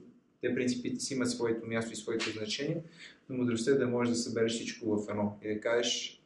Те 0.41 0.55
принципите 0.55 0.99
си 0.99 1.13
имат 1.13 1.29
своето 1.29 1.67
място 1.67 1.93
и 1.93 1.95
своето 1.95 2.29
значение, 2.29 2.83
но 3.29 3.37
мъдростта 3.37 3.71
е 3.71 3.73
да 3.73 3.87
можеш 3.87 4.13
да 4.13 4.19
събереш 4.19 4.51
всичко 4.51 4.95
в 4.95 5.09
едно 5.09 5.39
и 5.43 5.53
да 5.53 5.61
кажеш 5.61 6.21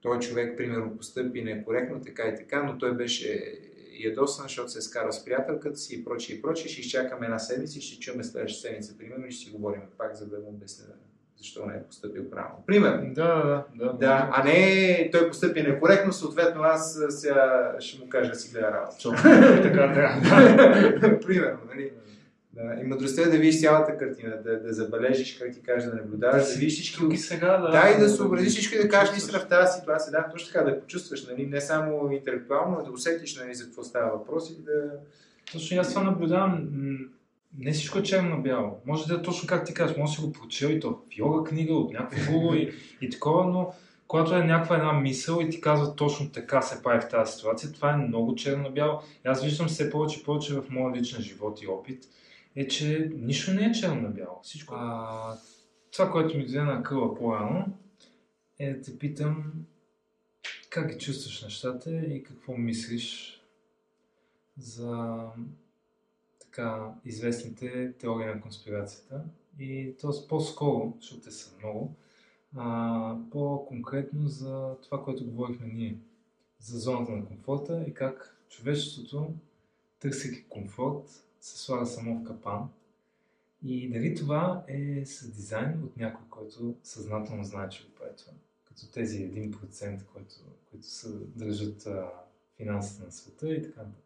той 0.00 0.18
човек, 0.18 0.56
примерно, 0.56 0.96
постъпи 0.96 1.42
некоректно, 1.42 2.00
така 2.00 2.28
и 2.28 2.36
така, 2.36 2.62
но 2.62 2.78
той 2.78 2.96
беше 2.96 3.60
ядосан, 3.98 4.42
защото 4.42 4.70
се 4.70 4.78
е 4.78 4.82
скара 4.82 5.12
с 5.12 5.24
приятелката 5.24 5.76
си 5.76 5.96
и 5.96 6.04
прочее 6.04 6.36
и 6.36 6.42
прочее. 6.42 6.68
Ще 6.68 6.80
изчакаме 6.80 7.26
една 7.26 7.38
седмица 7.38 7.78
и 7.78 7.82
ще 7.82 8.00
чуме 8.00 8.24
следващата 8.24 8.68
седмица, 8.68 8.98
примерно, 8.98 9.26
и 9.26 9.30
ще 9.30 9.44
си 9.44 9.50
говорим 9.50 9.80
пак, 9.98 10.14
за 10.14 10.26
да 10.26 10.38
му 10.38 10.48
обясня 10.48 10.84
защо 11.44 11.66
не 11.66 11.74
е 11.74 11.82
поступил 11.82 12.30
правилно. 12.30 12.64
Примерно. 12.66 13.14
Да, 13.14 13.34
да, 13.34 13.64
да. 13.74 13.92
да 13.92 14.30
а 14.32 14.44
не 14.44 15.08
той 15.12 15.28
постъпи 15.28 15.62
некоректно, 15.62 16.12
съответно 16.12 16.62
аз 16.62 17.00
сега 17.08 17.76
ще 17.80 18.00
му 18.00 18.08
кажа 18.08 18.30
да 18.30 18.36
си 18.36 18.52
гледа 18.52 18.72
работа. 18.72 18.98
така 19.62 19.92
трябва. 19.92 21.20
Примерно, 21.26 21.58
нали? 21.74 21.92
Да, 22.54 22.80
и 22.80 22.84
мъдростта 22.84 23.22
е 23.22 23.24
да 23.24 23.38
видиш 23.38 23.60
цялата 23.60 23.98
картина, 23.98 24.36
да, 24.44 24.60
да 24.60 24.72
забележиш, 24.72 25.38
как 25.38 25.52
ти 25.52 25.62
кажеш, 25.62 25.90
да 25.90 25.96
наблюдаваш, 25.96 26.42
да, 26.42 26.48
да 26.48 26.54
видиш 26.54 26.74
всички. 26.74 27.04
И 27.10 27.16
сега, 27.16 27.56
да. 27.56 27.70
Да, 27.70 27.94
и 27.96 28.00
да 28.00 28.08
съобразиш 28.08 28.52
всички 28.52 28.78
да 28.78 28.88
кажеш 28.88 29.10
наистина 29.10 29.38
в 29.38 29.48
тази 29.48 29.78
ситуация. 29.80 30.12
Да, 30.12 30.28
точно 30.32 30.52
така, 30.52 30.70
да 30.70 30.80
почувстваш, 30.80 31.26
нали, 31.26 31.46
не 31.46 31.60
само 31.60 32.12
интелектуално, 32.12 32.76
а 32.80 32.84
да 32.84 32.90
усетиш 32.90 33.36
нали, 33.36 33.54
за 33.54 33.64
какво 33.64 33.82
става 33.82 34.18
въпрос 34.18 34.50
и 34.50 34.62
да. 34.62 34.90
Точно 35.52 35.80
аз 35.80 35.88
това 35.88 36.02
наблюдавам. 36.02 36.68
Не 37.58 37.72
всичко 37.72 37.98
е 37.98 38.02
черно-бяло. 38.02 38.80
Може 38.86 39.06
да 39.06 39.14
е 39.14 39.22
точно 39.22 39.48
как 39.48 39.66
ти 39.66 39.74
кажеш, 39.74 39.96
може 39.96 40.12
да 40.12 40.16
си 40.16 40.26
го 40.26 40.32
прочел 40.32 40.68
и 40.68 40.80
то 40.80 40.90
в 40.90 41.18
йога 41.18 41.48
книга, 41.48 41.74
от 41.74 41.92
някакво 41.92 42.32
друго 42.32 42.54
и, 42.54 42.72
и 43.00 43.10
такова, 43.10 43.44
но 43.44 43.74
когато 44.08 44.34
е 44.34 44.44
някаква 44.44 44.76
една 44.76 44.92
мисъл 44.92 45.40
и 45.40 45.50
ти 45.50 45.60
казва 45.60 45.96
точно 45.96 46.30
така 46.30 46.62
се 46.62 46.82
прави 46.82 47.00
в 47.00 47.08
тази 47.08 47.32
ситуация, 47.32 47.72
това 47.72 47.92
е 47.92 47.96
много 47.96 48.34
черно-бяло. 48.34 49.00
И 49.24 49.28
аз 49.28 49.44
виждам 49.44 49.68
все 49.68 49.90
повече 49.90 50.20
и 50.20 50.24
повече 50.24 50.54
в 50.54 50.64
моя 50.70 50.96
личен 50.96 51.22
живот 51.22 51.62
и 51.62 51.66
опит, 51.66 52.04
е, 52.56 52.68
че 52.68 53.10
нищо 53.14 53.52
не 53.52 53.66
е 53.66 53.72
черно-бяло. 53.72 54.40
Всичко. 54.42 54.74
А, 54.78 55.38
това, 55.92 56.10
което 56.10 56.38
ми 56.38 56.44
взе 56.44 56.62
на 56.62 56.82
къла 56.82 57.14
по-рано, 57.14 57.78
е 58.58 58.74
да 58.74 58.82
те 58.82 58.98
питам 58.98 59.52
как 60.70 60.88
ги 60.92 60.98
чувстваш 60.98 61.42
нещата 61.42 61.96
и 61.96 62.22
какво 62.22 62.56
мислиш 62.56 63.40
за 64.58 65.18
така 66.40 66.94
известните 67.04 67.92
теории 67.98 68.26
на 68.26 68.40
конспирацията. 68.40 69.24
И 69.58 69.94
то 70.00 70.28
по-скоро, 70.28 70.96
защото 71.00 71.20
те 71.20 71.30
са 71.30 71.56
много, 71.58 71.96
а, 72.56 73.16
по-конкретно 73.30 74.28
за 74.28 74.76
това, 74.82 75.04
което 75.04 75.24
говорихме 75.24 75.66
ние, 75.66 75.98
за 76.58 76.78
зоната 76.78 77.12
на 77.12 77.26
комфорта 77.26 77.84
и 77.88 77.94
как 77.94 78.36
човечеството, 78.48 79.34
търсейки 80.00 80.44
комфорт, 80.48 81.23
се 81.44 81.58
слага 81.58 81.86
само 81.86 82.20
в 82.20 82.24
капан 82.24 82.68
И 83.62 83.90
дали 83.90 84.14
това 84.14 84.64
е 84.68 85.06
с 85.06 85.30
дизайн 85.30 85.82
от 85.84 85.96
някой, 85.96 86.26
който 86.30 86.74
съзнателно 86.82 87.44
знае, 87.44 87.68
че 87.68 87.84
го 87.84 87.94
прави. 87.94 88.12
Като 88.64 88.90
тези 88.92 89.30
1%, 89.30 90.04
който, 90.04 90.34
които 90.70 90.86
са, 90.86 91.18
държат 91.18 91.86
а, 91.86 92.10
финансите 92.56 93.04
на 93.04 93.12
света 93.12 93.54
и 93.54 93.62
така 93.62 93.80
нататък. 93.80 94.04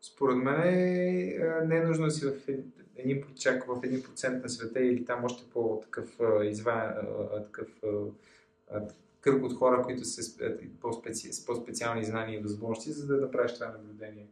Според 0.00 0.36
мен 0.36 0.60
е, 0.60 1.38
не 1.66 1.76
е 1.76 1.84
нужно 1.84 2.04
да 2.04 2.10
си 2.10 2.26
в 2.26 2.48
един, 2.96 3.22
чак 3.34 3.64
в 3.64 3.80
1% 3.80 4.42
на 4.42 4.48
света 4.48 4.80
или 4.80 5.04
там 5.04 5.24
още 5.24 5.50
по-такъв 5.50 6.20
такъв 7.44 7.68
кръг 9.20 9.44
от 9.44 9.54
хора, 9.54 9.82
които 9.82 10.04
са 10.04 10.22
с 10.22 11.46
по-специални 11.46 12.04
знания 12.04 12.38
и 12.38 12.42
възможности, 12.42 12.92
за 12.92 13.06
да 13.06 13.16
направиш 13.16 13.54
това 13.54 13.68
наблюдение. 13.68 14.26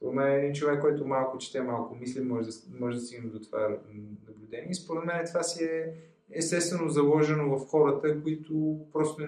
Според 0.00 0.14
мен 0.14 0.32
един 0.32 0.54
човек, 0.54 0.80
който 0.80 1.06
малко 1.06 1.38
чете, 1.38 1.60
малко 1.60 1.94
мисли, 1.94 2.20
може 2.20 2.48
да, 2.48 2.54
може 2.80 2.96
да 2.96 3.02
стигне 3.02 3.30
до 3.30 3.40
това 3.40 3.78
наблюдение. 4.26 4.74
Според 4.74 5.04
мен 5.04 5.26
това 5.26 5.42
си 5.42 5.64
е 5.64 5.94
естествено 6.30 6.88
заложено 6.88 7.58
в 7.58 7.66
хората, 7.66 8.22
които 8.22 8.80
просто, 8.92 9.22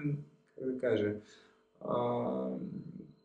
как 0.59 0.65
да 0.65 0.79
кажа, 0.79 1.13
а, 1.81 2.27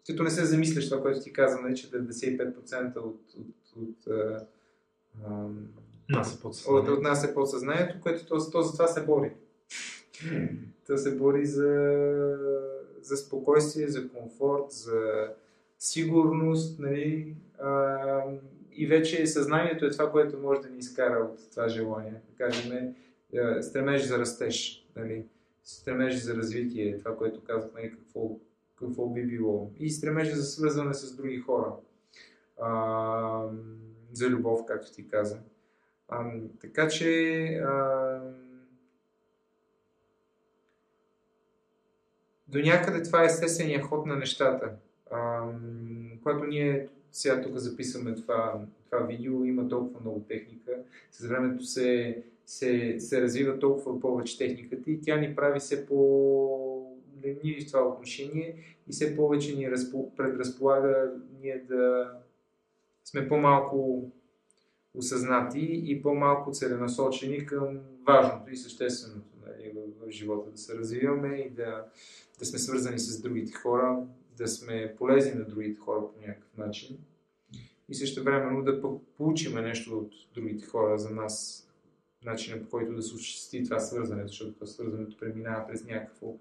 като 0.06 0.22
не 0.22 0.30
се 0.30 0.44
замисляш 0.44 0.90
това, 0.90 1.02
което 1.02 1.20
ти 1.20 1.32
каза, 1.32 1.60
нали, 1.60 1.76
че 1.76 1.90
95% 1.90 2.96
от, 2.96 3.20
от, 3.38 3.76
от, 3.76 4.06
а, 4.06 5.48
нас 6.08 6.34
е 6.34 6.46
от, 6.46 6.88
от 6.88 7.02
нас 7.02 7.24
е 7.24 7.34
подсъзнанието, 7.34 8.00
което 8.02 8.26
то, 8.26 8.50
то 8.50 8.62
за 8.62 8.72
това 8.72 8.86
се 8.86 9.06
бори. 9.06 9.32
то 10.86 10.98
се 10.98 11.16
бори 11.16 11.46
за, 11.46 11.94
за 13.02 13.16
спокойствие, 13.16 13.88
за 13.88 14.08
комфорт, 14.08 14.70
за 14.70 15.28
сигурност, 15.78 16.78
нали, 16.78 17.34
а, 17.58 18.22
и 18.72 18.86
вече 18.86 19.26
съзнанието 19.26 19.86
е 19.86 19.90
това, 19.90 20.10
което 20.10 20.38
може 20.38 20.60
да 20.60 20.68
ни 20.68 20.78
изкара 20.78 21.24
от 21.24 21.50
това 21.50 21.68
желание. 21.68 22.12
Да 22.12 22.44
кажем, 22.44 22.94
стремеж 23.62 24.02
за 24.02 24.18
растеж, 24.18 24.86
нали, 24.96 25.24
стремеж 25.64 26.14
за 26.14 26.36
развитие, 26.36 26.98
това, 26.98 27.16
което 27.16 27.44
казах, 27.44 27.70
нали, 27.74 27.90
какво, 27.90 28.38
какво 28.78 29.06
би 29.06 29.26
било. 29.26 29.70
И 29.78 29.90
стремеж 29.90 30.32
за 30.32 30.42
свързване 30.42 30.94
с 30.94 31.16
други 31.16 31.38
хора. 31.38 31.72
А, 32.60 33.48
за 34.12 34.28
любов, 34.28 34.60
както 34.66 34.92
ти 34.92 35.08
каза. 35.08 35.38
А, 36.08 36.32
така 36.60 36.88
че 36.88 37.44
а, 37.46 38.20
до 42.48 42.58
някъде 42.58 43.02
това 43.02 43.22
е 43.22 43.26
естествения 43.26 43.82
ход 43.82 44.06
на 44.06 44.16
нещата. 44.16 44.70
Когато 46.22 46.44
ние 46.44 46.88
сега 47.12 47.42
тук 47.42 47.56
записваме 47.56 48.14
това, 48.14 48.60
това 48.90 49.06
видео, 49.06 49.44
има 49.44 49.68
толкова 49.68 50.00
много 50.00 50.20
техника, 50.28 50.72
с 51.10 51.26
времето 51.26 51.64
се, 51.64 52.22
се, 52.46 52.96
се 53.00 53.20
развива 53.22 53.58
толкова 53.58 54.00
повече 54.00 54.38
техниката 54.38 54.90
и 54.90 55.00
тя 55.00 55.16
ни 55.16 55.36
прави 55.36 55.60
все 55.60 55.86
по 55.86 56.98
лениви 57.24 57.60
в 57.60 57.66
това 57.66 57.88
отношение 57.88 58.56
и 58.88 58.92
все 58.92 59.16
повече 59.16 59.56
ни 59.56 59.70
предразполага 60.16 61.12
ние 61.40 61.64
да 61.68 62.12
сме 63.04 63.28
по-малко 63.28 64.10
осъзнати 64.94 65.82
и 65.84 66.02
по-малко 66.02 66.52
целенасочени 66.52 67.46
към 67.46 67.78
важното 68.06 68.50
и 68.50 68.56
същественото 68.56 69.28
нали, 69.46 69.72
в, 69.74 70.06
в 70.06 70.10
живота, 70.10 70.50
да 70.50 70.58
се 70.58 70.78
развиваме 70.78 71.36
и 71.36 71.50
да, 71.50 71.84
да 72.38 72.44
сме 72.44 72.58
свързани 72.58 72.98
с 72.98 73.20
другите 73.20 73.52
хора, 73.52 73.98
да 74.38 74.48
сме 74.48 74.94
полезни 74.98 75.38
на 75.38 75.44
другите 75.44 75.80
хора 75.80 76.00
по 76.00 76.20
някакъв 76.20 76.56
начин 76.56 76.98
и 77.88 77.94
също 77.94 78.24
времено 78.24 78.62
да 78.62 78.82
получим 79.16 79.54
нещо 79.54 79.98
от 79.98 80.12
другите 80.34 80.66
хора 80.66 80.98
за 80.98 81.10
нас, 81.10 81.66
начина 82.24 82.62
по 82.62 82.68
който 82.70 82.94
да 82.94 83.02
се 83.02 83.14
осъществи 83.14 83.64
това 83.64 83.80
свързане, 83.80 84.26
защото 84.26 84.52
това 84.52 84.66
свързането 84.66 85.16
преминава 85.16 85.66
през 85.66 85.84
някакво 85.84 86.34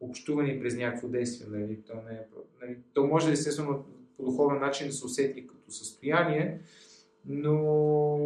общуване, 0.00 0.60
през 0.60 0.76
някакво 0.76 1.08
действие. 1.08 1.46
Нали? 1.50 1.82
То, 1.86 1.94
не 2.08 2.14
е, 2.14 2.26
нали? 2.62 2.76
То 2.94 3.06
може 3.06 3.32
естествено 3.32 3.84
по 4.16 4.24
духовен 4.24 4.60
начин 4.60 4.86
да 4.86 4.92
се 4.92 5.06
усети 5.06 5.46
като 5.46 5.70
състояние, 5.70 6.60
но 7.26 7.56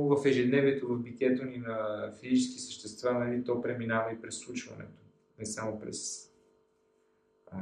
в 0.08 0.26
ежедневието, 0.26 0.88
в 0.88 1.02
битието 1.02 1.44
ни 1.44 1.58
на 1.58 2.10
физически 2.20 2.60
същества, 2.60 3.12
нали, 3.12 3.44
то 3.44 3.62
преминава 3.62 4.12
и 4.12 4.20
през 4.20 4.38
случването, 4.38 5.00
не 5.38 5.46
само 5.46 5.80
през 5.80 6.29
а, 7.52 7.58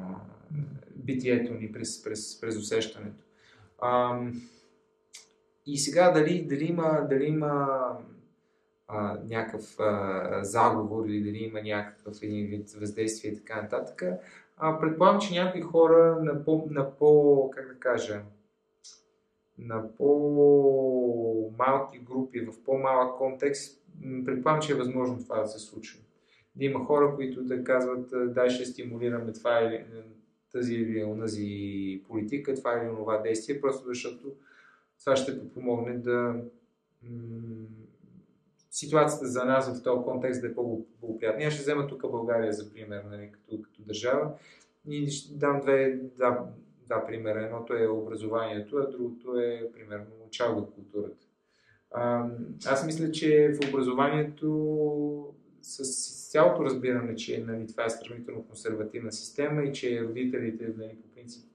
битието 0.96 1.54
ни, 1.54 1.72
през, 1.72 2.02
през, 2.02 2.40
през 2.40 2.56
усещането. 2.56 3.24
А, 3.78 4.20
и 5.66 5.78
сега 5.78 6.10
дали, 6.10 6.46
дали 6.48 6.64
има, 6.64 7.06
дали 7.10 7.24
има 7.24 7.78
а, 8.88 9.18
някакъв 9.28 9.80
а, 9.80 10.44
заговор 10.44 11.06
или 11.06 11.24
дали 11.24 11.38
има 11.38 11.62
някакъв 11.62 12.22
един 12.22 12.46
вид 12.46 12.70
въздействие 12.70 13.30
и 13.30 13.36
така 13.36 13.62
нататък, 13.62 14.02
а, 14.56 14.80
предполагам, 14.80 15.20
че 15.20 15.34
някои 15.34 15.60
хора 15.60 16.18
на 16.22 16.44
по, 16.44 16.68
на 16.70 16.96
по 16.96 17.50
как 17.50 17.68
да 17.68 17.80
кажа, 17.80 18.22
на 19.58 19.96
по-малки 19.96 21.18
групи, 21.98 22.40
в 22.40 22.64
по-малък 22.64 23.18
контекст, 23.18 23.82
предполагам, 24.24 24.62
че 24.62 24.72
е 24.72 24.76
възможно 24.76 25.22
това 25.22 25.40
да 25.40 25.46
се 25.46 25.58
случи. 25.58 26.07
Да 26.56 26.64
има 26.64 26.84
хора, 26.84 27.14
които 27.14 27.44
да 27.44 27.64
казват, 27.64 28.34
дай 28.34 28.50
ще 28.50 28.64
стимулираме 28.64 29.32
това 29.32 29.60
или 29.60 29.84
тази 30.52 30.74
или 30.74 31.04
онази 31.04 32.02
политика, 32.08 32.54
това 32.54 32.78
или 32.78 32.88
онова 32.88 33.18
действие, 33.18 33.60
просто 33.60 33.88
защото 33.88 34.34
това 35.00 35.16
ще 35.16 35.52
помогне 35.52 35.98
да 35.98 36.34
ситуацията 38.70 39.26
за 39.26 39.44
нас 39.44 39.80
в 39.80 39.82
този 39.82 40.04
контекст 40.04 40.40
да 40.40 40.46
е 40.46 40.54
по-благоприятна. 40.54 41.44
Аз 41.44 41.52
ще 41.52 41.62
взема 41.62 41.86
тук 41.86 42.00
България 42.02 42.52
за 42.52 42.72
пример, 42.72 43.04
нали, 43.10 43.32
като, 43.32 43.62
като 43.62 43.82
държава 43.82 44.30
и 44.88 45.10
ще 45.10 45.34
дам 45.34 45.60
две, 45.60 46.00
да, 46.18 46.44
два 46.86 47.06
примера. 47.06 47.44
Едното 47.44 47.74
е 47.74 47.86
образованието, 47.86 48.76
а 48.76 48.90
другото 48.90 49.38
е, 49.40 49.70
примерно, 49.72 50.30
чалга 50.30 50.66
културата. 50.74 51.26
А, 51.90 52.28
аз 52.66 52.86
мисля, 52.86 53.10
че 53.10 53.52
в 53.52 53.68
образованието 53.68 55.34
с 55.62 56.17
цялото 56.30 56.64
разбиране, 56.64 57.16
че 57.16 57.44
нали, 57.44 57.66
това 57.66 57.84
е 57.84 57.90
сравнително 57.90 58.42
консервативна 58.42 59.12
система 59.12 59.62
и 59.62 59.72
че 59.72 60.04
родителите 60.04 60.74
нали, 60.78 60.96
по 61.02 61.08
принцип 61.14 61.48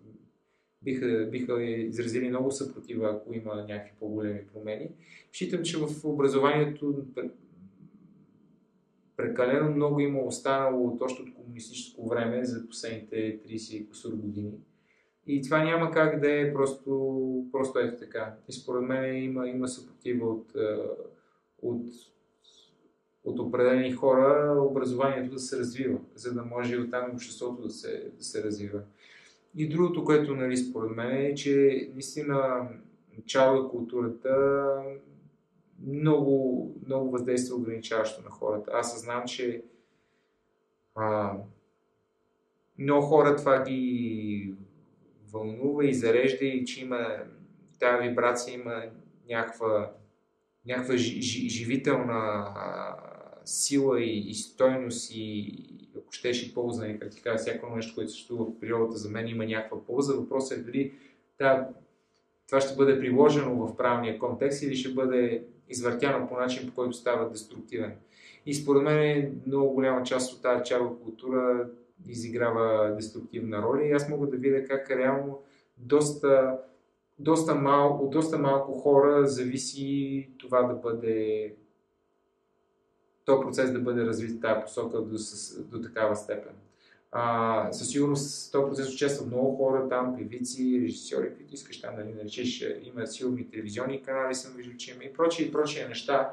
биха, 0.84 1.28
биха 1.32 1.64
изразили 1.64 2.30
много 2.30 2.52
съпротива, 2.52 3.10
ако 3.10 3.34
има 3.34 3.56
някакви 3.56 3.92
по-големи 4.00 4.48
промени. 4.54 4.90
Считам, 5.32 5.64
че 5.64 5.78
в 5.78 5.88
образованието 6.04 7.06
прекалено 9.18 9.72
много 9.72 10.00
има 10.00 10.22
останало 10.22 10.88
от 10.88 11.02
още 11.02 11.22
от 11.22 11.34
комунистическо 11.34 12.10
време 12.10 12.46
за 12.46 12.68
последните 12.68 13.40
30 13.42 13.90
кусор 13.90 14.14
години. 14.14 14.54
И 15.28 15.42
това 15.42 15.64
няма 15.64 15.92
как 15.92 16.20
да 16.20 16.42
е 16.42 16.54
просто, 16.54 17.46
просто 17.52 17.80
ето 17.80 18.00
така. 18.00 18.36
И 18.50 18.54
според 18.54 18.84
мен 18.84 19.24
има, 19.24 19.50
има 19.50 19.68
съпротива 19.68 20.30
от, 20.30 20.54
от, 21.62 21.86
от 23.24 23.40
определени 23.40 23.92
хора 23.92 24.58
образованието 24.62 25.34
да 25.34 25.40
се 25.40 25.60
развива, 25.60 26.00
за 26.16 26.34
да 26.34 26.44
може 26.44 26.76
и 26.76 26.80
оттам 26.80 27.12
обществото 27.14 27.62
да 27.62 27.70
се, 27.70 28.12
да 28.18 28.24
се 28.24 28.44
развива. 28.44 28.82
И 29.56 29.70
другото, 29.70 30.04
което 30.04 30.36
нали, 30.36 30.58
според 30.58 30.92
мен 30.92 31.12
е, 31.12 31.36
че 31.36 31.90
наистина 31.94 32.68
чалга 33.26 33.70
културата 33.70 34.58
много, 35.88 36.76
много 36.86 37.12
въздейства 37.12 37.56
ограничаващо 37.56 38.24
на 38.24 38.30
хората. 38.30 38.72
Аз 38.74 38.94
съзнавам, 38.94 39.28
че 39.28 39.64
а, 40.96 41.34
много 42.78 43.06
хора 43.06 43.36
това 43.36 43.64
ги 43.64 44.56
вълнува 45.32 45.86
и 45.86 45.94
зарежда 45.94 46.46
и 46.46 46.66
че 46.66 46.82
има 46.82 47.08
тази 47.80 48.08
вибрация, 48.08 48.54
има 48.54 48.84
някаква, 49.30 49.92
някаква 50.66 50.98
живителна 50.98 52.46
сила 53.46 54.02
и, 54.02 54.30
и 54.30 54.34
стойност 54.34 55.12
и 55.16 55.54
ако 55.98 56.12
щеш 56.12 56.44
и 56.44 56.54
полза, 56.54 56.88
и 56.88 57.00
как 57.00 57.12
ти 57.12 57.22
кажа, 57.22 57.38
всяко 57.38 57.76
нещо, 57.76 57.96
което 57.96 58.12
съществува 58.12 58.46
в 58.46 58.60
природата 58.60 58.98
за 58.98 59.10
мен 59.10 59.28
има 59.28 59.46
някаква 59.46 59.86
полза. 59.86 60.14
Въпросът 60.14 60.58
е 60.58 60.62
дали 60.62 60.94
това 62.48 62.62
ще 62.62 62.76
бъде 62.76 63.00
приложено 63.00 63.68
в 63.68 63.78
правилния 63.78 64.20
контекст 64.20 64.64
или 64.64 64.76
ще 64.76 64.94
бъде 64.94 65.44
извъртяно 65.70 66.28
по 66.28 66.38
начин, 66.38 66.70
по 66.70 66.76
който 66.76 66.98
става 66.98 67.30
деструктивен. 67.30 67.96
И 68.46 68.54
според 68.54 68.84
мен 68.84 69.42
много 69.48 69.74
голяма 69.74 70.04
част 70.04 70.34
от 70.34 70.42
тази 70.42 70.64
чарва 70.64 71.00
култура 71.00 71.70
изиграва 72.08 72.96
деструктивна 72.96 73.62
роля 73.62 73.86
и 73.86 73.92
аз 73.92 74.10
мога 74.10 74.28
да 74.28 74.38
видя 74.38 74.66
как 74.66 74.92
реално 74.92 75.40
доста, 75.78 76.60
доста 77.20 77.56
мал, 77.56 78.00
от 78.02 78.12
доста 78.12 78.38
малко 78.38 78.72
хора 78.72 79.28
зависи 79.28 80.30
това 80.38 80.64
да 80.64 80.74
бъде 80.74 81.56
този 83.26 83.42
процес 83.42 83.72
да 83.74 83.80
бъде 83.80 84.06
развит 84.06 84.32
в 84.32 84.42
тази 84.42 84.62
посока 84.62 85.02
до, 85.02 85.18
до 85.58 85.82
такава 85.82 86.16
степен. 86.16 86.54
А, 87.16 87.72
със 87.72 87.90
сигурност 87.90 88.52
този 88.52 88.66
процес 88.66 88.94
участват 88.94 89.28
много 89.28 89.56
хора 89.56 89.90
там, 89.90 90.16
певици, 90.18 90.82
режисьори, 90.84 91.36
които 91.36 91.54
искаш 91.54 91.82
там 91.82 91.96
да 91.96 92.04
нали, 92.04 92.14
наречеш. 92.14 92.66
Има 92.84 93.08
силни 93.08 93.50
телевизионни 93.50 94.04
канали, 94.04 94.36
съм 94.36 94.54
виждал, 94.56 94.78
че 94.78 94.92
има 94.92 95.04
и 95.04 95.14
прочие 95.14 95.46
и 95.46 95.52
прочие 95.52 95.88
неща. 95.88 96.30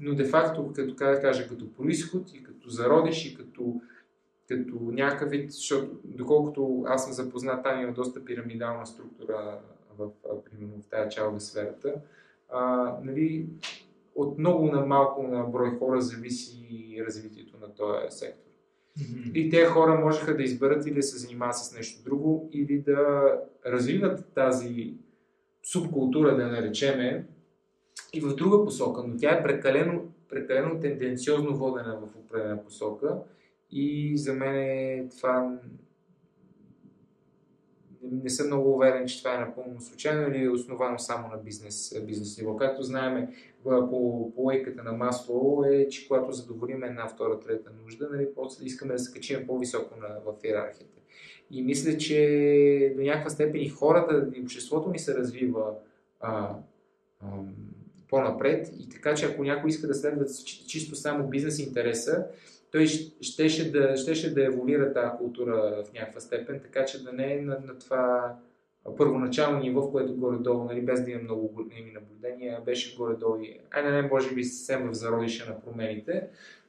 но 0.00 0.14
де-факто, 0.14 0.72
като 0.72 0.94
да 0.94 1.20
кажа, 1.20 1.48
като 1.48 1.72
происход 1.72 2.34
и 2.34 2.42
като 2.42 2.68
зародиш 2.68 3.26
и 3.26 3.36
като, 3.36 3.80
като 4.48 4.74
някакъв 4.80 5.30
вид, 5.30 5.52
защото 5.52 6.00
доколкото 6.04 6.84
аз 6.86 7.04
съм 7.04 7.12
запознат, 7.12 7.62
там 7.62 7.82
има 7.82 7.92
доста 7.92 8.24
пирамидална 8.24 8.86
структура 8.86 9.58
в, 9.98 10.08
примерно, 10.44 10.82
в 10.82 10.88
тази 10.90 11.10
чалга 11.10 11.40
сферата, 11.40 11.94
а, 12.52 12.92
нали, 13.02 13.46
от 14.14 14.38
много 14.38 14.66
на 14.66 14.86
малко 14.86 15.22
на 15.22 15.42
брой 15.42 15.70
хора 15.78 16.00
зависи 16.00 17.02
развитието 17.06 17.58
на 17.58 17.74
този 17.74 18.18
сектор. 18.18 18.50
Mm-hmm. 18.98 19.32
И 19.32 19.50
те 19.50 19.64
хора 19.64 20.00
можеха 20.00 20.36
да 20.36 20.42
изберат 20.42 20.86
или 20.86 20.94
да 20.94 21.02
се 21.02 21.18
занимават 21.18 21.56
с 21.56 21.76
нещо 21.76 22.04
друго, 22.04 22.50
или 22.52 22.78
да 22.78 23.32
развиват 23.66 24.32
тази 24.34 24.94
субкултура, 25.62 26.36
да 26.36 26.46
наречеме, 26.46 27.26
и 28.12 28.20
в 28.20 28.34
друга 28.34 28.64
посока, 28.64 29.02
но 29.06 29.16
тя 29.16 29.30
е 29.30 29.42
прекалено, 29.42 30.02
прекалено 30.28 30.80
тенденциозно 30.80 31.56
водена 31.56 32.00
в 32.00 32.16
определена 32.16 32.64
посока 32.64 33.18
и 33.70 34.18
за 34.18 34.34
мен 34.34 34.56
е 34.56 35.08
това 35.16 35.58
не 38.12 38.30
съм 38.30 38.46
много 38.46 38.74
уверен, 38.74 39.06
че 39.06 39.18
това 39.18 39.34
е 39.34 39.38
напълно 39.38 39.80
случайно 39.80 40.28
или 40.28 40.44
е 40.44 40.50
основано 40.50 40.98
само 40.98 41.28
на 41.28 41.36
бизнес, 41.36 42.02
бизнес 42.06 42.38
ниво. 42.38 42.56
Както 42.56 42.82
знаем, 42.82 43.28
по, 43.64 44.32
по 44.34 44.50
лейката 44.50 44.82
на 44.82 44.92
масло 44.92 45.64
е, 45.64 45.88
че 45.88 46.08
когато 46.08 46.32
задоволим 46.32 46.84
една, 46.84 47.08
втора, 47.08 47.40
трета 47.40 47.70
нужда, 47.84 48.08
нали, 48.12 48.28
после 48.34 48.64
искаме 48.64 48.92
да 48.92 48.98
се 48.98 49.12
качим 49.12 49.46
по-високо 49.46 49.96
на, 50.00 50.08
в 50.08 50.44
иерархията. 50.44 51.00
И 51.50 51.62
мисля, 51.62 51.96
че 51.98 52.94
до 52.96 53.02
някаква 53.02 53.30
степен 53.30 53.60
и 53.60 53.68
хората, 53.68 54.30
и 54.34 54.40
обществото 54.42 54.90
ни 54.90 54.98
се 54.98 55.14
развива 55.14 55.74
а, 56.20 56.56
а, 57.20 57.26
по-напред. 58.08 58.70
И 58.78 58.88
така, 58.88 59.14
че 59.14 59.26
ако 59.26 59.44
някой 59.44 59.70
иска 59.70 59.86
да 59.86 59.94
следва 59.94 60.24
чисто 60.68 60.96
само 60.96 61.28
бизнес 61.28 61.58
интереса, 61.58 62.26
той 62.74 62.86
щеше 63.20 63.72
да, 63.72 63.96
щеше 63.96 64.34
да 64.34 64.44
еволюира 64.44 64.92
тази 64.92 65.18
култура 65.18 65.84
в 65.86 65.92
някаква 65.92 66.20
степен, 66.20 66.60
така 66.60 66.84
че 66.84 67.04
да 67.04 67.12
не 67.12 67.32
е 67.32 67.40
на, 67.40 67.60
на 67.66 67.78
това 67.78 68.36
първоначално 68.96 69.58
ниво, 69.58 69.82
в 69.82 69.92
което 69.92 70.16
горе-долу, 70.16 70.64
нали, 70.64 70.80
без 70.80 71.04
да 71.04 71.10
има 71.10 71.22
много 71.22 71.48
големи 71.48 71.90
наблюдения, 71.90 72.60
беше 72.64 72.96
горе-долу 72.96 73.40
и, 73.40 73.60
айде 73.70 73.90
не, 73.90 74.02
може 74.02 74.34
би 74.34 74.44
съвсем 74.44 74.88
в 74.88 74.94
зародиша 74.94 75.50
на 75.50 75.60
промените, 75.60 76.28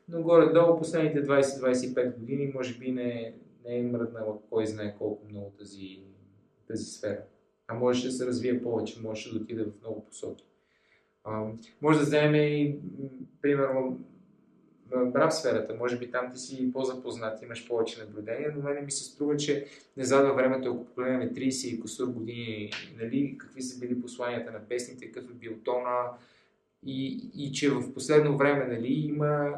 но 0.09 0.21
горе-долу 0.21 0.77
последните 0.77 1.25
20-25 1.25 2.19
години 2.19 2.51
може 2.55 2.77
би 2.77 2.91
не, 2.91 3.33
не 3.65 3.77
е 3.77 3.83
мръднала 3.83 4.37
кой 4.49 4.65
знае 4.65 4.95
колко 4.97 5.27
много 5.29 5.53
тази, 5.59 5.99
тази 6.67 6.85
сфера. 6.85 7.21
А 7.67 7.73
може 7.73 8.07
да 8.07 8.11
се 8.11 8.25
развие 8.25 8.63
повече, 8.63 9.01
може 9.01 9.33
да 9.33 9.39
отиде 9.39 9.63
в 9.63 9.81
много 9.81 10.05
посоки. 10.05 10.45
А, 11.23 11.45
може 11.81 11.99
да 11.99 12.05
вземе 12.05 12.37
и, 12.37 12.79
примерно, 13.41 13.99
брав 15.05 15.33
сферата. 15.33 15.75
Може 15.79 15.97
би 15.97 16.11
там 16.11 16.31
ти 16.33 16.39
си 16.39 16.71
по-запознат, 16.73 17.41
имаш 17.41 17.67
повече 17.67 17.99
наблюдения, 17.99 18.53
но 18.55 18.63
мене 18.63 18.81
ми 18.81 18.91
се 18.91 19.03
струва, 19.03 19.37
че 19.37 19.65
не 19.97 20.03
във 20.15 20.35
времето, 20.35 20.71
ако 20.71 20.85
погледнем 20.85 21.29
30 21.29 21.67
и 21.67 21.79
косур 21.79 22.07
години, 22.07 22.71
нали, 23.01 23.35
какви 23.37 23.61
са 23.61 23.79
били 23.79 24.01
посланията 24.01 24.51
на 24.51 24.59
песните, 24.59 25.11
какъв 25.11 25.31
е 25.31 25.33
бил 25.33 25.53
тона 25.63 26.05
и, 26.85 27.29
и 27.35 27.51
че 27.51 27.69
в 27.69 27.93
последно 27.93 28.37
време 28.37 28.67
нали, 28.67 28.93
има 28.93 29.53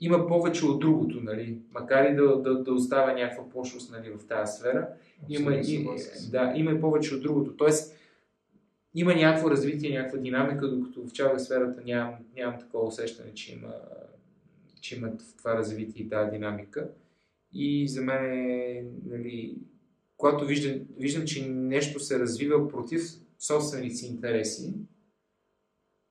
има 0.00 0.26
повече 0.26 0.66
от 0.66 0.80
другото, 0.80 1.20
нали? 1.22 1.58
макар 1.72 2.04
и 2.04 2.14
да, 2.14 2.42
да, 2.42 2.62
да 2.62 2.72
оставя 2.72 3.12
някаква 3.14 3.48
пошлост 3.48 3.92
нали, 3.92 4.10
в 4.10 4.26
тази 4.26 4.58
сфера, 4.58 4.88
има, 5.28 5.54
и, 5.54 5.88
да, 6.30 6.52
има 6.56 6.80
повече 6.80 7.14
от 7.14 7.22
другото. 7.22 7.56
Тоест, 7.56 7.96
има 8.94 9.14
някакво 9.14 9.50
развитие, 9.50 9.98
някаква 9.98 10.18
динамика, 10.18 10.68
докато 10.68 11.06
в 11.06 11.12
чалга 11.12 11.38
сферата 11.38 11.82
нямам, 11.84 12.14
нямам 12.36 12.60
такова 12.60 12.86
усещане, 12.86 13.34
че 13.34 13.52
има, 13.52 13.74
че 14.80 14.96
има 14.96 15.12
това 15.38 15.58
развитие 15.58 16.02
и 16.02 16.08
тази 16.08 16.30
динамика. 16.30 16.90
И 17.52 17.88
за 17.88 18.02
мен 18.02 18.24
е, 18.24 18.84
нали, 19.06 19.56
когато 20.16 20.46
виждам, 20.46 20.80
виждам, 20.98 21.24
че 21.24 21.48
нещо 21.48 22.00
се 22.00 22.18
развива 22.18 22.68
против 22.68 23.02
собствените 23.38 23.94
си 23.94 24.06
интереси, 24.06 24.74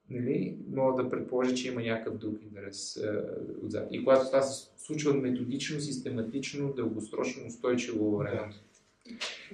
нали, 0.10 0.58
мога 0.72 1.04
да 1.04 1.10
предположа, 1.10 1.56
че 1.56 1.68
има 1.68 1.82
някакъв 1.82 2.18
друг 2.18 2.42
интерес 2.42 2.98
е, 2.98 3.22
отзад. 3.66 3.88
И 3.92 4.04
когато 4.04 4.26
това 4.26 4.42
се 4.42 4.70
случва 4.78 5.14
методично, 5.14 5.82
систематично, 5.82 6.74
дългосрочно, 6.74 7.48
устойчиво 7.48 8.12
във 8.12 8.20
времето. 8.20 8.58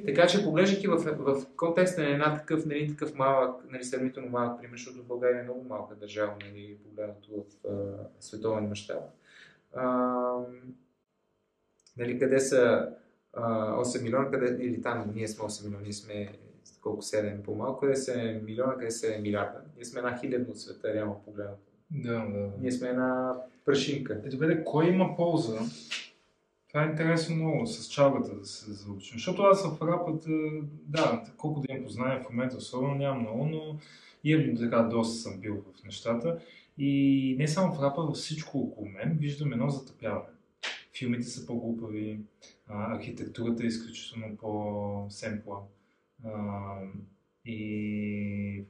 Така 0.06 0.28
че, 0.28 0.44
поглеждайки 0.44 0.88
в, 0.88 0.98
в 0.98 1.46
контекста 1.56 2.02
на 2.02 2.10
една 2.10 2.38
такъв, 2.38 2.66
нали, 2.66 2.88
такъв 2.88 3.16
малък, 3.16 3.72
нали, 3.72 3.84
сравнително 3.84 4.30
малък 4.30 4.62
пример, 4.62 4.78
защото 4.78 5.04
България 5.04 5.40
е 5.40 5.44
много 5.44 5.64
малка 5.64 5.96
държава, 5.96 6.34
нали, 6.42 6.78
погледнато 6.84 7.30
в 7.32 7.68
а, 7.70 7.74
световен 8.20 8.68
мащаб. 8.68 9.04
Нали, 11.98 12.20
къде 12.20 12.40
са 12.40 12.90
а, 13.34 13.76
8 13.76 14.04
милиона, 14.04 14.32
къде, 14.32 14.66
или 14.66 14.82
там 14.82 15.12
ние 15.16 15.28
сме 15.28 15.44
8 15.44 15.66
милиона, 15.66 15.84
ние 15.84 15.94
сме 15.94 16.30
колко 16.82 17.02
7 17.02 17.42
по-малко, 17.42 17.80
къде 17.80 17.96
са 17.96 18.12
7 18.12 18.44
милиона, 18.44 18.74
къде 18.74 18.92
са 18.92 19.08
7 19.08 19.22
милиарда. 19.22 19.62
Ние 19.76 19.86
сме 19.86 20.00
една 20.00 20.18
хилядно 20.18 20.50
от 20.50 20.60
света, 20.60 20.94
реално 20.94 21.22
погледнато. 21.26 21.60
Да, 21.92 22.14
да. 22.14 22.50
Ние 22.62 22.72
сме 22.72 22.90
една 22.90 23.36
прашинка. 23.66 24.22
Е, 24.26 24.30
добре, 24.30 24.64
кой 24.64 24.88
има 24.88 25.16
полза 25.16 25.60
това 26.70 26.84
е 26.84 26.90
интересно 26.90 27.36
много 27.36 27.66
с 27.66 27.90
чалгата 27.90 28.36
да 28.36 28.46
се 28.46 28.74
заучим. 28.74 29.14
Защото 29.14 29.42
аз 29.42 29.78
в 29.78 29.82
рапата, 29.82 30.30
да, 30.86 31.24
колко 31.38 31.60
да 31.60 31.74
имам 31.74 31.84
познания 31.84 32.24
в 32.24 32.30
момента, 32.30 32.58
особено 32.58 32.96
нямам 32.96 33.22
много, 33.22 33.46
но 33.46 33.80
имам 34.24 34.58
така 34.58 34.84
доста 34.84 35.16
съм 35.16 35.40
бил 35.40 35.56
в 35.56 35.84
нещата. 35.84 36.40
И 36.78 37.36
не 37.40 37.48
само 37.48 37.74
в 37.74 37.84
рапа, 37.84 38.02
във 38.02 38.16
всичко 38.16 38.60
около 38.60 38.88
мен 38.88 39.18
виждам 39.18 39.54
едно 39.54 39.70
затъпяване. 39.70 40.30
Филмите 41.00 41.24
са 41.24 41.46
по-глупави, 41.46 42.20
архитектурата 42.68 43.64
е 43.64 43.68
изключително 43.68 44.38
по-семпла. 44.38 45.58
И 47.46 48.64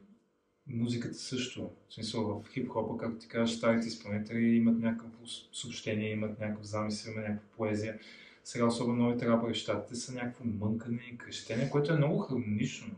музиката 0.69 1.13
също. 1.13 1.69
В 1.89 1.93
смисъл 1.93 2.23
в 2.23 2.53
хип-хопа, 2.53 2.97
както 2.97 3.17
ти 3.17 3.27
кажеш, 3.27 3.57
старите 3.57 3.87
изпълнители 3.87 4.55
имат 4.55 4.79
някакво 4.79 5.25
съобщение, 5.53 6.11
имат 6.11 6.39
някакъв 6.39 6.65
замисъл, 6.65 7.11
имат 7.11 7.27
някаква 7.27 7.57
поезия. 7.57 7.99
Сега 8.43 8.65
особено 8.65 9.03
новите 9.03 9.27
рапъри 9.27 9.53
в 9.53 9.57
щатите 9.57 9.95
са 9.95 10.13
някакво 10.13 10.45
мънкане 10.45 11.01
и 11.13 11.17
крещение, 11.17 11.69
което 11.69 11.93
е 11.93 11.97
много 11.97 12.19
хармонично. 12.19 12.95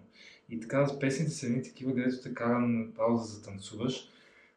И 0.50 0.60
така, 0.60 1.00
песните 1.00 1.32
са 1.32 1.46
едни 1.46 1.64
такива, 1.64 1.96
където 1.96 2.22
те 2.22 2.34
кара 2.34 2.60
направо 2.60 3.18
да 3.18 3.24
затанцуваш, 3.24 4.10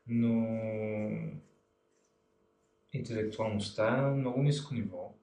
но 0.08 0.58
интелектуалността 2.92 3.98
е 3.98 4.00
на 4.00 4.10
много 4.10 4.42
ниско 4.42 4.74
ниво. 4.74 5.14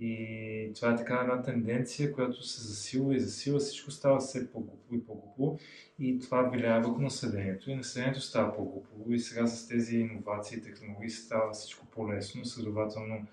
И 0.00 0.72
това 0.74 0.92
е 0.92 0.96
така 0.96 1.14
една 1.14 1.42
тенденция, 1.42 2.12
която 2.12 2.42
се 2.42 2.62
засилва 2.62 3.16
и 3.16 3.20
засилва, 3.20 3.58
всичко 3.58 3.90
става 3.90 4.18
все 4.18 4.52
по-глупо 4.52 4.94
и 4.94 5.06
по-глупо 5.06 5.58
и 5.98 6.18
това 6.18 6.42
влияе 6.42 6.80
върху 6.80 7.00
населението 7.00 7.70
и 7.70 7.74
населението 7.74 8.20
става 8.20 8.56
по-глупо 8.56 9.12
и 9.12 9.18
сега 9.18 9.46
с 9.46 9.68
тези 9.68 9.96
иновации 9.96 10.58
и 10.58 10.62
технологии 10.62 11.10
става 11.10 11.52
всичко 11.52 11.86
по-лесно, 11.86 12.44
следователно 12.44 13.26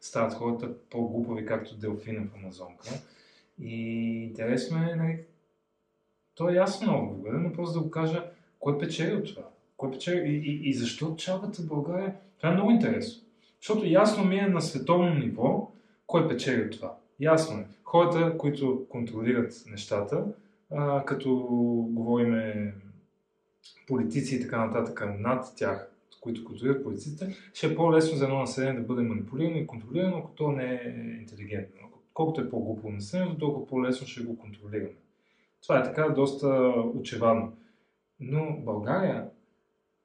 стават 0.00 0.34
хората 0.34 0.74
по-глупави, 0.90 1.46
както 1.46 1.76
делфина 1.76 2.26
в 2.26 2.36
Амазонка. 2.36 2.88
И 3.58 3.74
интересно 4.24 4.78
е, 4.78 4.96
нали, 4.96 5.18
то 6.34 6.48
е 6.48 6.54
ясно 6.54 6.98
отговор, 6.98 7.32
но 7.32 7.52
просто 7.52 7.78
да 7.78 7.84
го 7.84 7.90
кажа, 7.90 8.30
кой 8.60 8.78
печели 8.78 9.14
от 9.14 9.26
това? 9.26 9.48
Кой 9.76 9.90
печели 9.90 10.30
и, 10.30 10.36
и, 10.36 10.68
и 10.68 10.74
защо 10.74 11.16
чалката 11.16 11.62
в 11.62 11.68
България? 11.68 12.14
Това 12.38 12.48
е 12.48 12.54
много 12.54 12.70
интересно. 12.70 13.24
Защото 13.60 13.86
ясно 13.86 14.24
ми 14.24 14.38
е 14.38 14.46
на 14.46 14.62
световно 14.62 15.14
ниво, 15.14 15.73
кой 16.06 16.28
печели 16.28 16.62
от 16.62 16.72
това? 16.72 16.96
Ясно 17.20 17.60
е. 17.60 17.66
Хората, 17.84 18.38
които 18.38 18.86
контролират 18.88 19.64
нещата, 19.66 20.24
а, 20.70 21.04
като 21.04 21.36
говориме 21.90 22.74
политици 23.86 24.36
и 24.36 24.40
така 24.40 24.66
нататък 24.66 25.02
над 25.18 25.52
тях, 25.56 25.90
които 26.20 26.44
контролират 26.44 26.84
политиците, 26.84 27.36
ще 27.52 27.66
е 27.66 27.76
по-лесно 27.76 28.18
за 28.18 28.24
едно 28.24 28.38
население 28.38 28.80
да 28.80 28.86
бъде 28.86 29.02
манипулирано 29.02 29.56
и 29.56 29.66
контролирано, 29.66 30.16
ако 30.16 30.30
то 30.30 30.52
не 30.52 30.74
е 30.74 31.18
интелигентно. 31.20 31.80
Колкото 32.14 32.40
е 32.40 32.50
по-глупо 32.50 32.90
населението, 32.90 33.38
толкова 33.38 33.66
по-лесно 33.66 34.06
ще 34.06 34.22
го 34.22 34.38
контролираме. 34.38 34.94
Това 35.62 35.78
е 35.78 35.82
така 35.82 36.08
доста 36.08 36.48
очевадно. 36.94 37.52
Но 38.20 38.56
България 38.58 39.28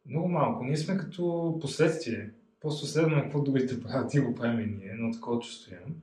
много 0.05 0.27
малко. 0.27 0.63
Ние 0.63 0.77
сме 0.77 0.97
като 0.97 1.57
последствие 1.61 2.29
Просто 2.61 2.85
следваме 2.85 3.21
какво 3.21 3.41
другите 3.41 3.81
правят 3.81 4.13
и 4.13 4.19
го 4.19 4.35
правим 4.35 4.59
и 4.59 4.77
ние, 4.77 4.93
но 4.97 5.11
такова 5.11 5.39
чувство 5.39 5.73
имам. 5.73 5.95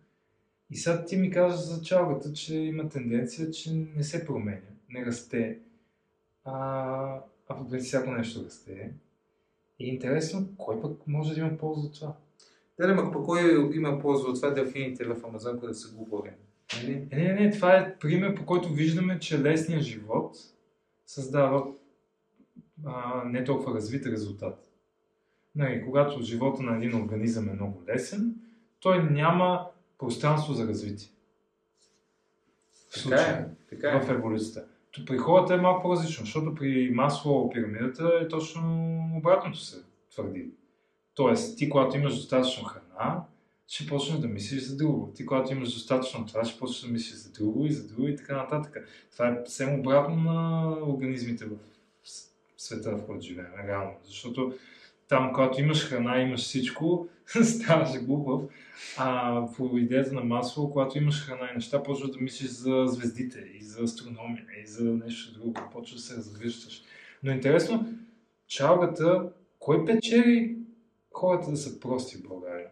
И 0.71 0.77
сега 0.77 1.05
ти 1.05 1.17
ми 1.17 1.31
казваш 1.31 1.61
за 1.61 1.83
чалгата, 1.83 2.33
че 2.33 2.57
има 2.57 2.89
тенденция, 2.89 3.51
че 3.51 3.75
не 3.75 4.05
се 4.05 4.27
променя, 4.27 4.61
не 4.89 5.07
расте, 5.07 5.59
а, 6.45 6.55
а 7.49 7.57
по 7.57 7.69
принцип 7.69 7.87
всяко 7.87 8.11
нещо 8.11 8.45
расте. 8.45 8.93
И 9.79 9.89
интересно, 9.89 10.49
кой 10.59 10.81
пък 10.81 11.07
може 11.07 11.35
да 11.35 11.41
има 11.41 11.59
полза 11.59 11.87
от 11.87 11.95
това? 11.95 12.17
Да, 12.79 12.95
но 12.95 13.13
пък 13.13 13.25
кой 13.25 13.71
има 13.77 13.99
полза 13.99 14.29
от 14.29 14.37
това 14.37 14.51
делфините 14.51 15.05
в 15.05 15.17
Амазонка 15.25 15.67
да 15.67 15.75
са 15.75 15.95
глупави? 15.95 16.31
Не, 16.85 17.07
не, 17.13 17.33
не, 17.33 17.51
това 17.51 17.77
е 17.77 17.99
пример, 17.99 18.35
по 18.35 18.47
който 18.47 18.69
виждаме, 18.69 19.19
че 19.19 19.43
лесният 19.43 19.83
живот 19.83 20.37
създава 21.07 21.67
а, 22.85 23.25
не 23.25 23.45
толкова 23.45 23.75
развит 23.75 24.07
резултат. 24.07 24.66
Нали, 25.57 25.85
когато 25.85 26.23
живота 26.23 26.63
на 26.63 26.77
един 26.77 27.03
организъм 27.03 27.49
е 27.49 27.53
много 27.53 27.83
лесен, 27.89 28.35
той 28.81 29.11
няма 29.11 29.67
пространство 29.99 30.55
за 30.55 30.69
развитие. 30.69 31.09
В 32.91 33.03
Така 33.03 33.23
е, 33.23 33.47
така 33.71 33.91
е. 33.91 34.01
в 34.01 34.11
еволюцията. 34.11 34.65
То 34.93 35.05
при 35.05 35.19
хората 35.19 35.55
е 35.55 35.61
малко 35.61 35.83
по-различно, 35.83 36.25
защото 36.25 36.55
при 36.55 36.91
масло 36.95 37.51
пирамидата 37.51 38.13
е 38.23 38.29
точно 38.29 39.01
обратното 39.17 39.59
се 39.59 39.83
твърди. 40.11 40.47
Тоест, 41.15 41.59
ти 41.59 41.69
когато 41.69 41.97
имаш 41.97 42.15
достатъчно 42.15 42.65
храна, 42.65 43.25
ще 43.69 43.87
почнеш 43.87 44.19
да 44.19 44.29
мислиш 44.29 44.63
за 44.63 44.77
друго. 44.77 45.13
Ти 45.15 45.27
когато 45.27 45.53
имаш 45.53 45.75
достатъчно 45.75 46.27
това, 46.27 46.45
ще 46.45 46.59
почнеш 46.59 46.81
да 46.81 46.93
мислиш 46.93 47.17
за 47.17 47.33
друго 47.33 47.67
и 47.67 47.73
за 47.73 47.89
друго 47.89 48.09
и 48.09 48.17
така 48.17 48.37
нататък. 48.37 48.89
Това 49.13 49.29
е 49.29 49.37
съвсем 49.45 49.81
обратно 49.81 50.17
на 50.17 50.69
организмите 50.87 51.45
в 51.45 51.51
света, 52.57 52.97
в 52.97 53.07
който 53.07 53.27
живеем, 53.27 53.53
реално. 53.69 53.93
Защото 54.05 54.55
там, 55.09 55.33
когато 55.33 55.61
имаш 55.61 55.89
храна, 55.89 56.21
имаш 56.21 56.41
всичко, 56.41 57.09
ставаш 57.27 58.05
глупав. 58.05 58.43
А 58.99 59.43
по 59.57 59.79
идеята 59.79 60.15
на 60.15 60.21
масло, 60.21 60.71
когато 60.71 60.99
имаш 60.99 61.27
храна 61.27 61.49
и 61.53 61.55
неща, 61.55 61.83
почваш 61.83 62.11
да 62.11 62.21
мислиш 62.21 62.49
за 62.49 62.85
звездите 62.87 63.39
и 63.55 63.63
за 63.63 63.83
астрономия 63.83 64.45
и 64.63 64.67
за 64.67 64.85
нещо 64.85 65.39
друго. 65.39 65.55
Почваш 65.73 66.01
да 66.01 66.07
се 66.07 66.17
разгръщаш. 66.17 66.83
Но 67.23 67.33
интересно, 67.33 67.89
чалгата, 68.47 69.29
кой 69.59 69.85
печели 69.85 70.57
хората 71.13 71.51
да 71.51 71.57
са 71.57 71.81
прости 71.81 72.17
в 72.17 72.29
България? 72.29 72.69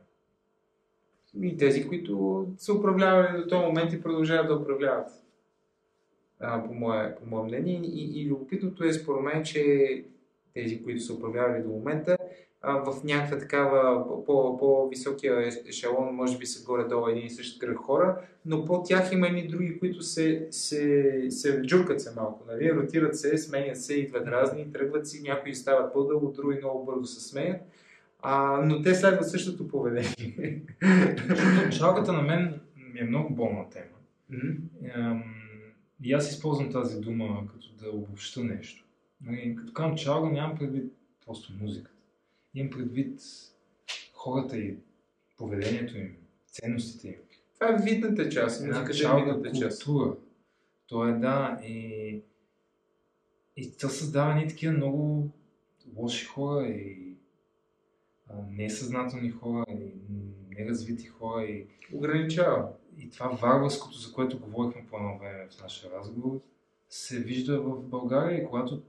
И 1.42 1.56
тези, 1.56 1.88
които 1.88 2.46
са 2.58 2.74
управлявали 2.74 3.42
до 3.42 3.48
този 3.48 3.66
момент 3.66 3.92
и 3.92 4.02
продължават 4.02 4.48
да 4.48 4.56
управляват. 4.56 5.08
А, 6.40 6.64
по, 6.64 6.74
мое, 6.74 7.14
по 7.14 7.26
мое 7.26 7.42
мнение. 7.42 7.80
И, 7.84 8.22
и 8.22 8.28
любопитното 8.28 8.84
е 8.84 8.92
според 8.92 9.22
мен, 9.22 9.44
че 9.44 10.04
тези, 10.54 10.82
които 10.82 11.00
са 11.00 11.14
управлявали 11.14 11.62
до 11.62 11.68
момента, 11.68 12.18
а, 12.62 12.92
в 12.92 13.04
някаква 13.04 13.38
такава 13.38 14.04
по-високия 14.58 15.48
ешелон, 15.68 16.14
може 16.14 16.38
би 16.38 16.46
са 16.46 16.64
горе-долу 16.64 17.08
един 17.08 17.26
и 17.26 17.30
същ 17.30 17.60
кръг 17.60 17.76
хора, 17.76 18.20
но 18.46 18.64
по 18.64 18.82
тях 18.82 19.12
има 19.12 19.28
и 19.28 19.48
други, 19.48 19.78
които 19.78 20.02
се, 20.02 20.48
се, 20.50 21.26
се 21.30 21.62
джуркат 21.62 22.00
се 22.00 22.14
малко, 22.16 22.44
нали? 22.48 22.74
ротират 22.74 23.18
се, 23.18 23.38
сменят 23.38 23.82
се, 23.82 23.94
идват 23.94 24.26
разни, 24.26 24.72
тръгват 24.72 25.08
си, 25.08 25.22
някои 25.22 25.54
стават 25.54 25.92
по-дълго, 25.92 26.32
други 26.32 26.58
много 26.58 26.84
бързо 26.84 27.04
се 27.04 27.28
сменят. 27.28 27.60
А, 28.22 28.60
но 28.64 28.82
те 28.82 28.94
следват 28.94 29.30
същото 29.30 29.68
поведение. 29.68 30.62
Чалката 31.78 32.12
на 32.12 32.22
мен 32.22 32.60
ми 32.94 33.00
е 33.00 33.04
много 33.04 33.34
болна 33.34 33.70
тема. 33.70 33.84
Mm-hmm. 34.32 35.22
И 36.02 36.12
аз 36.12 36.30
използвам 36.30 36.72
тази 36.72 37.00
дума 37.00 37.42
като 37.52 37.84
да 37.84 37.90
обобща 37.90 38.44
нещо. 38.44 38.83
Нали, 39.26 39.56
като 39.56 39.72
казвам 39.72 39.96
чалга, 39.96 40.30
нямам 40.30 40.58
предвид 40.58 40.92
просто 41.26 41.52
музиката. 41.60 41.96
Имам 42.54 42.70
предвид 42.70 43.20
хората 44.12 44.58
и 44.58 44.76
поведението 45.38 45.98
им, 45.98 46.16
ценностите 46.52 47.08
им. 47.08 47.14
Това 47.54 47.72
е 47.72 47.82
видната 47.82 48.28
част. 48.28 48.62
Една 48.62 48.90
чалга 48.90 49.50
култура. 49.50 50.16
То 50.86 51.08
е 51.08 51.12
да. 51.12 51.60
И, 51.64 52.22
и 53.56 53.76
то 53.76 53.88
създава 53.88 54.34
ни 54.34 54.48
такива 54.48 54.72
много 54.72 55.30
лоши 55.96 56.26
хора 56.26 56.66
и 56.68 57.16
несъзнателни 58.50 59.30
хора 59.30 59.64
и 59.68 59.94
неразвити 60.50 61.06
хора 61.06 61.44
и 61.44 61.66
ограничава. 61.92 62.68
И 62.98 63.10
това 63.10 63.28
варварското, 63.28 63.98
за 63.98 64.12
което 64.12 64.38
говорихме 64.38 64.86
по 64.90 64.96
едно 64.96 65.18
време 65.18 65.48
в 65.50 65.62
нашия 65.62 65.90
разговор, 65.90 66.40
се 66.88 67.20
вижда 67.20 67.60
в 67.60 67.82
България 67.82 68.42
и 68.42 68.46
когато 68.46 68.82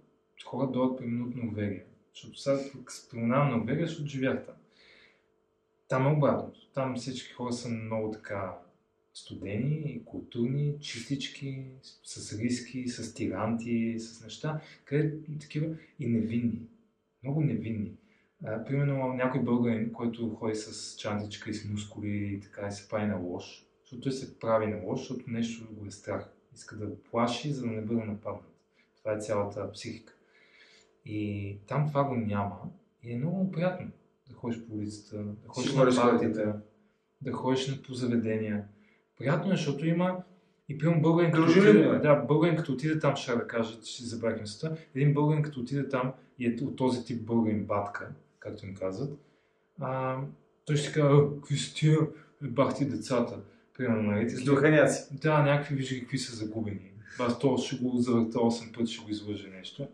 хора 0.44 0.72
дойдат 0.72 0.98
при 0.98 1.06
от 1.06 1.36
Норвегия. 1.36 1.84
Защото 2.14 2.40
сега 2.40 2.58
споменавам 2.90 3.60
Норвегия, 3.60 3.88
защото 3.88 4.10
живях 4.10 4.46
там. 4.46 4.56
Там 5.88 6.08
е 6.08 6.18
обратното. 6.18 6.68
Там 6.74 6.96
всички 6.96 7.34
хора 7.34 7.54
са 7.54 7.70
много 7.70 8.12
така 8.12 8.58
студени, 9.14 10.02
културни, 10.06 10.80
чистички, 10.80 11.66
с 12.04 12.40
риски, 12.40 12.88
с 12.88 13.14
тиранти, 13.14 14.00
с 14.00 14.24
неща, 14.24 14.62
къде 14.86 15.14
такива 15.42 15.76
и 16.00 16.08
невинни. 16.08 16.62
Много 17.24 17.42
невинни. 17.42 17.92
А, 18.46 18.64
примерно 18.64 19.14
някой 19.14 19.42
българин, 19.44 19.94
който 19.94 20.36
ходи 20.36 20.56
с 20.56 20.96
чантичка 20.98 21.50
и 21.50 21.54
с 21.54 21.70
мускули 21.70 22.34
и 22.34 22.40
така 22.40 22.68
и 22.68 22.72
се 22.72 22.90
прави 22.90 23.08
на 23.08 23.18
лош, 23.18 23.66
защото 23.82 24.02
той 24.02 24.12
се 24.12 24.40
прави 24.40 24.68
на 24.68 24.78
лош, 24.78 25.00
защото 25.00 25.24
нещо 25.28 25.68
го 25.72 25.86
е 25.86 25.92
страх. 25.92 26.30
Иска 26.56 26.76
да 26.76 27.04
плаши, 27.04 27.52
за 27.52 27.62
да 27.62 27.72
не 27.72 27.82
бъде 27.82 28.06
нападнат. 28.06 28.54
Това 28.98 29.14
е 29.14 29.20
цялата 29.20 29.72
психика. 29.72 30.14
И 31.06 31.58
там 31.68 31.88
това 31.88 32.04
го 32.04 32.16
няма 32.16 32.60
и 33.04 33.14
е 33.14 33.18
много 33.18 33.52
приятно 33.52 33.88
да 34.30 34.36
ходиш 34.36 34.62
по 34.68 34.76
улицата, 34.76 35.18
да 35.18 35.48
ходиш 35.48 35.74
на 35.74 35.86
партията, 35.96 36.60
да 37.22 37.32
ходиш 37.32 37.68
на 37.68 37.82
по 37.82 37.94
заведения. 37.94 38.64
Приятно 39.18 39.54
е, 39.54 39.56
защото 39.56 39.86
има 39.86 40.24
и 40.70 40.78
приемам 40.78 41.02
българин 41.02 41.32
като 41.32 41.52
отиде, 41.52 42.00
да, 42.00 42.16
българин 42.16 42.56
като 42.56 42.72
отиде 42.72 43.00
там, 43.00 43.16
ще 43.16 43.36
да 43.36 43.48
кажа, 43.48 43.74
ще 43.74 43.86
си 43.86 44.06
забравих 44.06 44.42
места, 44.42 44.72
един 44.96 45.14
българин 45.14 45.44
като 45.44 45.60
отиде 45.60 45.90
там 45.90 46.14
и 46.40 46.48
е 46.48 46.58
от 46.64 46.76
този 46.76 47.06
тип 47.06 47.26
българин 47.26 47.66
батка, 47.66 48.10
както 48.40 48.66
им 48.66 48.76
казват, 48.76 49.20
а, 49.80 50.18
той 50.66 50.76
ще 50.76 50.94
казва, 50.94 51.36
какви 51.36 51.58
са 51.58 51.76
тия, 51.76 51.98
бахти 52.42 52.86
децата. 52.86 53.40
Примерно, 53.78 54.12
нали? 54.12 54.44
Духаняци. 54.46 55.18
Да, 55.22 55.44
някакви 55.44 55.76
вижда 55.76 56.00
какви 56.00 56.18
са 56.18 56.36
загубени. 56.36 56.92
Аз 57.20 57.40
то 57.40 57.58
ще 57.58 57.76
го 57.76 57.98
завърта 57.98 58.38
8 58.38 58.78
пъти, 58.78 58.94
ще 58.94 59.06
го 59.06 59.12
излъжа 59.12 59.50
нещо. 59.50 59.88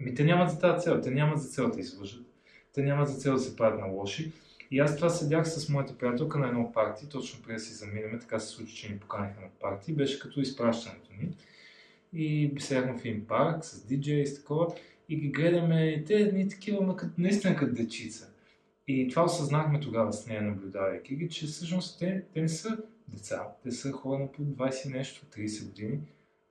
Ами 0.00 0.14
те 0.14 0.24
нямат 0.24 0.50
за 0.50 0.58
тази 0.58 0.84
цел, 0.84 1.00
те 1.00 1.10
нямат 1.10 1.42
за 1.42 1.48
цел 1.48 1.70
да 1.70 1.80
излъжат. 1.80 2.26
Те 2.72 2.82
нямат 2.82 3.08
за 3.08 3.18
цел 3.18 3.34
да 3.34 3.40
се 3.40 3.56
правят 3.56 3.80
на 3.80 3.86
лоши. 3.86 4.32
И 4.70 4.78
аз 4.78 4.96
това 4.96 5.10
седях 5.10 5.48
с 5.48 5.68
моята 5.68 5.98
приятелка 5.98 6.38
на 6.38 6.48
едно 6.48 6.72
парти, 6.72 7.08
точно 7.08 7.42
преди 7.42 7.54
да 7.54 7.60
си 7.60 7.72
заминем, 7.72 8.20
така 8.20 8.38
се 8.38 8.48
случи, 8.48 8.76
че 8.76 8.92
ни 8.92 8.98
поканиха 8.98 9.40
на 9.40 9.48
парти. 9.60 9.92
Беше 9.92 10.20
като 10.20 10.40
изпращането 10.40 11.10
ни. 11.20 11.36
И 12.12 12.54
седяхме 12.58 12.98
в 12.98 13.04
един 13.04 13.26
парк 13.26 13.64
с 13.64 13.86
диджей 13.86 14.20
и 14.20 14.26
с 14.26 14.34
такова 14.34 14.74
и 15.08 15.16
ги 15.16 15.28
гледаме, 15.28 15.86
и 15.86 16.04
те 16.04 16.32
ни 16.32 16.48
такива, 16.48 16.96
като, 16.96 17.12
наистина 17.18 17.56
като 17.56 17.74
дечица. 17.74 18.32
И 18.88 19.08
това 19.08 19.24
осъзнахме 19.24 19.80
тогава 19.80 20.12
с 20.12 20.26
нея, 20.26 20.42
наблюдавайки 20.42 21.16
ги, 21.16 21.28
че 21.28 21.46
всъщност 21.46 21.98
те, 21.98 22.24
те 22.34 22.40
не 22.40 22.48
са 22.48 22.78
деца, 23.08 23.48
те 23.62 23.70
са 23.70 23.92
хора 23.92 24.18
на 24.18 24.32
по 24.32 24.42
20 24.42 24.92
нещо, 24.92 25.26
30 25.26 25.66
години, 25.66 25.98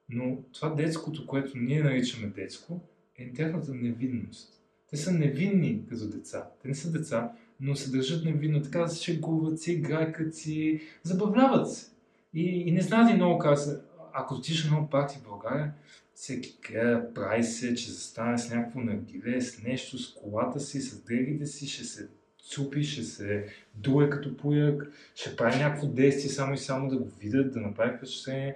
но 0.10 0.38
това 0.54 0.70
детското, 0.70 1.28
което 1.28 1.58
ние 1.58 1.84
наричаме 1.84 2.28
детско, 2.28 2.82
е 3.18 3.34
тяхната 3.34 3.74
невинност. 3.74 4.62
Те 4.90 4.98
са 4.98 5.12
невинни 5.12 5.82
като 5.90 6.08
деца. 6.10 6.48
Те 6.62 6.68
не 6.68 6.76
са 6.76 6.92
деца, 6.92 7.32
но 7.60 7.76
се 7.76 7.92
държат 7.92 8.26
невинно. 8.26 8.62
Така 8.62 8.88
се 8.88 9.04
шегуват 9.04 9.60
си, 9.60 9.72
играйкат 9.72 10.36
си, 10.36 10.82
забавляват 11.04 11.72
се. 11.72 11.92
И, 12.34 12.44
и 12.44 12.72
не 12.72 12.82
знаят 12.82 13.12
и 13.12 13.14
много 13.14 13.56
се. 13.56 13.80
Ако 14.14 14.34
отиш 14.34 14.70
на 14.70 14.90
парти 14.90 15.18
в 15.18 15.24
България, 15.24 15.74
всеки 16.16 16.58
гледа, 16.68 17.14
прави 17.14 17.44
се, 17.44 17.76
че 17.76 17.92
застане 17.92 18.38
с 18.38 18.50
някакво 18.50 18.80
нагиле, 18.80 19.42
с 19.42 19.64
нещо, 19.64 19.98
с 19.98 20.14
колата 20.14 20.60
си, 20.60 20.82
с 20.82 21.04
дрегите 21.04 21.46
си, 21.46 21.68
ще 21.68 21.84
се 21.84 22.10
цупи, 22.50 22.84
ще 22.84 23.04
се 23.04 23.48
дуе 23.76 24.10
като 24.10 24.38
пуяк, 24.38 24.92
ще 25.16 25.36
прави 25.36 25.60
някакво 25.60 25.88
действие 25.88 26.30
само 26.30 26.54
и 26.54 26.58
само 26.58 26.90
да 26.90 26.98
го 26.98 27.10
видят, 27.20 27.54
да 27.54 27.60
направи 27.60 27.98
впечатление. 27.98 28.56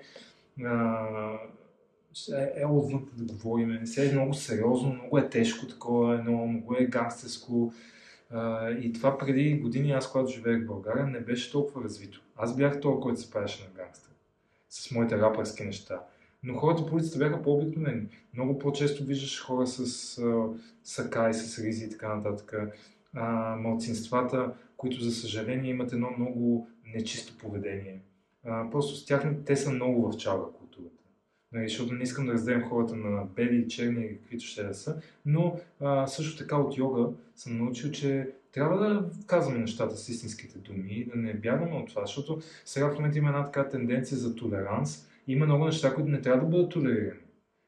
Е, 2.37 2.61
е 2.61 2.65
да 3.17 3.33
говорим. 3.33 3.87
Се 3.87 4.09
е 4.09 4.13
много 4.13 4.33
сериозно, 4.33 4.93
много 4.93 5.17
е 5.17 5.29
тежко 5.29 5.67
такова, 5.67 6.15
едно, 6.15 6.47
много 6.47 6.75
е 6.75 6.85
гангстерско. 6.85 7.73
и 8.81 8.93
това 8.93 9.17
преди 9.17 9.59
години, 9.59 9.91
аз 9.91 10.11
когато 10.11 10.31
живеех 10.31 10.63
в 10.63 10.67
България, 10.67 11.07
не 11.07 11.19
беше 11.19 11.51
толкова 11.51 11.83
развито. 11.83 12.21
Аз 12.35 12.55
бях 12.55 12.79
този, 12.79 13.01
който 13.01 13.21
се 13.21 13.31
правеше 13.31 13.63
на 13.63 13.83
гангстер. 13.83 14.11
С 14.69 14.91
моите 14.91 15.17
рапърски 15.17 15.63
неща. 15.63 16.01
Но 16.43 16.57
хората 16.57 16.85
по 16.85 16.95
улицата 16.95 17.19
бяха 17.19 17.41
по-обикновени. 17.41 18.07
Много 18.33 18.59
по-често 18.59 19.03
виждаш 19.03 19.41
хора 19.41 19.67
с 19.67 20.17
а, 20.17 21.33
с 21.33 21.59
ризи 21.59 21.85
и 21.85 21.89
така 21.89 22.15
нататък. 22.15 22.53
А, 23.13 23.55
малцинствата, 23.55 24.53
които 24.77 25.03
за 25.03 25.11
съжаление 25.11 25.71
имат 25.71 25.93
едно 25.93 26.09
много 26.17 26.67
нечисто 26.95 27.37
поведение. 27.37 28.01
Просто 28.71 28.95
с 28.95 29.05
тях 29.05 29.23
те 29.45 29.55
са 29.55 29.71
много 29.71 30.11
в 30.11 30.17
културата. 30.17 30.58
Нали, 31.51 31.67
защото 31.67 31.93
не 31.93 32.03
искам 32.03 32.25
да 32.25 32.33
разделям 32.33 32.69
хората 32.69 32.95
на 32.95 33.25
бели 33.25 33.55
и 33.55 33.67
черни, 33.67 34.17
каквито 34.17 34.45
ще 34.45 34.63
да 34.63 34.73
са, 34.73 35.01
но 35.25 35.59
а, 35.79 36.07
също 36.07 36.37
така 36.37 36.57
от 36.57 36.77
йога 36.77 37.09
съм 37.35 37.57
научил, 37.57 37.91
че 37.91 38.29
трябва 38.51 38.77
да 38.77 39.09
казваме 39.27 39.59
нещата 39.59 39.97
с 39.97 40.09
истинските 40.09 40.59
думи 40.59 40.93
и 40.93 41.05
да 41.05 41.15
не 41.15 41.33
бягаме 41.33 41.75
от 41.75 41.89
това, 41.89 42.05
защото 42.05 42.39
сега 42.65 42.89
в 42.89 42.95
момента 42.95 43.17
има 43.17 43.29
една 43.29 43.45
така 43.45 43.69
тенденция 43.69 44.17
за 44.17 44.35
толеранс, 44.35 45.07
има 45.27 45.45
много 45.45 45.65
неща, 45.65 45.95
които 45.95 46.09
не 46.09 46.21
трябва 46.21 46.41
да 46.41 46.49
бъдат 46.49 46.71
толерирани. 46.71 47.19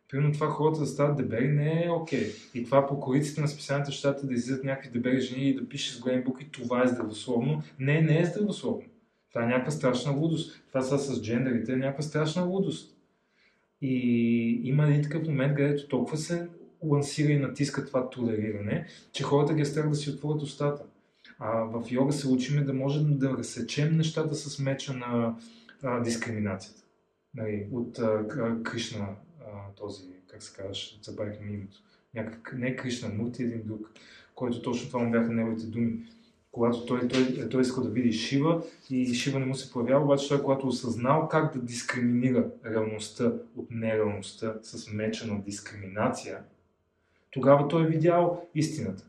Примерно 0.10 0.34
това 0.34 0.48
хората 0.48 0.80
да 0.80 0.86
стават 0.86 1.18
дебели 1.18 1.48
не 1.48 1.86
е 1.86 1.90
окей. 1.90 2.24
Okay. 2.24 2.56
И 2.56 2.64
това 2.64 2.88
по 2.88 3.00
кориците 3.00 3.42
на 3.42 3.48
специалните 3.48 3.92
щати 3.92 4.28
да 4.28 4.34
излизат 4.34 4.64
някакви 4.64 4.90
дебели 4.90 5.22
жени 5.22 5.50
и 5.50 5.56
да 5.56 5.70
пише 5.70 5.94
с 5.94 6.00
големи 6.00 6.24
букви 6.24 6.50
това 6.52 6.84
е 6.84 6.88
здравословно. 6.88 7.64
Не, 7.80 8.02
не 8.02 8.20
е 8.22 8.26
здравословно. 8.26 8.84
Това 9.30 9.44
е 9.46 9.48
някаква 9.48 9.72
страшна 9.72 10.12
лудост. 10.12 10.64
Това 10.68 10.82
са 10.82 11.00
с 11.00 11.22
джендерите 11.22 11.74
е 11.74 11.76
някаква 11.76 12.04
страшна 12.04 12.44
лудост. 12.44 13.01
И 13.82 14.62
има 14.64 14.88
един 14.88 15.04
такъв 15.04 15.28
момент, 15.28 15.56
където 15.56 15.88
толкова 15.88 16.18
се 16.18 16.48
лансира 16.84 17.32
и 17.32 17.40
натиска 17.40 17.86
това 17.86 18.10
толериране, 18.10 18.88
че 19.12 19.24
хората 19.24 19.54
ги 19.54 19.62
е 19.62 19.66
страх 19.66 19.90
да 19.90 19.96
си 19.96 20.10
отворят 20.10 20.42
устата. 20.42 20.84
А 21.40 21.52
в 21.52 21.92
йога 21.92 22.14
се 22.14 22.28
учиме 22.28 22.62
да 22.62 22.74
можем 22.74 23.18
да 23.18 23.30
разсечем 23.30 23.98
нещата 23.98 24.36
с 24.36 24.60
меча 24.60 24.94
на 24.94 25.36
а, 25.84 26.00
дискриминацията. 26.00 26.82
Нали, 27.36 27.68
от 27.72 28.00
а, 28.00 28.26
Кришна, 28.64 29.08
а, 29.40 29.74
този, 29.78 30.04
как 30.28 30.44
се 30.44 30.56
казваш, 30.56 31.00
забравихме 31.04 31.52
името. 31.52 31.78
Някак, 32.16 32.54
не 32.58 32.76
Кришна, 32.76 33.10
Мурти, 33.10 33.44
един 33.44 33.62
друг, 33.66 33.92
който 34.36 34.62
точно 34.62 34.88
това 34.88 35.04
му 35.04 35.12
бяха 35.12 35.32
неговите 35.32 35.66
думи. 35.66 36.06
Когато 36.52 36.86
той, 36.86 37.08
той, 37.08 37.50
той 37.50 37.62
искал 37.62 37.84
да 37.84 37.90
види 37.90 38.14
Шива 38.14 38.64
и 38.90 39.14
Шива 39.14 39.40
не 39.40 39.46
му 39.46 39.56
се 39.56 39.72
появява, 39.72 40.04
обаче 40.04 40.28
той, 40.28 40.44
когато 40.44 40.68
осъзнал 40.68 41.28
как 41.28 41.54
да 41.54 41.62
дискриминира 41.62 42.48
реалността 42.66 43.34
от 43.58 43.72
нереалността 43.72 44.54
с 44.64 44.92
меча 44.92 45.28
на 45.28 45.42
дискриминация, 45.42 46.40
тогава 47.32 47.68
той 47.68 47.84
е 47.84 47.88
видял 47.88 48.48
истината. 48.56 49.04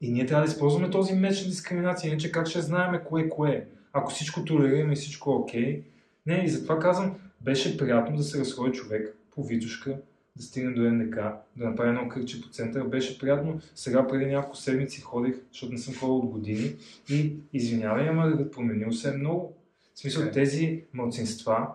И 0.00 0.12
ние 0.12 0.26
трябва 0.26 0.46
да 0.46 0.50
използваме 0.50 0.90
този 0.90 1.14
меч 1.14 1.42
на 1.42 1.48
дискриминация, 1.48 2.08
иначе 2.08 2.32
как 2.32 2.46
ще 2.46 2.60
знаем 2.60 3.00
кое 3.04 3.28
кое 3.28 3.50
е. 3.50 3.64
Ако 3.92 4.10
всичко 4.10 4.44
толерираме 4.44 4.92
и 4.92 4.96
всичко 4.96 5.30
е 5.30 5.34
окей. 5.34 5.84
Не, 6.26 6.42
и 6.44 6.48
затова 6.48 6.78
казвам, 6.78 7.14
беше 7.40 7.78
приятно 7.78 8.16
да 8.16 8.22
се 8.22 8.40
разходи 8.40 8.72
човек 8.72 9.16
по 9.34 9.44
видушка, 9.44 9.98
да 10.36 10.42
стигне 10.42 10.70
до 10.70 10.82
НДК, 10.82 11.14
да 11.56 11.64
направи 11.64 11.88
едно 11.88 12.08
кръче 12.08 12.40
по 12.40 12.48
центъра. 12.48 12.84
Беше 12.84 13.18
приятно. 13.18 13.60
Сега 13.74 14.06
преди 14.06 14.26
няколко 14.26 14.56
седмици 14.56 15.00
ходих, 15.00 15.34
защото 15.52 15.72
не 15.72 15.78
съм 15.78 15.94
ходил 15.94 16.16
от 16.16 16.26
години 16.26 16.76
и 17.10 17.36
извинявай, 17.52 18.08
ама 18.08 18.36
да 18.36 18.50
променил 18.50 18.92
се 18.92 19.08
е 19.08 19.16
много. 19.16 19.56
В 19.94 19.98
смисъл 19.98 20.22
okay. 20.22 20.32
Тези 20.32 20.84
мълцинства, 20.92 21.68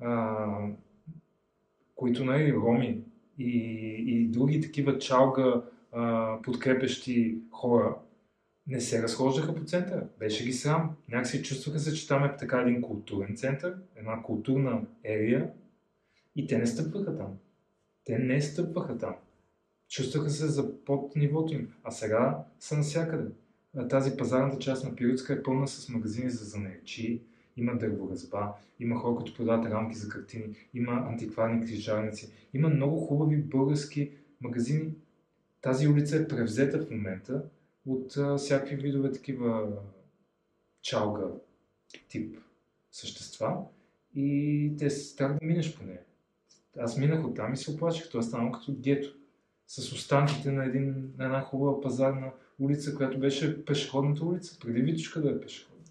а, 0.00 0.46
които 1.94 2.24
нали, 2.24 2.52
роми 2.52 3.00
и, 3.38 3.50
и 4.06 4.28
други 4.28 4.60
такива 4.60 4.98
чалга 4.98 5.62
а, 5.92 6.36
подкрепещи 6.42 7.38
хора, 7.50 7.96
не 8.66 8.80
се 8.80 9.02
разхождаха 9.02 9.54
по 9.54 9.64
центъра. 9.64 10.06
Беше 10.18 10.44
ги 10.44 10.52
срам. 10.52 10.96
Някакси 11.08 11.42
чувстваха 11.42 11.78
се, 11.78 11.94
че 11.94 12.08
там 12.08 12.24
е 12.24 12.36
така 12.36 12.60
един 12.60 12.82
културен 12.82 13.36
център, 13.36 13.76
една 13.96 14.22
културна 14.22 14.80
ерия 15.04 15.50
и 16.36 16.46
те 16.46 16.58
не 16.58 16.66
стъпваха 16.66 17.16
там. 17.16 17.38
Те 18.06 18.18
не 18.18 18.42
стъпваха 18.42 18.98
там. 18.98 19.14
Чувстваха 19.88 20.30
се 20.30 20.46
за 20.46 20.84
под 20.84 21.16
нивото 21.16 21.54
им, 21.54 21.72
а 21.82 21.90
сега 21.90 22.44
са 22.60 22.76
навсякъде. 22.76 23.30
Тази 23.88 24.16
пазарната 24.16 24.58
част 24.58 24.84
на 24.84 24.96
Пиротска 24.96 25.32
е 25.32 25.42
пълна 25.42 25.68
с 25.68 25.88
магазини 25.88 26.30
за 26.30 26.44
занаячи, 26.44 27.22
има 27.56 27.78
дърворазба, 27.78 28.54
има 28.80 28.96
хора, 28.96 29.16
които 29.16 29.34
продават 29.34 29.66
рамки 29.66 29.96
за 29.96 30.08
картини, 30.08 30.54
има 30.74 30.92
антикварни 30.92 31.66
книжарници, 31.66 32.32
има 32.54 32.68
много 32.68 33.00
хубави 33.00 33.36
български 33.36 34.10
магазини. 34.40 34.94
Тази 35.60 35.88
улица 35.88 36.16
е 36.16 36.28
превзета 36.28 36.78
в 36.78 36.90
момента 36.90 37.44
от 37.86 38.16
а, 38.16 38.36
всякакви 38.36 38.76
видове 38.76 39.12
такива 39.12 39.72
чалга 40.82 41.24
тип 42.08 42.38
същества 42.90 43.56
и 44.14 44.72
те 44.78 44.88
трябва 45.16 45.38
да 45.40 45.46
минеш 45.46 45.76
по 45.78 45.84
нея. 45.84 46.00
Аз 46.78 46.96
минах 46.96 47.26
оттам 47.26 47.52
и 47.52 47.56
се 47.56 47.70
оплачих. 47.70 48.10
Това 48.10 48.22
станало 48.22 48.52
като 48.52 48.74
гето. 48.78 49.16
С 49.68 49.92
останките 49.92 50.52
на, 50.52 50.64
един, 50.64 51.12
на 51.18 51.24
една 51.24 51.40
хубава 51.40 51.80
пазарна 51.80 52.30
улица, 52.60 52.94
която 52.94 53.18
беше 53.18 53.64
пешеходната 53.64 54.24
улица, 54.24 54.58
преди 54.60 54.82
Витушка 54.82 55.20
да 55.20 55.30
е 55.30 55.40
пешеходна. 55.40 55.82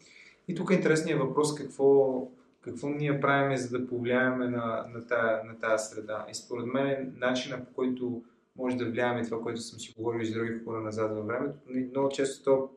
И 0.48 0.56
тук 0.56 0.72
е 0.72 0.74
интересният 0.74 1.20
въпрос 1.20 1.56
какво, 1.56 2.22
какво 2.62 2.90
ние 2.90 3.20
правиме, 3.20 3.58
за 3.58 3.80
да 3.80 3.88
повлияем 3.88 4.38
на, 4.40 4.86
на, 4.94 5.06
тая, 5.08 5.44
на 5.44 5.60
тази 5.60 5.86
среда. 5.86 6.26
И 6.32 6.36
според 6.36 6.66
мен 6.66 7.14
начина 7.18 7.66
по 7.66 7.74
който 7.74 8.24
може 8.58 8.78
да 8.78 8.86
влияеме 8.86 9.26
това, 9.26 9.42
което 9.42 9.62
съм 9.62 9.80
си 9.80 9.94
говорил 9.98 10.26
с 10.26 10.34
други 10.34 10.60
хора 10.66 10.82
назад 10.82 11.12
във 11.16 11.26
времето. 11.26 11.58
Много 11.92 12.10
често 12.10 12.44
то 12.44 12.70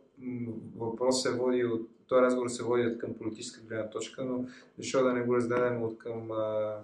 въпрос 0.76 1.22
се 1.22 1.35
води 1.35 1.64
от, 1.64 1.89
този 2.06 2.22
разговор 2.22 2.48
се 2.48 2.64
води 2.64 2.86
от 2.86 2.98
към 2.98 3.14
политическа 3.14 3.60
гледна 3.60 3.90
точка, 3.90 4.24
но 4.24 4.44
защо 4.78 5.05
да 5.05 5.12
не 5.12 5.22
го 5.22 5.36
разгледаме 5.36 5.85
от 5.85 5.98
към 5.98 6.30
а, 6.30 6.76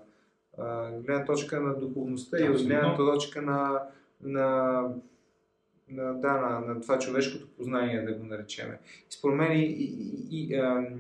гледна 1.02 1.24
точка 1.24 1.60
на 1.60 1.78
духовността 1.78 2.36
да, 2.36 2.44
и 2.44 2.48
от 2.48 2.62
гледна 2.62 2.96
точка 2.96 3.42
на, 3.42 3.82
на, 4.22 4.80
на, 5.88 6.14
да, 6.14 6.32
на, 6.32 6.60
на 6.60 6.80
това 6.80 6.98
човешкото 6.98 7.48
познание, 7.48 8.02
да 8.02 8.14
го 8.14 8.24
наречем. 8.24 8.66
И 9.10 9.12
според 9.12 9.36
мен 9.36 9.52
и, 9.52 9.64
и, 9.64 10.26
и 10.30 10.54
а, 10.54 10.90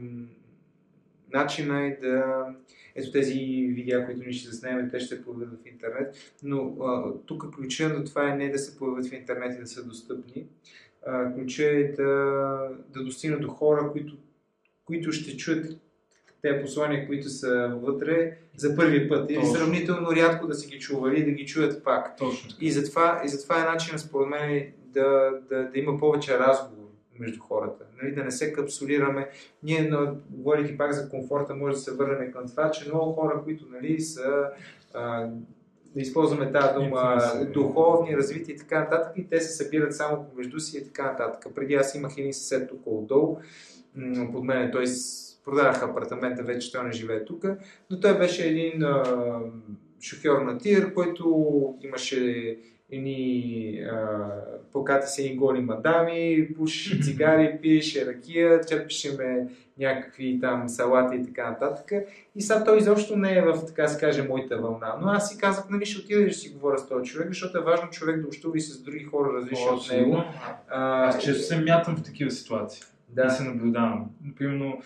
начина 1.32 1.86
е 1.86 1.96
да 2.00 2.46
ето 2.94 3.12
тези 3.12 3.34
видеа, 3.74 4.06
които 4.06 4.20
ние 4.20 4.32
ще 4.32 4.50
заснемем, 4.50 4.90
те 4.90 5.00
ще 5.00 5.16
се 5.16 5.24
появят 5.24 5.62
в 5.62 5.66
интернет, 5.66 6.36
но 6.42 6.76
а, 6.80 7.12
тук 7.26 7.54
ключа 7.56 7.88
на 7.88 8.04
това 8.04 8.30
е 8.30 8.36
не 8.36 8.50
да 8.50 8.58
се 8.58 8.78
появят 8.78 9.06
в 9.06 9.12
интернет 9.12 9.56
и 9.56 9.60
да 9.60 9.66
са 9.66 9.84
достъпни, 9.84 10.46
а, 11.06 11.34
ключа 11.34 11.64
е 11.64 11.92
да, 11.92 12.04
да 12.94 13.04
достигнат 13.04 13.40
до 13.40 13.48
хора, 13.48 13.92
които, 13.92 14.16
които 14.84 15.12
ще 15.12 15.36
чуят 15.36 15.83
те 16.44 16.62
послания, 16.62 17.06
които 17.06 17.28
са 17.28 17.78
вътре 17.82 18.36
за 18.56 18.76
първи 18.76 19.08
път. 19.08 19.30
Или 19.30 19.46
сравнително 19.46 20.12
рядко 20.16 20.46
да 20.46 20.54
си 20.54 20.68
ги 20.68 20.78
чували 20.78 21.24
да 21.24 21.30
ги 21.30 21.46
чуят 21.46 21.84
пак. 21.84 22.16
Точно. 22.16 22.50
И 22.60 22.70
затова, 22.70 23.22
и 23.24 23.28
затова 23.28 23.60
е 23.60 23.72
начинът, 23.72 24.00
според 24.00 24.28
мен, 24.28 24.72
да, 24.78 25.30
да, 25.48 25.62
да 25.62 25.78
има 25.78 25.98
повече 25.98 26.38
разговор 26.38 26.88
между 27.18 27.40
хората. 27.40 27.84
Нали, 28.02 28.14
да 28.14 28.24
не 28.24 28.30
се 28.30 28.52
капсулираме. 28.52 29.28
Ние, 29.62 29.92
говорейки 30.30 30.78
пак 30.78 30.92
за 30.92 31.08
комфорта, 31.08 31.54
може 31.54 31.74
да 31.74 31.80
се 31.80 31.94
върнем 31.94 32.32
към 32.32 32.48
това, 32.48 32.70
че 32.70 32.88
много 32.88 33.12
хора, 33.12 33.40
които 33.44 33.66
нали, 33.72 34.00
са 34.00 34.48
а, 34.94 35.26
да 35.94 36.00
използваме 36.00 36.52
тази 36.52 36.74
дума, 36.74 37.22
духовни, 37.52 38.16
развити 38.16 38.52
и 38.52 38.56
така 38.56 38.80
нататък, 38.80 39.12
и 39.16 39.28
те 39.28 39.40
се 39.40 39.64
събират 39.64 39.96
само 39.96 40.24
помежду 40.30 40.60
си 40.60 40.78
и 40.78 40.84
така 40.84 41.02
нататък. 41.02 41.54
Преди 41.54 41.74
аз 41.74 41.94
имах 41.94 42.18
един 42.18 42.34
съсед 42.34 42.68
тук 42.68 42.80
отдолу, 42.84 43.38
под 44.32 44.44
мен 44.44 44.70
той 44.72 44.86
продадах 45.44 45.82
апартамента, 45.82 46.42
вече 46.42 46.72
той 46.72 46.84
не 46.84 46.92
живее 46.92 47.24
тук, 47.24 47.44
но 47.90 48.00
той 48.00 48.18
беше 48.18 48.48
един 48.48 48.82
а, 48.82 49.02
шофьор 50.00 50.42
на 50.42 50.58
тир, 50.58 50.94
който 50.94 51.74
имаше 51.82 52.56
едни 52.90 53.80
поката 54.72 55.06
се 55.06 55.22
едни 55.22 55.36
голи 55.36 55.60
мадами, 55.60 56.48
пуши 56.56 57.00
цигари, 57.02 57.58
пиеше 57.62 58.06
ракия, 58.06 58.60
черпише 58.60 59.16
ме 59.16 59.48
някакви 59.78 60.38
там 60.40 60.68
салати 60.68 61.16
и 61.16 61.24
така 61.24 61.50
нататък. 61.50 61.92
И 62.36 62.42
сега 62.42 62.64
той 62.64 62.78
изобщо 62.78 63.16
не 63.16 63.38
е 63.38 63.42
в, 63.42 63.66
така 63.66 63.88
се 63.88 64.00
каже, 64.00 64.22
моята 64.22 64.56
вълна. 64.56 64.96
Но 65.00 65.08
аз 65.08 65.30
си 65.30 65.38
казах, 65.38 65.64
нали, 65.70 65.86
ще 65.86 66.00
отида 66.00 66.22
и 66.22 66.30
ще 66.30 66.40
си 66.40 66.48
говоря 66.48 66.78
с 66.78 66.88
този 66.88 67.10
човек, 67.10 67.28
защото 67.28 67.58
е 67.58 67.62
важно 67.62 67.90
човек 67.90 68.20
да 68.20 68.26
общува 68.26 68.56
и 68.56 68.60
с 68.60 68.82
други 68.82 69.04
хора, 69.04 69.32
различни 69.32 69.66
от 69.66 69.90
него. 69.90 70.22
А, 70.68 71.08
аз 71.08 71.22
често 71.24 71.42
се 71.42 71.60
мятам 71.60 71.96
в 71.96 72.02
такива 72.02 72.30
ситуации. 72.30 72.82
Да. 73.14 73.30
Се 73.30 73.44
наблюдавам. 73.44 74.10
Примерно, 74.38 74.82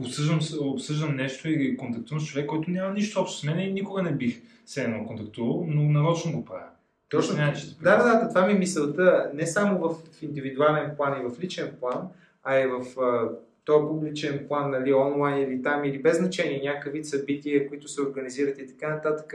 обсъждам, 0.00 0.38
обсъждам 0.60 1.16
нещо 1.16 1.48
и 1.48 1.76
контактувам 1.76 2.20
с 2.20 2.26
човек, 2.26 2.46
който 2.46 2.70
няма 2.70 2.94
нищо 2.94 3.20
общо 3.20 3.38
с 3.38 3.44
мен 3.44 3.60
и 3.60 3.72
никога 3.72 4.02
не 4.02 4.12
бих 4.12 4.42
се 4.66 4.84
едно 4.84 5.06
контактувал, 5.06 5.64
но 5.68 5.82
нарочно 5.82 6.32
го 6.32 6.44
правя. 6.44 6.68
Точно. 7.08 7.36
Да, 7.82 7.96
да, 7.96 8.04
да, 8.04 8.28
това 8.28 8.46
ми 8.46 8.52
е 8.52 8.58
мисълта 8.58 9.30
не 9.34 9.46
само 9.46 9.78
в, 9.78 9.94
в 10.12 10.22
индивидуален 10.22 10.90
план 10.96 11.20
и 11.20 11.28
в 11.28 11.40
личен 11.40 11.76
план, 11.80 12.08
а 12.44 12.58
и 12.58 12.66
в 12.66 13.00
а, 13.00 13.28
този 13.64 13.86
публичен 13.86 14.44
план, 14.48 14.70
нали, 14.70 14.94
онлайн 14.94 15.42
или 15.42 15.62
там, 15.62 15.84
или 15.84 16.02
без 16.02 16.18
значение, 16.18 16.62
някакъв 16.64 16.92
вид 16.92 17.06
събития, 17.06 17.68
които 17.68 17.88
се 17.88 18.02
организират 18.02 18.58
и 18.58 18.66
така 18.68 18.94
нататък. 18.94 19.34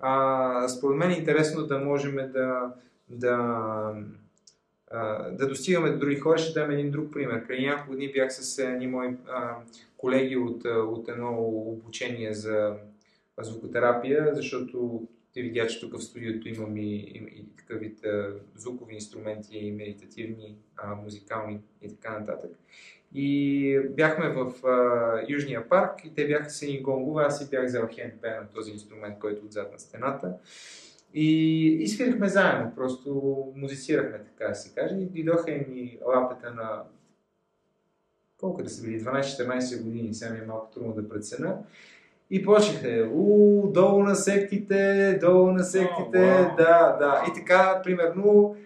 А, 0.00 0.68
според 0.68 0.98
мен 0.98 1.10
е 1.10 1.18
интересно 1.18 1.66
да 1.66 1.78
можем 1.78 2.16
да, 2.16 2.74
да, 3.08 3.92
да 5.32 5.46
достигаме 5.48 5.90
до 5.90 5.98
други 5.98 6.16
хора. 6.16 6.38
Ще 6.38 6.60
дам 6.60 6.70
един 6.70 6.90
друг 6.90 7.12
пример. 7.12 7.46
Преди 7.46 7.66
няколко 7.66 7.94
дни 7.94 8.12
бях 8.12 8.32
с 8.32 8.58
едни 8.58 8.86
мои 8.86 9.08
а, 9.28 9.56
колеги 9.96 10.36
от, 10.36 10.64
от 10.64 11.08
едно 11.08 11.38
обучение 11.48 12.34
за 12.34 12.76
звукотерапия, 13.40 14.30
защото 14.34 15.08
те 15.34 15.42
видя, 15.42 15.66
че 15.66 15.80
тук 15.80 15.98
в 15.98 16.02
студиото 16.02 16.48
имам 16.48 16.76
и, 16.76 16.94
и, 16.94 17.18
и 17.18 17.56
такъв 17.56 17.80
вид 17.80 17.98
звукови 18.56 18.94
инструменти, 18.94 19.58
и 19.58 19.72
медитативни, 19.72 20.56
а, 20.76 20.94
музикални 20.94 21.60
и 21.82 21.88
така 21.88 22.18
нататък. 22.18 22.50
И 23.14 23.80
бяхме 23.90 24.28
в 24.28 24.66
а, 24.66 25.24
Южния 25.28 25.68
парк 25.68 26.04
и 26.04 26.14
те 26.14 26.26
бяха 26.26 26.50
с 26.50 26.62
едни 26.62 26.82
гонгове, 26.82 27.24
аз 27.24 27.38
си 27.38 27.50
бях 27.50 27.64
взел 27.64 27.88
хендбе 27.94 28.30
на 28.30 28.48
този 28.54 28.70
инструмент, 28.70 29.18
който 29.18 29.42
е 29.42 29.46
отзад 29.46 29.72
на 29.72 29.78
стената. 29.78 30.34
И, 31.14 31.66
и 31.82 31.88
свирихме 31.88 32.28
заедно, 32.28 32.72
просто 32.76 33.12
музицирахме, 33.56 34.18
така 34.18 34.48
да 34.48 34.54
се 34.54 34.74
каже. 34.74 34.94
И 34.94 35.06
дойдоха 35.06 35.50
ни 35.50 35.98
лапета 36.06 36.54
на 36.54 36.82
колко 38.40 38.62
да 38.62 38.68
са 38.68 38.82
били, 38.82 39.00
12-14 39.00 39.82
години, 39.82 40.14
сега 40.14 40.32
ми 40.32 40.38
е 40.38 40.46
малко 40.46 40.70
трудно 40.74 40.92
да 40.92 41.08
прецена. 41.08 41.58
И 42.30 42.44
почнаха, 42.44 43.08
у, 43.12 43.68
долу 43.72 44.02
на 44.02 44.14
сектите, 44.14 45.18
долу 45.20 45.52
на 45.52 45.64
сектите, 45.64 46.18
oh, 46.18 46.50
wow. 46.50 46.56
да, 46.56 46.96
да. 46.98 47.24
И 47.30 47.34
така, 47.34 47.80
примерно, 47.84 48.56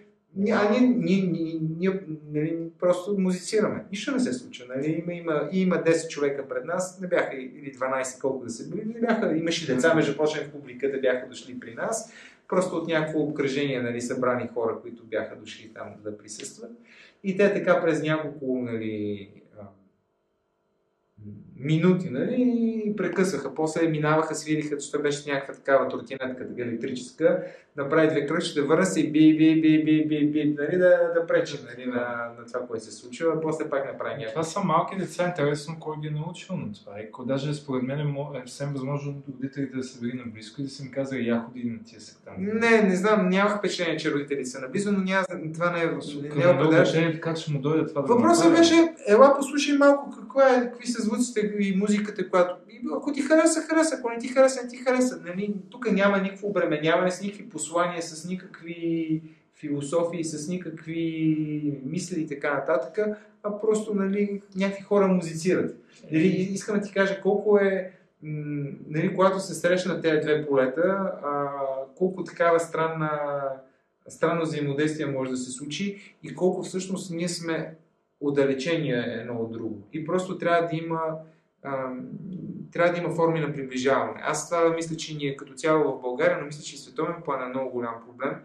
а 0.51 0.71
ние, 0.71 0.81
ние, 0.81 1.29
ние, 1.31 1.59
ние 1.79 2.01
нали, 2.31 2.57
просто 2.79 3.15
музицираме. 3.17 3.85
Нищо 3.91 4.11
не 4.11 4.19
се 4.19 4.33
случва. 4.33 4.65
Нали? 4.75 5.03
Има, 5.03 5.13
има, 5.13 5.49
има 5.51 5.75
10 5.75 6.07
човека 6.07 6.47
пред 6.47 6.65
нас, 6.65 6.99
не 7.01 7.07
бяха 7.07 7.35
или 7.35 7.73
12 7.73 8.21
колко 8.21 8.43
да 8.43 8.49
се 8.49 8.69
били, 8.69 8.85
не 8.85 8.99
бяха, 8.99 9.37
имаше 9.37 9.73
деца, 9.73 9.93
между 9.93 10.17
прочим 10.17 10.43
в 10.43 10.51
публиката 10.51 10.97
бяха 10.97 11.27
дошли 11.27 11.59
при 11.59 11.73
нас. 11.73 12.13
Просто 12.47 12.75
от 12.75 12.87
някакво 12.87 13.19
обкръжение, 13.19 13.81
нали, 13.81 14.01
събрани 14.01 14.47
хора, 14.47 14.79
които 14.81 15.03
бяха 15.03 15.35
дошли 15.35 15.73
там 15.73 15.87
да 16.03 16.17
присъстват. 16.17 16.71
И 17.23 17.37
те 17.37 17.53
така 17.53 17.81
през 17.81 18.01
няколко 18.01 18.61
нали, 18.61 19.29
минути, 21.59 22.09
нали, 22.09 22.35
и 22.85 22.95
прекъсваха. 22.95 23.55
После 23.55 23.87
минаваха, 23.87 24.35
свириха, 24.35 24.75
защото 24.79 25.03
беше 25.03 25.31
някаква 25.31 25.53
такава 25.53 25.89
тротинетка, 25.89 26.47
така 26.47 26.61
електрическа, 26.61 27.43
направи 27.77 28.07
две 28.07 28.25
кръчи, 28.25 28.53
да 28.53 28.65
върна 28.65 28.85
се 28.85 28.99
и 28.99 29.11
би, 29.11 29.37
би, 29.37 29.61
би, 29.61 29.83
би, 29.83 30.07
би, 30.07 30.31
би, 30.31 30.55
нали, 30.59 30.77
да, 30.77 31.11
да 31.15 31.27
пречи 31.27 31.57
нали, 31.69 31.85
на, 31.85 32.31
на, 32.39 32.45
това, 32.45 32.67
което 32.67 32.85
се 32.85 32.91
случва, 32.91 33.33
а 33.35 33.41
после 33.41 33.69
пак 33.69 33.85
направи 33.85 34.13
някаква. 34.13 34.31
Това 34.31 34.43
са 34.43 34.59
малки 34.59 34.95
деца, 34.97 35.27
интересно 35.27 35.75
кой 35.79 35.95
ги 36.01 36.07
е 36.07 36.11
научил 36.11 36.55
на 36.55 36.73
това. 36.73 36.99
И 36.99 37.09
даже 37.25 37.53
според 37.53 37.83
мен 37.83 37.99
е 37.99 38.13
съвсем 38.45 38.73
възможно 38.73 39.23
родителите 39.33 39.77
да 39.77 39.83
се 39.83 39.99
били 39.99 40.13
наблизко 40.13 40.61
и 40.61 40.63
да 40.63 40.69
са 40.69 40.83
ми 40.83 40.91
казали, 40.91 41.27
я 41.27 41.39
ходи 41.39 41.63
на 41.63 41.83
тия 41.83 41.99
там. 42.25 42.33
Не, 42.37 42.81
не 42.81 42.95
знам, 42.95 43.29
нямах 43.29 43.57
впечатление, 43.57 43.97
че 43.97 44.13
родителите 44.13 44.49
са 44.49 44.59
наблизо, 44.59 44.91
но 44.91 44.99
няма, 44.99 45.25
това 45.53 45.71
не 45.71 45.79
е, 45.79 45.85
не 46.35 46.43
е 46.43 46.47
определящо. 46.47 46.97
Как 47.21 47.37
ще 47.37 47.51
му 47.51 47.59
дойде 47.59 47.85
това 47.85 48.01
да 48.01 48.07
Въпросът 48.07 48.53
беше, 48.53 48.93
ела 49.07 49.35
послушай 49.37 49.77
малко 49.77 50.11
какво 50.19 50.41
е, 50.41 50.61
какви 50.61 50.87
са 50.87 51.01
звуците 51.17 51.53
и 51.59 51.75
музиката, 51.75 52.29
която 52.29 52.55
ако 52.95 53.11
ти 53.11 53.21
хареса, 53.21 53.61
хареса, 53.61 53.95
ако 53.99 54.09
не 54.09 54.17
ти 54.17 54.27
хареса, 54.27 54.63
не 54.63 54.69
ти 54.69 54.77
хареса. 54.77 55.21
Нали, 55.25 55.55
тук 55.69 55.91
няма 55.91 56.17
никакво 56.17 56.47
обременяване 56.47 57.11
с 57.11 57.21
никакви 57.21 57.49
послания, 57.49 58.01
с 58.01 58.25
никакви 58.29 59.21
философии, 59.55 60.23
с 60.23 60.47
никакви 60.47 61.81
мисли 61.85 62.21
и 62.21 62.27
така 62.27 62.53
нататък, 62.53 63.17
а 63.43 63.59
просто 63.59 63.93
нали, 63.93 64.41
някакви 64.55 64.83
хора 64.83 65.07
музицират. 65.07 65.75
Нали, 66.11 66.27
искам 66.27 66.79
да 66.79 66.85
ти 66.85 66.93
кажа 66.93 67.21
колко 67.21 67.57
е, 67.57 67.91
нали, 68.87 69.15
когато 69.15 69.39
се 69.39 69.53
срещнат 69.53 70.01
тези 70.01 70.21
две 70.21 70.47
полета, 70.47 71.11
а, 71.23 71.47
колко 71.95 72.23
такава 72.23 72.59
странна, 72.59 73.11
странно 74.07 74.41
взаимодействие 74.41 75.05
може 75.05 75.31
да 75.31 75.37
се 75.37 75.51
случи 75.51 76.15
и 76.23 76.35
колко 76.35 76.63
всъщност 76.63 77.11
ние 77.11 77.29
сме 77.29 77.75
отдалечени 78.19 78.91
едно 78.91 79.33
от 79.33 79.51
друго. 79.51 79.87
И 79.93 80.05
просто 80.05 80.37
трябва 80.37 80.67
да 80.67 80.75
има 80.75 80.99
трябва 82.71 82.93
да 82.93 82.99
има 82.99 83.09
форми 83.09 83.39
на 83.39 83.53
приближаване. 83.53 84.21
Аз 84.23 84.49
това 84.49 84.69
мисля, 84.69 84.95
че 84.95 85.15
ние 85.15 85.35
като 85.35 85.53
цяло 85.53 85.97
в 85.97 86.01
България, 86.01 86.37
но 86.39 86.45
мисля, 86.45 86.63
че 86.63 86.75
и 86.75 86.77
световен 86.77 87.15
план 87.25 87.43
е 87.43 87.49
много 87.49 87.69
голям 87.69 87.95
проблем. 88.07 88.35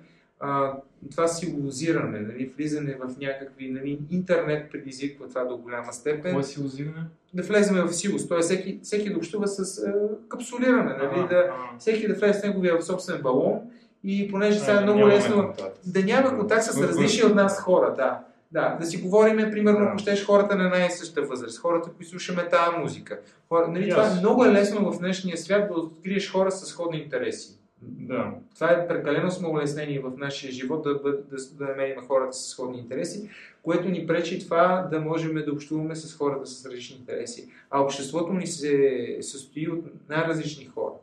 А, 0.40 0.72
това 1.10 1.28
силозиране, 1.28 2.20
нали, 2.20 2.52
влизане 2.56 2.96
в 3.00 3.18
някакви... 3.20 3.70
Нали, 3.70 3.98
интернет 4.10 4.70
предизвиква 4.70 5.28
това 5.28 5.44
до 5.44 5.56
голяма 5.56 5.92
степен. 5.92 6.22
Какво 6.22 6.40
е 6.40 6.42
силозиране? 6.42 7.04
Да 7.34 7.42
влеземе 7.42 7.82
в 7.82 7.92
силост. 7.92 8.28
Тоест 8.28 8.48
всеки, 8.48 8.80
всеки 8.82 9.10
да 9.10 9.16
общува 9.16 9.48
с 9.48 9.84
а, 9.84 9.94
капсулиране. 10.28 10.96
Нали, 10.96 11.28
да, 11.28 11.52
всеки 11.78 12.08
да 12.08 12.14
влезе 12.14 12.40
с 12.40 12.44
неговия 12.44 12.82
собствен 12.82 13.22
балон 13.22 13.60
и 14.04 14.28
понеже 14.30 14.58
сега 14.58 14.80
е 14.80 14.82
много 14.82 15.08
лесно 15.08 15.54
да 15.86 16.04
няма 16.04 16.38
контакт 16.38 16.64
с 16.64 16.82
различни 16.82 17.24
от 17.24 17.34
нас 17.34 17.60
хора. 17.60 17.94
Да. 17.96 18.24
Да, 18.52 18.76
да 18.80 18.86
си 18.86 18.96
говорим, 18.96 19.50
примерно, 19.50 19.78
да. 19.78 19.84
ако 19.84 19.98
щеш 19.98 20.26
хората 20.26 20.56
на 20.56 20.64
една 20.64 20.86
и 20.86 20.90
съща 20.90 21.22
възраст, 21.22 21.58
хората, 21.58 21.90
които 21.90 22.10
слушаме 22.10 22.48
тази 22.48 22.76
музика. 22.78 23.20
Хора, 23.48 23.68
нали, 23.68 23.84
yes. 23.84 23.90
Това 23.90 24.06
е 24.06 24.20
много 24.20 24.44
е 24.44 24.52
лесно 24.52 24.92
в 24.92 24.98
днешния 24.98 25.36
свят 25.36 25.68
да 25.68 25.74
откриеш 25.74 26.32
хора 26.32 26.50
с 26.50 26.66
сходни 26.66 26.98
интереси. 26.98 27.58
Да. 27.82 28.30
Това 28.54 28.70
е 28.70 28.88
прекалено 28.88 29.30
сме 29.30 29.48
улеснение 29.48 30.00
в 30.00 30.12
нашия 30.16 30.52
живот 30.52 30.82
да, 30.82 31.02
да, 31.02 31.12
да, 31.12 31.36
да 31.58 31.64
намерим 31.64 32.00
хората 32.08 32.32
с 32.32 32.48
сходни 32.48 32.78
интереси, 32.78 33.30
което 33.62 33.88
ни 33.88 34.06
пречи 34.06 34.38
това 34.38 34.88
да 34.90 35.00
можем 35.00 35.34
да 35.34 35.52
общуваме 35.52 35.96
с 35.96 36.16
хората 36.16 36.46
с 36.46 36.66
различни 36.66 36.96
интереси. 36.96 37.48
А 37.70 37.80
обществото 37.80 38.32
ни 38.32 38.46
се 38.46 39.18
състои 39.20 39.68
от 39.68 39.84
най-различни 40.08 40.64
хора. 40.64 40.94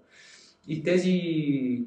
И 0.68 0.84
тези, 0.84 1.22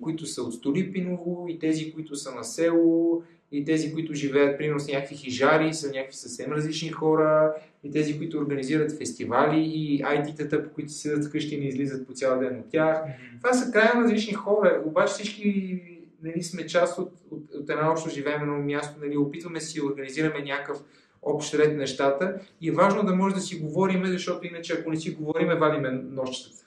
които 0.03 0.27
са 0.27 0.43
от 0.43 0.55
Столипиново, 0.55 1.47
и 1.49 1.59
тези, 1.59 1.93
които 1.93 2.17
са 2.17 2.35
на 2.35 2.45
село, 2.45 3.23
и 3.53 3.65
тези, 3.65 3.93
които 3.93 4.15
живеят, 4.15 4.59
примерно, 4.59 4.81
с 4.81 4.89
някакви 4.89 5.17
хижари, 5.17 5.75
са 5.75 5.91
някакви 5.91 6.17
съвсем 6.17 6.53
различни 6.53 6.89
хора, 6.89 7.55
и 7.85 7.91
тези, 7.91 8.19
които 8.19 8.39
организират 8.39 8.99
фестивали, 8.99 9.61
и 9.61 10.03
IT-тата, 10.03 10.65
по 10.65 10.71
които 10.75 10.93
седят 10.93 11.25
вкъщи 11.25 11.55
и 11.55 11.61
не 11.61 11.67
излизат 11.67 12.07
по 12.07 12.13
цял 12.13 12.39
ден 12.39 12.61
от 12.61 12.71
тях. 12.71 12.97
Mm-hmm. 12.97 13.39
Това 13.39 13.53
са 13.53 13.73
крайно 13.73 14.05
различни 14.05 14.33
хора, 14.33 14.83
обаче 14.85 15.13
всички 15.13 15.81
нали, 16.23 16.43
сме 16.43 16.67
част 16.67 16.99
от, 16.99 17.13
от, 17.31 17.43
от 17.55 17.71
една 17.71 17.91
общо 17.91 18.11
живеемено 18.11 18.59
място, 18.59 19.01
нали, 19.05 19.17
опитваме 19.17 19.61
си 19.61 19.83
организираме 19.83 20.43
някакъв 20.43 20.79
общ 21.23 21.55
ред 21.55 21.77
нещата 21.77 22.41
и 22.61 22.69
е 22.69 22.73
важно 22.73 23.03
да 23.03 23.15
може 23.15 23.35
да 23.35 23.41
си 23.41 23.59
говориме, 23.59 24.09
защото 24.09 24.47
иначе 24.47 24.73
ако 24.73 24.91
не 24.91 24.97
си 24.97 25.11
говориме, 25.11 25.55
валиме 25.55 25.91
нощчета. 25.91 26.65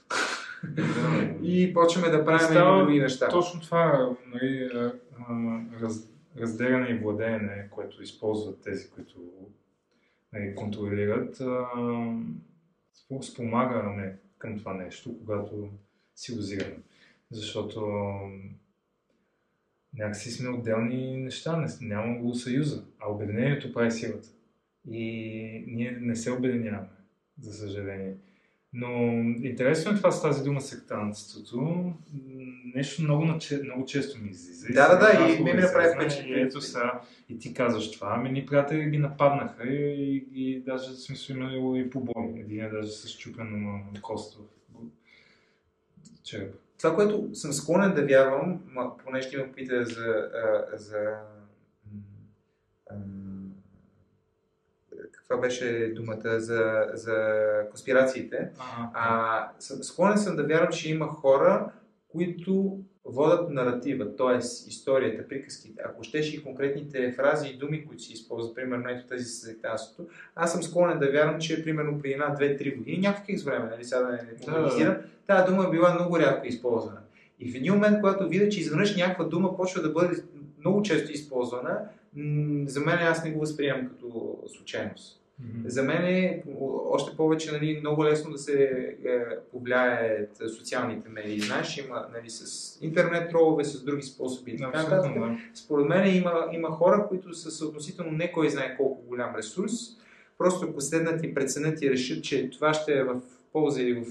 и 1.43 1.73
почваме 1.73 2.09
да 2.09 2.25
правим 2.25 2.83
други 2.85 2.99
неща. 2.99 3.27
Точно 3.27 3.61
това 3.61 4.09
нали, 4.33 4.69
раз, 5.81 6.09
разделяне 6.37 6.89
и 6.89 6.97
владеене, 6.97 7.69
което 7.69 8.03
използват 8.03 8.61
тези, 8.61 8.89
които 8.89 9.13
нали, 10.33 10.55
контролират, 10.55 11.41
спомагаме 13.21 14.17
към 14.37 14.57
това 14.57 14.73
нещо, 14.73 15.17
когато 15.19 15.69
си 16.15 16.33
озираме. 16.33 16.77
Защото 17.31 17.81
някакси 19.93 20.31
сме 20.31 20.49
отделни 20.49 21.17
неща, 21.17 21.67
няма 21.81 22.19
го 22.19 22.33
съюза, 22.33 22.85
а 22.99 23.11
обединението 23.11 23.73
прави 23.73 23.91
силата. 23.91 24.29
И 24.91 25.63
ние 25.67 25.91
не 26.01 26.15
се 26.15 26.31
обединяваме, 26.31 26.87
за 27.41 27.53
съжаление. 27.53 28.15
Но 28.73 29.13
интересно 29.43 29.91
е 29.91 29.95
това 29.95 30.11
с 30.11 30.21
тази 30.21 30.43
дума 30.43 30.61
сектантството. 30.61 31.93
Нещо 32.75 33.03
много, 33.03 33.25
много 33.63 33.85
често 33.85 34.19
ми 34.19 34.29
излиза. 34.29 34.67
Да, 34.73 34.87
да, 34.87 34.99
да, 34.99 35.33
и 35.33 35.43
ми 35.43 35.53
направи 35.53 35.95
впечатление. 35.95 36.41
Ето 36.41 36.61
сега, 36.61 37.01
и 37.29 37.39
ти 37.39 37.53
казваш 37.53 37.91
това, 37.91 38.13
ами 38.17 38.31
ни 38.31 38.45
приятели 38.45 38.89
ги 38.89 38.97
нападнаха 38.97 39.67
и, 39.67 40.25
и, 40.35 40.51
и 40.51 40.59
даже 40.59 40.91
в 40.91 40.99
смисъл 40.99 41.33
имало 41.35 41.75
и 41.75 41.89
побой. 41.89 42.33
Един 42.37 42.65
е 42.65 42.69
даже 42.69 42.91
с 42.91 43.17
чупено 43.17 43.79
кост 44.01 44.37
в 44.37 46.23
черепа. 46.23 46.57
Това, 46.77 46.95
което 46.95 47.35
съм 47.35 47.53
склонен 47.53 47.93
да 47.93 48.05
вярвам, 48.05 48.61
поне 49.03 49.21
ще 49.21 49.37
ме 49.37 49.51
пита 49.51 49.85
за, 49.85 50.29
за 50.73 51.17
това 55.23 55.37
беше 55.37 55.93
думата 55.95 56.39
за, 56.39 56.85
за 56.93 57.39
конспирациите. 57.69 58.49
Ага. 58.59 58.89
А, 58.93 59.49
склонен 59.59 60.17
съм 60.17 60.35
да 60.35 60.43
вярвам, 60.43 60.71
че 60.71 60.91
има 60.91 61.07
хора, 61.07 61.71
които 62.15 62.79
водят 63.05 63.49
наратива, 63.49 64.15
т.е. 64.15 64.37
историята, 64.69 65.27
приказките. 65.27 65.81
Ако 65.85 66.03
щеше 66.03 66.35
и 66.35 66.43
конкретните 66.43 67.11
фрази 67.11 67.49
и 67.49 67.57
думи, 67.57 67.85
които 67.85 68.03
се 68.03 68.13
използват, 68.13 68.55
примерно 68.55 68.89
ето 68.89 69.07
тази 69.07 69.23
с 69.23 69.41
сектанството, 69.41 70.09
аз 70.35 70.53
съм 70.53 70.63
склонен 70.63 70.99
да 70.99 71.11
вярвам, 71.11 71.39
че 71.39 71.63
примерно 71.63 72.01
при 72.01 72.11
една, 72.11 72.29
две, 72.29 72.57
три 72.57 72.75
години, 72.75 72.97
някакъв 72.97 73.43
време, 73.45 73.69
нали, 73.69 73.83
сега 73.83 74.01
да 74.01 74.11
не 74.11 74.37
популяризирам, 74.37 74.95
тази 75.27 75.51
дума 75.51 75.65
е 75.67 75.71
била 75.71 75.93
много 75.93 76.19
рядко 76.19 76.47
използвана. 76.47 76.99
И 77.39 77.51
в 77.51 77.55
един 77.55 77.73
момент, 77.73 77.97
когато 78.01 78.29
видя, 78.29 78.49
че 78.49 78.59
изведнъж 78.59 78.95
някаква 78.95 79.25
дума 79.25 79.57
почва 79.57 79.81
да 79.81 79.89
бъде 79.89 80.23
много 80.59 80.81
често 80.81 81.11
използвана, 81.11 81.79
за 82.65 82.79
мен 82.79 82.97
аз 82.99 83.23
не 83.23 83.31
го 83.31 83.39
възприемам 83.39 83.87
като 83.87 84.37
случайност. 84.57 85.24
Mm-hmm. 85.41 85.67
За 85.67 85.83
мен 85.83 86.05
е 86.05 86.43
още 86.89 87.17
повече 87.17 87.51
нали, 87.51 87.77
много 87.79 88.05
лесно 88.05 88.31
да 88.31 88.37
се 88.37 88.63
е, 89.05 89.19
повлияят 89.51 90.37
социалните 90.57 91.09
медии. 91.09 91.39
Знаеш, 91.39 91.77
има 91.77 92.07
нали, 92.13 92.29
с 92.29 92.77
интернет 92.81 93.29
тролове, 93.29 93.63
с 93.63 93.83
други 93.83 94.03
способи 94.03 94.51
и 94.51 94.57
така 94.57 94.83
нататък. 94.83 95.13
Да. 95.13 95.37
Според 95.53 95.87
мен 95.87 96.15
има, 96.15 96.49
има 96.51 96.69
хора, 96.69 97.05
които 97.07 97.33
са 97.33 97.51
съотносително 97.51 98.11
не 98.11 98.31
кой 98.31 98.49
знае 98.49 98.77
колко 98.77 99.01
голям 99.07 99.35
ресурс. 99.35 99.71
Просто 100.37 100.67
ако 100.69 100.81
седнат 100.81 101.23
и 101.23 101.33
преценят 101.33 101.81
и 101.81 101.89
решат, 101.89 102.23
че 102.23 102.49
това 102.49 102.73
ще 102.73 102.93
е 102.93 103.03
в 103.03 103.21
полза 103.53 103.81
или 103.81 103.93
в 103.93 104.05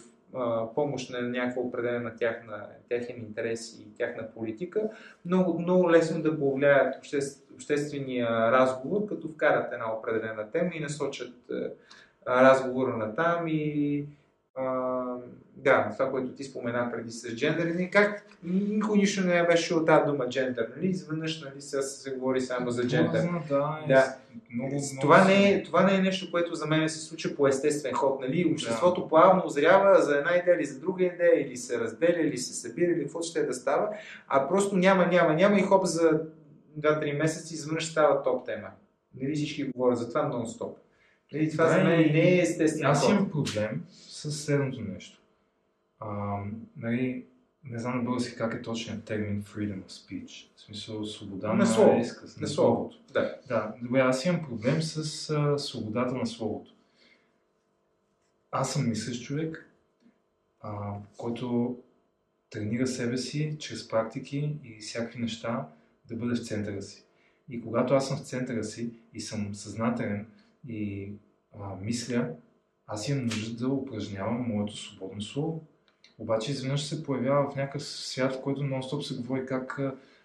помощ 0.75 1.11
на 1.11 1.23
някаква 1.23 1.63
определена 1.63 2.17
тяхна, 2.17 2.67
тяхен 2.89 3.17
интерес 3.19 3.79
и 3.81 3.95
тяхна 3.95 4.29
политика, 4.35 4.91
много, 5.25 5.59
много 5.59 5.91
лесно 5.91 6.23
да 6.23 6.39
повлияят 6.39 6.97
обществ, 6.97 7.55
обществения 7.55 8.29
разговор, 8.53 9.07
като 9.07 9.29
вкарат 9.29 9.73
една 9.73 9.93
определена 9.93 10.51
тема 10.51 10.71
и 10.75 10.81
насочат 10.81 11.35
разговора 12.27 12.97
на 12.97 13.15
там 13.15 13.45
и 13.49 14.07
да, 15.57 15.91
това, 15.93 16.11
което 16.11 16.29
ти 16.29 16.45
спомена 16.45 16.91
преди 16.93 17.11
с 17.11 17.37
джендър, 17.37 17.67
нали, 17.67 17.91
как 17.91 18.27
никой 18.43 18.99
нищо 18.99 19.27
не 19.27 19.47
беше 19.47 19.75
от 19.75 19.87
тази 19.87 20.07
дума 20.07 20.29
джендър, 20.29 20.73
нали? 20.77 20.87
Изведнъж, 20.87 21.41
нали, 21.41 21.61
сега 21.61 21.83
се 21.83 22.11
говори 22.11 22.41
само 22.41 22.71
за 22.71 22.87
джендър. 22.87 23.29
Да, 23.49 23.85
да. 23.89 24.17
Много, 24.55 24.75
много 24.75 25.01
това, 25.01 25.25
не 25.25 25.51
е, 25.51 25.63
това 25.63 25.83
не 25.83 25.95
е 25.97 26.01
нещо, 26.01 26.31
което 26.31 26.55
за 26.55 26.67
мен 26.67 26.89
се 26.89 26.99
случва 26.99 27.37
по 27.37 27.49
естествен 27.49 27.93
ход, 27.93 28.21
нали? 28.21 28.51
Обществото 28.53 29.01
да. 29.01 29.09
плавно 29.09 29.43
озрява 29.47 30.03
за 30.03 30.17
една 30.17 30.31
идея 30.37 30.57
или 30.57 30.65
за 30.65 30.81
друга 30.81 31.05
идея, 31.05 31.47
или 31.47 31.57
се 31.57 31.81
разделя, 31.81 32.21
или 32.21 32.39
се 32.39 32.55
събира, 32.55 32.93
или 32.93 33.03
какво 33.03 33.23
ще 33.23 33.41
е 33.41 33.47
да 33.47 33.55
става, 33.55 33.89
а 34.29 34.49
просто 34.49 34.77
няма, 34.77 35.07
няма, 35.07 35.35
няма 35.35 35.59
и 35.59 35.63
хоп 35.63 35.85
за 35.85 36.21
2-3 36.81 37.19
месеца 37.19 37.55
изведнъж 37.55 37.91
става 37.91 38.23
топ 38.23 38.47
тема. 38.47 38.69
Нали 39.21 39.35
всички 39.35 39.65
говорят 39.65 39.99
за 39.99 40.09
това 40.09 40.21
нон-стоп. 40.21 40.75
Нали, 41.33 41.51
това 41.51 41.65
да, 41.65 41.71
за 41.71 41.79
мен 41.79 42.01
не 42.01 42.35
е 42.35 42.39
естествено. 42.39 42.91
Аз 42.91 43.09
имам 43.09 43.31
проблем 43.31 43.83
с 44.31 44.45
следното 44.45 44.81
нещо. 44.81 45.21
А, 46.01 46.39
нали, 46.77 47.27
не 47.65 47.79
знам 47.79 47.97
на 47.99 48.03
български 48.03 48.37
как 48.37 48.55
е 48.55 48.63
точният 48.63 49.05
термин 49.05 49.45
freedom 49.45 49.83
of 49.83 49.91
speech. 49.91 50.49
В 50.57 50.61
смисъл 50.61 51.07
свобода 51.07 51.49
На 51.49 51.55
на, 51.55 51.67
слово. 51.67 52.01
изказ. 52.01 52.41
На 52.41 52.49
словото. 52.49 52.99
Да. 53.13 53.41
Да, 53.49 53.75
добре, 53.83 54.01
аз 54.01 54.25
имам 54.25 54.43
проблем 54.49 54.83
с 54.83 55.31
а, 55.31 55.59
свободата 55.59 56.15
на 56.15 56.27
словото. 56.27 56.75
Аз 58.51 58.73
съм 58.73 58.89
мислещ 58.89 59.25
човек, 59.25 59.71
а, 60.61 60.95
който 61.17 61.79
тренира 62.51 62.87
себе 62.87 63.19
си 63.19 63.57
чрез 63.59 63.89
практики 63.89 64.57
и 64.65 64.81
всякакви 64.81 65.21
неща 65.21 65.69
да 66.09 66.17
бъде 66.17 66.35
в 66.35 66.47
центъра 66.47 66.83
си. 66.83 67.05
И 67.49 67.63
когато 67.63 67.95
аз 67.95 68.09
съм 68.09 68.17
в 68.17 68.25
центъра 68.27 68.65
си 68.65 68.91
и 69.15 69.21
съм 69.21 69.55
съзнателен 69.55 70.27
и 70.69 71.13
а, 71.61 71.77
мисля, 71.83 72.35
аз 72.87 73.09
имам 73.09 73.25
нужда 73.25 73.57
да 73.57 73.75
упражнявам 73.75 74.49
моето 74.49 74.77
свободно 74.77 75.23
слово. 75.23 75.65
Обаче 76.19 76.53
изведнъж 76.53 76.85
се 76.85 77.03
появява 77.03 77.51
в 77.51 77.57
някакъв 77.57 77.83
свят, 77.83 78.35
в 78.35 78.41
който 78.43 78.63
нон-стоп 78.63 79.01
се 79.01 79.17
говори 79.17 79.47
как 79.47 79.81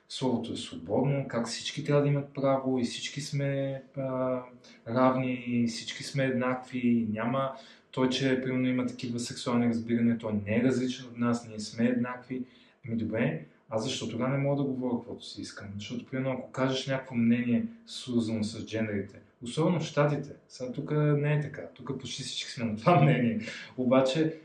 словото 0.10 0.53
е 0.53 0.57
свободно, 0.57 1.27
как 1.27 1.48
всички 1.48 1.84
трябва 1.84 2.02
да 2.02 2.07
имат 2.07 2.34
право 2.34 2.80
и 2.80 2.84
всички 2.84 3.22
сме 3.22 3.81
а, 3.98 4.40
равни, 4.88 5.44
и 5.48 5.68
всички 5.68 6.03
сме 6.03 6.26
еднакви, 6.26 6.80
и 6.80 7.07
няма 7.11 7.52
той, 7.91 8.10
че 8.10 8.41
примерно 8.44 8.68
има 8.68 8.86
такива 8.86 9.19
сексуални 9.19 9.69
разбирания, 9.69 10.18
той 10.18 10.34
не 10.34 10.56
е 10.56 10.64
различен 10.64 11.06
от 11.06 11.18
нас, 11.18 11.48
ние 11.48 11.60
сме 11.60 11.86
еднакви. 11.86 12.44
Ами 12.88 12.98
добре, 12.98 13.45
аз 13.69 13.84
защо 13.84 14.10
тогава 14.10 14.30
не 14.30 14.38
мога 14.38 14.64
да 14.64 14.69
говоря 14.69 14.98
каквото 14.98 15.26
си 15.26 15.41
искам? 15.41 15.68
Защото, 15.77 16.06
примерно, 16.06 16.31
ако 16.31 16.52
кажеш 16.52 16.88
някакво 16.88 17.15
мнение, 17.15 17.65
свързано 17.86 18.44
с 18.44 18.65
джендерите, 18.65 19.19
особено 19.44 19.80
в 19.80 19.84
Штатите, 19.84 20.30
сега 20.48 20.72
тук 20.72 20.91
не 20.91 21.34
е 21.34 21.41
така, 21.41 21.61
тук 21.74 21.99
почти 21.99 22.24
всички 22.24 22.52
сме 22.52 22.66
на 22.66 22.76
това 22.76 23.02
мнение, 23.02 23.40
обаче 23.78 24.40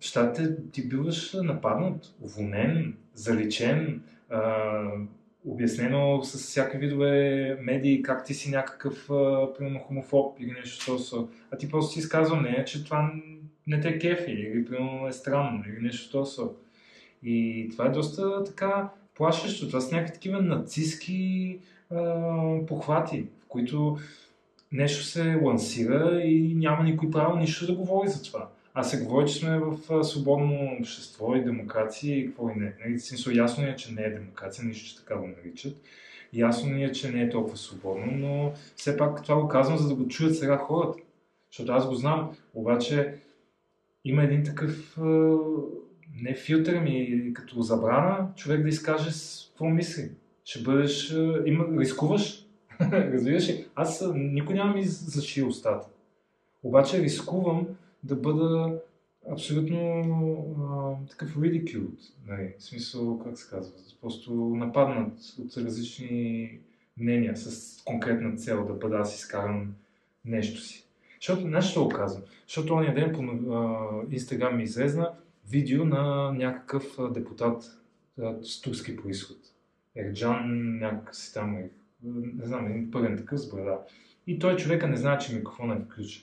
в 0.00 0.04
Штатите 0.04 0.56
ти 0.72 0.88
биваш 0.88 1.32
нападнат, 1.32 2.14
уволнен, 2.20 2.96
заличен, 3.14 4.02
а, 4.30 4.82
обяснено 5.46 6.22
с 6.22 6.38
всякакви 6.38 6.78
видове 6.78 7.58
медии 7.62 8.02
как 8.02 8.24
ти 8.24 8.34
си 8.34 8.50
някакъв, 8.50 9.10
а, 9.10 9.54
примерно, 9.54 9.78
хомофоб 9.78 10.36
или 10.40 10.50
нещо 10.50 10.98
сорт. 10.98 11.28
А 11.50 11.56
ти 11.56 11.68
просто 11.68 11.92
си 11.92 11.98
изказва 11.98 12.36
мнение, 12.36 12.64
че 12.64 12.84
това 12.84 13.12
не 13.66 13.80
те 13.80 13.98
кефи 13.98 14.30
или 14.30 14.64
примерно 14.64 15.08
е 15.08 15.12
странно 15.12 15.64
или 15.68 15.82
нещо 15.82 16.26
сорт. 16.26 16.56
И 17.22 17.68
това 17.72 17.86
е 17.86 17.90
доста 17.90 18.44
така 18.44 18.88
плашещо. 19.14 19.68
Това 19.68 19.80
са 19.80 19.94
някакви 19.94 20.14
такива 20.14 20.42
нацистски 20.42 21.58
а, 21.90 22.66
похвати, 22.66 23.26
в 23.40 23.46
които 23.48 23.98
нещо 24.72 25.04
се 25.04 25.34
лансира 25.42 26.20
и 26.22 26.54
няма 26.54 26.84
никой 26.84 27.10
право 27.10 27.36
нищо 27.36 27.66
да 27.66 27.74
говори 27.74 28.08
за 28.08 28.22
това. 28.22 28.48
А 28.74 28.82
се 28.82 29.04
говори, 29.04 29.28
че 29.28 29.34
сме 29.34 29.58
в 29.58 30.04
свободно 30.04 30.76
общество 30.80 31.36
и 31.36 31.44
демокрация 31.44 32.18
и 32.18 32.26
какво 32.26 32.50
и 32.50 32.54
не. 32.56 32.74
Нали, 32.84 32.98
смисъл, 32.98 33.32
ясно 33.32 33.64
е, 33.64 33.76
че 33.76 33.92
не 33.92 34.02
е 34.02 34.10
демокрация, 34.10 34.64
нищо 34.64 34.88
че 34.88 34.96
така 34.96 35.16
го 35.16 35.26
наричат. 35.26 35.76
Ясно 36.32 36.74
ни 36.74 36.84
е, 36.84 36.92
че 36.92 37.10
не 37.10 37.22
е 37.22 37.30
толкова 37.30 37.56
свободно, 37.56 38.06
но 38.12 38.52
все 38.76 38.96
пак 38.96 39.22
това 39.22 39.40
го 39.40 39.48
казвам, 39.48 39.78
за 39.78 39.88
да 39.88 39.94
го 39.94 40.08
чуят 40.08 40.36
сега 40.36 40.56
хората. 40.56 40.98
Защото 41.50 41.72
аз 41.72 41.88
го 41.88 41.94
знам, 41.94 42.36
обаче 42.54 43.14
има 44.04 44.22
един 44.22 44.44
такъв 44.44 44.98
не 46.22 46.34
филтър, 46.34 46.80
ми 46.80 47.30
като 47.34 47.62
забрана 47.62 48.28
човек 48.36 48.62
да 48.62 48.68
изкаже 48.68 49.10
какво 49.48 49.64
мисли. 49.64 50.10
Ще 50.44 50.62
бъдеш, 50.62 51.16
има, 51.46 51.80
рискуваш. 51.80 52.45
Разбираш 52.92 53.48
ли? 53.48 53.66
Аз 53.74 54.04
никой 54.14 54.54
няма 54.54 54.74
ми 54.74 54.84
заши 54.84 55.42
устата. 55.42 55.88
Обаче 56.62 57.02
рискувам 57.02 57.66
да 58.02 58.16
бъда 58.16 58.80
абсолютно 59.32 59.78
а, 60.60 61.08
такъв 61.10 61.36
ridiculed. 61.36 61.98
Нали? 62.26 62.54
В 62.58 62.64
смисъл, 62.64 63.18
как 63.18 63.38
се 63.38 63.50
казва, 63.50 63.72
просто 64.00 64.34
нападнат 64.34 65.18
от 65.38 65.56
различни 65.56 66.50
мнения 66.96 67.36
с 67.36 67.76
конкретна 67.84 68.36
цел 68.36 68.66
да 68.66 68.72
бъда 68.72 68.96
аз 68.96 69.18
изкаран 69.18 69.74
нещо 70.24 70.60
си. 70.60 70.86
Защото, 71.20 71.40
знаеш, 71.42 71.64
що 71.64 71.84
го 71.84 71.88
казвам? 71.88 72.22
Защото 72.46 72.74
ония 72.74 72.94
ден 72.94 73.12
по 73.12 73.22
Инстаграм 74.10 74.56
ми 74.56 74.62
излезна 74.62 75.12
видео 75.50 75.84
на 75.84 76.32
някакъв 76.32 76.96
депутат 77.12 77.64
а, 78.20 78.34
с 78.42 78.60
турски 78.60 78.96
происход. 78.96 79.36
Ерджан 79.96 80.78
някакъв 80.78 81.16
си 81.16 81.34
там, 81.34 81.56
е, 81.56 81.70
не 82.04 82.46
знам, 82.46 82.66
един 82.66 82.90
пълен 82.90 83.16
такъв 83.16 83.40
с 83.40 83.50
брада. 83.50 83.78
И 84.26 84.38
той 84.38 84.56
човека 84.56 84.88
не 84.88 84.96
знае, 84.96 85.18
че 85.18 85.34
микрофонът 85.34 85.80
е 85.80 85.84
включен. 85.84 86.22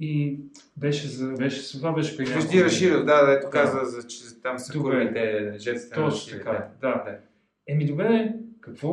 И 0.00 0.38
беше, 0.76 1.08
за, 1.08 1.32
беше, 1.32 1.72
това 1.72 1.92
беше 1.92 2.16
при 2.16 2.22
няколко 2.24 2.42
Вижди 2.42 2.56
дни. 2.56 2.64
Рашидов, 2.64 3.04
да, 3.04 3.26
да, 3.26 3.32
ето 3.32 3.46
Да. 3.46 3.50
каза, 3.50 3.80
за, 3.84 4.06
че 4.06 4.40
там 4.42 4.58
са 4.58 4.72
курвите, 4.72 5.52
жертвите 5.58 6.00
на 6.00 6.10
Точно 6.10 6.38
така, 6.38 6.68
да. 6.80 6.88
да. 7.04 7.18
Еми 7.68 7.86
добре, 7.86 8.34
какво 8.60 8.88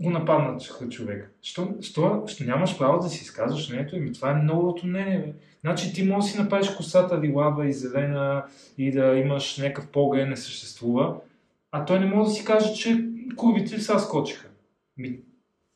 го 0.00 0.10
нападна 0.10 0.56
ч- 0.60 0.88
човек? 0.88 1.34
Що, 1.42 1.74
що, 1.80 2.24
що 2.26 2.44
нямаш 2.44 2.78
право 2.78 3.02
да 3.02 3.08
си 3.08 3.22
изказваш 3.22 3.68
мнението? 3.68 3.96
Еми 3.96 4.12
това 4.12 4.30
е 4.30 4.42
новото 4.42 4.86
мнение. 4.86 5.18
Бе. 5.18 5.32
Значи 5.60 5.92
ти 5.92 6.02
можеш 6.04 6.30
да 6.30 6.36
си 6.36 6.42
направиш 6.42 6.70
косата 6.70 7.20
лилава 7.20 7.66
и 7.68 7.72
зелена 7.72 8.44
и 8.78 8.90
да 8.92 9.06
имаш 9.16 9.58
някакъв 9.58 9.88
поглед 9.88 10.28
не 10.28 10.36
съществува, 10.36 11.16
а 11.70 11.84
той 11.84 12.00
не 12.00 12.06
може 12.06 12.28
да 12.28 12.34
си 12.34 12.44
каже, 12.44 12.74
че 12.74 13.08
курвите 13.36 13.80
са 13.80 13.98
скочиха. 13.98 14.48
Ми, 14.96 15.20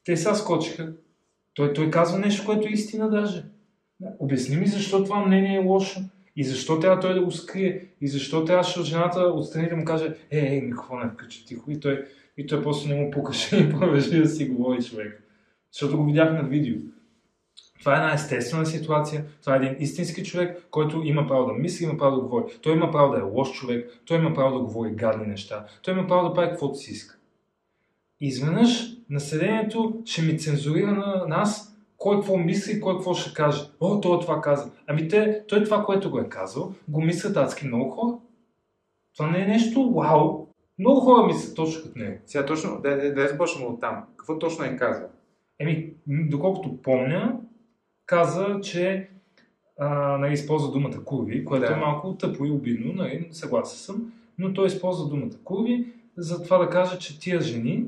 те 0.04 0.16
са 0.16 0.34
скочиха. 0.34 0.92
Той, 1.54 1.72
той 1.72 1.90
казва 1.90 2.18
нещо, 2.18 2.46
което 2.46 2.68
е 2.68 2.70
истина 2.70 3.10
даже. 3.10 3.44
Обясни 4.18 4.56
ми 4.56 4.66
защо 4.66 5.04
това 5.04 5.26
мнение 5.26 5.56
е 5.56 5.64
лошо. 5.64 6.00
И 6.36 6.44
защо 6.44 6.80
трябва 6.80 7.00
той 7.00 7.14
да 7.14 7.24
го 7.24 7.30
скрие? 7.30 7.86
И 8.00 8.08
защо 8.08 8.44
трябваше 8.44 8.82
жената 8.82 9.20
отстрани 9.20 9.68
да 9.68 9.76
му 9.76 9.84
каже, 9.84 10.14
е, 10.30 10.56
е, 10.56 10.60
микрофона 10.60 11.06
е 11.06 11.08
включи 11.08 11.46
тихо. 11.46 11.70
И 11.70 11.80
той, 11.80 12.04
и 12.36 12.46
той 12.46 12.62
после 12.62 12.94
не 12.94 13.00
му 13.00 13.10
пукаше 13.10 13.56
и 13.56 13.70
продължи 13.78 14.20
да 14.20 14.28
си 14.28 14.48
говори 14.48 14.84
човек. 14.84 15.22
Защото 15.72 15.96
го 15.96 16.04
видях 16.04 16.32
на 16.32 16.42
видео. 16.42 16.76
Това 17.78 17.94
е 17.94 17.96
една 17.96 18.14
естествена 18.14 18.66
ситуация. 18.66 19.24
Това 19.40 19.54
е 19.54 19.58
един 19.58 19.76
истински 19.82 20.24
човек, 20.24 20.66
който 20.70 21.02
има 21.04 21.26
право 21.26 21.46
да 21.46 21.52
мисли, 21.52 21.84
има 21.84 21.98
право 21.98 22.16
да 22.16 22.22
говори. 22.22 22.44
Той 22.62 22.72
има 22.72 22.90
право 22.90 23.12
да 23.12 23.18
е 23.18 23.22
лош 23.22 23.52
човек, 23.52 24.00
той 24.04 24.18
има 24.18 24.34
право 24.34 24.58
да 24.58 24.64
говори 24.64 24.90
гадни 24.90 25.26
неща, 25.26 25.66
той 25.82 25.94
има 25.94 26.06
право 26.06 26.28
да 26.28 26.34
прави 26.34 26.50
каквото 26.50 26.78
си 26.78 26.92
иска. 26.92 27.15
И 28.20 28.26
изведнъж 28.26 28.96
населението 29.10 30.02
ще 30.04 30.22
ми 30.22 30.38
цензурира 30.38 30.92
на 30.92 31.26
нас 31.28 31.76
кой 31.96 32.16
какво 32.16 32.36
мисли 32.36 32.76
и 32.76 32.80
кой 32.80 32.94
какво 32.94 33.14
ще 33.14 33.34
каже. 33.34 33.62
О, 33.80 34.00
той 34.00 34.20
това 34.20 34.40
каза. 34.40 34.70
Ами 34.86 35.08
те, 35.08 35.42
той 35.48 35.64
това, 35.64 35.84
което 35.84 36.10
го 36.10 36.18
е 36.18 36.28
казал, 36.28 36.74
го 36.88 37.00
мислят 37.00 37.36
адски 37.36 37.66
много 37.66 37.90
хора. 37.90 38.16
Това 39.16 39.30
не 39.30 39.42
е 39.42 39.46
нещо 39.46 39.90
вау. 39.90 40.46
Много 40.78 41.00
хора 41.00 41.26
мислят 41.26 41.56
точно 41.56 41.82
като 41.82 41.98
него. 41.98 42.18
Сега 42.26 42.46
точно, 42.46 42.80
да, 42.82 42.96
да, 42.96 43.14
да 43.14 43.28
започнем 43.28 43.68
от 43.68 43.80
там. 43.80 44.04
Какво 44.16 44.38
точно 44.38 44.64
е 44.64 44.76
казал? 44.76 45.08
Еми, 45.58 45.92
доколкото 46.06 46.82
помня, 46.82 47.40
каза, 48.06 48.60
че 48.62 49.08
а, 49.78 50.18
нали, 50.18 50.32
използва 50.32 50.72
думата 50.72 51.04
курви, 51.04 51.44
което 51.44 51.66
Да. 51.66 51.72
е 51.72 51.76
малко 51.76 52.16
тъпо 52.16 52.44
и 52.44 52.50
обидно, 52.50 52.92
нали, 52.92 53.28
съгласен 53.30 53.78
съм, 53.78 54.12
но 54.38 54.52
той 54.52 54.66
използва 54.66 55.08
думата 55.08 55.30
курви, 55.44 55.92
за 56.16 56.42
това 56.42 56.58
да 56.58 56.70
каже, 56.70 56.98
че 56.98 57.20
тия 57.20 57.40
жени, 57.40 57.84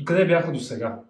докъде 0.00 0.26
бяха 0.26 0.52
до 0.52 0.58
сега? 0.58 1.00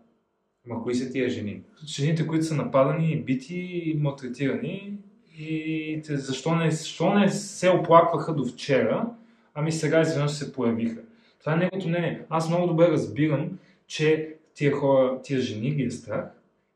Ма 0.67 0.83
кои 0.83 0.95
са 0.95 1.13
тия 1.13 1.31
жени? 1.31 1.63
Жените, 1.87 2.27
които 2.27 2.45
са 2.45 2.55
нападани, 2.55 3.23
бити 3.23 3.97
малтретирани, 3.99 4.99
и 5.39 6.03
те, 6.07 6.17
защо, 6.17 6.57
не, 6.57 6.71
защо 6.71 7.15
не 7.15 7.29
се 7.31 7.71
оплакваха 7.71 8.35
до 8.35 8.45
вчера, 8.45 9.07
ами 9.55 9.73
сега 9.73 10.01
изведнъж 10.01 10.31
се 10.31 10.53
появиха. 10.53 11.01
Това 11.41 11.53
е 11.53 11.57
неговото 11.57 11.89
мнение. 11.89 12.23
Аз 12.29 12.49
много 12.49 12.67
добре 12.67 12.89
разбирам, 12.89 13.59
че 13.87 14.35
тия 14.55 14.73
хора, 14.73 15.21
тия 15.23 15.41
жени 15.41 15.71
ги 15.71 15.83
е 15.83 15.91
страх 15.91 16.25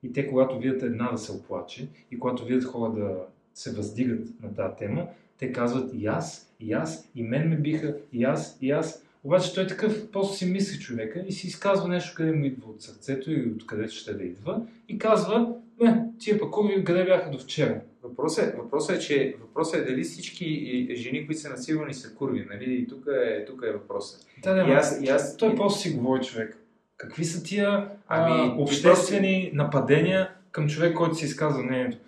и 0.03 0.13
те, 0.13 0.29
когато 0.29 0.59
видят 0.59 0.83
една 0.83 1.11
да 1.13 1.19
се 1.19 1.33
оплаче 1.33 1.89
и 2.11 2.19
когато 2.19 2.45
видят 2.45 2.65
хора 2.65 2.93
да 2.93 3.17
се 3.55 3.73
въздигат 3.73 4.27
на 4.43 4.55
тази 4.55 4.77
тема, 4.79 5.07
те 5.39 5.53
казват 5.53 5.91
и 5.95 6.07
аз, 6.07 6.55
и 6.61 6.73
аз, 6.73 7.11
и 7.15 7.23
мен 7.23 7.49
ме 7.49 7.57
биха, 7.57 7.97
и 8.13 8.25
аз, 8.25 8.59
и 8.61 8.71
аз. 8.71 9.04
Обаче 9.25 9.55
той 9.55 9.67
такъв 9.67 10.11
просто 10.11 10.37
си 10.37 10.47
мисли 10.47 10.79
човека 10.79 11.25
и 11.29 11.33
си 11.33 11.47
изказва 11.47 11.89
нещо, 11.89 12.15
къде 12.17 12.33
му 12.33 12.45
идва 12.45 12.71
от 12.71 12.83
сърцето 12.83 13.31
или 13.31 13.51
от 13.51 13.67
където 13.67 13.95
ще 13.95 14.15
да 14.15 14.25
идва 14.25 14.61
и 14.89 14.99
казва, 14.99 15.55
не, 15.81 16.05
тия 16.19 16.39
пакуви 16.39 16.85
къде 16.85 17.05
бяха 17.05 17.31
до 17.31 17.39
вчера. 17.39 17.81
Въпросът 18.03 18.55
е, 18.55 18.57
въпросът 18.57 18.97
е, 18.97 19.01
че 19.01 19.37
въпросът 19.41 19.81
е 19.81 19.91
дали 19.91 20.03
всички 20.03 20.45
и- 20.45 20.97
жени, 20.97 21.27
които 21.27 21.41
са 21.41 21.51
насилвани, 21.51 21.95
са 21.95 22.15
курви. 22.15 22.47
Нали? 22.51 22.75
И 22.75 22.89
тук 22.89 23.07
е, 23.25 23.45
тук 23.45 23.63
е 23.69 23.73
въпросът. 23.73 24.27
Да, 24.43 24.55
да, 24.55 24.71
И 24.71 24.73
аз, 24.73 25.01
и 25.03 25.09
аз, 25.09 25.37
Той 25.37 25.55
просто 25.55 25.81
си 25.81 25.91
говори 25.91 26.25
човек. 26.25 26.59
Какви 26.97 27.25
са 27.25 27.43
тия 27.43 27.89
Ами, 28.09 28.41
ами, 28.41 28.63
обществени 28.63 29.51
нападения 29.55 30.31
към 30.51 30.69
човек, 30.69 30.97
който 30.97 31.15
си 31.15 31.25
изказва 31.25 31.63
мнението? 31.63 31.99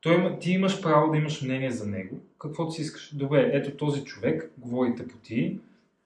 Той 0.00 0.14
има, 0.14 0.38
ти 0.38 0.52
имаш 0.52 0.82
право 0.82 1.12
да 1.12 1.18
имаш 1.18 1.42
мнение 1.42 1.70
за 1.70 1.86
него, 1.86 2.20
каквото 2.38 2.72
си 2.72 2.82
искаш. 2.82 3.14
Добре, 3.14 3.50
ето 3.52 3.70
този 3.70 4.04
човек, 4.04 4.50
говори 4.58 4.94
тъпоти, 4.96 5.58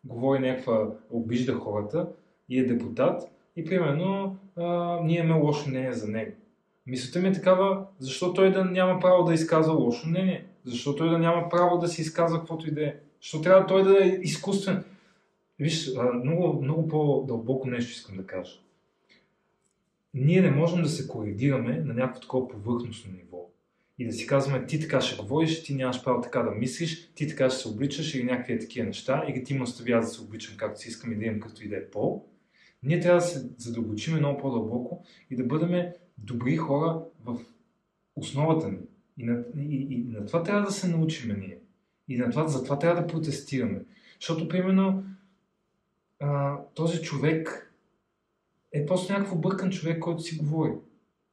говори 0.05 0.39
някаква, 0.39 0.91
обижда 1.11 1.55
хората 1.55 2.09
и 2.49 2.59
е 2.59 2.67
депутат 2.67 3.23
и 3.57 3.65
примерно 3.65 4.37
а, 4.57 4.99
ние 5.03 5.19
имаме 5.19 5.41
лошо 5.41 5.69
мнение 5.69 5.93
за 5.93 6.09
него. 6.09 6.33
Мисълта 6.87 7.21
ми 7.21 7.29
е 7.29 7.33
такава, 7.33 7.87
защо 7.99 8.35
той 8.35 8.53
да 8.53 8.65
няма 8.65 9.01
право 9.01 9.25
да 9.25 9.35
изказва 9.35 9.75
лошо 9.75 10.09
мнение? 10.09 10.47
Защо 10.65 10.97
той 10.97 11.11
да 11.11 11.19
няма 11.19 11.49
право 11.49 11.79
да 11.79 11.89
си 11.89 12.03
изказва 12.03 12.39
каквото 12.39 12.69
и 12.69 12.71
да 12.71 12.87
е? 12.87 12.95
Защо 13.21 13.41
трябва 13.41 13.67
той 13.67 13.85
да 13.85 14.05
е 14.05 14.09
изкуствен? 14.09 14.85
Виж, 15.59 15.91
много, 16.25 16.63
много 16.63 16.89
по-дълбоко 16.89 17.69
нещо 17.69 17.91
искам 17.91 18.17
да 18.17 18.27
кажа. 18.27 18.61
Ние 20.15 20.41
не 20.41 20.51
можем 20.51 20.83
да 20.83 20.89
се 20.89 21.09
коригираме 21.09 21.83
на 21.85 21.95
някакво 21.95 22.21
такова 22.21 22.49
повърхностно 22.49 23.13
ниво 23.13 23.48
и 23.99 24.07
да 24.07 24.13
си 24.13 24.27
казваме 24.27 24.67
ти 24.67 24.81
така 24.81 25.01
ще 25.01 25.23
говориш, 25.23 25.63
ти 25.63 25.75
нямаш 25.75 26.05
право 26.05 26.21
така 26.21 26.43
да 26.43 26.51
мислиш, 26.51 27.13
ти 27.15 27.29
така 27.29 27.51
ще 27.51 27.59
се 27.59 27.69
обличаш 27.69 28.15
или 28.15 28.25
някакви 28.25 28.53
е 28.53 28.59
такива 28.59 28.87
неща 28.87 29.25
и 29.29 29.45
ти 29.45 29.55
ме 29.55 29.63
оставя 29.63 30.01
да 30.01 30.07
се 30.07 30.23
обличам 30.23 30.57
както 30.57 30.81
си 30.81 30.89
искам 30.89 31.13
и 31.13 31.17
да 31.17 31.25
имам 31.25 31.41
като 31.41 31.65
и 31.65 31.69
да 31.69 31.77
е 31.77 31.91
пол. 31.91 32.29
Ние 32.83 33.01
трябва 33.01 33.21
да 33.21 33.27
се 33.27 33.51
задълбочим 33.57 34.17
много 34.17 34.41
по-дълбоко 34.41 35.05
и 35.31 35.37
да 35.37 35.45
бъдем 35.45 35.93
добри 36.19 36.57
хора 36.57 37.03
в 37.25 37.39
основата 38.17 38.69
ни. 38.69 38.79
И 39.19 39.25
на, 39.25 39.45
и, 39.57 39.87
и 39.91 40.05
на 40.05 40.27
това 40.27 40.43
трябва 40.43 40.67
да 40.67 40.73
се 40.73 40.89
научим 40.89 41.41
ние. 41.41 41.59
И 42.09 42.17
на 42.17 42.31
това, 42.31 42.49
за 42.49 42.65
това 42.65 42.79
трябва 42.79 43.03
да 43.03 43.07
протестираме. 43.07 43.85
Защото, 44.21 44.49
примерно, 44.49 45.05
а, 46.21 46.59
този 46.75 47.03
човек 47.03 47.73
е 48.73 48.87
просто 48.87 49.13
някакъв 49.13 49.41
бъркан 49.41 49.71
човек, 49.71 49.99
който 49.99 50.23
си 50.23 50.37
говори. 50.37 50.73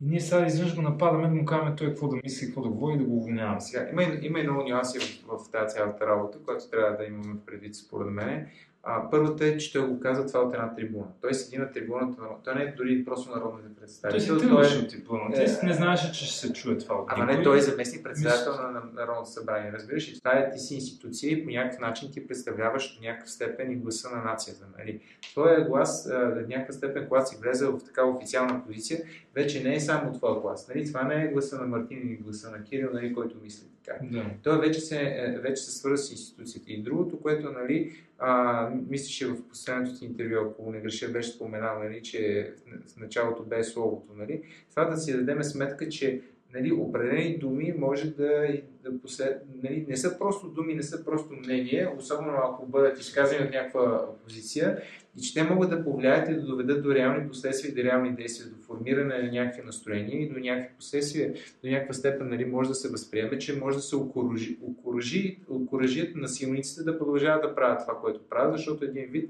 И 0.01 0.05
ние 0.05 0.19
сега 0.19 0.45
изведнъж 0.45 0.75
го 0.75 0.81
нападаме 0.81 1.27
да 1.27 1.35
му 1.35 1.45
казваме 1.45 1.75
той 1.75 1.87
какво 1.87 2.07
да 2.07 2.15
мисли, 2.23 2.45
какво 2.45 2.61
да 2.61 2.69
говори 2.69 2.95
и 2.95 2.97
да 2.97 3.03
го 3.03 3.17
уволняваме. 3.17 3.61
Сега, 3.61 3.89
има, 3.91 4.03
има 4.21 4.39
и 4.39 4.43
много 4.43 4.69
нюанси 4.69 4.99
в, 4.99 5.37
в 5.37 5.51
тази 5.51 5.75
цялата 5.75 6.07
работа, 6.07 6.39
която 6.45 6.69
трябва 6.69 6.97
да 6.97 7.05
имаме 7.05 7.35
предвид 7.45 7.75
според 7.75 8.11
мен. 8.11 8.47
А, 8.87 9.09
първата 9.09 9.45
е, 9.45 9.57
че 9.57 9.73
той 9.73 9.87
го 9.87 9.99
каза 9.99 10.27
това 10.27 10.39
от 10.39 10.53
една 10.53 10.75
трибуна. 10.75 11.05
Той 11.21 11.33
седи 11.33 11.57
на 11.57 11.71
трибуната, 11.71 12.21
той 12.43 12.55
не 12.55 12.61
е 12.61 12.73
дори 12.77 13.05
просто 13.05 13.31
народните 13.31 13.75
представители. 13.79 14.27
Той 14.27 14.39
си 14.39 14.49
той 14.49 14.65
е... 14.65 14.83
от 14.83 14.89
трибуната. 14.89 15.43
Е... 15.43 15.65
не 15.65 15.73
знаеше, 15.73 16.11
че 16.11 16.25
ще 16.25 16.37
се 16.47 16.53
чуе 16.53 16.77
това 16.77 16.95
от 16.95 17.07
Ама 17.11 17.25
не, 17.25 17.43
той 17.43 17.57
е 17.57 17.61
заместник 17.61 18.03
председател 18.03 18.51
Мис... 18.51 18.61
на 18.61 18.81
Народното 18.93 19.29
събрание. 19.29 19.71
Разбираш, 19.71 20.07
и 20.07 20.19
това 20.19 20.31
е 20.31 20.51
ти 20.51 20.59
си 20.59 20.75
институция 20.75 21.31
и 21.31 21.43
по 21.43 21.51
някакъв 21.51 21.79
начин 21.79 22.11
ти 22.11 22.27
представляваш 22.27 22.97
до 22.97 23.07
някакъв 23.07 23.31
степен 23.31 23.71
и 23.71 23.75
гласа 23.75 24.09
на 24.09 24.23
нацията. 24.23 24.65
Нали? 24.77 24.99
Твоя 25.31 25.67
глас, 25.67 26.07
в 26.11 26.45
някаква 26.47 26.73
степен, 26.73 27.07
когато 27.07 27.29
си 27.29 27.37
влезе 27.41 27.65
в 27.65 27.79
такава 27.85 28.11
официална 28.11 28.65
позиция, 28.65 28.99
вече 29.35 29.63
не 29.63 29.75
е 29.75 29.79
само 29.79 30.13
твоя 30.13 30.41
глас. 30.41 30.67
Нали? 30.67 30.87
Това 30.87 31.03
не 31.03 31.23
е 31.23 31.27
гласа 31.27 31.57
на 31.57 31.67
Мартин 31.67 31.97
или 31.97 32.15
гласа 32.15 32.51
на 32.51 32.63
Кирил, 32.63 32.89
нали, 32.93 33.13
който 33.13 33.37
мисли 33.43 33.67
така. 33.85 34.05
Да. 34.11 34.25
Той 34.43 34.59
вече 34.59 34.79
се, 34.79 35.01
е, 35.01 35.39
вече 35.39 35.63
се 35.63 35.71
свърза 35.71 36.03
с 36.03 36.11
институцията. 36.11 36.71
И 36.71 36.83
другото, 36.83 37.19
което 37.19 37.51
нали, 37.51 37.95
а, 38.19 38.69
мислеше 38.89 39.27
в 39.27 39.47
последното 39.49 39.99
ти 39.99 40.05
интервю, 40.05 40.35
ако 40.35 40.71
не 40.71 40.79
греша, 40.79 41.09
беше 41.09 41.29
споменал, 41.29 41.79
нали, 41.79 42.03
че 42.03 42.53
в 42.87 42.97
началото 42.97 43.43
бе 43.43 43.63
словото. 43.63 44.13
Нали, 44.17 44.41
това 44.69 44.85
да 44.85 44.97
си 44.97 45.17
дадем 45.17 45.43
сметка, 45.43 45.89
че 45.89 46.21
нали, 46.55 46.71
определени 46.71 47.37
думи 47.37 47.73
може 47.77 48.09
да, 48.09 48.47
да 48.83 49.01
послед... 49.01 49.41
нали, 49.63 49.85
не 49.89 49.97
са 49.97 50.19
просто 50.19 50.47
думи, 50.47 50.75
не 50.75 50.83
са 50.83 51.05
просто 51.05 51.33
мнение, 51.33 51.89
особено 51.97 52.37
ако 52.43 52.65
бъдат 52.65 52.99
изказани 52.99 53.45
от 53.45 53.51
някаква 53.51 54.05
позиция 54.23 54.81
и 55.17 55.21
че 55.21 55.33
те 55.33 55.43
могат 55.43 55.69
да 55.69 55.83
повлияят 55.83 56.29
и 56.29 56.33
да 56.33 56.41
доведат 56.41 56.83
до 56.83 56.95
реални 56.95 57.27
последствия 57.27 57.71
и 57.71 57.75
до 57.75 57.83
реални 57.83 58.15
действия, 58.15 58.49
до 58.49 58.63
формиране 58.63 59.17
на 59.23 59.31
някакви 59.31 59.61
настроения 59.65 60.21
и 60.21 60.29
до 60.29 60.39
някакви 60.39 60.75
последствия, 60.75 61.33
до 61.63 61.69
някаква 61.69 61.93
степен 61.93 62.29
нали, 62.29 62.45
може 62.45 62.69
да 62.69 62.75
се 62.75 62.89
възприеме, 62.89 63.37
че 63.37 63.59
може 63.59 63.77
да 63.77 63.83
се 63.83 63.95
окоръжи, 63.95 64.57
окоръжи, 64.61 65.39
окоръжият 65.49 66.15
насилниците 66.15 66.83
да 66.83 66.97
продължават 66.97 67.41
да 67.41 67.55
правят 67.55 67.79
това, 67.79 67.99
което 68.01 68.29
правят, 68.29 68.57
защото 68.57 68.85
един 68.85 69.05
вид 69.05 69.29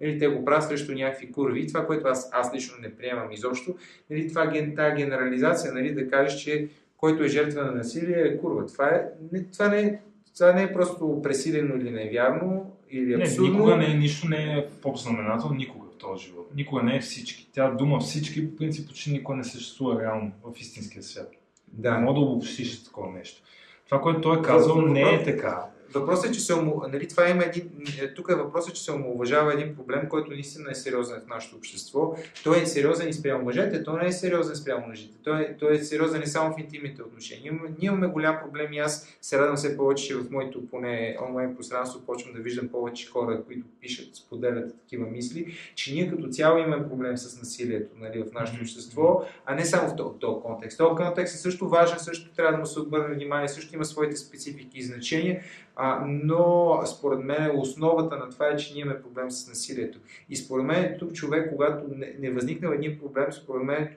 Нали, 0.00 0.18
те 0.18 0.28
го 0.28 0.44
правят 0.44 0.64
срещу 0.64 0.94
някакви 0.94 1.32
курви. 1.32 1.66
Това, 1.66 1.86
което 1.86 2.08
аз, 2.08 2.30
аз 2.32 2.54
лично 2.54 2.74
не 2.80 2.96
приемам 2.96 3.32
изобщо, 3.32 3.74
нали, 4.10 4.28
това, 4.28 4.52
тази 4.76 4.96
генерализация, 4.96 5.72
нали, 5.72 5.94
да 5.94 6.08
кажеш, 6.08 6.40
че 6.40 6.68
който 6.96 7.24
е 7.24 7.28
жертва 7.28 7.64
на 7.64 7.72
насилие 7.72 8.20
е 8.20 8.38
курва. 8.38 8.66
Това, 8.66 8.88
е, 8.88 9.04
не, 9.32 9.44
това, 9.44 9.68
не, 9.68 10.00
това 10.34 10.52
не 10.52 10.62
е 10.62 10.72
просто 10.72 11.20
пресилено 11.22 11.76
или 11.76 11.90
невярно, 11.90 12.76
или 12.90 13.14
абсурдно. 13.14 13.48
Не, 13.48 13.50
никога 13.50 13.76
не, 13.76 13.86
е, 13.86 13.94
нищо 13.94 14.28
не 14.28 14.36
е 14.36 14.66
по-знаменател, 14.82 15.50
никога 15.50 15.86
в 15.90 15.98
този 15.98 16.24
живот. 16.24 16.50
Никога 16.56 16.82
не 16.82 16.96
е 16.96 17.00
всички. 17.00 17.48
Тя 17.52 17.70
дума 17.70 18.00
всички, 18.00 18.50
по 18.50 18.56
принцип, 18.56 18.88
почти 18.88 19.12
никога 19.12 19.36
не 19.36 19.44
съществува 19.44 20.02
реално 20.02 20.32
в 20.44 20.60
истинския 20.60 21.02
свят. 21.02 21.30
Да. 21.72 21.94
Не 21.94 21.98
мога 21.98 22.20
да 22.20 22.26
обобщиш 22.26 22.84
такова 22.84 23.12
нещо. 23.12 23.42
Това, 23.84 24.00
което 24.00 24.20
той 24.20 24.38
е 24.38 24.42
казал, 24.42 24.82
не 24.82 25.00
е 25.00 25.24
така. 25.24 25.64
Въпросът 25.94 26.30
е, 26.30 26.32
че 26.32 26.40
се 26.40 26.54
нали, 26.88 27.08
това 27.08 27.28
има 27.28 27.44
един, 27.44 27.70
е, 28.00 28.14
тук 28.14 28.28
е 28.30 28.34
въпросът, 28.34 28.74
че 28.74 28.84
се 28.84 28.92
омалуважава 28.92 29.52
един 29.52 29.76
проблем, 29.76 30.08
който 30.08 30.30
наистина 30.30 30.70
е 30.70 30.74
сериозен 30.74 31.20
в 31.26 31.28
нашето 31.28 31.56
общество. 31.56 32.16
Той 32.44 32.62
е 32.62 32.66
сериозен 32.66 33.08
и 33.08 33.12
спрямо 33.12 33.44
мъжете, 33.44 33.84
той 33.84 34.02
не 34.02 34.08
е 34.08 34.12
сериозен 34.12 34.56
спрямо 34.56 34.86
мъжете. 34.86 35.14
Той, 35.24 35.42
е, 35.42 35.56
той 35.56 35.74
е 35.74 35.78
сериозен 35.78 36.22
и 36.22 36.26
само 36.26 36.54
в 36.54 36.58
интимните 36.58 37.02
отношения. 37.02 37.52
Ние, 37.52 37.60
ние 37.78 37.88
имаме 37.88 38.06
голям 38.06 38.38
проблем 38.42 38.72
и 38.72 38.78
аз 38.78 39.08
се 39.20 39.38
радвам 39.38 39.56
все 39.56 39.76
повече, 39.76 40.06
че 40.06 40.16
в 40.16 40.30
моето 40.30 40.68
поне 40.70 41.16
онлайн 41.28 41.56
пространство 41.56 42.00
почвам 42.06 42.34
да 42.34 42.40
виждам 42.40 42.68
повече 42.68 43.10
хора, 43.10 43.42
които 43.46 43.66
пишат, 43.80 44.16
споделят 44.16 44.80
такива 44.80 45.06
мисли, 45.06 45.54
че 45.74 45.94
ние 45.94 46.10
като 46.10 46.28
цяло 46.28 46.58
имаме 46.58 46.88
проблем 46.88 47.16
с 47.16 47.38
насилието 47.38 47.92
нали, 48.00 48.22
в 48.22 48.32
нашето 48.32 48.60
общество, 48.60 49.24
а 49.46 49.54
не 49.54 49.64
само 49.64 49.88
в 49.88 49.96
този, 49.96 50.18
този 50.18 50.42
контекст. 50.42 50.78
Този 50.78 50.94
контекст 50.96 51.34
е 51.34 51.38
също 51.38 51.68
важен, 51.68 51.98
също 51.98 52.34
трябва 52.34 52.52
да 52.52 52.58
му 52.58 52.66
се 52.66 52.80
обърне 52.80 53.14
внимание, 53.14 53.48
също 53.48 53.74
има 53.74 53.84
своите 53.84 54.16
специфики 54.16 54.78
и 54.78 54.82
значения, 54.82 55.42
а, 55.76 56.04
но 56.06 56.80
според 56.86 57.24
мен 57.24 57.50
основата 57.58 58.16
на 58.16 58.30
това 58.30 58.46
е, 58.46 58.56
че 58.56 58.74
ние 58.74 58.82
имаме 58.82 59.02
проблем 59.02 59.30
с 59.30 59.48
насилието. 59.48 59.98
И 60.28 60.36
според 60.36 60.66
мен 60.66 60.96
тук 60.98 61.12
човек, 61.12 61.50
когато 61.50 61.84
не, 61.96 62.14
не 62.18 62.30
възникнал 62.30 62.72
един 62.72 62.98
проблем, 62.98 63.32
според 63.32 63.62
мен 63.62 63.88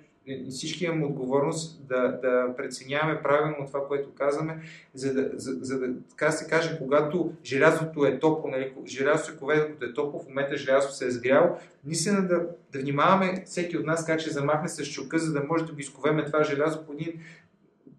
всички 0.49 0.85
имаме 0.85 1.06
отговорност 1.06 1.88
да, 1.88 2.19
да 2.22 2.53
преценяваме 2.57 3.22
правилно 3.23 3.68
това, 3.68 3.88
което 3.88 4.14
казваме, 4.14 4.61
за 4.93 5.14
да, 5.14 5.30
за, 5.34 5.57
за 5.61 5.80
да 5.80 5.88
така 6.10 6.31
се 6.31 6.49
каже, 6.49 6.77
когато 6.77 7.34
желязото 7.43 8.06
е 8.06 8.19
топло, 8.19 8.49
нали, 8.49 8.73
желязото 8.88 9.31
е 9.31 9.38
коведото 9.38 9.85
е 9.85 9.93
топло, 9.93 10.19
в 10.19 10.27
момента 10.27 10.57
желязото 10.57 10.93
се 10.93 11.07
е 11.07 11.11
сгряло, 11.11 11.49
наистина 11.85 12.27
да, 12.27 12.47
да 12.72 12.80
внимаваме 12.80 13.43
всеки 13.45 13.77
от 13.77 13.85
нас 13.85 14.06
как 14.06 14.19
ще 14.19 14.30
замахне 14.30 14.69
с 14.69 14.85
чука, 14.85 15.19
за 15.19 15.34
да 15.34 15.43
може 15.43 15.65
да 15.65 15.73
го 15.73 15.80
изковеме 15.80 16.26
това 16.26 16.43
желязо 16.43 16.85
по 16.85 16.93
един 16.93 17.19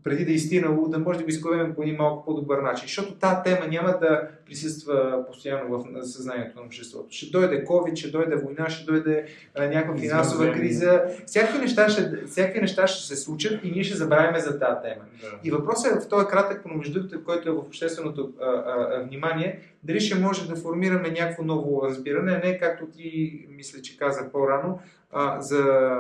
преди 0.05 0.25
да 0.25 0.31
е 0.31 0.35
изтинало, 0.35 0.89
да 0.89 0.99
може 0.99 1.19
да 1.19 1.25
го 1.25 1.31
изковем 1.31 1.75
по 1.75 1.83
един 1.83 1.97
малко 1.97 2.25
по-добър 2.25 2.59
начин. 2.59 2.87
Защото 2.87 3.15
тази 3.15 3.37
тема 3.45 3.67
няма 3.69 3.89
да 3.89 4.29
присъства 4.47 5.25
постоянно 5.27 5.79
в 5.79 6.07
съзнанието 6.07 6.59
на 6.59 6.67
обществото. 6.67 7.07
Ще 7.11 7.31
дойде 7.31 7.65
COVID, 7.65 7.97
ще 7.97 8.11
дойде 8.11 8.37
война, 8.37 8.71
ще 8.71 8.85
дойде 8.85 9.27
а, 9.55 9.67
някаква 9.67 9.97
финансова 9.97 10.53
криза. 10.53 11.03
Всякакви 11.27 11.59
неща, 11.59 11.89
ще, 11.89 12.27
всякакви 12.27 12.61
неща 12.61 12.87
ще 12.87 13.07
се 13.07 13.17
случат 13.17 13.61
и 13.65 13.71
ние 13.71 13.85
ще 13.85 13.97
забравяме 13.97 14.41
за 14.41 14.59
тази 14.59 14.81
тема. 14.83 15.05
Да. 15.21 15.39
И 15.45 15.51
въпросът 15.51 15.97
е 15.97 16.01
в 16.01 16.09
този 16.09 16.27
кратък 16.27 16.63
промеждутък, 16.63 17.25
който 17.25 17.49
е 17.49 17.53
в 17.53 17.59
общественото 17.59 18.33
а, 18.41 18.47
а, 18.47 19.03
внимание, 19.03 19.61
дали 19.83 20.01
ще 20.01 20.19
може 20.19 20.49
да 20.49 20.57
формираме 20.57 21.11
някакво 21.11 21.43
ново 21.43 21.83
разбиране, 21.87 22.41
не 22.45 22.59
както 22.59 22.87
ти 22.87 23.47
мисля, 23.57 23.83
че 23.83 23.97
каза 23.97 24.33
по-рано, 24.33 24.81
а, 25.13 25.41
за 25.41 25.91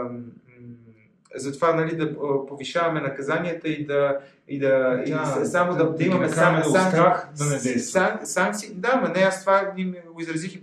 затова 1.35 1.75
нали, 1.75 1.97
да 1.97 2.17
повишаваме 2.47 3.01
наказанията 3.01 3.69
и 3.69 3.87
да, 3.87 4.19
и 4.49 4.59
да, 4.59 4.69
да 4.69 5.03
и 5.43 5.47
само 5.47 5.73
да, 5.73 5.85
да, 5.85 5.97
да 5.97 6.05
имаме 6.05 6.29
сан, 6.29 6.63
сан, 6.65 6.91
страх 6.91 7.29
да 7.39 7.45
не 7.45 7.59
сан, 7.79 8.19
санкции. 8.25 8.71
Да, 8.75 8.97
ма 8.97 9.09
не, 9.09 9.23
аз 9.23 9.41
това 9.41 9.73
изразих 10.21 10.61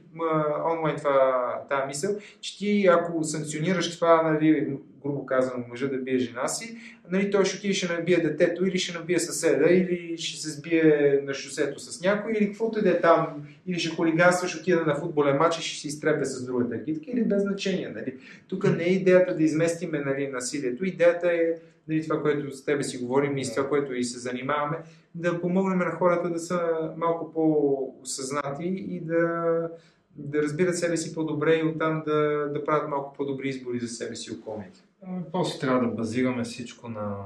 онлайн 0.72 0.96
това, 0.98 1.66
тази 1.70 1.88
мисъл, 1.88 2.16
че 2.42 2.58
ти 2.58 2.88
ако 2.88 3.24
санкционираш 3.24 3.96
това, 3.96 4.32
нали, 4.32 4.68
грубо 5.04 5.26
казано, 5.26 5.66
мъжа 5.70 5.88
да 5.88 5.98
бие 5.98 6.18
жена 6.18 6.48
си, 6.48 6.78
нали, 7.12 7.32
той 7.32 7.46
ще 7.46 7.58
отиде 7.58 7.74
ще 7.74 7.94
набие 7.94 8.18
детето 8.18 8.66
или 8.66 8.80
ще 8.80 9.00
набие 9.00 9.20
съседа, 9.20 9.66
или 9.70 10.18
ще 10.18 10.42
се 10.42 10.50
сбие 10.50 11.20
на 11.24 11.34
шосето 11.34 11.80
с 11.80 12.02
някой, 12.02 12.34
или 12.34 12.48
каквото 12.48 12.80
и 12.80 12.82
да 12.82 12.90
е 12.90 13.02
там, 13.02 13.48
или 13.68 13.80
ще 13.80 13.96
хулиганства, 13.96 14.48
ще 14.48 14.60
отиде 14.60 14.82
на 14.82 14.96
футболен 14.96 15.38
матч 15.38 15.58
и 15.58 15.62
ще 15.62 15.82
се 15.82 15.88
изтрепе 15.88 16.26
с 16.26 16.46
другата 16.46 16.84
китка, 16.84 17.06
или 17.14 17.24
без 17.24 17.42
значение. 17.42 17.90
Нали. 17.96 18.14
Тук 18.48 18.78
не 18.78 18.84
е 18.84 18.94
идеята 18.94 19.36
да 19.36 19.44
изместиме 19.44 20.00
нали, 20.00 20.28
насилието, 20.28 20.86
идеята 20.86 21.28
е 21.28 21.54
нали, 21.88 22.04
това, 22.04 22.22
което 22.22 22.52
с 22.52 22.66
тебе 22.66 22.84
си 22.84 22.98
говорим 22.98 23.38
и 23.38 23.46
с 23.46 23.56
това, 23.56 23.70
което 23.70 23.94
и 23.94 24.04
се 24.04 24.20
занимаваме, 24.20 24.78
да 25.18 25.42
помогнем 25.42 25.78
на 25.78 25.92
хората 25.92 26.30
да 26.30 26.40
са 26.40 26.92
малко 26.98 27.34
по-осъзнати 27.34 28.68
и 28.68 29.00
да, 29.00 29.70
да 30.16 30.44
разбират 30.44 30.78
себе 30.78 30.98
си 30.98 31.16
по-добре 31.16 31.56
и 31.56 31.64
оттам 31.64 32.04
да, 32.06 32.50
да 32.54 32.66
правят 32.66 32.90
малко 32.90 33.14
по-добри 33.14 33.50
избори 33.50 33.80
за 33.80 33.88
себе 33.88 34.16
си 34.16 34.30
и 34.32 34.36
околните. 34.36 34.84
После 35.32 35.60
трябва 35.60 35.88
да 35.88 35.96
базираме 35.96 36.44
всичко 36.44 36.90
на 36.90 37.18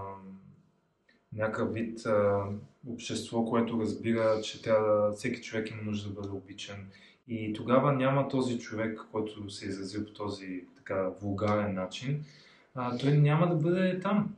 някакъв 1.36 1.74
вид 1.74 2.06
а, 2.06 2.44
общество, 2.94 3.46
което 3.46 3.80
разбира, 3.80 4.42
че 4.42 4.62
трябва, 4.62 5.12
всеки 5.12 5.42
човек 5.42 5.72
има 5.72 5.82
нужда 5.82 6.10
да 6.10 6.16
бъде 6.22 6.30
обичан. 6.34 6.78
И 7.28 7.54
тогава 7.54 7.94
няма 7.94 8.28
този 8.28 8.60
човек, 8.60 9.00
който 9.12 9.50
се 9.50 9.66
е 9.66 9.70
изразил 9.70 10.06
по 10.06 10.14
този 10.14 10.66
така 10.78 11.10
вулгарен 11.22 11.74
начин, 11.74 12.24
а, 12.76 12.98
той 12.98 13.12
няма 13.12 13.50
да 13.50 13.56
бъде 13.56 14.00
там. 14.00 14.36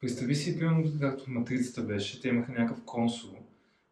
Представи 0.00 0.34
си, 0.34 0.58
примерно, 0.58 0.92
както 1.00 1.30
матрицата 1.30 1.82
беше, 1.82 2.20
те 2.20 2.28
имаха 2.28 2.52
някакъв 2.52 2.84
консул 2.84 3.30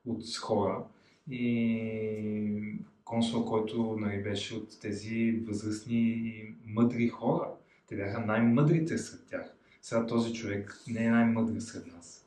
от 0.07 0.37
хора 0.37 0.85
и 1.31 2.75
консул, 3.05 3.45
който 3.45 3.97
нали, 4.01 4.23
беше 4.23 4.55
от 4.55 4.81
тези 4.81 5.43
възрастни 5.47 5.99
и 5.99 6.55
мъдри 6.67 7.09
хора. 7.09 7.49
Те 7.89 7.97
бяха 7.97 8.21
най-мъдрите 8.21 8.99
сред 8.99 9.27
тях. 9.27 9.55
Сега 9.83 10.07
този 10.07 10.33
човек 10.33 10.81
не 10.89 11.05
е 11.05 11.11
най-мъдри 11.11 11.61
сред 11.61 11.87
нас. 11.87 12.27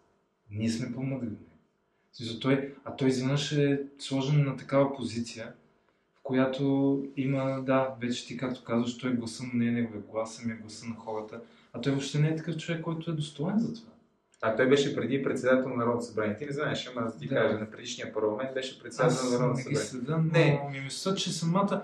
Ние 0.51 0.69
сме 0.69 0.93
по-мъдри. 0.93 1.29
Той, 2.41 2.75
а 2.83 2.95
той 2.95 3.07
изведнъж 3.07 3.51
е 3.51 3.81
сложен 3.99 4.45
на 4.45 4.57
такава 4.57 4.95
позиция, 4.95 5.53
в 6.15 6.19
която 6.23 7.03
има, 7.17 7.63
да, 7.65 7.95
вече 8.01 8.27
ти 8.27 8.37
както 8.37 8.63
казваш, 8.63 8.97
той 8.97 9.15
гласа 9.15 9.43
не 9.53 9.67
е 9.67 9.71
неговия 9.71 10.01
глас, 10.01 10.35
самия 10.35 10.57
гласа 10.57 10.85
на 10.87 10.95
хората, 10.95 11.41
а 11.73 11.81
той 11.81 11.91
въобще 11.91 12.19
не 12.19 12.27
е 12.27 12.35
такъв 12.35 12.57
човек, 12.57 12.81
който 12.81 13.11
е 13.11 13.15
достоен 13.15 13.59
за 13.59 13.73
това. 13.73 13.89
А 14.41 14.55
той 14.55 14.69
беше 14.69 14.95
преди 14.95 15.23
председател 15.23 15.69
на 15.69 15.75
Народното 15.75 16.05
събрание. 16.05 16.37
Ти 16.37 16.45
не 16.45 16.51
знаеш, 16.51 16.87
ама 16.87 17.07
да 17.07 17.17
ти 17.17 17.27
Да. 17.27 17.35
кажа, 17.35 17.59
на 17.59 17.71
предишния 17.71 18.13
парламент 18.13 18.53
беше 18.53 18.79
председател 18.79 19.15
на 19.15 19.21
Аз 19.23 19.31
Народното 19.31 19.57
не 19.59 19.69
ги 19.69 19.75
събрание. 19.75 19.85
следа, 19.85 20.17
но 20.17 20.31
Не. 20.31 20.69
ми 20.71 20.81
мисля, 20.81 21.15
че 21.15 21.31
самата 21.33 21.83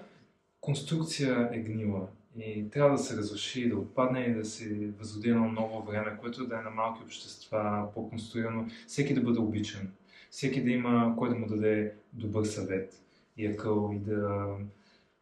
конструкция 0.62 1.50
е 1.54 1.60
гнила 1.60 2.08
и 2.38 2.70
трябва 2.70 2.92
да 2.92 2.98
се 2.98 3.18
разруши, 3.18 3.70
да 3.70 3.78
отпадне 3.78 4.20
и 4.20 4.34
да 4.34 4.46
се 4.46 4.90
възроди 5.00 5.30
едно 5.30 5.52
ново 5.52 5.84
време, 5.84 6.18
което 6.22 6.48
да 6.48 6.56
е 6.56 6.62
на 6.62 6.70
малки 6.70 7.04
общества, 7.04 7.88
по-конструирано, 7.94 8.68
всеки 8.88 9.14
да 9.14 9.22
бъде 9.22 9.40
обичан, 9.40 9.82
всеки 10.32 10.64
да 10.64 10.72
има 10.72 11.16
кой 11.18 11.30
да 11.30 11.36
му 11.36 11.48
даде 11.48 11.94
добър 12.14 12.46
съвет 12.46 13.02
и 13.38 13.48
акъл 13.48 13.92
и 13.94 14.00
да, 14.00 14.46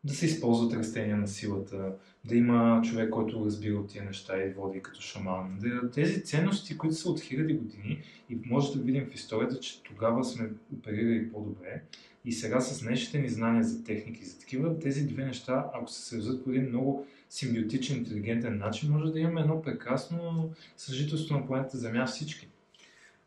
да 0.03 0.13
се 0.13 0.25
използват 0.25 0.73
растения 0.73 1.17
на 1.17 1.27
силата, 1.27 1.91
да 2.25 2.35
има 2.35 2.81
човек, 2.85 3.09
който 3.09 3.45
разбира 3.45 3.75
от 3.75 3.89
тия 3.89 4.03
неща 4.03 4.43
и 4.43 4.53
води 4.53 4.81
като 4.81 5.01
шаман. 5.01 5.57
Да, 5.59 5.91
тези 5.91 6.23
ценности, 6.23 6.77
които 6.77 6.95
са 6.95 7.09
от 7.09 7.21
хиляди 7.21 7.53
години 7.53 8.03
и 8.29 8.37
може 8.45 8.73
да 8.73 8.83
видим 8.83 9.05
в 9.11 9.15
историята, 9.15 9.59
че 9.59 9.83
тогава 9.83 10.23
сме 10.23 10.49
оперирали 10.77 11.31
по-добре, 11.31 11.81
и 12.25 12.31
сега 12.31 12.59
с 12.59 12.83
днешните 12.83 13.19
ни 13.19 13.29
знания 13.29 13.63
за 13.63 13.83
техники 13.83 14.19
и 14.21 14.25
за 14.25 14.39
такива, 14.39 14.79
тези 14.79 15.07
две 15.07 15.25
неща, 15.25 15.65
ако 15.73 15.91
се 15.91 16.01
съюзат 16.01 16.43
по 16.43 16.49
един 16.49 16.69
много 16.69 17.07
симбиотичен, 17.29 17.97
интелигентен 17.97 18.57
начин, 18.57 18.91
може 18.91 19.11
да 19.11 19.19
имаме 19.19 19.41
едно 19.41 19.61
прекрасно 19.61 20.49
съжителство 20.77 21.37
на 21.37 21.47
планета 21.47 21.77
Земя 21.77 22.05
всички. 22.05 22.47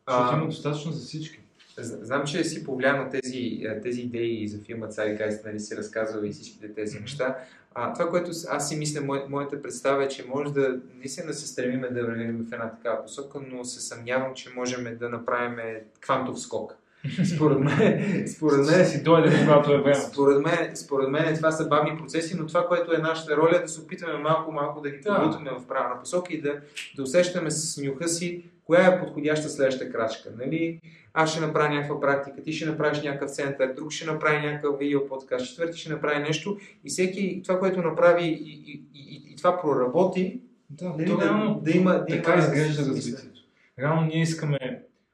Защото 0.08 0.34
А, 0.34 0.36
има 0.36 0.46
достатъчно 0.46 0.92
за 0.92 1.04
всички. 1.06 1.40
Знам, 1.78 2.24
че 2.26 2.44
си 2.44 2.64
повлиян 2.64 3.06
от 3.06 3.10
тези, 3.10 3.60
а, 3.68 3.80
тези 3.80 4.00
идеи 4.00 4.48
за 4.48 4.58
филма 4.58 4.86
Цари 4.86 5.16
Гайст, 5.16 5.44
нали 5.44 5.60
си 5.60 5.76
разказвал 5.76 6.24
и 6.24 6.30
всичките 6.30 6.74
тези 6.74 7.00
неща. 7.00 7.36
А, 7.78 7.92
това, 7.92 8.08
което 8.10 8.30
аз 8.50 8.68
си 8.68 8.76
мисля, 8.76 9.00
мое, 9.00 9.24
моята 9.28 9.62
представа 9.62 10.04
е, 10.04 10.08
че 10.08 10.26
може 10.34 10.52
да 10.52 10.76
наистина 10.98 11.34
се 11.34 11.46
стремиме 11.46 11.88
да 11.88 12.04
вървим 12.04 12.46
в 12.50 12.52
една 12.52 12.70
такава 12.70 13.02
посока, 13.02 13.38
но 13.50 13.64
се 13.64 13.80
съмнявам, 13.80 14.34
че 14.34 14.50
можем 14.56 14.96
да 15.00 15.08
направим 15.08 15.58
квантов 16.00 16.40
скок. 16.40 16.74
Според 17.34 17.58
мен, 17.58 18.24
според 18.28 18.66
мен, 18.66 18.86
си 18.86 19.02
дойде, 19.02 19.38
когато 19.44 19.72
е 19.72 19.78
време. 19.78 19.94
според 19.94 20.42
мен, 20.42 20.76
според 20.76 21.10
мен 21.10 21.36
това 21.36 21.50
са 21.50 21.68
бавни 21.68 21.98
процеси, 21.98 22.36
но 22.38 22.46
това, 22.46 22.66
което 22.66 22.94
е 22.94 22.98
нашата 22.98 23.36
роля 23.36 23.56
е 23.56 23.62
да 23.62 23.68
се 23.68 23.80
опитаме 23.80 24.18
малко-малко 24.18 24.80
да 24.80 24.90
ги 24.90 24.98
Да. 24.98 25.16
побутаме 25.16 25.50
в 25.50 25.66
правилна 25.66 26.00
посока 26.00 26.34
и 26.34 26.40
да, 26.40 26.54
да 26.96 27.02
усещаме 27.02 27.50
с 27.50 27.82
нюха 27.82 28.08
си 28.08 28.44
коя 28.66 28.86
е 28.86 29.00
подходяща 29.00 29.48
следваща 29.48 29.92
крачка. 29.92 30.32
Нали? 30.38 30.80
Аз 31.12 31.30
ще 31.30 31.40
направя 31.40 31.74
някаква 31.74 32.00
практика, 32.00 32.42
ти 32.42 32.52
ще 32.52 32.66
направиш 32.66 33.02
някакъв 33.02 33.30
център, 33.30 33.74
друг 33.74 33.90
ще 33.92 34.06
направи 34.06 34.46
някакъв 34.46 34.78
видео 34.78 35.08
подкаст, 35.08 35.46
четвърти 35.46 35.78
ще 35.78 35.90
направи 35.90 36.18
нещо 36.22 36.58
и 36.84 36.88
всеки 36.88 37.40
това, 37.44 37.58
което 37.58 37.82
направи 37.82 38.24
и, 38.24 38.62
и, 38.66 38.84
и, 38.94 39.32
и 39.32 39.36
това 39.36 39.60
проработи, 39.60 40.40
Да, 40.70 40.88
Нали, 40.88 41.06
то 41.06 41.16
да- 41.16 41.24
реално 41.24 41.60
да 41.60 41.70
има- 41.70 41.92
да 41.92 42.06
така 42.06 42.32
има 42.32 42.42
изглежда 42.42 42.82
развитието. 42.82 43.40
Реално 43.78 44.02
ние 44.02 44.22
искаме, 44.22 44.58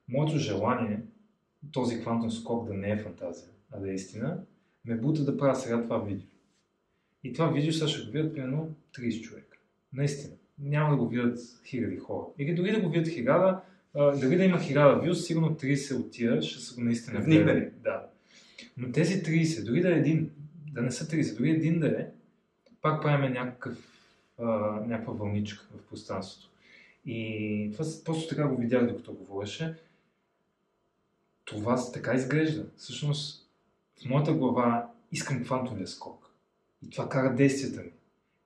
моето 0.08 0.38
желание, 0.38 1.00
този 1.72 2.00
квантен 2.00 2.30
скок 2.30 2.66
да 2.66 2.74
не 2.74 2.90
е 2.90 2.96
фантазия, 2.96 3.48
а 3.72 3.78
да 3.78 3.90
е 3.90 3.94
истина, 3.94 4.38
ме 4.84 4.94
бута 4.96 5.24
да 5.24 5.36
правя 5.36 5.54
сега 5.54 5.82
това 5.82 5.98
видео. 5.98 6.26
И 7.24 7.32
това 7.32 7.48
видео 7.48 7.72
сега 7.72 7.88
ще 7.88 8.06
го 8.06 8.12
видят 8.12 8.34
примерно 8.34 8.74
30 8.98 9.20
човека. 9.22 9.56
Наистина. 9.92 10.34
Няма 10.62 10.90
да 10.90 10.96
го 10.96 11.08
видят 11.08 11.38
хиляди 11.64 11.96
хора. 11.96 12.26
Или 12.38 12.54
дори 12.54 12.72
да 12.72 12.80
го 12.80 12.90
видят 12.90 13.08
хиляда, 13.08 13.60
дори 13.94 14.36
да 14.36 14.44
има 14.44 14.58
хиляда 14.58 15.00
вюз, 15.00 15.26
сигурно 15.26 15.56
30 15.56 15.96
от 15.96 16.10
тия 16.10 16.42
ще 16.42 16.60
са 16.60 16.74
го 16.74 16.80
наистина 16.80 17.20
Вникнали. 17.20 17.70
Да. 17.82 18.06
Но 18.76 18.92
тези 18.92 19.22
30, 19.22 19.64
дори 19.64 19.80
да 19.80 19.94
е 19.94 19.98
един, 19.98 20.30
да 20.72 20.82
не 20.82 20.90
са 20.90 21.04
30, 21.04 21.38
дори 21.38 21.50
един 21.50 21.80
да 21.80 21.88
е, 21.88 22.06
пак 22.82 23.02
правим 23.02 23.32
някакъв, 23.32 23.78
а, 24.38 24.46
някаква 24.86 25.12
вълничка 25.12 25.68
в 25.76 25.88
пространството. 25.90 26.50
И 27.06 27.70
това 27.72 27.84
просто 28.04 28.28
така 28.28 28.48
го 28.48 28.56
видях, 28.56 28.86
докато 28.86 29.12
говореше. 29.12 29.74
Това 31.44 31.92
така 31.92 32.14
изглежда. 32.14 32.66
Всъщност, 32.76 33.48
в 34.02 34.08
моята 34.08 34.32
глава 34.32 34.90
искам 35.12 35.44
квантовия 35.44 35.86
скок. 35.86 36.30
И 36.86 36.90
това 36.90 37.08
кара 37.08 37.34
действията 37.34 37.82
ми. 37.82 37.90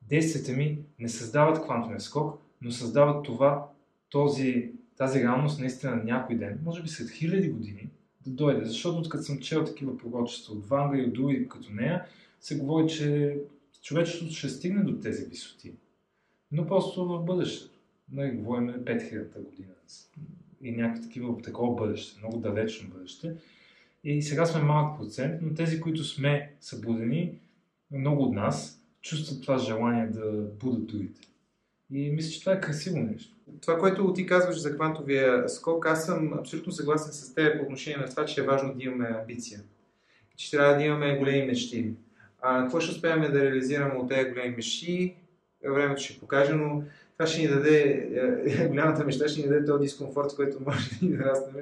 Действията 0.08 0.52
ми 0.52 0.78
не 0.98 1.08
създават 1.08 1.62
квантовия 1.64 2.00
скок, 2.00 2.40
но 2.62 2.70
създават 2.70 3.24
това, 3.24 3.68
този, 4.10 4.72
тази 4.96 5.20
реалност 5.20 5.60
наистина 5.60 5.96
някой 6.04 6.36
ден, 6.36 6.60
може 6.64 6.82
би 6.82 6.88
след 6.88 7.10
хиляди 7.10 7.48
години, 7.48 7.88
да 8.26 8.30
дойде. 8.30 8.64
Защото 8.64 9.08
като 9.08 9.24
съм 9.24 9.38
чел 9.38 9.64
такива 9.64 9.98
пророчества 9.98 10.54
от 10.54 10.66
Ванга 10.66 10.98
и 10.98 11.04
от 11.04 11.12
други 11.12 11.48
като 11.48 11.72
нея, 11.72 12.04
се 12.40 12.58
говори, 12.58 12.88
че 12.88 13.38
човечеството 13.82 14.34
ще 14.34 14.48
стигне 14.48 14.82
до 14.82 15.00
тези 15.00 15.24
висоти. 15.24 15.72
Но 16.52 16.66
просто 16.66 17.04
в 17.04 17.24
бъдещето. 17.24 17.78
Нали, 18.12 18.36
говорим 18.36 18.66
5000-та 18.68 19.40
година 19.40 19.72
и 20.62 20.72
някакви 20.72 21.02
такива, 21.02 21.42
такова 21.42 21.74
бъдеще, 21.74 22.18
много 22.18 22.38
далечно 22.38 22.90
бъдеще. 22.90 23.36
И 24.04 24.22
сега 24.22 24.46
сме 24.46 24.62
малък 24.62 24.98
процент, 24.98 25.42
но 25.42 25.54
тези, 25.54 25.80
които 25.80 26.04
сме 26.04 26.54
събудени, 26.60 27.38
много 27.90 28.22
от 28.22 28.34
нас 28.34 28.82
чувстват 29.06 29.42
това 29.42 29.58
желание 29.58 30.06
да 30.06 30.32
будат 30.60 30.86
другите. 30.86 31.20
И 31.90 32.10
мисля, 32.10 32.30
че 32.30 32.40
това 32.40 32.52
е 32.52 32.60
красиво 32.60 32.98
нещо. 32.98 33.34
Това, 33.60 33.78
което 33.78 34.12
ти 34.12 34.26
казваш 34.26 34.60
за 34.60 34.74
квантовия 34.74 35.48
скок, 35.48 35.86
аз 35.86 36.06
съм 36.06 36.32
абсолютно 36.38 36.72
съгласен 36.72 37.12
с 37.12 37.34
теб 37.34 37.58
по 37.58 37.64
отношение 37.64 37.98
на 37.98 38.10
това, 38.10 38.24
че 38.24 38.40
е 38.40 38.44
важно 38.44 38.74
да 38.74 38.84
имаме 38.84 39.16
амбиция. 39.20 39.60
Че 40.36 40.50
трябва 40.50 40.74
да 40.74 40.82
имаме 40.82 41.18
големи 41.18 41.46
мечти. 41.46 41.90
А 42.42 42.62
какво 42.62 42.80
ще 42.80 42.92
успеем 42.92 43.20
да 43.20 43.44
реализираме 43.44 43.94
от 43.94 44.08
тези 44.08 44.30
големи 44.30 44.56
мечти, 44.56 45.14
времето 45.64 46.02
ще 46.02 46.20
покаже, 46.20 46.52
но 46.52 46.82
това 47.18 47.26
ще 47.26 47.42
ни 47.42 47.48
даде, 47.48 48.08
е, 48.46 48.68
голямата 48.68 49.04
мечта 49.04 49.28
ще 49.28 49.40
ни 49.42 49.48
даде 49.48 49.64
този 49.64 49.82
дискомфорт, 49.82 50.36
който 50.36 50.58
може 50.66 50.90
да 50.90 51.06
ни 51.06 51.12
нарасне. 51.12 51.52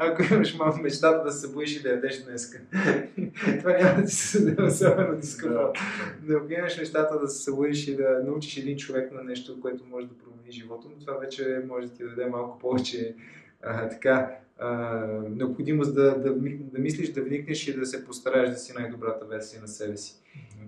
Ако 0.00 0.34
имаш 0.34 0.54
малко 0.54 0.80
мечтата 0.82 1.24
да 1.24 1.32
се 1.32 1.40
събудиш 1.40 1.76
и 1.76 1.82
да 1.82 1.88
ядеш 1.88 2.22
днеска, 2.22 2.60
това 3.58 3.72
няма 3.72 4.00
да 4.00 4.04
ти 4.06 4.14
се 4.14 4.44
даде 4.44 4.62
особено 4.62 5.16
дискомфорт. 5.16 5.78
Да 6.22 6.54
имаш 6.54 6.78
нещата 6.78 7.20
да 7.20 7.28
се 7.28 7.42
събудиш 7.42 7.88
и 7.88 7.96
да 7.96 8.22
научиш 8.26 8.56
един 8.56 8.76
човек 8.76 9.12
на 9.12 9.22
нещо, 9.22 9.60
което 9.60 9.84
може 9.90 10.06
да 10.06 10.14
промени 10.14 10.52
живота, 10.52 10.88
но 10.90 11.06
това 11.06 11.18
вече 11.18 11.62
може 11.68 11.86
да 11.86 11.92
ти 11.92 12.04
даде 12.04 12.26
малко 12.26 12.58
повече 12.58 13.14
а, 13.62 13.88
така, 13.88 14.36
а, 14.58 14.96
необходимост 15.30 15.94
да, 15.94 16.18
да, 16.18 16.34
да 16.72 16.78
мислиш, 16.78 17.12
да 17.12 17.22
вникнеш 17.22 17.68
и 17.68 17.76
да 17.76 17.86
се 17.86 18.04
постараеш 18.04 18.50
да 18.50 18.56
си 18.56 18.72
най-добрата 18.72 19.24
версия 19.24 19.62
на 19.62 19.68
себе 19.68 19.96
си. 19.96 20.14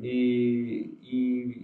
И, 0.03 0.91
и, 1.03 1.57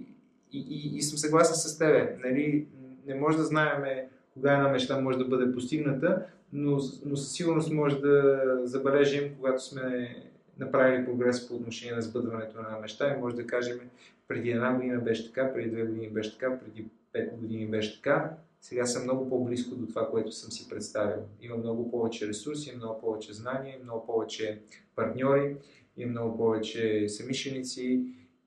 и, 0.53 0.59
и, 0.59 0.97
и 0.97 1.03
съм 1.03 1.19
съгласен 1.19 1.55
с 1.55 1.79
тебе. 1.79 2.17
Нали, 2.25 2.67
не 3.07 3.15
може 3.15 3.37
да 3.37 3.45
знаем 3.45 4.07
кога 4.35 4.53
една 4.53 4.69
мечта 4.69 5.01
може 5.01 5.19
да 5.19 5.25
бъде 5.25 5.53
постигната, 5.53 6.27
но, 6.53 6.81
но 7.05 7.17
със 7.17 7.33
сигурност 7.33 7.73
може 7.73 8.01
да 8.01 8.43
забележим, 8.65 9.35
когато 9.37 9.65
сме 9.65 10.17
направили 10.59 11.05
прогрес 11.05 11.49
по 11.49 11.55
отношение 11.55 11.95
на 11.95 12.03
сбъдването 12.03 12.63
на 12.63 12.79
мечта 12.81 13.15
и 13.15 13.21
може 13.21 13.37
да 13.37 13.47
кажем 13.47 13.81
преди 14.29 14.51
една 14.51 14.75
година 14.75 15.01
беше 15.01 15.33
така, 15.33 15.53
преди 15.53 15.71
две 15.71 15.83
години 15.83 16.11
беше 16.11 16.39
така, 16.39 16.59
преди 16.59 16.89
пет 17.13 17.37
години 17.41 17.67
беше 17.67 17.97
така. 17.97 18.37
Сега 18.61 18.87
съм 18.87 19.03
много 19.03 19.29
по-близко 19.29 19.75
до 19.75 19.87
това, 19.87 20.11
което 20.11 20.33
съм 20.33 20.53
си 20.53 20.69
представил. 20.69 21.23
Има 21.41 21.57
много 21.57 21.91
повече 21.91 22.29
ресурси, 22.29 22.77
много 22.77 23.01
повече 23.01 23.33
знания, 23.33 23.79
много 23.83 24.07
повече 24.07 24.61
партньори, 24.97 25.57
има 25.97 26.11
много 26.11 26.37
повече 26.37 27.09
самишленици, 27.09 28.05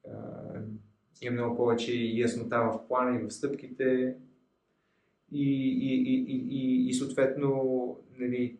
а, 0.08 0.14
има 1.22 1.34
много 1.34 1.58
повече 1.58 1.94
яснота 1.96 2.60
в 2.60 2.88
плана 2.88 3.20
и 3.20 3.24
в 3.24 3.32
стъпките. 3.32 4.16
И, 5.32 5.44
и, 5.44 5.96
и, 5.96 6.26
и, 6.28 6.48
и, 6.50 6.90
и 6.90 6.94
съответно, 6.94 7.98
нали, 8.20 8.58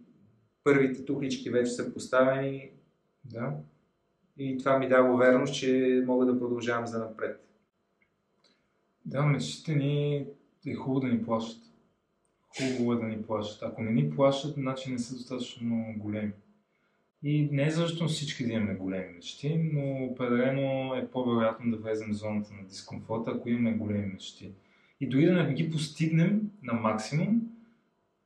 първите 0.64 1.06
тухлички 1.06 1.50
вече 1.50 1.72
са 1.72 1.94
поставени 1.94 2.72
Да. 3.26 3.54
и 4.38 4.58
това 4.58 4.80
ми 4.80 4.90
дава 4.90 5.14
увереност, 5.14 5.56
че 5.56 6.04
мога 6.06 6.26
да 6.26 6.40
продължавам 6.40 6.88
за 6.88 7.00
напред. 7.00 7.46
Да, 9.06 9.24
мечтите 9.24 9.76
ни 9.76 10.26
е 10.68 10.76
хубаво 10.76 11.00
да 11.00 11.08
ни 11.08 11.24
плащат. 11.24 11.64
Хубаво 12.58 12.94
е 12.94 12.96
да 12.96 13.04
ни 13.04 13.22
плащат. 13.22 13.70
Ако 13.70 13.84
не 13.84 13.92
ни 13.92 14.10
плащат, 14.10 14.54
значи 14.54 14.92
не 14.92 15.00
са 15.00 15.14
достатъчно 15.14 15.94
големи. 15.98 16.32
И 17.24 17.50
не 17.52 17.66
е 17.66 17.70
задължително 17.70 18.10
всички 18.10 18.46
да 18.46 18.54
имаме 18.54 18.76
големи 18.76 19.14
мечти, 19.14 19.70
но 19.74 20.06
определено 20.06 20.96
е 20.96 21.12
по-вероятно 21.12 21.72
да 21.72 21.78
влезем 21.78 22.10
в 22.10 22.18
зоната 22.18 22.54
на 22.54 22.68
дискомфорта, 22.68 23.32
ако 23.32 23.50
имаме 23.50 23.78
големи 23.78 24.06
мечти. 24.06 24.52
И 25.02 25.10
дори 25.10 25.26
да 25.26 25.44
не 25.44 25.54
ги 25.54 25.72
постигнем 25.72 26.52
на 26.64 26.74
максимум, 26.74 27.42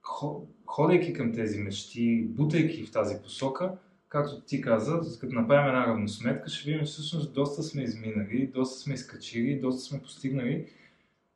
хо- 0.01 0.47
ходейки 0.65 1.13
към 1.13 1.33
тези 1.33 1.59
мечти, 1.59 2.25
бутайки 2.29 2.83
в 2.83 2.91
тази 2.91 3.21
посока, 3.23 3.77
както 4.09 4.41
ти 4.41 4.61
каза, 4.61 5.19
като 5.19 5.35
направим 5.35 5.67
една 5.67 5.87
равносметка, 5.87 6.49
ще 6.49 6.71
видим 6.71 6.85
всъщност 6.85 7.33
доста 7.33 7.63
сме 7.63 7.83
изминали, 7.83 8.47
доста 8.53 8.79
сме 8.79 8.93
изкачили, 8.93 9.59
доста 9.59 9.81
сме 9.81 10.01
постигнали. 10.01 10.65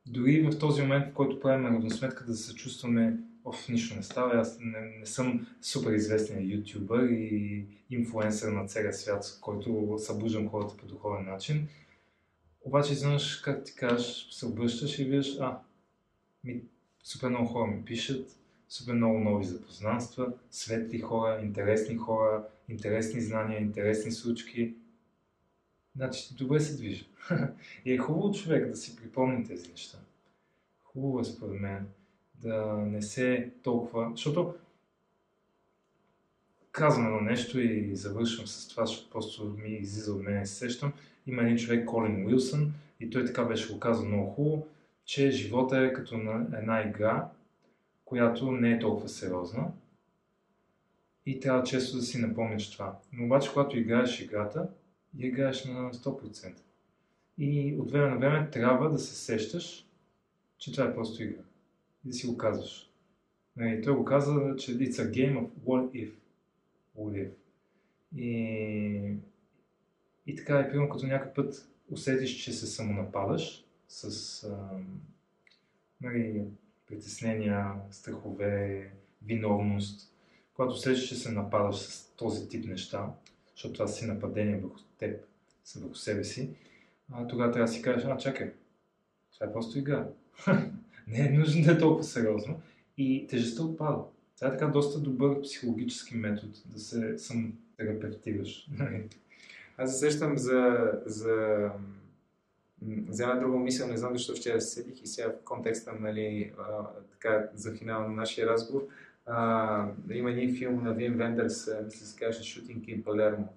Дори 0.06 0.42
в 0.42 0.58
този 0.58 0.82
момент, 0.82 1.10
в 1.10 1.14
който 1.14 1.40
правим 1.40 1.66
равносметка, 1.66 2.24
да 2.24 2.34
се 2.34 2.54
чувстваме, 2.54 3.16
оф, 3.48 3.68
нищо 3.68 3.96
не 3.96 4.02
става. 4.02 4.40
Аз 4.40 4.58
не, 4.60 4.80
не 4.80 5.06
съм 5.06 5.46
супер 5.62 5.92
известен 5.92 6.50
ютубър 6.50 7.08
и 7.08 7.66
инфлуенсър 7.90 8.52
на 8.52 8.66
целия 8.66 8.92
свят, 8.92 9.38
който 9.40 9.94
събуждам 9.98 10.48
хората 10.48 10.76
по 10.76 10.86
духовен 10.86 11.24
начин. 11.24 11.68
Обаче 12.60 12.92
изведнъж, 12.92 13.36
как 13.36 13.64
ти 13.64 13.74
кажеш, 13.74 14.28
се 14.30 14.46
обръщаш 14.46 14.98
и 14.98 15.04
виждаш, 15.04 15.36
а, 15.40 15.58
ми, 16.44 16.62
супер 17.04 17.28
много 17.28 17.46
хора 17.46 17.66
ми 17.66 17.84
пишат, 17.84 18.36
супер 18.68 18.92
много 18.92 19.18
нови 19.18 19.44
запознанства, 19.44 20.32
светли 20.50 20.98
хора, 20.98 21.40
интересни 21.42 21.96
хора, 21.96 22.48
интересни 22.68 23.20
знания, 23.20 23.60
интересни 23.60 24.12
случки. 24.12 24.74
Значи 25.96 26.34
добре 26.34 26.60
се 26.60 26.76
движи. 26.76 27.08
и 27.84 27.92
е 27.92 27.98
хубаво 27.98 28.34
човек 28.34 28.68
да 28.68 28.76
си 28.76 28.96
припомни 28.96 29.46
тези 29.46 29.70
неща. 29.70 29.98
Хубаво 30.84 31.20
е 31.20 31.24
според 31.24 31.60
мен 31.60 31.86
да 32.42 32.76
не 32.76 33.02
се 33.02 33.50
толкова, 33.62 34.10
защото 34.10 34.54
казвам 36.72 37.12
на 37.12 37.20
нещо 37.20 37.60
и 37.60 37.96
завършвам 37.96 38.46
с 38.46 38.68
това, 38.68 38.86
защото 38.86 39.10
просто 39.10 39.56
ми 39.62 39.68
излиза 39.68 40.12
от 40.12 40.22
мен 40.22 40.42
и 40.42 40.46
се 40.46 40.54
сещам. 40.54 40.92
Има 41.26 41.42
един 41.42 41.56
човек, 41.56 41.86
Колин 41.86 42.26
Уилсън, 42.26 42.72
и 43.00 43.10
той 43.10 43.24
така 43.24 43.44
беше 43.44 43.72
го 43.72 43.80
казал 43.80 44.04
много 44.04 44.30
хубаво, 44.30 44.66
че 45.04 45.30
живота 45.30 45.78
е 45.78 45.92
като 45.92 46.18
на 46.18 46.58
една 46.58 46.82
игра, 46.82 47.28
която 48.04 48.52
не 48.52 48.72
е 48.72 48.78
толкова 48.78 49.08
сериозна 49.08 49.72
и 51.26 51.40
трябва 51.40 51.64
често 51.64 51.96
да 51.96 52.02
си 52.02 52.18
напомняш 52.18 52.70
това. 52.70 52.98
Но 53.12 53.24
обаче, 53.24 53.50
когато 53.52 53.78
играеш 53.78 54.20
играта, 54.20 54.68
я 55.18 55.28
играеш 55.28 55.64
на 55.64 55.92
100%. 55.92 56.52
И 57.38 57.76
от 57.80 57.90
време 57.90 58.10
на 58.10 58.18
време 58.18 58.50
трябва 58.50 58.90
да 58.90 58.98
се 58.98 59.14
сещаш, 59.14 59.86
че 60.58 60.72
това 60.72 60.84
е 60.84 60.94
просто 60.94 61.22
игра. 61.22 61.42
И 62.08 62.10
да 62.10 62.16
си 62.16 62.26
го 62.26 62.36
казваш. 62.36 62.90
И 63.56 63.60
нали, 63.60 63.82
той 63.82 63.94
го 63.94 64.04
каза, 64.04 64.56
че 64.58 64.78
it's 64.78 64.92
a 64.92 65.10
game 65.10 65.38
of 65.38 65.48
what 65.66 65.90
if. 65.90 66.12
What 66.98 67.28
if. 67.28 67.30
И, 68.16 69.14
и 70.26 70.36
така 70.36 70.58
е, 70.58 70.70
примерно, 70.70 70.88
като 70.88 71.06
някакъв 71.06 71.34
път 71.34 71.68
усетиш, 71.90 72.30
че 72.44 72.52
се 72.52 72.66
самонападаш 72.66 73.64
с 73.88 74.44
а, 74.44 74.78
нали, 76.00 76.44
притеснения, 76.86 77.74
страхове, 77.90 78.90
виновност, 79.22 80.12
когато 80.54 80.72
усетиш, 80.72 81.08
че 81.08 81.14
се 81.14 81.32
нападаш 81.32 81.76
с 81.76 82.10
този 82.16 82.48
тип 82.48 82.64
неща, 82.64 83.12
защото 83.54 83.72
това 83.74 83.86
си 83.86 84.06
нападение 84.06 84.56
върху 84.56 84.80
теб, 84.98 85.20
върху 85.76 85.94
себе 85.94 86.24
си, 86.24 86.50
а, 87.12 87.26
тогава 87.26 87.52
трябва 87.52 87.66
да 87.66 87.72
си 87.72 87.82
кажеш, 87.82 88.04
а, 88.04 88.16
чакай, 88.18 88.52
това 89.34 89.46
е 89.46 89.52
просто 89.52 89.78
игра. 89.78 90.08
не 91.10 91.26
е 91.26 91.30
нужно 91.30 91.64
да 91.64 91.72
е 91.72 91.78
толкова 91.78 92.04
сериозно 92.04 92.60
и 92.98 93.26
тежестта 93.26 93.62
отпада. 93.62 93.98
Това 94.36 94.48
е 94.48 94.56
така 94.56 94.66
доста 94.66 95.00
добър 95.00 95.42
психологически 95.42 96.16
метод 96.16 96.52
да 96.66 96.78
се 96.78 97.18
сам 97.18 97.52
терапевтираш. 97.76 98.68
Аз 99.76 99.92
се 99.92 99.98
сещам 99.98 100.38
за, 100.38 100.90
за, 101.06 101.70
за 103.08 103.22
една 103.22 103.34
друга 103.34 103.58
мисъл, 103.58 103.88
не 103.88 103.96
знам 103.96 104.12
защо 104.12 104.34
ще 104.34 104.50
я 104.50 104.60
седих 104.60 105.02
и 105.02 105.06
сега 105.06 105.28
в 105.28 105.44
контекста 105.44 105.92
нали, 106.00 106.52
а, 106.58 106.86
така, 107.10 107.48
за 107.54 107.74
финал 107.74 108.02
на 108.02 108.08
нашия 108.08 108.46
разговор. 108.46 108.88
А, 109.26 109.88
има 110.10 110.30
един 110.30 110.56
филм 110.56 110.84
на 110.84 110.94
Вин 110.94 111.14
Вендерс, 111.14 111.70
мисля 111.84 112.06
се 112.06 112.18
каже 112.18 112.44
Шутинг 112.44 112.84
in 112.84 113.04
Палермо 113.04 113.48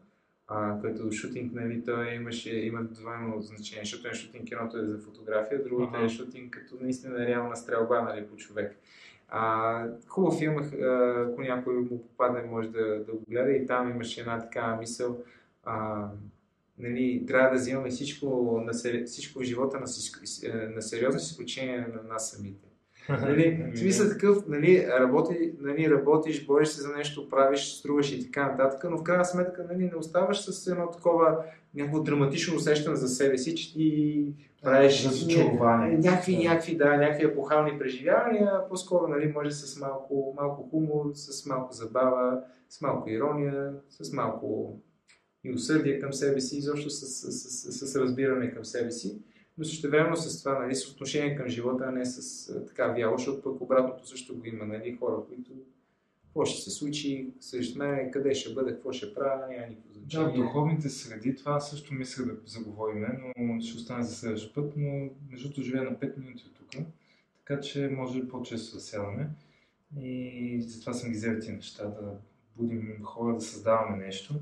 а, 0.54 0.82
като 0.82 1.12
шутинг, 1.12 1.54
нали, 1.54 1.84
той 1.86 2.14
имаше, 2.14 2.56
има 2.56 2.84
двойно 2.84 3.42
значение, 3.42 3.84
защото 3.84 4.08
е 4.08 4.14
шутинг 4.14 4.48
киното 4.48 4.78
е 4.78 4.86
за 4.86 4.98
фотография, 4.98 5.64
другото 5.64 5.94
uh-huh. 5.94 6.06
е 6.06 6.10
шутинг 6.10 6.54
като 6.54 6.84
наистина 6.84 7.28
реална 7.28 7.56
стрелба 7.56 8.02
нали, 8.02 8.28
по 8.28 8.36
човек. 8.36 8.78
А, 9.30 9.86
хубав 10.08 10.40
филм, 10.40 10.58
ако 10.58 11.42
някой 11.42 11.76
му 11.76 12.02
попадне, 12.02 12.44
може 12.44 12.70
да, 12.70 13.04
да 13.04 13.12
го 13.12 13.24
гледа 13.30 13.52
и 13.52 13.66
там 13.66 13.90
имаше 13.90 14.20
една 14.20 14.40
такава 14.40 14.78
мисъл. 14.78 15.24
А, 15.64 16.08
нали, 16.78 17.24
трябва 17.28 17.50
да 17.50 17.56
взимаме 17.56 17.90
всичко, 17.90 18.62
на, 18.66 18.74
всичко 19.06 19.40
в 19.40 19.44
живота 19.44 19.80
на, 19.80 19.86
на 20.76 20.82
сериозно 20.82 21.20
с 21.20 21.32
изключение 21.32 21.80
на 21.80 22.04
нас 22.14 22.32
самите. 22.32 22.71
Нали, 23.22 23.72
смисъл 23.76 24.10
такъв, 24.10 24.48
нали, 24.48 24.88
работи, 25.00 25.54
нали, 25.60 25.90
работиш, 25.90 26.46
бориш 26.46 26.68
се 26.68 26.82
за 26.82 26.90
нещо, 26.90 27.30
правиш, 27.30 27.74
струваш 27.74 28.12
и 28.12 28.24
така 28.24 28.48
нататък, 28.48 28.92
но 28.92 28.98
в 28.98 29.04
крайна 29.04 29.26
сметка 29.26 29.66
нали, 29.72 29.84
не 29.84 29.96
оставаш 29.96 30.42
с 30.42 30.68
едно 30.68 30.92
такова 30.92 31.44
някакво 31.76 32.00
драматично 32.00 32.56
усещане 32.56 32.96
за 32.96 33.08
себе 33.08 33.38
си, 33.38 33.56
че 33.56 33.74
ти 33.74 34.26
правиш 34.64 35.06
някакви, 35.98 36.38
някакви, 36.38 36.78
да, 36.78 36.98
някакви 36.98 37.26
епохални 37.26 37.80
преживявания, 37.80 38.52
по-скоро 38.70 39.08
нали, 39.08 39.32
може 39.36 39.52
с 39.52 39.80
малко, 39.80 40.34
малко 40.38 40.70
хумор, 40.70 41.12
с 41.14 41.46
малко 41.46 41.74
забава, 41.74 42.44
с 42.70 42.82
малко 42.82 43.10
ирония, 43.10 43.74
с 43.90 44.14
малко 44.14 44.78
и 45.44 45.54
усърдие 45.54 46.00
към 46.00 46.14
себе 46.14 46.42
си, 46.42 46.58
изобщо 46.58 46.90
с, 46.90 47.06
с, 47.06 47.32
с, 47.32 47.72
с, 47.72 47.88
с 47.88 47.96
разбиране 47.96 48.52
към 48.52 48.66
себе 48.66 48.92
си 48.92 49.22
но 49.58 49.64
също 49.64 49.90
времено 49.90 50.16
с 50.16 50.44
това, 50.44 50.60
нали, 50.60 50.76
с 50.76 50.92
отношение 50.92 51.36
към 51.36 51.48
живота, 51.48 51.86
а 51.88 51.92
не 51.92 52.06
с 52.06 52.50
а, 52.50 52.66
така 52.66 52.88
вяло, 52.88 53.18
защото 53.18 53.42
пък 53.42 53.62
обратното 53.62 54.08
също 54.08 54.38
го 54.38 54.46
има, 54.46 54.66
нали, 54.66 54.98
хора, 55.00 55.24
които 55.28 55.52
какво 56.24 56.46
ще 56.46 56.62
се 56.62 56.72
случи 56.72 57.34
срещу 57.40 57.80
мен, 57.80 58.12
къде 58.12 58.36
ще 58.36 58.54
бъде, 58.54 58.72
какво 58.72 58.92
ще 58.92 59.14
правя, 59.14 59.48
няма 59.48 59.68
никакво 59.68 59.94
значение. 59.94 60.26
Да, 60.26 60.32
в 60.32 60.36
духовните 60.36 60.90
среди 60.90 61.36
това 61.36 61.60
също 61.60 61.94
мисля 61.94 62.26
да 62.26 62.36
заговорим, 62.46 63.06
но 63.38 63.62
ще 63.62 63.78
остане 63.78 64.04
за 64.04 64.16
следващ 64.16 64.56
път, 64.56 64.74
но 64.78 65.10
между 65.30 65.48
другото 65.48 65.62
живея 65.62 65.84
на 65.84 65.96
5 65.96 66.18
минути 66.18 66.44
от 66.46 66.70
тук, 66.70 66.86
така 67.38 67.62
че 67.62 67.90
може 67.90 68.28
по-често 68.28 68.76
да 68.76 68.82
сядаме 68.82 69.30
и 70.00 70.62
затова 70.62 70.94
съм 70.94 71.10
ги 71.10 71.16
взел 71.16 71.34
тези 71.34 71.52
неща, 71.52 71.86
да 71.86 72.14
будим 72.58 73.00
хора, 73.04 73.36
да 73.36 73.42
създаваме 73.42 74.06
нещо. 74.06 74.34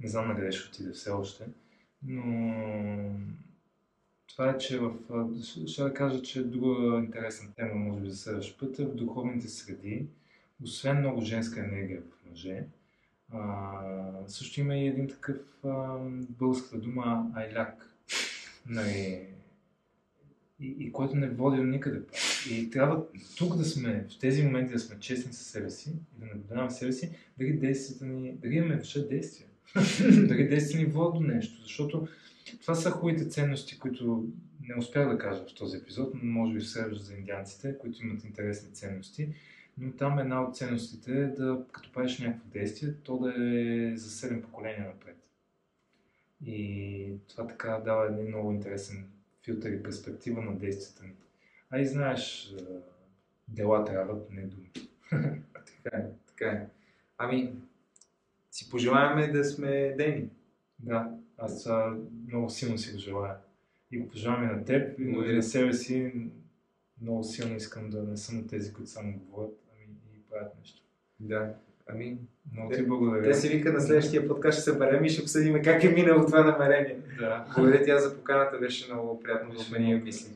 Не 0.00 0.08
знам 0.08 0.28
на 0.28 0.36
къде 0.36 0.52
ще 0.52 0.68
отиде 0.68 0.92
все 0.92 1.10
още, 1.10 1.44
но 2.02 2.22
това 4.34 4.50
е, 4.50 4.58
че 4.58 4.78
в... 4.78 4.92
Ще 5.66 5.82
да 5.82 5.94
кажа, 5.94 6.22
че 6.22 6.38
е 6.38 6.42
друга 6.42 6.98
интересна 6.98 7.54
тема, 7.56 7.74
може 7.74 8.00
би 8.00 8.10
за 8.10 8.16
следващ 8.16 8.60
път, 8.60 8.78
е 8.78 8.84
в 8.84 8.94
духовните 8.94 9.48
среди, 9.48 10.06
освен 10.62 10.98
много 10.98 11.20
женска 11.20 11.60
енергия 11.60 12.00
в 12.00 12.30
мъже, 12.30 12.64
а, 13.32 13.80
също 14.26 14.60
има 14.60 14.76
и 14.76 14.86
един 14.86 15.08
такъв 15.08 15.36
а, 15.64 15.98
българската 16.28 16.78
дума 16.78 17.30
айляк, 17.34 17.96
нали, 18.66 19.26
и, 20.60 20.76
и 20.78 20.92
който 20.92 21.16
не 21.16 21.28
води 21.28 21.56
до 21.56 21.64
никъде. 21.64 22.02
И 22.50 22.70
трябва 22.70 23.04
тук 23.36 23.56
да 23.56 23.64
сме, 23.64 24.06
в 24.10 24.18
тези 24.18 24.42
моменти 24.42 24.72
да 24.72 24.78
сме 24.78 25.00
честни 25.00 25.32
със 25.32 25.46
себе 25.46 25.70
си 25.70 25.90
и 25.90 26.20
да 26.20 26.26
наблюдаваме 26.26 26.70
себе 26.70 26.92
си, 26.92 27.10
дали 27.38 27.52
действията 27.52 28.04
ни, 28.04 28.32
дали 28.32 28.54
имаме 28.54 28.74
въобще 28.74 29.08
действия. 29.08 29.48
дали 30.28 30.48
действията 30.48 30.86
ни 30.86 30.92
водят 30.92 31.14
до 31.14 31.20
нещо, 31.20 31.62
защото 31.62 32.08
това 32.60 32.74
са 32.74 32.90
хубавите 32.90 33.28
ценности, 33.28 33.78
които 33.78 34.28
не 34.68 34.78
успях 34.78 35.08
да 35.08 35.18
кажа 35.18 35.44
в 35.46 35.54
този 35.54 35.76
епизод, 35.76 36.14
но 36.14 36.32
може 36.32 36.54
би 36.54 36.60
в 36.60 36.70
следващ 36.70 37.02
за 37.02 37.14
индианците, 37.14 37.78
които 37.78 38.02
имат 38.02 38.24
интересни 38.24 38.72
ценности. 38.72 39.28
Но 39.78 39.92
там 39.92 40.18
една 40.18 40.42
от 40.42 40.56
ценностите 40.56 41.12
е 41.12 41.26
да, 41.26 41.64
като 41.72 41.92
правиш 41.92 42.18
някакво 42.18 42.48
действие, 42.48 42.94
то 43.02 43.18
да 43.18 43.28
е 43.30 43.96
за 43.96 44.28
7 44.28 44.42
поколения 44.42 44.86
напред. 44.86 45.16
И 46.46 47.16
това 47.28 47.46
така 47.46 47.82
дава 47.84 48.06
един 48.06 48.28
много 48.28 48.52
интересен 48.52 49.06
филтър 49.44 49.70
и 49.70 49.82
перспектива 49.82 50.42
на 50.42 50.58
действията 50.58 51.04
ни. 51.04 51.12
А 51.70 51.80
и 51.80 51.86
знаеш, 51.86 52.54
дела 53.48 53.84
трябват, 53.84 54.30
не 54.30 54.42
думи. 54.42 54.70
така 55.82 55.96
е, 55.96 56.10
така 56.26 56.46
е. 56.50 56.66
Ами, 57.18 57.52
си 58.50 58.70
пожелаваме 58.70 59.28
да 59.28 59.44
сме 59.44 59.94
дени. 59.98 60.30
Да, 60.78 61.10
аз 61.38 61.68
много 62.28 62.50
силно 62.50 62.78
си 62.78 62.92
го 62.92 62.98
желая. 62.98 63.36
И 63.90 63.98
го 63.98 64.08
пожелавам 64.08 64.44
и 64.44 64.46
на 64.46 64.64
теб, 64.64 64.98
и 64.98 65.34
на 65.34 65.42
себе 65.42 65.72
си. 65.72 66.12
Много 67.02 67.24
силно 67.24 67.56
искам 67.56 67.90
да 67.90 68.02
не 68.02 68.16
съм 68.16 68.38
от 68.38 68.48
тези, 68.48 68.72
които 68.72 68.90
само 68.90 69.18
говорят, 69.18 69.58
ами 69.72 69.96
и 70.16 70.30
правят 70.30 70.52
нещо. 70.60 70.82
Да. 71.20 71.54
Ами, 71.86 72.18
много 72.52 72.74
ти 72.74 72.86
благодаря. 72.86 73.22
Те 73.22 73.34
си 73.34 73.48
вика 73.48 73.72
на 73.72 73.80
следващия 73.80 74.28
подкаст 74.28 74.54
ще 74.58 74.64
се 74.64 74.70
съберем 74.70 75.04
и 75.04 75.08
ще 75.08 75.22
обсъдим 75.22 75.62
как 75.62 75.84
е 75.84 75.88
минало 75.88 76.26
това 76.26 76.44
намерение. 76.44 76.98
Да. 77.18 77.46
Благодаря 77.54 77.84
ти 77.84 77.90
за 77.98 78.16
поканата, 78.16 78.58
беше 78.58 78.92
много 78.92 79.20
приятно 79.20 79.54
да 79.54 79.60
обменим 79.60 80.04
мисли. 80.04 80.32